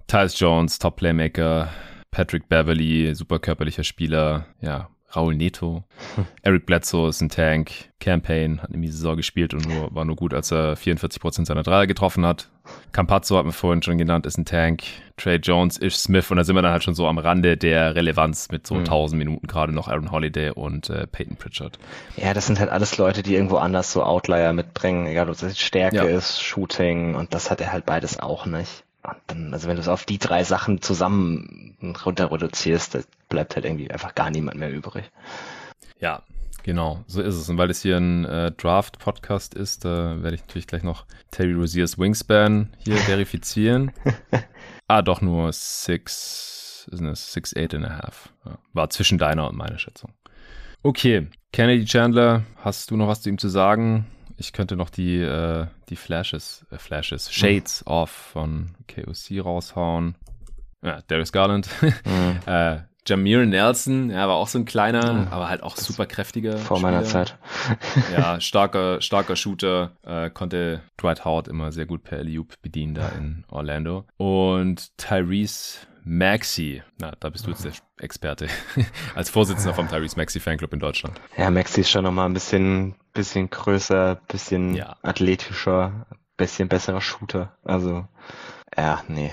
Tyus 0.06 0.38
Jones, 0.38 0.78
Top-Playmaker. 0.78 1.68
Patrick 2.10 2.48
Beverly, 2.48 3.14
super 3.14 3.38
körperlicher 3.38 3.84
Spieler. 3.84 4.46
Ja, 4.60 4.88
Raul 5.14 5.34
Neto. 5.34 5.84
Eric 6.42 6.66
Bledsoe 6.66 7.08
ist 7.08 7.20
ein 7.20 7.28
Tank. 7.28 7.70
Campaign 8.00 8.62
hat 8.62 8.72
eine 8.72 8.86
Saison 8.90 9.16
gespielt 9.16 9.54
und 9.54 9.68
nur, 9.68 9.94
war 9.94 10.04
nur 10.04 10.16
gut, 10.16 10.34
als 10.34 10.50
er 10.52 10.76
44% 10.76 11.46
seiner 11.46 11.62
Dreier 11.62 11.86
getroffen 11.86 12.26
hat. 12.26 12.48
Campazzo 12.92 13.36
hat 13.36 13.44
man 13.44 13.52
vorhin 13.52 13.82
schon 13.82 13.98
genannt, 13.98 14.26
ist 14.26 14.38
ein 14.38 14.44
Tank. 14.44 14.82
Trey 15.16 15.36
Jones, 15.36 15.80
Ish 15.80 15.96
Smith 15.96 16.30
und 16.30 16.36
da 16.36 16.44
sind 16.44 16.56
wir 16.56 16.62
dann 16.62 16.72
halt 16.72 16.82
schon 16.82 16.94
so 16.94 17.06
am 17.06 17.18
Rande 17.18 17.56
der 17.56 17.94
Relevanz 17.94 18.50
mit 18.50 18.66
so 18.66 18.74
mhm. 18.74 18.80
1000 18.80 19.18
Minuten 19.18 19.46
gerade 19.46 19.72
noch 19.72 19.88
Aaron 19.88 20.10
Holiday 20.10 20.50
und 20.50 20.90
äh, 20.90 21.06
Peyton 21.06 21.36
Pritchard. 21.36 21.78
Ja, 22.16 22.34
das 22.34 22.46
sind 22.46 22.60
halt 22.60 22.70
alles 22.70 22.98
Leute, 22.98 23.22
die 23.22 23.34
irgendwo 23.34 23.56
anders 23.56 23.92
so 23.92 24.02
Outlier 24.02 24.52
mitbringen, 24.52 25.06
egal 25.06 25.30
ob 25.30 25.38
das 25.38 25.58
Stärke 25.58 25.96
ja. 25.96 26.04
ist, 26.04 26.42
Shooting 26.42 27.14
und 27.14 27.32
das 27.32 27.50
hat 27.50 27.60
er 27.60 27.72
halt 27.72 27.86
beides 27.86 28.18
auch 28.18 28.46
nicht. 28.46 28.84
Und 29.02 29.16
dann, 29.28 29.54
also 29.54 29.68
wenn 29.68 29.76
du 29.76 29.82
es 29.82 29.88
auf 29.88 30.04
die 30.04 30.18
drei 30.18 30.44
Sachen 30.44 30.82
zusammen 30.82 31.65
runter 31.82 32.30
reduzierst, 32.30 33.06
bleibt 33.28 33.54
halt 33.56 33.64
irgendwie 33.64 33.90
einfach 33.90 34.14
gar 34.14 34.30
niemand 34.30 34.58
mehr 34.58 34.72
übrig. 34.72 35.10
Ja, 36.00 36.22
genau, 36.62 37.04
so 37.06 37.22
ist 37.22 37.34
es. 37.34 37.48
Und 37.48 37.58
weil 37.58 37.70
es 37.70 37.82
hier 37.82 37.96
ein 37.96 38.24
äh, 38.24 38.52
Draft-Podcast 38.52 39.54
ist, 39.54 39.84
da 39.84 40.22
werde 40.22 40.36
ich 40.36 40.42
natürlich 40.42 40.66
gleich 40.66 40.82
noch 40.82 41.06
Terry 41.30 41.52
Roziers 41.52 41.98
Wingspan 41.98 42.74
hier 42.78 42.96
verifizieren. 42.96 43.92
ah, 44.88 45.02
doch 45.02 45.20
nur 45.20 45.52
six, 45.52 46.88
ist 46.90 47.00
es 47.00 47.32
six, 47.32 47.54
eight 47.56 47.74
and 47.74 47.86
a 47.86 47.98
half. 47.98 48.32
Ja, 48.44 48.58
war 48.72 48.90
zwischen 48.90 49.18
deiner 49.18 49.48
und 49.48 49.56
meiner 49.56 49.78
Schätzung. 49.78 50.12
Okay, 50.82 51.26
Kennedy 51.52 51.84
Chandler, 51.84 52.44
hast 52.56 52.90
du 52.90 52.96
noch 52.96 53.08
was 53.08 53.22
zu 53.22 53.30
ihm 53.30 53.38
zu 53.38 53.48
sagen? 53.48 54.06
Ich 54.36 54.52
könnte 54.52 54.76
noch 54.76 54.90
die, 54.90 55.16
äh, 55.18 55.66
die 55.88 55.96
Flashes, 55.96 56.66
äh, 56.70 56.78
Flashes, 56.78 57.32
Shades 57.32 57.84
mhm. 57.84 57.92
off 57.92 58.10
von 58.10 58.74
KOC 58.86 59.42
raushauen. 59.42 60.16
Ja, 60.82 61.00
Darius 61.06 61.32
Garland. 61.32 61.68
Mhm. 61.80 62.38
äh, 62.46 62.78
Jameer 63.06 63.46
Nelson, 63.46 64.10
ja, 64.10 64.26
war 64.26 64.34
auch 64.34 64.48
so 64.48 64.58
ein 64.58 64.64
kleiner, 64.64 65.12
mhm. 65.12 65.28
aber 65.28 65.48
halt 65.48 65.62
auch 65.62 65.76
super 65.76 66.06
kräftiger. 66.06 66.58
Vor 66.58 66.78
Spieler. 66.78 66.90
meiner 66.90 67.04
Zeit. 67.04 67.38
ja, 68.16 68.40
starker, 68.40 69.00
starker 69.00 69.36
Shooter, 69.36 69.92
äh, 70.04 70.30
konnte 70.30 70.82
Dwight 71.00 71.24
Howard 71.24 71.48
immer 71.48 71.72
sehr 71.72 71.86
gut 71.86 72.02
per 72.02 72.22
Loop 72.24 72.54
bedienen 72.62 72.94
da 72.94 73.08
in 73.10 73.44
Orlando. 73.48 74.06
Und 74.16 74.96
Tyrese 74.96 75.86
Maxi, 76.04 76.82
na, 77.00 77.12
da 77.18 77.30
bist 77.30 77.46
du 77.46 77.50
jetzt 77.50 77.64
der 77.64 77.72
Experte, 77.98 78.48
als 79.14 79.30
Vorsitzender 79.30 79.74
vom 79.74 79.88
Tyrese 79.88 80.16
Maxi 80.16 80.40
Fanclub 80.40 80.72
in 80.72 80.80
Deutschland. 80.80 81.20
Ja, 81.36 81.50
Maxi 81.50 81.80
ist 81.80 81.90
schon 81.90 82.04
nochmal 82.04 82.28
ein 82.28 82.34
bisschen, 82.34 82.94
bisschen 83.12 83.50
größer, 83.50 84.20
bisschen 84.28 84.74
ja. 84.74 84.96
athletischer, 85.02 86.06
bisschen 86.36 86.68
besserer 86.68 87.00
Shooter. 87.00 87.56
Also, 87.64 88.06
ja, 88.76 89.02
nee, 89.08 89.32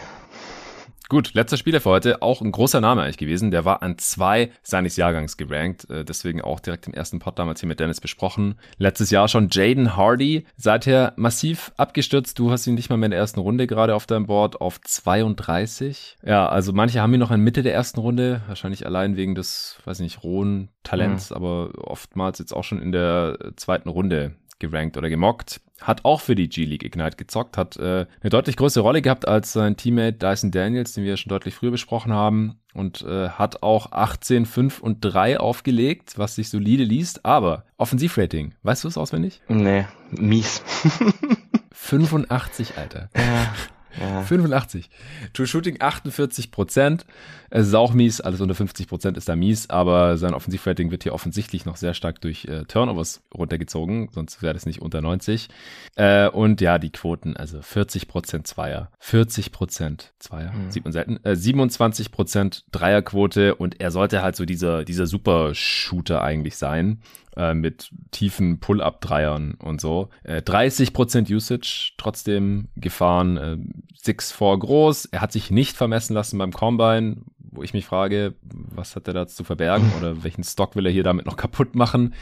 Gut, 1.09 1.33
letzter 1.33 1.57
Spieler 1.57 1.81
für 1.81 1.89
heute, 1.89 2.21
auch 2.21 2.41
ein 2.41 2.51
großer 2.51 2.79
Name 2.79 3.01
eigentlich 3.01 3.17
gewesen. 3.17 3.51
Der 3.51 3.65
war 3.65 3.83
an 3.83 3.97
zwei 3.97 4.51
seines 4.63 4.95
Jahrgangs 4.95 5.37
gerankt, 5.37 5.89
äh, 5.89 6.05
deswegen 6.05 6.41
auch 6.41 6.59
direkt 6.59 6.87
im 6.87 6.93
ersten 6.93 7.19
Pod 7.19 7.37
damals 7.37 7.59
hier 7.59 7.67
mit 7.67 7.79
Dennis 7.79 7.99
besprochen. 7.99 8.55
Letztes 8.77 9.11
Jahr 9.11 9.27
schon 9.27 9.49
Jaden 9.51 9.97
Hardy, 9.97 10.45
seither 10.55 11.13
massiv 11.17 11.71
abgestürzt. 11.77 12.39
Du 12.39 12.51
hast 12.51 12.65
ihn 12.67 12.75
nicht 12.75 12.89
mal 12.89 12.97
mehr 12.97 13.07
in 13.07 13.11
der 13.11 13.19
ersten 13.19 13.41
Runde 13.41 13.67
gerade 13.67 13.95
auf 13.95 14.05
deinem 14.05 14.27
Board 14.27 14.61
auf 14.61 14.79
32. 14.81 16.17
Ja, 16.25 16.47
also 16.47 16.71
manche 16.71 17.01
haben 17.01 17.13
ihn 17.13 17.19
noch 17.19 17.31
in 17.31 17.41
Mitte 17.41 17.63
der 17.63 17.73
ersten 17.73 17.99
Runde, 17.99 18.41
wahrscheinlich 18.47 18.85
allein 18.85 19.17
wegen 19.17 19.35
des, 19.35 19.77
weiß 19.85 19.99
nicht, 19.99 20.23
rohen 20.23 20.69
Talents, 20.83 21.29
mhm. 21.29 21.35
aber 21.35 21.71
oftmals 21.77 22.39
jetzt 22.39 22.53
auch 22.53 22.63
schon 22.63 22.81
in 22.81 22.91
der 22.91 23.37
zweiten 23.57 23.89
Runde 23.89 24.35
gerankt 24.69 24.97
oder 24.97 25.09
gemockt. 25.09 25.61
Hat 25.81 26.05
auch 26.05 26.21
für 26.21 26.35
die 26.35 26.47
G-League 26.47 26.83
Ignite 26.83 27.17
gezockt, 27.17 27.57
hat 27.57 27.77
äh, 27.77 28.05
eine 28.21 28.29
deutlich 28.29 28.55
größere 28.55 28.83
Rolle 28.83 29.01
gehabt 29.01 29.27
als 29.27 29.53
sein 29.53 29.75
Teammate 29.75 30.13
Dyson 30.13 30.51
Daniels, 30.51 30.93
den 30.93 31.03
wir 31.03 31.17
schon 31.17 31.29
deutlich 31.29 31.55
früher 31.55 31.71
besprochen 31.71 32.13
haben. 32.13 32.59
Und 32.73 33.03
äh, 33.03 33.29
hat 33.29 33.61
auch 33.61 33.91
18, 33.91 34.45
5 34.45 34.79
und 34.79 35.01
3 35.01 35.39
aufgelegt, 35.39 36.17
was 36.17 36.35
sich 36.35 36.49
solide 36.49 36.83
liest. 36.83 37.25
Aber 37.25 37.65
Offensivrating, 37.77 38.55
weißt 38.63 38.83
du 38.83 38.87
es 38.87 38.97
auswendig? 38.97 39.41
Nee, 39.47 39.85
mies. 40.11 40.63
85, 41.73 42.77
Alter. 42.77 43.09
Ja. 43.15 43.53
Ja. 43.99 44.23
85. 44.23 44.89
True 45.33 45.47
Shooting 45.47 45.77
48 45.79 46.51
Prozent. 46.51 47.05
Es 47.49 47.67
ist 47.67 47.73
auch 47.75 47.93
mies, 47.93 48.19
alles 48.19 48.41
unter 48.41 48.55
50 48.55 48.87
Prozent 48.87 49.15
ist 49.15 49.29
da 49.29 49.35
mies, 49.35 49.69
aber 49.69 50.17
sein 50.17 50.33
Offensivrating 50.33 50.89
wird 50.89 51.03
hier 51.03 51.13
offensichtlich 51.13 51.65
noch 51.65 51.77
sehr 51.77 51.93
stark 51.93 52.19
durch 52.19 52.45
äh, 52.45 52.63
Turnovers 52.63 53.21
runtergezogen, 53.33 54.09
sonst 54.11 54.41
wäre 54.41 54.55
das 54.55 54.65
nicht 54.65 54.81
unter 54.81 55.01
90. 55.01 55.49
Äh, 55.95 56.29
und 56.29 56.61
ja, 56.61 56.79
die 56.79 56.89
Quoten, 56.89 57.37
also 57.37 57.61
40 57.61 58.07
Prozent 58.07 58.47
Zweier, 58.47 58.89
40 58.99 59.51
Prozent 59.51 60.13
Zweier, 60.17 60.51
mhm. 60.51 60.71
sieht 60.71 60.83
man 60.83 60.93
selten, 60.93 61.19
äh, 61.23 61.35
27 61.35 62.11
Prozent 62.11 62.65
Dreierquote 62.71 63.53
und 63.53 63.79
er 63.79 63.91
sollte 63.91 64.23
halt 64.23 64.35
so 64.35 64.45
dieser, 64.45 64.83
dieser 64.83 65.05
Super-Shooter 65.05 66.23
eigentlich 66.23 66.57
sein 66.57 67.01
äh, 67.37 67.53
mit 67.53 67.89
tiefen 68.11 68.59
Pull-Up-Dreiern 68.59 69.55
und 69.55 69.81
so. 69.81 70.09
Äh, 70.23 70.41
30% 70.41 71.33
Usage 71.33 71.93
trotzdem 71.97 72.67
gefahren, 72.75 73.37
äh, 73.37 73.57
6-4 74.03 74.59
groß. 74.59 75.05
Er 75.05 75.21
hat 75.21 75.31
sich 75.31 75.51
nicht 75.51 75.75
vermessen 75.75 76.13
lassen 76.13 76.37
beim 76.37 76.51
Combine, 76.51 77.17
wo 77.37 77.63
ich 77.63 77.73
mich 77.73 77.85
frage, 77.85 78.33
was 78.41 78.95
hat 78.95 79.07
er 79.07 79.13
da 79.13 79.27
zu 79.27 79.43
verbergen 79.43 79.91
oder 79.97 80.23
welchen 80.23 80.43
Stock 80.43 80.75
will 80.75 80.85
er 80.85 80.91
hier 80.91 81.03
damit 81.03 81.25
noch 81.25 81.37
kaputt 81.37 81.75
machen? 81.75 82.13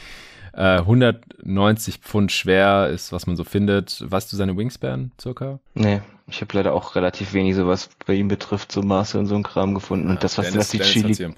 Äh, 0.54 0.78
190 0.78 1.98
Pfund 1.98 2.30
schwer 2.30 2.88
ist, 2.88 3.12
was 3.12 3.26
man 3.26 3.36
so 3.36 3.44
findet. 3.44 4.04
Weißt 4.06 4.30
du 4.30 4.36
seine 4.36 4.56
Wingspan 4.56 5.12
circa? 5.18 5.60
Nee, 5.74 6.02
ich 6.26 6.40
habe 6.42 6.54
leider 6.56 6.74
auch 6.74 6.94
relativ 6.94 7.32
wenig 7.32 7.56
so 7.56 7.66
was 7.66 7.88
bei 8.06 8.14
ihm 8.14 8.28
betrifft, 8.28 8.70
so 8.70 8.82
Maße 8.82 9.18
und 9.18 9.26
so 9.26 9.34
ein 9.34 9.42
Kram 9.42 9.74
gefunden. 9.74 10.08
Ja, 10.08 10.14
und 10.14 10.24
das, 10.24 10.36
was, 10.36 10.46
Dennis, 10.50 10.74
was 10.78 10.92
die 10.92 11.00
G-League, 11.00 11.34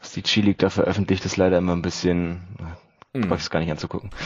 was 0.00 0.12
die 0.12 0.22
G-League 0.22 0.58
da 0.58 0.70
veröffentlicht, 0.70 1.24
ist 1.24 1.36
leider 1.36 1.58
immer 1.58 1.72
ein 1.72 1.82
bisschen, 1.82 2.40
hm. 3.14 3.22
brauche 3.22 3.36
ich 3.36 3.42
es 3.42 3.50
gar 3.50 3.60
nicht 3.60 3.70
anzugucken. 3.70 4.10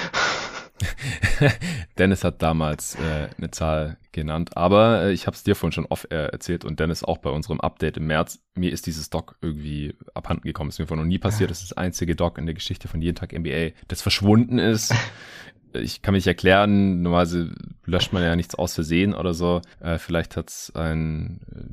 Dennis 1.98 2.24
hat 2.24 2.42
damals 2.42 2.96
äh, 2.96 3.28
eine 3.36 3.50
Zahl 3.50 3.98
genannt, 4.12 4.56
aber 4.56 5.04
äh, 5.04 5.12
ich 5.12 5.26
habe 5.26 5.34
es 5.34 5.42
dir 5.42 5.54
vorhin 5.54 5.72
schon 5.72 5.86
off 5.86 6.06
äh, 6.10 6.26
erzählt 6.26 6.64
und 6.64 6.80
Dennis 6.80 7.04
auch 7.04 7.18
bei 7.18 7.30
unserem 7.30 7.60
Update 7.60 7.96
im 7.96 8.06
März. 8.06 8.40
Mir 8.54 8.72
ist 8.72 8.86
dieses 8.86 9.10
Doc 9.10 9.36
irgendwie 9.40 9.96
abhanden 10.14 10.44
gekommen. 10.44 10.70
Ist 10.70 10.78
mir 10.78 10.86
vorhin 10.86 11.04
noch 11.04 11.08
nie 11.08 11.18
passiert. 11.18 11.50
Das 11.50 11.62
ist 11.62 11.70
das 11.70 11.78
einzige 11.78 12.16
Doc 12.16 12.38
in 12.38 12.46
der 12.46 12.54
Geschichte 12.54 12.88
von 12.88 13.00
jeden 13.00 13.16
Tag 13.16 13.32
NBA, 13.32 13.70
das 13.88 14.02
verschwunden 14.02 14.58
ist. 14.58 14.94
Ich 15.74 16.02
kann 16.02 16.12
mich 16.12 16.26
erklären, 16.26 17.00
normalerweise 17.00 17.54
löscht 17.86 18.12
man 18.12 18.22
ja 18.22 18.36
nichts 18.36 18.54
aus 18.54 18.74
Versehen 18.74 19.14
oder 19.14 19.32
so. 19.32 19.62
Äh, 19.80 19.96
vielleicht 19.96 20.36
hat 20.36 20.50
es 20.50 20.70
ein 20.74 21.40
äh, 21.50 21.64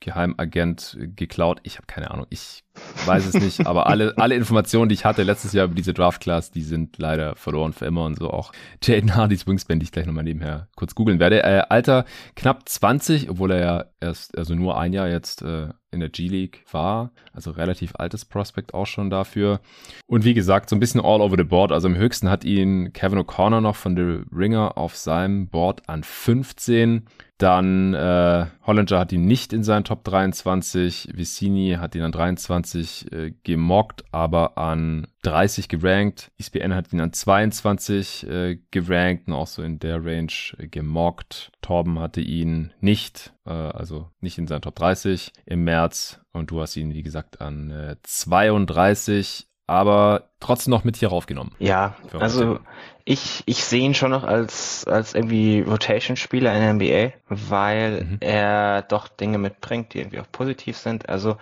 Geheimagent 0.00 0.96
geklaut. 1.14 1.60
Ich 1.62 1.76
habe 1.76 1.86
keine 1.86 2.12
Ahnung. 2.12 2.26
Ich 2.30 2.64
weiß 3.06 3.26
es 3.26 3.34
nicht, 3.34 3.66
aber 3.66 3.86
alle, 3.86 4.14
alle 4.16 4.34
Informationen, 4.34 4.88
die 4.88 4.94
ich 4.94 5.04
hatte 5.04 5.22
letztes 5.22 5.52
Jahr 5.52 5.66
über 5.66 5.74
diese 5.74 5.94
Draft-Class, 5.94 6.50
die 6.50 6.62
sind 6.62 6.98
leider 6.98 7.36
verloren 7.36 7.72
für 7.72 7.86
immer 7.86 8.04
und 8.04 8.18
so 8.18 8.30
auch 8.30 8.52
Jaden 8.82 9.14
Hardys 9.14 9.46
Wingspan, 9.46 9.80
die 9.80 9.84
ich 9.84 9.92
gleich 9.92 10.06
nochmal 10.06 10.24
nebenher 10.24 10.68
kurz 10.76 10.94
googeln 10.94 11.18
werde. 11.18 11.42
Äh, 11.42 11.62
Alter, 11.68 12.04
knapp 12.36 12.68
20, 12.68 13.30
obwohl 13.30 13.52
er 13.52 13.60
ja 13.60 13.84
erst, 14.00 14.36
also 14.36 14.54
nur 14.54 14.78
ein 14.78 14.92
Jahr 14.92 15.08
jetzt 15.08 15.42
äh, 15.42 15.68
in 15.92 16.00
der 16.00 16.08
G-League 16.08 16.64
war, 16.70 17.12
also 17.32 17.50
relativ 17.52 17.92
altes 17.96 18.24
Prospect 18.24 18.74
auch 18.74 18.86
schon 18.86 19.10
dafür. 19.10 19.60
Und 20.06 20.24
wie 20.24 20.34
gesagt, 20.34 20.68
so 20.68 20.76
ein 20.76 20.80
bisschen 20.80 21.00
all 21.00 21.20
over 21.20 21.36
the 21.36 21.44
board. 21.44 21.70
Also 21.70 21.88
im 21.88 21.96
höchsten 21.96 22.28
hat 22.28 22.44
ihn 22.44 22.92
Kevin 22.92 23.18
O'Connor 23.18 23.60
noch 23.60 23.76
von 23.76 23.96
The 23.96 24.24
Ringer 24.34 24.76
auf 24.76 24.96
seinem 24.96 25.48
Board 25.48 25.88
an 25.88 26.02
15. 26.02 27.06
Dann 27.38 27.92
äh, 27.94 28.46
Hollinger 28.66 28.98
hat 28.98 29.12
ihn 29.12 29.26
nicht 29.26 29.52
in 29.52 29.64
seinen 29.64 29.84
Top 29.84 30.04
23. 30.04 31.10
Vicini 31.14 31.76
hat 31.78 31.94
ihn 31.94 32.02
an 32.02 32.12
23 32.12 33.12
äh, 33.12 33.32
gemockt, 33.42 34.04
aber 34.12 34.58
an 34.58 35.06
30 35.22 35.68
gerankt. 35.68 36.30
ISBN 36.38 36.74
hat 36.74 36.92
ihn 36.92 37.00
an 37.00 37.12
22 37.12 38.28
äh, 38.28 38.58
gerankt 38.70 39.28
und 39.28 39.34
auch 39.34 39.46
so 39.46 39.62
in 39.62 39.78
der 39.78 40.04
Range 40.04 40.32
äh, 40.58 40.68
gemockt. 40.68 41.52
Torben 41.62 41.98
hatte 41.98 42.20
ihn 42.20 42.72
nicht, 42.80 43.32
äh, 43.46 43.50
also 43.50 44.10
nicht 44.20 44.38
in 44.38 44.46
seinen 44.46 44.62
Top 44.62 44.74
30 44.74 45.32
im 45.46 45.64
März. 45.64 46.20
Und 46.32 46.50
du 46.50 46.60
hast 46.60 46.76
ihn, 46.76 46.92
wie 46.92 47.02
gesagt, 47.02 47.40
an 47.40 47.70
äh, 47.70 47.96
32 48.02 49.46
aber 49.72 50.28
trotzdem 50.40 50.72
noch 50.72 50.84
mit 50.84 50.96
hier 50.96 51.08
raufgenommen. 51.08 51.54
Ja, 51.58 51.96
also 52.18 52.58
ich, 53.04 53.42
ich 53.46 53.64
sehe 53.64 53.80
ihn 53.82 53.94
schon 53.94 54.10
noch 54.10 54.24
als, 54.24 54.86
als 54.86 55.14
irgendwie 55.14 55.60
Rotation-Spieler 55.62 56.52
in 56.54 56.60
der 56.60 56.74
NBA, 56.74 57.12
weil 57.28 58.04
mhm. 58.04 58.16
er 58.20 58.82
doch 58.82 59.08
Dinge 59.08 59.38
mitbringt, 59.38 59.94
die 59.94 60.00
irgendwie 60.00 60.20
auch 60.20 60.30
positiv 60.30 60.76
sind. 60.76 61.08
Also 61.08 61.36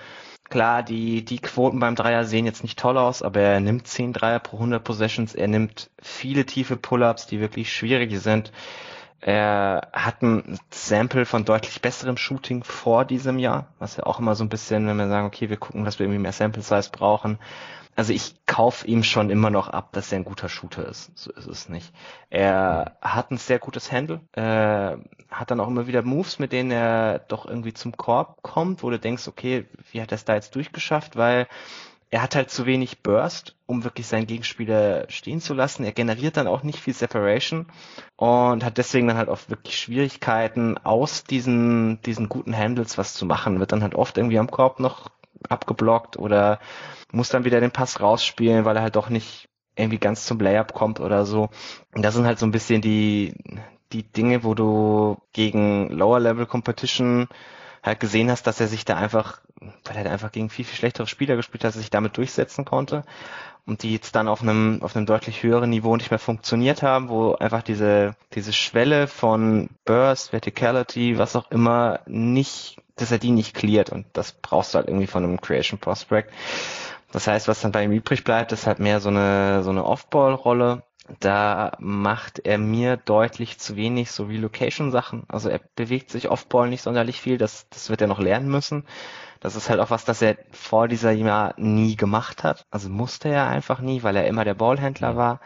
klar, 0.50 0.82
die, 0.82 1.24
die 1.24 1.38
Quoten 1.38 1.80
beim 1.80 1.94
Dreier 1.94 2.24
sehen 2.24 2.44
jetzt 2.44 2.62
nicht 2.62 2.78
toll 2.78 2.98
aus, 2.98 3.22
aber 3.22 3.40
er 3.40 3.60
nimmt 3.60 3.86
10 3.86 4.12
Dreier 4.12 4.40
pro 4.40 4.56
100 4.56 4.82
Possessions, 4.84 5.34
er 5.34 5.48
nimmt 5.48 5.90
viele 6.02 6.44
tiefe 6.44 6.76
Pull-Ups, 6.76 7.26
die 7.26 7.40
wirklich 7.40 7.72
schwierig 7.72 8.18
sind. 8.18 8.52
Er 9.22 9.88
hat 9.92 10.22
ein 10.22 10.58
Sample 10.70 11.26
von 11.26 11.44
deutlich 11.44 11.82
besserem 11.82 12.16
Shooting 12.16 12.64
vor 12.64 13.04
diesem 13.04 13.38
Jahr, 13.38 13.66
was 13.78 13.96
ja 13.96 14.04
auch 14.04 14.18
immer 14.18 14.34
so 14.34 14.44
ein 14.44 14.48
bisschen, 14.48 14.86
wenn 14.86 14.96
wir 14.96 15.08
sagen, 15.08 15.26
okay, 15.26 15.50
wir 15.50 15.58
gucken, 15.58 15.84
dass 15.84 15.98
wir 15.98 16.06
irgendwie 16.06 16.22
mehr 16.22 16.32
Sample 16.32 16.62
Size 16.62 16.90
brauchen, 16.90 17.38
also 18.00 18.14
ich 18.14 18.46
kaufe 18.46 18.86
ihm 18.86 19.02
schon 19.02 19.28
immer 19.28 19.50
noch 19.50 19.68
ab, 19.68 19.92
dass 19.92 20.10
er 20.10 20.16
ein 20.16 20.24
guter 20.24 20.48
Shooter 20.48 20.88
ist. 20.88 21.10
So 21.18 21.30
ist 21.32 21.46
es 21.46 21.68
nicht. 21.68 21.92
Er 22.30 22.96
hat 23.02 23.30
ein 23.30 23.36
sehr 23.36 23.58
gutes 23.58 23.92
Handle, 23.92 24.22
äh, 24.32 24.96
hat 25.30 25.50
dann 25.50 25.60
auch 25.60 25.68
immer 25.68 25.86
wieder 25.86 26.00
Moves, 26.00 26.38
mit 26.38 26.50
denen 26.52 26.70
er 26.70 27.18
doch 27.18 27.44
irgendwie 27.44 27.74
zum 27.74 27.94
Korb 27.94 28.42
kommt, 28.42 28.82
wo 28.82 28.88
du 28.88 28.98
denkst, 28.98 29.28
okay, 29.28 29.66
wie 29.92 30.00
hat 30.00 30.12
er 30.12 30.14
es 30.14 30.24
da 30.24 30.34
jetzt 30.34 30.54
durchgeschafft, 30.54 31.16
weil 31.16 31.46
er 32.08 32.22
hat 32.22 32.36
halt 32.36 32.50
zu 32.50 32.64
wenig 32.64 33.02
Burst, 33.02 33.54
um 33.66 33.84
wirklich 33.84 34.06
seinen 34.06 34.26
Gegenspieler 34.26 35.04
stehen 35.10 35.42
zu 35.42 35.52
lassen. 35.52 35.84
Er 35.84 35.92
generiert 35.92 36.38
dann 36.38 36.46
auch 36.46 36.62
nicht 36.62 36.78
viel 36.78 36.94
Separation 36.94 37.66
und 38.16 38.64
hat 38.64 38.78
deswegen 38.78 39.08
dann 39.08 39.18
halt 39.18 39.28
auch 39.28 39.40
wirklich 39.48 39.78
Schwierigkeiten, 39.78 40.78
aus 40.78 41.22
diesen, 41.24 42.00
diesen 42.00 42.30
guten 42.30 42.56
Handles 42.56 42.96
was 42.96 43.12
zu 43.12 43.26
machen. 43.26 43.60
Wird 43.60 43.72
dann 43.72 43.82
halt 43.82 43.94
oft 43.94 44.16
irgendwie 44.16 44.38
am 44.38 44.50
Korb 44.50 44.80
noch 44.80 45.10
abgeblockt 45.48 46.18
oder 46.18 46.58
muss 47.12 47.28
dann 47.28 47.44
wieder 47.44 47.60
den 47.60 47.70
Pass 47.70 48.00
rausspielen, 48.00 48.64
weil 48.64 48.76
er 48.76 48.82
halt 48.82 48.96
doch 48.96 49.08
nicht 49.08 49.48
irgendwie 49.76 49.98
ganz 49.98 50.26
zum 50.26 50.38
Layup 50.38 50.74
kommt 50.74 51.00
oder 51.00 51.24
so. 51.24 51.48
Und 51.94 52.02
das 52.02 52.14
sind 52.14 52.26
halt 52.26 52.38
so 52.38 52.46
ein 52.46 52.52
bisschen 52.52 52.82
die, 52.82 53.34
die 53.92 54.02
Dinge, 54.02 54.44
wo 54.44 54.54
du 54.54 55.18
gegen 55.32 55.90
Lower 55.90 56.20
Level 56.20 56.46
Competition 56.46 57.28
halt 57.82 58.00
gesehen 58.00 58.30
hast, 58.30 58.46
dass 58.46 58.60
er 58.60 58.68
sich 58.68 58.84
da 58.84 58.96
einfach, 58.96 59.40
weil 59.84 59.96
er 59.96 60.12
einfach 60.12 60.32
gegen 60.32 60.50
viel, 60.50 60.64
viel 60.64 60.76
schlechtere 60.76 61.06
Spieler 61.06 61.36
gespielt 61.36 61.64
hat, 61.64 61.72
sich 61.72 61.90
damit 61.90 62.16
durchsetzen 62.16 62.64
konnte 62.64 63.04
und 63.66 63.82
die 63.82 63.92
jetzt 63.92 64.14
dann 64.14 64.28
auf 64.28 64.42
einem, 64.42 64.82
auf 64.82 64.96
einem 64.96 65.06
deutlich 65.06 65.42
höheren 65.42 65.70
Niveau 65.70 65.96
nicht 65.96 66.10
mehr 66.10 66.18
funktioniert 66.18 66.82
haben, 66.82 67.08
wo 67.08 67.34
einfach 67.34 67.62
diese, 67.62 68.16
diese 68.34 68.52
Schwelle 68.52 69.06
von 69.06 69.70
Burst, 69.84 70.30
Verticality, 70.30 71.18
was 71.18 71.36
auch 71.36 71.50
immer, 71.50 72.00
nicht, 72.06 72.78
dass 73.00 73.12
er 73.12 73.18
die 73.18 73.30
nicht 73.30 73.54
cleart 73.54 73.90
und 73.90 74.06
das 74.12 74.32
brauchst 74.32 74.74
du 74.74 74.78
halt 74.78 74.88
irgendwie 74.88 75.06
von 75.06 75.24
einem 75.24 75.40
Creation 75.40 75.78
Prospect. 75.78 76.32
Das 77.12 77.26
heißt, 77.26 77.48
was 77.48 77.60
dann 77.60 77.72
bei 77.72 77.84
ihm 77.84 77.92
übrig 77.92 78.24
bleibt, 78.24 78.52
ist 78.52 78.66
halt 78.66 78.78
mehr 78.78 79.00
so 79.00 79.08
eine, 79.08 79.62
so 79.62 79.70
eine 79.70 79.84
Off-Ball-Rolle. 79.84 80.82
Da 81.18 81.72
macht 81.80 82.38
er 82.44 82.58
mir 82.58 82.96
deutlich 82.96 83.58
zu 83.58 83.74
wenig 83.74 84.12
so 84.12 84.24
Relocation-Sachen. 84.24 85.24
Also 85.26 85.48
er 85.48 85.60
bewegt 85.74 86.10
sich 86.10 86.30
Off-Ball 86.30 86.68
nicht 86.68 86.82
sonderlich 86.82 87.20
viel. 87.20 87.36
Das, 87.36 87.66
das 87.70 87.90
wird 87.90 88.00
er 88.00 88.06
noch 88.06 88.20
lernen 88.20 88.48
müssen. 88.48 88.86
Das 89.40 89.56
ist 89.56 89.70
halt 89.70 89.80
auch 89.80 89.90
was, 89.90 90.04
das 90.04 90.22
er 90.22 90.36
vor 90.52 90.86
dieser 90.86 91.10
Jahr 91.10 91.54
nie 91.56 91.96
gemacht 91.96 92.44
hat. 92.44 92.66
Also 92.70 92.90
musste 92.90 93.28
er 93.28 93.48
einfach 93.48 93.80
nie, 93.80 94.04
weil 94.04 94.14
er 94.14 94.28
immer 94.28 94.44
der 94.44 94.54
Ballhändler 94.54 95.16
war. 95.16 95.40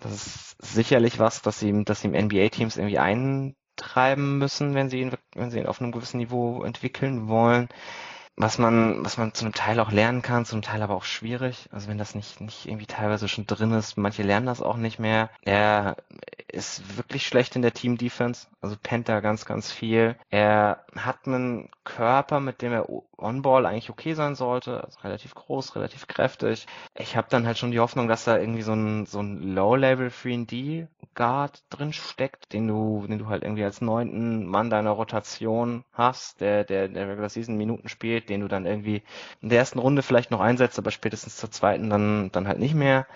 Das 0.00 0.12
ist 0.12 0.56
sicherlich 0.60 1.18
was, 1.18 1.40
das 1.40 1.62
ihm, 1.62 1.86
das 1.86 2.04
ihm 2.04 2.12
NBA-Teams 2.12 2.76
irgendwie 2.76 2.98
eintreiben 3.74 4.38
müssen, 4.38 4.74
wenn 4.74 4.88
sie 4.88 5.00
ihn, 5.00 5.12
wenn 5.34 5.50
sie 5.50 5.58
ihn 5.58 5.66
auf 5.66 5.80
einem 5.80 5.92
gewissen 5.92 6.18
Niveau 6.18 6.62
entwickeln 6.62 7.28
wollen 7.28 7.68
was 8.36 8.58
man, 8.58 9.04
was 9.04 9.16
man 9.16 9.32
zum 9.32 9.52
Teil 9.52 9.78
auch 9.78 9.92
lernen 9.92 10.22
kann, 10.22 10.44
zum 10.44 10.62
Teil 10.62 10.82
aber 10.82 10.94
auch 10.94 11.04
schwierig. 11.04 11.68
Also 11.70 11.88
wenn 11.88 11.98
das 11.98 12.14
nicht, 12.14 12.40
nicht 12.40 12.66
irgendwie 12.66 12.86
teilweise 12.86 13.28
schon 13.28 13.46
drin 13.46 13.72
ist, 13.72 13.96
manche 13.96 14.22
lernen 14.22 14.46
das 14.46 14.62
auch 14.62 14.76
nicht 14.76 14.98
mehr. 14.98 15.30
Er 15.42 15.96
ist 16.48 16.96
wirklich 16.96 17.26
schlecht 17.26 17.56
in 17.56 17.62
der 17.62 17.74
Team 17.74 17.96
Defense, 17.96 18.46
also 18.60 18.76
pennt 18.80 19.08
da 19.08 19.20
ganz, 19.20 19.44
ganz 19.44 19.70
viel. 19.70 20.16
Er 20.30 20.84
hat 20.96 21.26
einen 21.26 21.68
Körper, 21.84 22.40
mit 22.40 22.62
dem 22.62 22.72
er 22.72 22.88
on-ball 23.18 23.66
eigentlich 23.66 23.90
okay 23.90 24.14
sein 24.14 24.34
sollte, 24.34 24.82
also 24.82 24.98
relativ 25.00 25.34
groß, 25.34 25.76
relativ 25.76 26.06
kräftig. 26.06 26.66
Ich 26.94 27.16
habe 27.16 27.28
dann 27.30 27.46
halt 27.46 27.58
schon 27.58 27.70
die 27.70 27.80
Hoffnung, 27.80 28.08
dass 28.08 28.24
da 28.24 28.38
irgendwie 28.38 28.62
so 28.62 28.72
ein, 28.72 29.06
so 29.06 29.20
ein 29.20 29.54
Low-Level 29.54 30.08
3D 30.08 30.86
Guard 31.14 31.62
drin 31.70 31.92
steckt, 31.92 32.52
den 32.52 32.66
du, 32.66 33.06
den 33.08 33.18
du 33.18 33.28
halt 33.28 33.42
irgendwie 33.42 33.64
als 33.64 33.80
neunten 33.80 34.46
Mann 34.46 34.70
deiner 34.70 34.90
Rotation 34.90 35.84
hast, 35.92 36.40
der, 36.40 36.64
der, 36.64 36.88
der 36.88 37.08
Regular 37.08 37.28
Season 37.28 37.56
Minuten 37.56 37.88
spielt, 37.88 38.23
den 38.26 38.40
du 38.40 38.48
dann 38.48 38.66
irgendwie 38.66 39.02
in 39.40 39.48
der 39.48 39.58
ersten 39.58 39.78
Runde 39.78 40.02
vielleicht 40.02 40.30
noch 40.30 40.40
einsetzt, 40.40 40.78
aber 40.78 40.90
spätestens 40.90 41.36
zur 41.36 41.50
zweiten 41.50 41.90
dann, 41.90 42.30
dann 42.32 42.48
halt 42.48 42.58
nicht 42.58 42.74
mehr. 42.74 43.06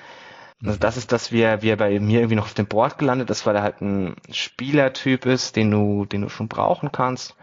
Also 0.65 0.77
das 0.77 0.97
ist 0.97 1.13
das, 1.13 1.31
wie 1.31 1.41
er, 1.41 1.63
wie 1.63 1.69
er 1.71 1.77
bei 1.77 2.01
mir 2.01 2.19
irgendwie 2.19 2.35
noch 2.35 2.47
auf 2.47 2.55
dem 2.55 2.67
Board 2.67 2.99
gelandet 2.99 3.31
ist, 3.31 3.47
weil 3.47 3.55
er 3.55 3.63
halt 3.63 3.81
ein 3.81 4.17
Spielertyp 4.33 5.25
ist, 5.25 5.55
den 5.55 5.71
du, 5.71 6.05
den 6.05 6.23
du 6.23 6.29
schon 6.29 6.49
brauchen 6.49 6.91
kannst 6.91 7.37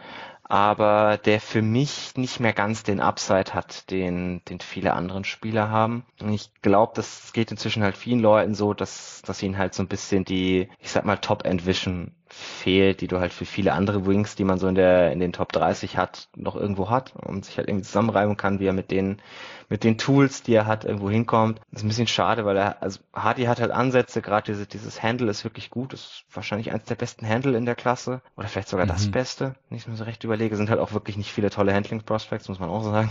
aber 0.48 1.18
der 1.18 1.42
für 1.42 1.64
mich 1.64 2.16
nicht 2.16 2.40
mehr 2.40 2.54
ganz 2.54 2.84
den 2.84 3.00
Upside 3.00 3.54
hat, 3.54 3.90
den, 3.90 4.44
den 4.46 4.60
viele 4.60 4.94
anderen 4.94 5.24
Spieler 5.24 5.70
haben. 5.70 6.06
Und 6.22 6.34
ich 6.34 6.52
glaube, 6.62 6.94
das 6.96 7.34
geht 7.34 7.50
inzwischen 7.50 7.82
halt 7.82 7.98
vielen 7.98 8.20
Leuten 8.20 8.54
so, 8.54 8.76
dass, 8.76 9.24
dass 9.26 9.42
ihnen 9.42 9.58
halt 9.58 9.74
so 9.74 9.82
ein 9.82 9.88
bisschen 9.88 10.24
die, 10.24 10.70
ich 10.80 10.92
sag 10.92 11.04
mal, 11.04 11.18
Top-End-Vision 11.18 12.12
fehlt, 12.27 13.02
die 13.02 13.07
du 13.07 13.19
halt 13.19 13.34
für 13.34 13.45
viele 13.45 13.73
andere 13.73 14.06
Wings, 14.06 14.35
die 14.35 14.43
man 14.43 14.57
so 14.57 14.68
in 14.68 14.76
der, 14.76 15.11
in 15.11 15.19
den 15.19 15.34
Top 15.34 15.52
30 15.52 15.97
hat, 15.97 16.30
noch 16.35 16.56
irgendwo 16.56 16.89
hat 16.89 17.14
und 17.15 17.45
sich 17.45 17.57
halt 17.57 17.68
irgendwie 17.68 17.85
zusammenreiben 17.85 18.38
kann, 18.38 18.60
wie 18.60 18.68
er 18.68 18.73
mit 18.73 18.91
denen 18.91 19.22
mit 19.69 19.84
den 19.84 19.97
Tools, 19.97 20.43
die 20.43 20.53
er 20.53 20.68
hat, 20.68 20.85
irgendwo 20.85 21.10
hinkommt. 21.10 21.60
Das 21.72 21.81
ist 21.81 21.85
ein 21.85 21.88
bisschen 21.88 22.07
schade, 22.07 22.45
weil 22.45 22.57
er, 22.57 22.84
also 22.84 22.99
Hardy 23.14 23.45
hat 23.45 23.60
halt 23.60 23.72
Ansätze, 23.72 24.22
gerade 24.22 24.52
diese, 24.52 24.68
dieses 24.68 25.02
Handle 25.02 25.30
ist 25.30 25.43
wirklich 25.43 25.69
gut, 25.69 25.93
ist 25.93 26.26
wahrscheinlich 26.31 26.72
eins 26.72 26.85
der 26.85 26.95
besten 26.95 27.27
Handle 27.27 27.57
in 27.57 27.65
der 27.65 27.76
Klasse 27.76 28.22
oder 28.38 28.47
vielleicht 28.47 28.69
sogar 28.69 28.85
mhm. 28.85 28.89
das 28.89 29.10
Beste, 29.10 29.56
wenn 29.69 29.77
ich 29.77 29.88
mir 29.88 29.95
so 29.95 30.03
recht 30.03 30.23
überlege, 30.23 30.56
sind 30.56 30.69
halt 30.69 30.80
auch 30.80 30.93
wirklich 30.93 31.18
nicht 31.18 31.31
viele 31.31 31.49
tolle 31.49 31.73
Handling-Prospects, 31.73 32.47
muss 32.47 32.60
man 32.60 32.69
auch 32.69 32.84
sagen. 32.84 33.10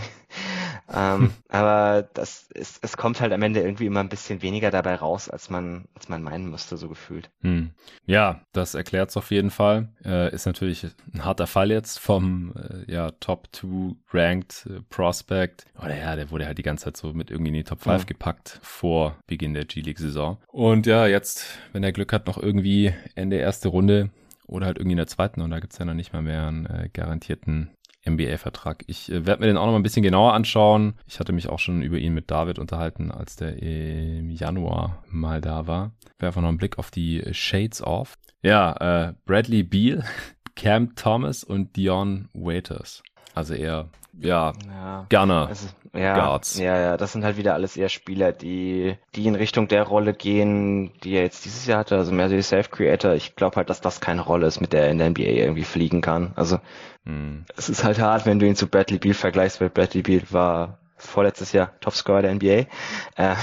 Ähm, 0.93 1.31
aber 1.49 2.07
das 2.13 2.47
ist, 2.53 2.79
es 2.81 2.97
kommt 2.97 3.21
halt 3.21 3.33
am 3.33 3.41
Ende 3.41 3.61
irgendwie 3.61 3.85
immer 3.85 4.01
ein 4.01 4.09
bisschen 4.09 4.41
weniger 4.41 4.71
dabei 4.71 4.95
raus, 4.95 5.29
als 5.29 5.49
man, 5.49 5.85
als 5.95 6.09
man 6.09 6.21
meinen 6.21 6.49
müsste, 6.49 6.77
so 6.77 6.89
gefühlt. 6.89 7.29
Hm. 7.41 7.71
Ja, 8.05 8.41
das 8.51 8.75
erklärt 8.75 9.09
es 9.09 9.17
auf 9.17 9.31
jeden 9.31 9.51
Fall. 9.51 9.89
Äh, 10.03 10.33
ist 10.33 10.45
natürlich 10.45 10.85
ein 11.13 11.25
harter 11.25 11.47
Fall 11.47 11.71
jetzt 11.71 11.99
vom 11.99 12.53
äh, 12.55 12.91
ja, 12.91 13.11
Top 13.19 13.47
2 13.51 13.95
Ranked 14.13 14.67
äh, 14.69 14.81
Prospect. 14.89 15.65
Oder 15.77 15.97
ja, 15.97 16.15
der 16.15 16.31
wurde 16.31 16.45
halt 16.45 16.57
die 16.57 16.63
ganze 16.63 16.85
Zeit 16.85 16.97
so 16.97 17.13
mit 17.13 17.31
irgendwie 17.31 17.49
in 17.49 17.55
die 17.55 17.63
Top 17.63 17.81
5 17.81 18.03
mhm. 18.03 18.07
gepackt 18.07 18.59
vor 18.61 19.17
Beginn 19.27 19.53
der 19.53 19.65
G-League-Saison. 19.65 20.37
Und 20.47 20.85
ja, 20.85 21.07
jetzt, 21.07 21.45
wenn 21.71 21.83
er 21.83 21.91
Glück 21.91 22.13
hat, 22.13 22.27
noch 22.27 22.37
irgendwie 22.37 22.93
Ende 23.15 23.37
erste 23.37 23.69
Runde 23.69 24.09
oder 24.47 24.67
halt 24.67 24.77
irgendwie 24.77 24.93
in 24.93 24.97
der 24.97 25.07
zweiten 25.07 25.41
und 25.41 25.49
da 25.49 25.59
gibt's 25.59 25.77
ja 25.77 25.85
noch 25.85 25.93
nicht 25.93 26.13
mal 26.13 26.21
mehr 26.21 26.47
einen 26.47 26.65
äh, 26.65 26.89
garantierten 26.93 27.71
NBA-Vertrag. 28.07 28.83
Ich 28.87 29.11
äh, 29.11 29.25
werde 29.25 29.41
mir 29.41 29.47
den 29.47 29.57
auch 29.57 29.65
noch 29.65 29.73
mal 29.73 29.79
ein 29.79 29.83
bisschen 29.83 30.03
genauer 30.03 30.33
anschauen. 30.33 30.93
Ich 31.07 31.19
hatte 31.19 31.33
mich 31.33 31.49
auch 31.49 31.59
schon 31.59 31.81
über 31.81 31.97
ihn 31.97 32.13
mit 32.13 32.31
David 32.31 32.59
unterhalten, 32.59 33.11
als 33.11 33.35
der 33.35 33.61
im 33.61 34.29
Januar 34.29 35.03
mal 35.09 35.41
da 35.41 35.67
war. 35.67 35.91
Werfen 36.19 36.41
noch 36.41 36.49
einen 36.49 36.57
Blick 36.57 36.77
auf 36.77 36.91
die 36.91 37.23
Shades 37.31 37.81
of. 37.81 38.15
Ja, 38.41 39.07
äh, 39.07 39.13
Bradley 39.25 39.63
Beal, 39.63 40.03
Cam 40.55 40.95
Thomas 40.95 41.43
und 41.43 41.75
Dion 41.75 42.29
Waiters. 42.33 43.03
Also 43.33 43.53
eher, 43.53 43.89
ja, 44.19 44.53
ja 44.67 45.05
gerne 45.09 45.47
also, 45.47 45.67
ja, 45.95 46.13
Guards. 46.13 46.59
Ja, 46.59 46.77
ja, 46.77 46.97
das 46.97 47.13
sind 47.13 47.23
halt 47.23 47.37
wieder 47.37 47.53
alles 47.53 47.77
eher 47.77 47.89
Spieler, 47.89 48.31
die, 48.31 48.97
die 49.15 49.27
in 49.27 49.35
Richtung 49.35 49.67
der 49.67 49.83
Rolle 49.83 50.13
gehen, 50.13 50.91
die 51.03 51.13
er 51.13 51.23
jetzt 51.23 51.45
dieses 51.45 51.65
Jahr 51.65 51.79
hatte, 51.79 51.95
also 51.95 52.11
mehr 52.11 52.29
so 52.29 52.35
die 52.35 52.41
Self-Creator. 52.41 53.13
Ich 53.13 53.35
glaube 53.35 53.55
halt, 53.55 53.69
dass 53.69 53.81
das 53.81 54.01
keine 54.01 54.21
Rolle 54.21 54.47
ist, 54.47 54.59
mit 54.59 54.73
der 54.73 54.83
er 54.83 54.91
in 54.91 54.97
der 54.97 55.09
NBA 55.09 55.21
irgendwie 55.21 55.63
fliegen 55.63 56.01
kann. 56.01 56.33
Also, 56.35 56.59
hm. 57.05 57.45
es 57.55 57.69
ist 57.69 57.83
halt 57.83 57.99
hart, 57.99 58.25
wenn 58.25 58.39
du 58.39 58.45
ihn 58.45 58.55
zu 58.55 58.67
Bradley 58.67 58.99
Beal 58.99 59.13
vergleichst, 59.13 59.61
weil 59.61 59.69
Bradley 59.69 60.01
Beal 60.01 60.23
war 60.31 60.79
vorletztes 60.97 61.51
Jahr 61.51 61.71
Topscorer 61.79 62.23
der 62.23 62.35
NBA. 62.35 62.47
Äh, 62.47 62.67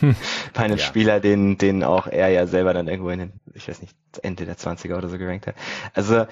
bei 0.54 0.62
einem 0.62 0.78
ja. 0.78 0.84
Spieler, 0.84 1.20
den, 1.20 1.56
den 1.58 1.84
auch 1.84 2.08
er 2.08 2.28
ja 2.28 2.46
selber 2.46 2.74
dann 2.74 2.88
irgendwo 2.88 3.10
in 3.10 3.20
den, 3.20 3.32
ich 3.54 3.68
weiß 3.68 3.80
nicht, 3.80 3.96
Ende 4.22 4.44
der 4.44 4.56
20er 4.56 4.96
oder 4.96 5.08
so 5.08 5.18
gerankt 5.18 5.46
hat. 5.46 5.54
Also, 5.94 6.26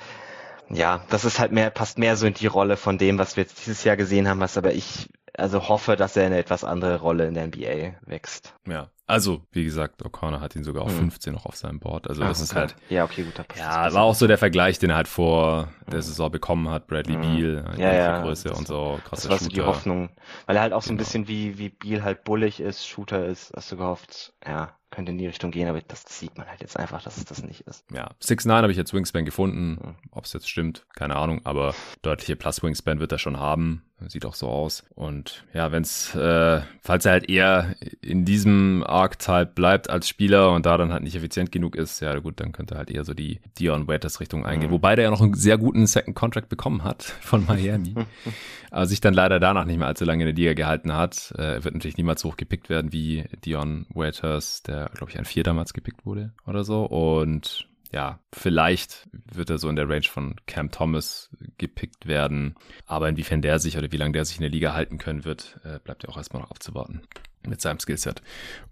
ja, 0.71 1.05
das 1.11 1.25
ist 1.25 1.39
halt 1.39 1.53
mehr, 1.53 1.71
passt 1.71 1.99
mehr 1.99 2.17
so 2.17 2.27
in 2.27 2.35
die 2.35 2.47
Rolle 2.47 2.77
von 2.77 2.99
dem, 2.99 3.19
was 3.19 3.37
wir 3.37 3.43
jetzt 3.43 3.61
dieses 3.61 3.85
Jahr 3.85 3.97
gesehen 3.97 4.29
haben, 4.29 4.41
was 4.41 4.57
aber 4.57 4.73
ich 4.73 5.09
also 5.37 5.69
hoffe, 5.69 5.97
dass 5.97 6.17
er 6.17 6.27
eine 6.27 6.39
etwas 6.39 6.65
andere 6.65 7.01
Rolle 7.01 7.27
in 7.27 7.35
der 7.35 7.47
NBA 7.47 7.95
wächst. 8.03 8.55
Ja, 8.67 8.91
also 9.07 9.43
wie 9.53 9.65
gesagt, 9.65 10.03
O'Connor 10.05 10.41
hat 10.41 10.55
ihn 10.55 10.65
sogar 10.65 10.85
auf 10.85 10.93
hm. 10.93 11.11
15 11.11 11.33
noch 11.33 11.47
auf 11.47 11.57
seinem 11.57 11.81
Board. 11.81 12.09
Also 12.09 12.23
Ach, 12.23 12.29
das 12.29 12.41
ist 12.41 12.55
halt. 12.55 12.77
Ja, 12.89 13.05
okay, 13.05 13.25
gut. 13.25 13.35
Ja, 13.57 13.93
war 13.93 14.03
auch 14.03 14.15
so 14.15 14.27
der 14.27 14.39
Vergleich, 14.39 14.79
den 14.79 14.91
er 14.91 14.97
halt 14.97 15.09
vor 15.09 15.69
der 15.91 16.03
Saison 16.03 16.31
bekommen 16.31 16.69
hat. 16.69 16.87
Bradley 16.87 17.17
mhm. 17.17 17.21
Beal, 17.23 17.75
ja, 17.79 17.93
ja, 17.93 18.23
Größe 18.23 18.53
und 18.53 18.67
so. 18.67 18.99
Krasser 19.05 19.29
das 19.29 19.31
war 19.31 19.39
so 19.39 19.49
die 19.49 19.63
Hoffnung, 19.63 20.11
weil 20.47 20.57
er 20.57 20.63
halt 20.63 20.73
auch 20.73 20.83
so 20.83 20.93
ein 20.93 20.97
genau. 20.97 21.07
bisschen 21.07 21.29
wie 21.29 21.59
wie 21.59 21.71
Beal 21.71 22.03
halt 22.03 22.25
bullig 22.25 22.61
ist, 22.61 22.87
Shooter 22.87 23.27
ist, 23.27 23.53
hast 23.55 23.73
du 23.73 23.77
gehofft, 23.77 24.33
ja, 24.47 24.77
könnte 24.91 25.13
in 25.13 25.19
die 25.19 25.27
Richtung 25.27 25.51
gehen, 25.51 25.69
aber 25.69 25.81
das 25.83 26.05
sieht 26.09 26.37
man 26.37 26.49
halt 26.49 26.61
jetzt 26.61 26.77
einfach, 26.77 27.03
dass 27.03 27.17
es 27.17 27.25
das 27.25 27.43
nicht 27.43 27.63
ist. 27.63 27.85
Ja, 27.93 28.11
6'9 28.23 28.63
habe 28.63 28.73
ich 28.73 28.79
jetzt 28.79 28.93
Wingspan 28.93 29.25
gefunden. 29.25 29.97
Ob 30.11 30.25
es 30.25 30.33
jetzt 30.33 30.49
stimmt, 30.49 30.87
keine 30.95 31.17
Ahnung, 31.17 31.41
aber 31.45 31.75
deutliche 32.03 32.37
Plus 32.37 32.63
Wingspan 32.63 33.01
wird 33.01 33.13
er 33.13 33.19
schon 33.19 33.39
haben. 33.39 33.83
Sieht 34.09 34.25
auch 34.25 34.35
so 34.35 34.49
aus. 34.49 34.85
Und 34.95 35.45
ja, 35.53 35.73
wenn 35.73 35.83
es, 35.83 36.15
äh, 36.15 36.61
falls 36.81 37.05
er 37.05 37.13
halt 37.13 37.29
eher 37.29 37.75
in 38.01 38.25
diesem 38.25 38.83
Archetype 38.87 39.53
bleibt 39.55 39.91
als 39.91 40.09
Spieler 40.09 40.53
und 40.53 40.67
da 40.67 40.77
dann 40.77 40.93
halt 40.93 41.03
nicht 41.03 41.17
effizient 41.17 41.53
genug 41.53 41.77
ist, 41.77 42.01
ja 42.01 42.19
gut, 42.19 42.41
dann 42.41 42.53
könnte 42.53 42.75
er 42.75 42.79
halt 42.79 42.91
eher 42.91 43.05
so 43.05 43.15
die 43.15 43.41
Dion 43.59 43.89
Waiters 43.89 44.21
Richtung 44.21 44.47
eingehen. 44.47 44.71
Mhm. 44.71 44.75
Wobei 44.75 44.97
der 44.97 45.05
ja 45.05 45.11
noch 45.11 45.21
einen 45.21 45.35
sehr 45.35 45.59
guten 45.59 45.87
Second 45.87 46.17
Contract 46.17 46.49
bekommen 46.49 46.85
hat 46.85 47.03
von 47.21 47.45
Miami. 47.47 47.95
aber 48.71 48.87
sich 48.87 49.01
dann 49.01 49.15
leider 49.15 49.41
danach 49.41 49.65
nicht 49.65 49.79
mehr 49.79 49.89
allzu 49.89 50.05
lange 50.05 50.23
in 50.25 50.35
der 50.35 50.37
Liga 50.37 50.55
gehalten 50.55 50.93
hat. 50.93 51.35
Äh, 51.37 51.55
er 51.55 51.65
wird 51.65 51.75
natürlich 51.75 51.97
niemals 51.97 52.21
so 52.21 52.31
hoch 52.31 52.37
gepickt 52.37 52.69
werden 52.69 52.93
wie 52.93 53.25
Dion 53.45 53.87
Waiters, 53.91 54.63
der 54.63 54.91
glaube 54.95 55.11
ich, 55.11 55.19
ein 55.19 55.25
Vier 55.25 55.43
damals 55.43 55.73
gepickt 55.73 56.07
wurde 56.07 56.33
oder 56.47 56.65
so. 56.65 56.85
Und 56.85 57.69
ja, 57.93 58.21
vielleicht 58.33 59.09
wird 59.13 59.51
er 59.51 59.59
so 59.59 59.69
in 59.69 59.77
der 59.77 59.89
Range 59.89 60.05
von 60.05 60.37
Cam 60.47 60.71
Thomas 60.71 61.31
gepickt 61.59 62.07
werden. 62.07 62.55
Aber 62.87 63.09
inwiefern 63.09 63.43
der 63.43 63.59
sich 63.59 63.77
oder 63.77 63.91
wie 63.91 63.97
lange 63.97 64.13
der 64.13 64.25
sich 64.25 64.37
in 64.37 64.43
der 64.43 64.51
Liga 64.51 64.75
halten 64.75 64.99
können 64.99 65.25
wird, 65.25 65.61
äh, 65.65 65.79
bleibt 65.81 66.05
ja 66.05 66.09
auch 66.09 66.17
erstmal 66.17 66.43
noch 66.43 66.51
abzuwarten 66.51 67.03
mit 67.49 67.61
seinem 67.61 67.81
Skillset. 67.81 68.23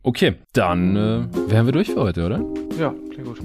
Okay, 0.02 0.34
dann 0.52 0.94
äh, 0.94 1.50
wären 1.50 1.66
wir 1.66 1.72
durch 1.72 1.90
für 1.90 2.00
heute, 2.02 2.26
oder? 2.26 2.44
Ja, 2.78 2.94
klingt 3.10 3.26
gut. 3.26 3.40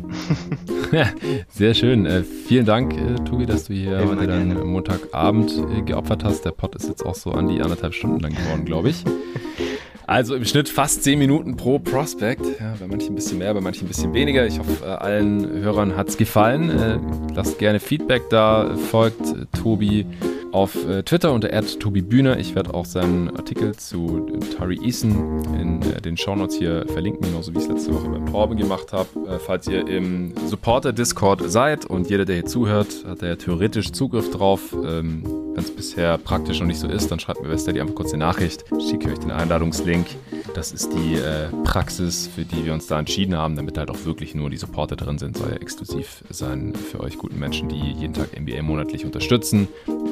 Sehr 1.47 1.73
schön. 1.73 2.05
Äh, 2.05 2.23
vielen 2.23 2.65
Dank, 2.65 2.93
äh, 2.97 3.15
Tobi, 3.23 3.45
dass 3.45 3.65
du 3.65 3.73
hier 3.73 4.05
heute 4.05 4.27
deinen 4.27 4.67
Montagabend 4.67 5.51
äh, 5.71 5.81
geopfert 5.81 6.23
hast. 6.23 6.43
Der 6.43 6.51
Pod 6.51 6.75
ist 6.75 6.87
jetzt 6.87 7.05
auch 7.05 7.15
so 7.15 7.31
an 7.31 7.47
die 7.47 7.61
anderthalb 7.61 7.93
Stunden 7.93 8.19
lang 8.19 8.33
geworden, 8.35 8.65
glaube 8.65 8.89
ich. 8.89 9.03
Also 10.05 10.35
im 10.35 10.45
Schnitt 10.45 10.69
fast 10.69 11.03
10 11.03 11.17
Minuten 11.17 11.55
pro 11.55 11.79
Prospect. 11.79 12.41
Ja, 12.59 12.73
bei 12.79 12.87
manchen 12.87 13.13
ein 13.13 13.15
bisschen 13.15 13.37
mehr, 13.37 13.53
bei 13.53 13.61
manchen 13.61 13.85
ein 13.85 13.87
bisschen 13.87 14.13
weniger. 14.13 14.45
Ich 14.45 14.59
hoffe, 14.59 14.85
äh, 14.85 14.87
allen 14.87 15.49
Hörern 15.61 15.95
hat 15.95 16.09
es 16.09 16.17
gefallen. 16.17 16.69
Äh, 16.69 16.99
lasst 17.35 17.59
gerne 17.59 17.79
Feedback 17.79 18.29
da. 18.29 18.75
Folgt 18.91 19.21
äh, 19.21 19.45
Tobi 19.57 20.05
auf 20.53 20.77
Twitter 21.05 21.33
unter 21.33 21.49
@tobi_bühner. 21.49 22.37
Ich 22.37 22.55
werde 22.55 22.73
auch 22.73 22.85
seinen 22.85 23.35
Artikel 23.35 23.75
zu 23.75 24.27
Tari 24.57 24.79
Eason 24.83 25.43
in 25.59 25.81
den 26.03 26.15
Shownotes 26.15 26.55
hier 26.55 26.85
verlinken, 26.87 27.21
genauso 27.27 27.53
wie 27.53 27.57
ich 27.57 27.63
es 27.63 27.69
letzte 27.69 27.93
Woche 27.93 28.09
beim 28.09 28.25
Torben 28.25 28.57
gemacht 28.57 28.93
habe. 28.93 29.39
falls 29.39 29.67
ihr 29.67 29.87
im 29.87 30.33
Supporter-Discord 30.47 31.51
seid 31.51 31.85
und 31.85 32.09
jeder, 32.09 32.25
der 32.25 32.35
hier 32.35 32.45
zuhört, 32.45 33.03
hat 33.05 33.21
ja 33.21 33.35
theoretisch 33.35 33.91
Zugriff 33.91 34.31
drauf. 34.31 34.75
Ähm, 34.85 35.23
wenn 35.53 35.63
es 35.63 35.75
bisher 35.75 36.17
praktisch 36.17 36.59
noch 36.59 36.67
nicht 36.67 36.79
so 36.79 36.87
ist, 36.87 37.11
dann 37.11 37.19
schreibt 37.19 37.43
mir 37.43 37.57
Steady 37.57 37.79
einfach 37.79 37.95
kurz 37.95 38.13
eine 38.13 38.25
Nachricht. 38.25 38.65
Schicke 38.89 39.11
euch 39.11 39.19
den 39.19 39.31
Einladungslink. 39.31 40.07
Das 40.55 40.71
ist 40.71 40.91
die 40.93 41.15
äh, 41.15 41.49
Praxis, 41.63 42.27
für 42.27 42.43
die 42.43 42.65
wir 42.65 42.73
uns 42.73 42.87
da 42.87 42.99
entschieden 42.99 43.37
haben, 43.37 43.55
damit 43.55 43.77
halt 43.77 43.89
auch 43.91 44.05
wirklich 44.05 44.33
nur 44.33 44.49
die 44.49 44.57
Supporter 44.57 44.95
drin 44.95 45.17
sind. 45.19 45.37
Soll 45.37 45.49
ja 45.49 45.57
exklusiv 45.57 46.23
sein 46.29 46.73
für 46.73 46.99
euch 46.99 47.17
guten 47.17 47.39
Menschen, 47.39 47.69
die 47.69 47.75
jeden 47.75 48.13
Tag 48.13 48.39
NBA 48.39 48.61
monatlich 48.63 49.05
unterstützen. 49.05 49.67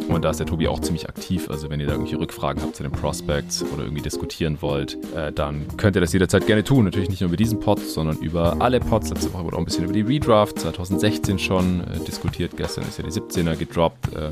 Und 0.07 0.23
da 0.23 0.30
ist 0.31 0.39
der 0.39 0.47
Tobi 0.47 0.67
auch 0.67 0.79
ziemlich 0.79 1.07
aktiv. 1.07 1.49
Also 1.49 1.69
wenn 1.69 1.79
ihr 1.79 1.85
da 1.85 1.93
irgendwelche 1.93 2.19
Rückfragen 2.19 2.61
habt 2.63 2.75
zu 2.75 2.83
den 2.83 2.91
Prospects 2.91 3.63
oder 3.73 3.83
irgendwie 3.83 4.01
diskutieren 4.01 4.57
wollt, 4.61 4.97
äh, 5.15 5.31
dann 5.31 5.65
könnt 5.77 5.95
ihr 5.95 6.01
das 6.01 6.13
jederzeit 6.13 6.47
gerne 6.47 6.63
tun. 6.63 6.85
Natürlich 6.85 7.09
nicht 7.09 7.21
nur 7.21 7.29
über 7.29 7.37
diesen 7.37 7.59
Pod, 7.59 7.79
sondern 7.79 8.17
über 8.17 8.57
alle 8.59 8.79
Pods. 8.79 9.09
Letzte 9.09 9.33
Woche 9.33 9.43
wurde 9.43 9.55
auch 9.55 9.59
ein 9.59 9.65
bisschen 9.65 9.83
über 9.83 9.93
die 9.93 10.01
Redraft 10.01 10.59
2016 10.59 11.39
schon 11.39 11.81
äh, 11.81 11.99
diskutiert. 12.05 12.57
Gestern 12.57 12.85
ist 12.85 12.97
ja 12.97 13.03
die 13.03 13.11
17er 13.11 13.55
gedroppt. 13.55 14.13
Äh, 14.15 14.31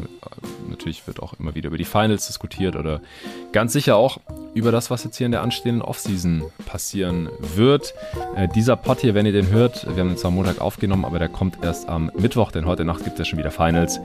natürlich 0.70 1.06
wird 1.08 1.22
auch 1.22 1.34
immer 1.40 1.56
wieder 1.56 1.68
über 1.68 1.78
die 1.78 1.86
Finals 1.86 2.28
diskutiert 2.28 2.76
oder 2.76 3.02
ganz 3.52 3.74
sicher 3.74 3.96
auch 3.96 4.20
über 4.54 4.72
das, 4.72 4.90
was 4.90 5.04
jetzt 5.04 5.18
hier 5.18 5.26
in 5.26 5.32
der 5.32 5.42
anstehenden 5.42 5.82
Offseason 5.82 6.44
passieren 6.66 7.30
wird. 7.56 7.94
Äh, 8.36 8.48
dieser 8.48 8.76
Pod 8.76 9.00
hier, 9.00 9.14
wenn 9.14 9.26
ihr 9.26 9.32
den 9.32 9.50
hört, 9.50 9.86
wir 9.86 10.02
haben 10.02 10.10
den 10.10 10.18
zwar 10.18 10.32
Montag 10.32 10.62
aufgenommen, 10.62 11.06
aber 11.06 11.20
der 11.20 11.30
kommt 11.30 11.58
erst 11.62 11.88
am 11.88 12.12
Mittwoch, 12.18 12.52
denn 12.52 12.66
heute 12.66 12.86
Nacht 12.86 13.04
gibt 13.04 13.14
es 13.14 13.20
ja 13.20 13.26
schon 13.26 13.40
wieder 13.40 13.52
Finals. 13.52 14.00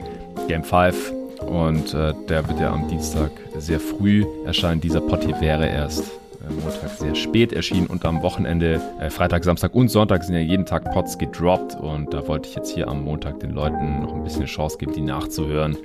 Game 0.47 0.63
5 0.63 1.24
und 1.47 1.93
äh, 1.93 2.13
der 2.29 2.47
wird 2.47 2.59
ja 2.59 2.71
am 2.71 2.87
Dienstag 2.87 3.31
sehr 3.57 3.79
früh 3.79 4.25
erscheinen. 4.45 4.81
Dieser 4.81 5.01
Pod 5.01 5.23
hier 5.23 5.39
wäre 5.41 5.67
erst 5.67 6.01
äh, 6.01 6.51
Montag 6.51 6.89
sehr 6.97 7.15
spät 7.15 7.53
erschienen 7.53 7.87
und 7.87 8.05
am 8.05 8.21
Wochenende, 8.21 8.81
äh, 8.99 9.09
Freitag, 9.09 9.43
Samstag 9.43 9.73
und 9.73 9.89
Sonntag 9.89 10.23
sind 10.23 10.35
ja 10.35 10.41
jeden 10.41 10.65
Tag 10.65 10.91
Pods 10.91 11.17
gedroppt 11.17 11.75
und 11.75 12.13
da 12.13 12.27
wollte 12.27 12.49
ich 12.49 12.55
jetzt 12.55 12.73
hier 12.73 12.87
am 12.87 13.03
Montag 13.03 13.39
den 13.39 13.51
Leuten 13.51 14.01
noch 14.01 14.13
ein 14.13 14.23
bisschen 14.23 14.41
eine 14.41 14.49
Chance 14.49 14.77
geben, 14.77 14.93
die 14.93 15.01
nachzuhören, 15.01 15.77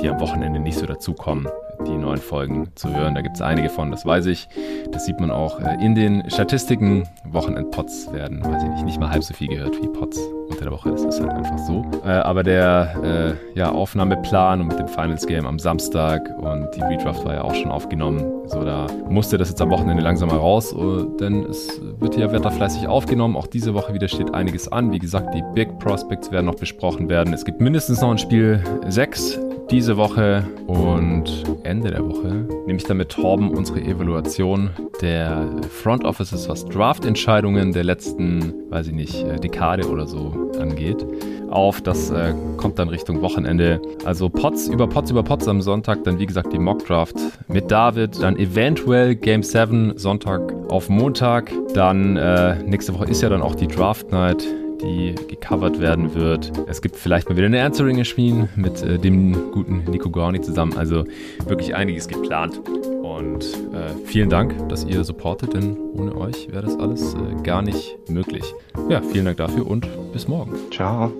die 0.00 0.08
am 0.08 0.20
Wochenende 0.20 0.60
nicht 0.60 0.78
so 0.78 0.86
dazukommen 0.86 1.48
die 1.86 1.96
neuen 1.96 2.18
Folgen 2.18 2.68
zu 2.74 2.94
hören. 2.94 3.14
Da 3.14 3.20
gibt 3.20 3.36
es 3.36 3.42
einige 3.42 3.68
von, 3.68 3.90
das 3.90 4.04
weiß 4.04 4.26
ich. 4.26 4.48
Das 4.92 5.06
sieht 5.06 5.20
man 5.20 5.30
auch 5.30 5.60
äh, 5.60 5.76
in 5.84 5.94
den 5.94 6.28
Statistiken. 6.30 7.08
Wochenend-Pots 7.24 8.12
werden, 8.12 8.44
weiß 8.44 8.62
ich 8.62 8.68
nicht, 8.70 8.84
nicht 8.84 9.00
mal 9.00 9.10
halb 9.10 9.22
so 9.22 9.34
viel 9.34 9.48
gehört 9.48 9.80
wie 9.80 9.88
Pots 9.88 10.18
unter 10.48 10.62
der 10.62 10.72
Woche. 10.72 10.90
Das 10.90 11.04
ist 11.04 11.20
halt 11.20 11.30
einfach 11.30 11.58
so. 11.58 11.84
Äh, 12.04 12.10
aber 12.10 12.42
der 12.42 13.36
äh, 13.54 13.58
ja, 13.58 13.70
Aufnahmeplan 13.70 14.60
und 14.60 14.68
mit 14.68 14.78
dem 14.78 14.88
Finals 14.88 15.26
Game 15.26 15.46
am 15.46 15.58
Samstag 15.58 16.30
und 16.38 16.68
die 16.74 16.80
Redraft 16.80 17.24
war 17.24 17.34
ja 17.34 17.42
auch 17.42 17.54
schon 17.54 17.70
aufgenommen. 17.70 18.24
So, 18.46 18.64
da 18.64 18.86
musste 19.08 19.36
das 19.36 19.50
jetzt 19.50 19.60
am 19.60 19.70
Wochenende 19.70 20.02
langsam 20.02 20.30
mal 20.30 20.38
raus, 20.38 20.74
denn 21.20 21.44
es 21.44 21.80
wird 21.98 22.14
hier 22.14 22.32
wetterfleißig 22.32 22.88
aufgenommen. 22.88 23.36
Auch 23.36 23.46
diese 23.46 23.74
Woche 23.74 23.92
wieder 23.92 24.08
steht 24.08 24.34
einiges 24.34 24.70
an. 24.70 24.90
Wie 24.90 24.98
gesagt, 24.98 25.34
die 25.34 25.44
Big 25.54 25.78
Prospects 25.78 26.32
werden 26.32 26.46
noch 26.46 26.54
besprochen 26.54 27.08
werden. 27.08 27.34
Es 27.34 27.44
gibt 27.44 27.60
mindestens 27.60 28.00
noch 28.00 28.10
ein 28.10 28.18
Spiel 28.18 28.62
6 28.88 29.47
diese 29.70 29.96
Woche 29.96 30.44
und 30.66 31.44
Ende 31.62 31.90
der 31.90 32.06
Woche 32.06 32.46
nehme 32.66 32.78
ich 32.78 32.84
dann 32.84 32.96
mit 32.96 33.10
Torben 33.10 33.50
unsere 33.50 33.80
Evaluation 33.80 34.70
der 35.02 35.46
Front 35.70 36.04
Offices, 36.04 36.48
was 36.48 36.64
Draft-Entscheidungen 36.66 37.72
der 37.72 37.84
letzten, 37.84 38.54
weiß 38.70 38.88
ich 38.88 38.94
nicht, 38.94 39.24
äh, 39.24 39.36
Dekade 39.36 39.88
oder 39.88 40.06
so 40.06 40.50
angeht, 40.58 41.04
auf. 41.50 41.80
Das 41.82 42.10
äh, 42.10 42.34
kommt 42.56 42.78
dann 42.78 42.88
Richtung 42.88 43.20
Wochenende. 43.20 43.80
Also 44.04 44.28
Pots 44.28 44.68
über 44.68 44.86
Pots 44.86 45.10
über 45.10 45.22
Pots 45.22 45.46
am 45.48 45.60
Sonntag, 45.60 46.04
dann 46.04 46.18
wie 46.18 46.26
gesagt 46.26 46.52
die 46.52 46.58
Mock 46.58 46.86
Draft 46.86 47.16
mit 47.48 47.70
David, 47.70 48.22
dann 48.22 48.36
eventuell 48.36 49.14
Game 49.16 49.42
7 49.42 49.98
Sonntag 49.98 50.52
auf 50.70 50.88
Montag, 50.88 51.52
dann 51.74 52.16
äh, 52.16 52.62
nächste 52.62 52.94
Woche 52.94 53.04
ist 53.04 53.22
ja 53.22 53.28
dann 53.28 53.42
auch 53.42 53.54
die 53.54 53.68
Draft 53.68 54.10
Night 54.12 54.46
die 54.82 55.14
gecovert 55.28 55.80
werden 55.80 56.14
wird. 56.14 56.52
Es 56.66 56.82
gibt 56.82 56.96
vielleicht 56.96 57.28
mal 57.28 57.36
wieder 57.36 57.46
eine 57.46 57.62
Answering 57.62 57.96
Machine 57.96 58.48
mit 58.56 58.82
äh, 58.82 58.98
dem 58.98 59.52
guten 59.52 59.84
Nico 59.90 60.10
Gorni 60.10 60.40
zusammen. 60.40 60.76
Also 60.76 61.04
wirklich 61.46 61.74
einiges 61.74 62.08
geplant. 62.08 62.60
Und 63.02 63.44
äh, 63.72 63.94
vielen 64.04 64.28
Dank, 64.28 64.68
dass 64.68 64.84
ihr 64.84 65.02
supportet, 65.04 65.54
denn 65.54 65.76
ohne 65.94 66.16
euch 66.16 66.48
wäre 66.50 66.62
das 66.62 66.78
alles 66.78 67.14
äh, 67.14 67.42
gar 67.42 67.62
nicht 67.62 67.98
möglich. 68.08 68.54
Ja, 68.88 69.00
vielen 69.02 69.24
Dank 69.24 69.38
dafür 69.38 69.66
und 69.66 69.86
bis 70.12 70.28
morgen. 70.28 70.54
Ciao. 70.70 71.12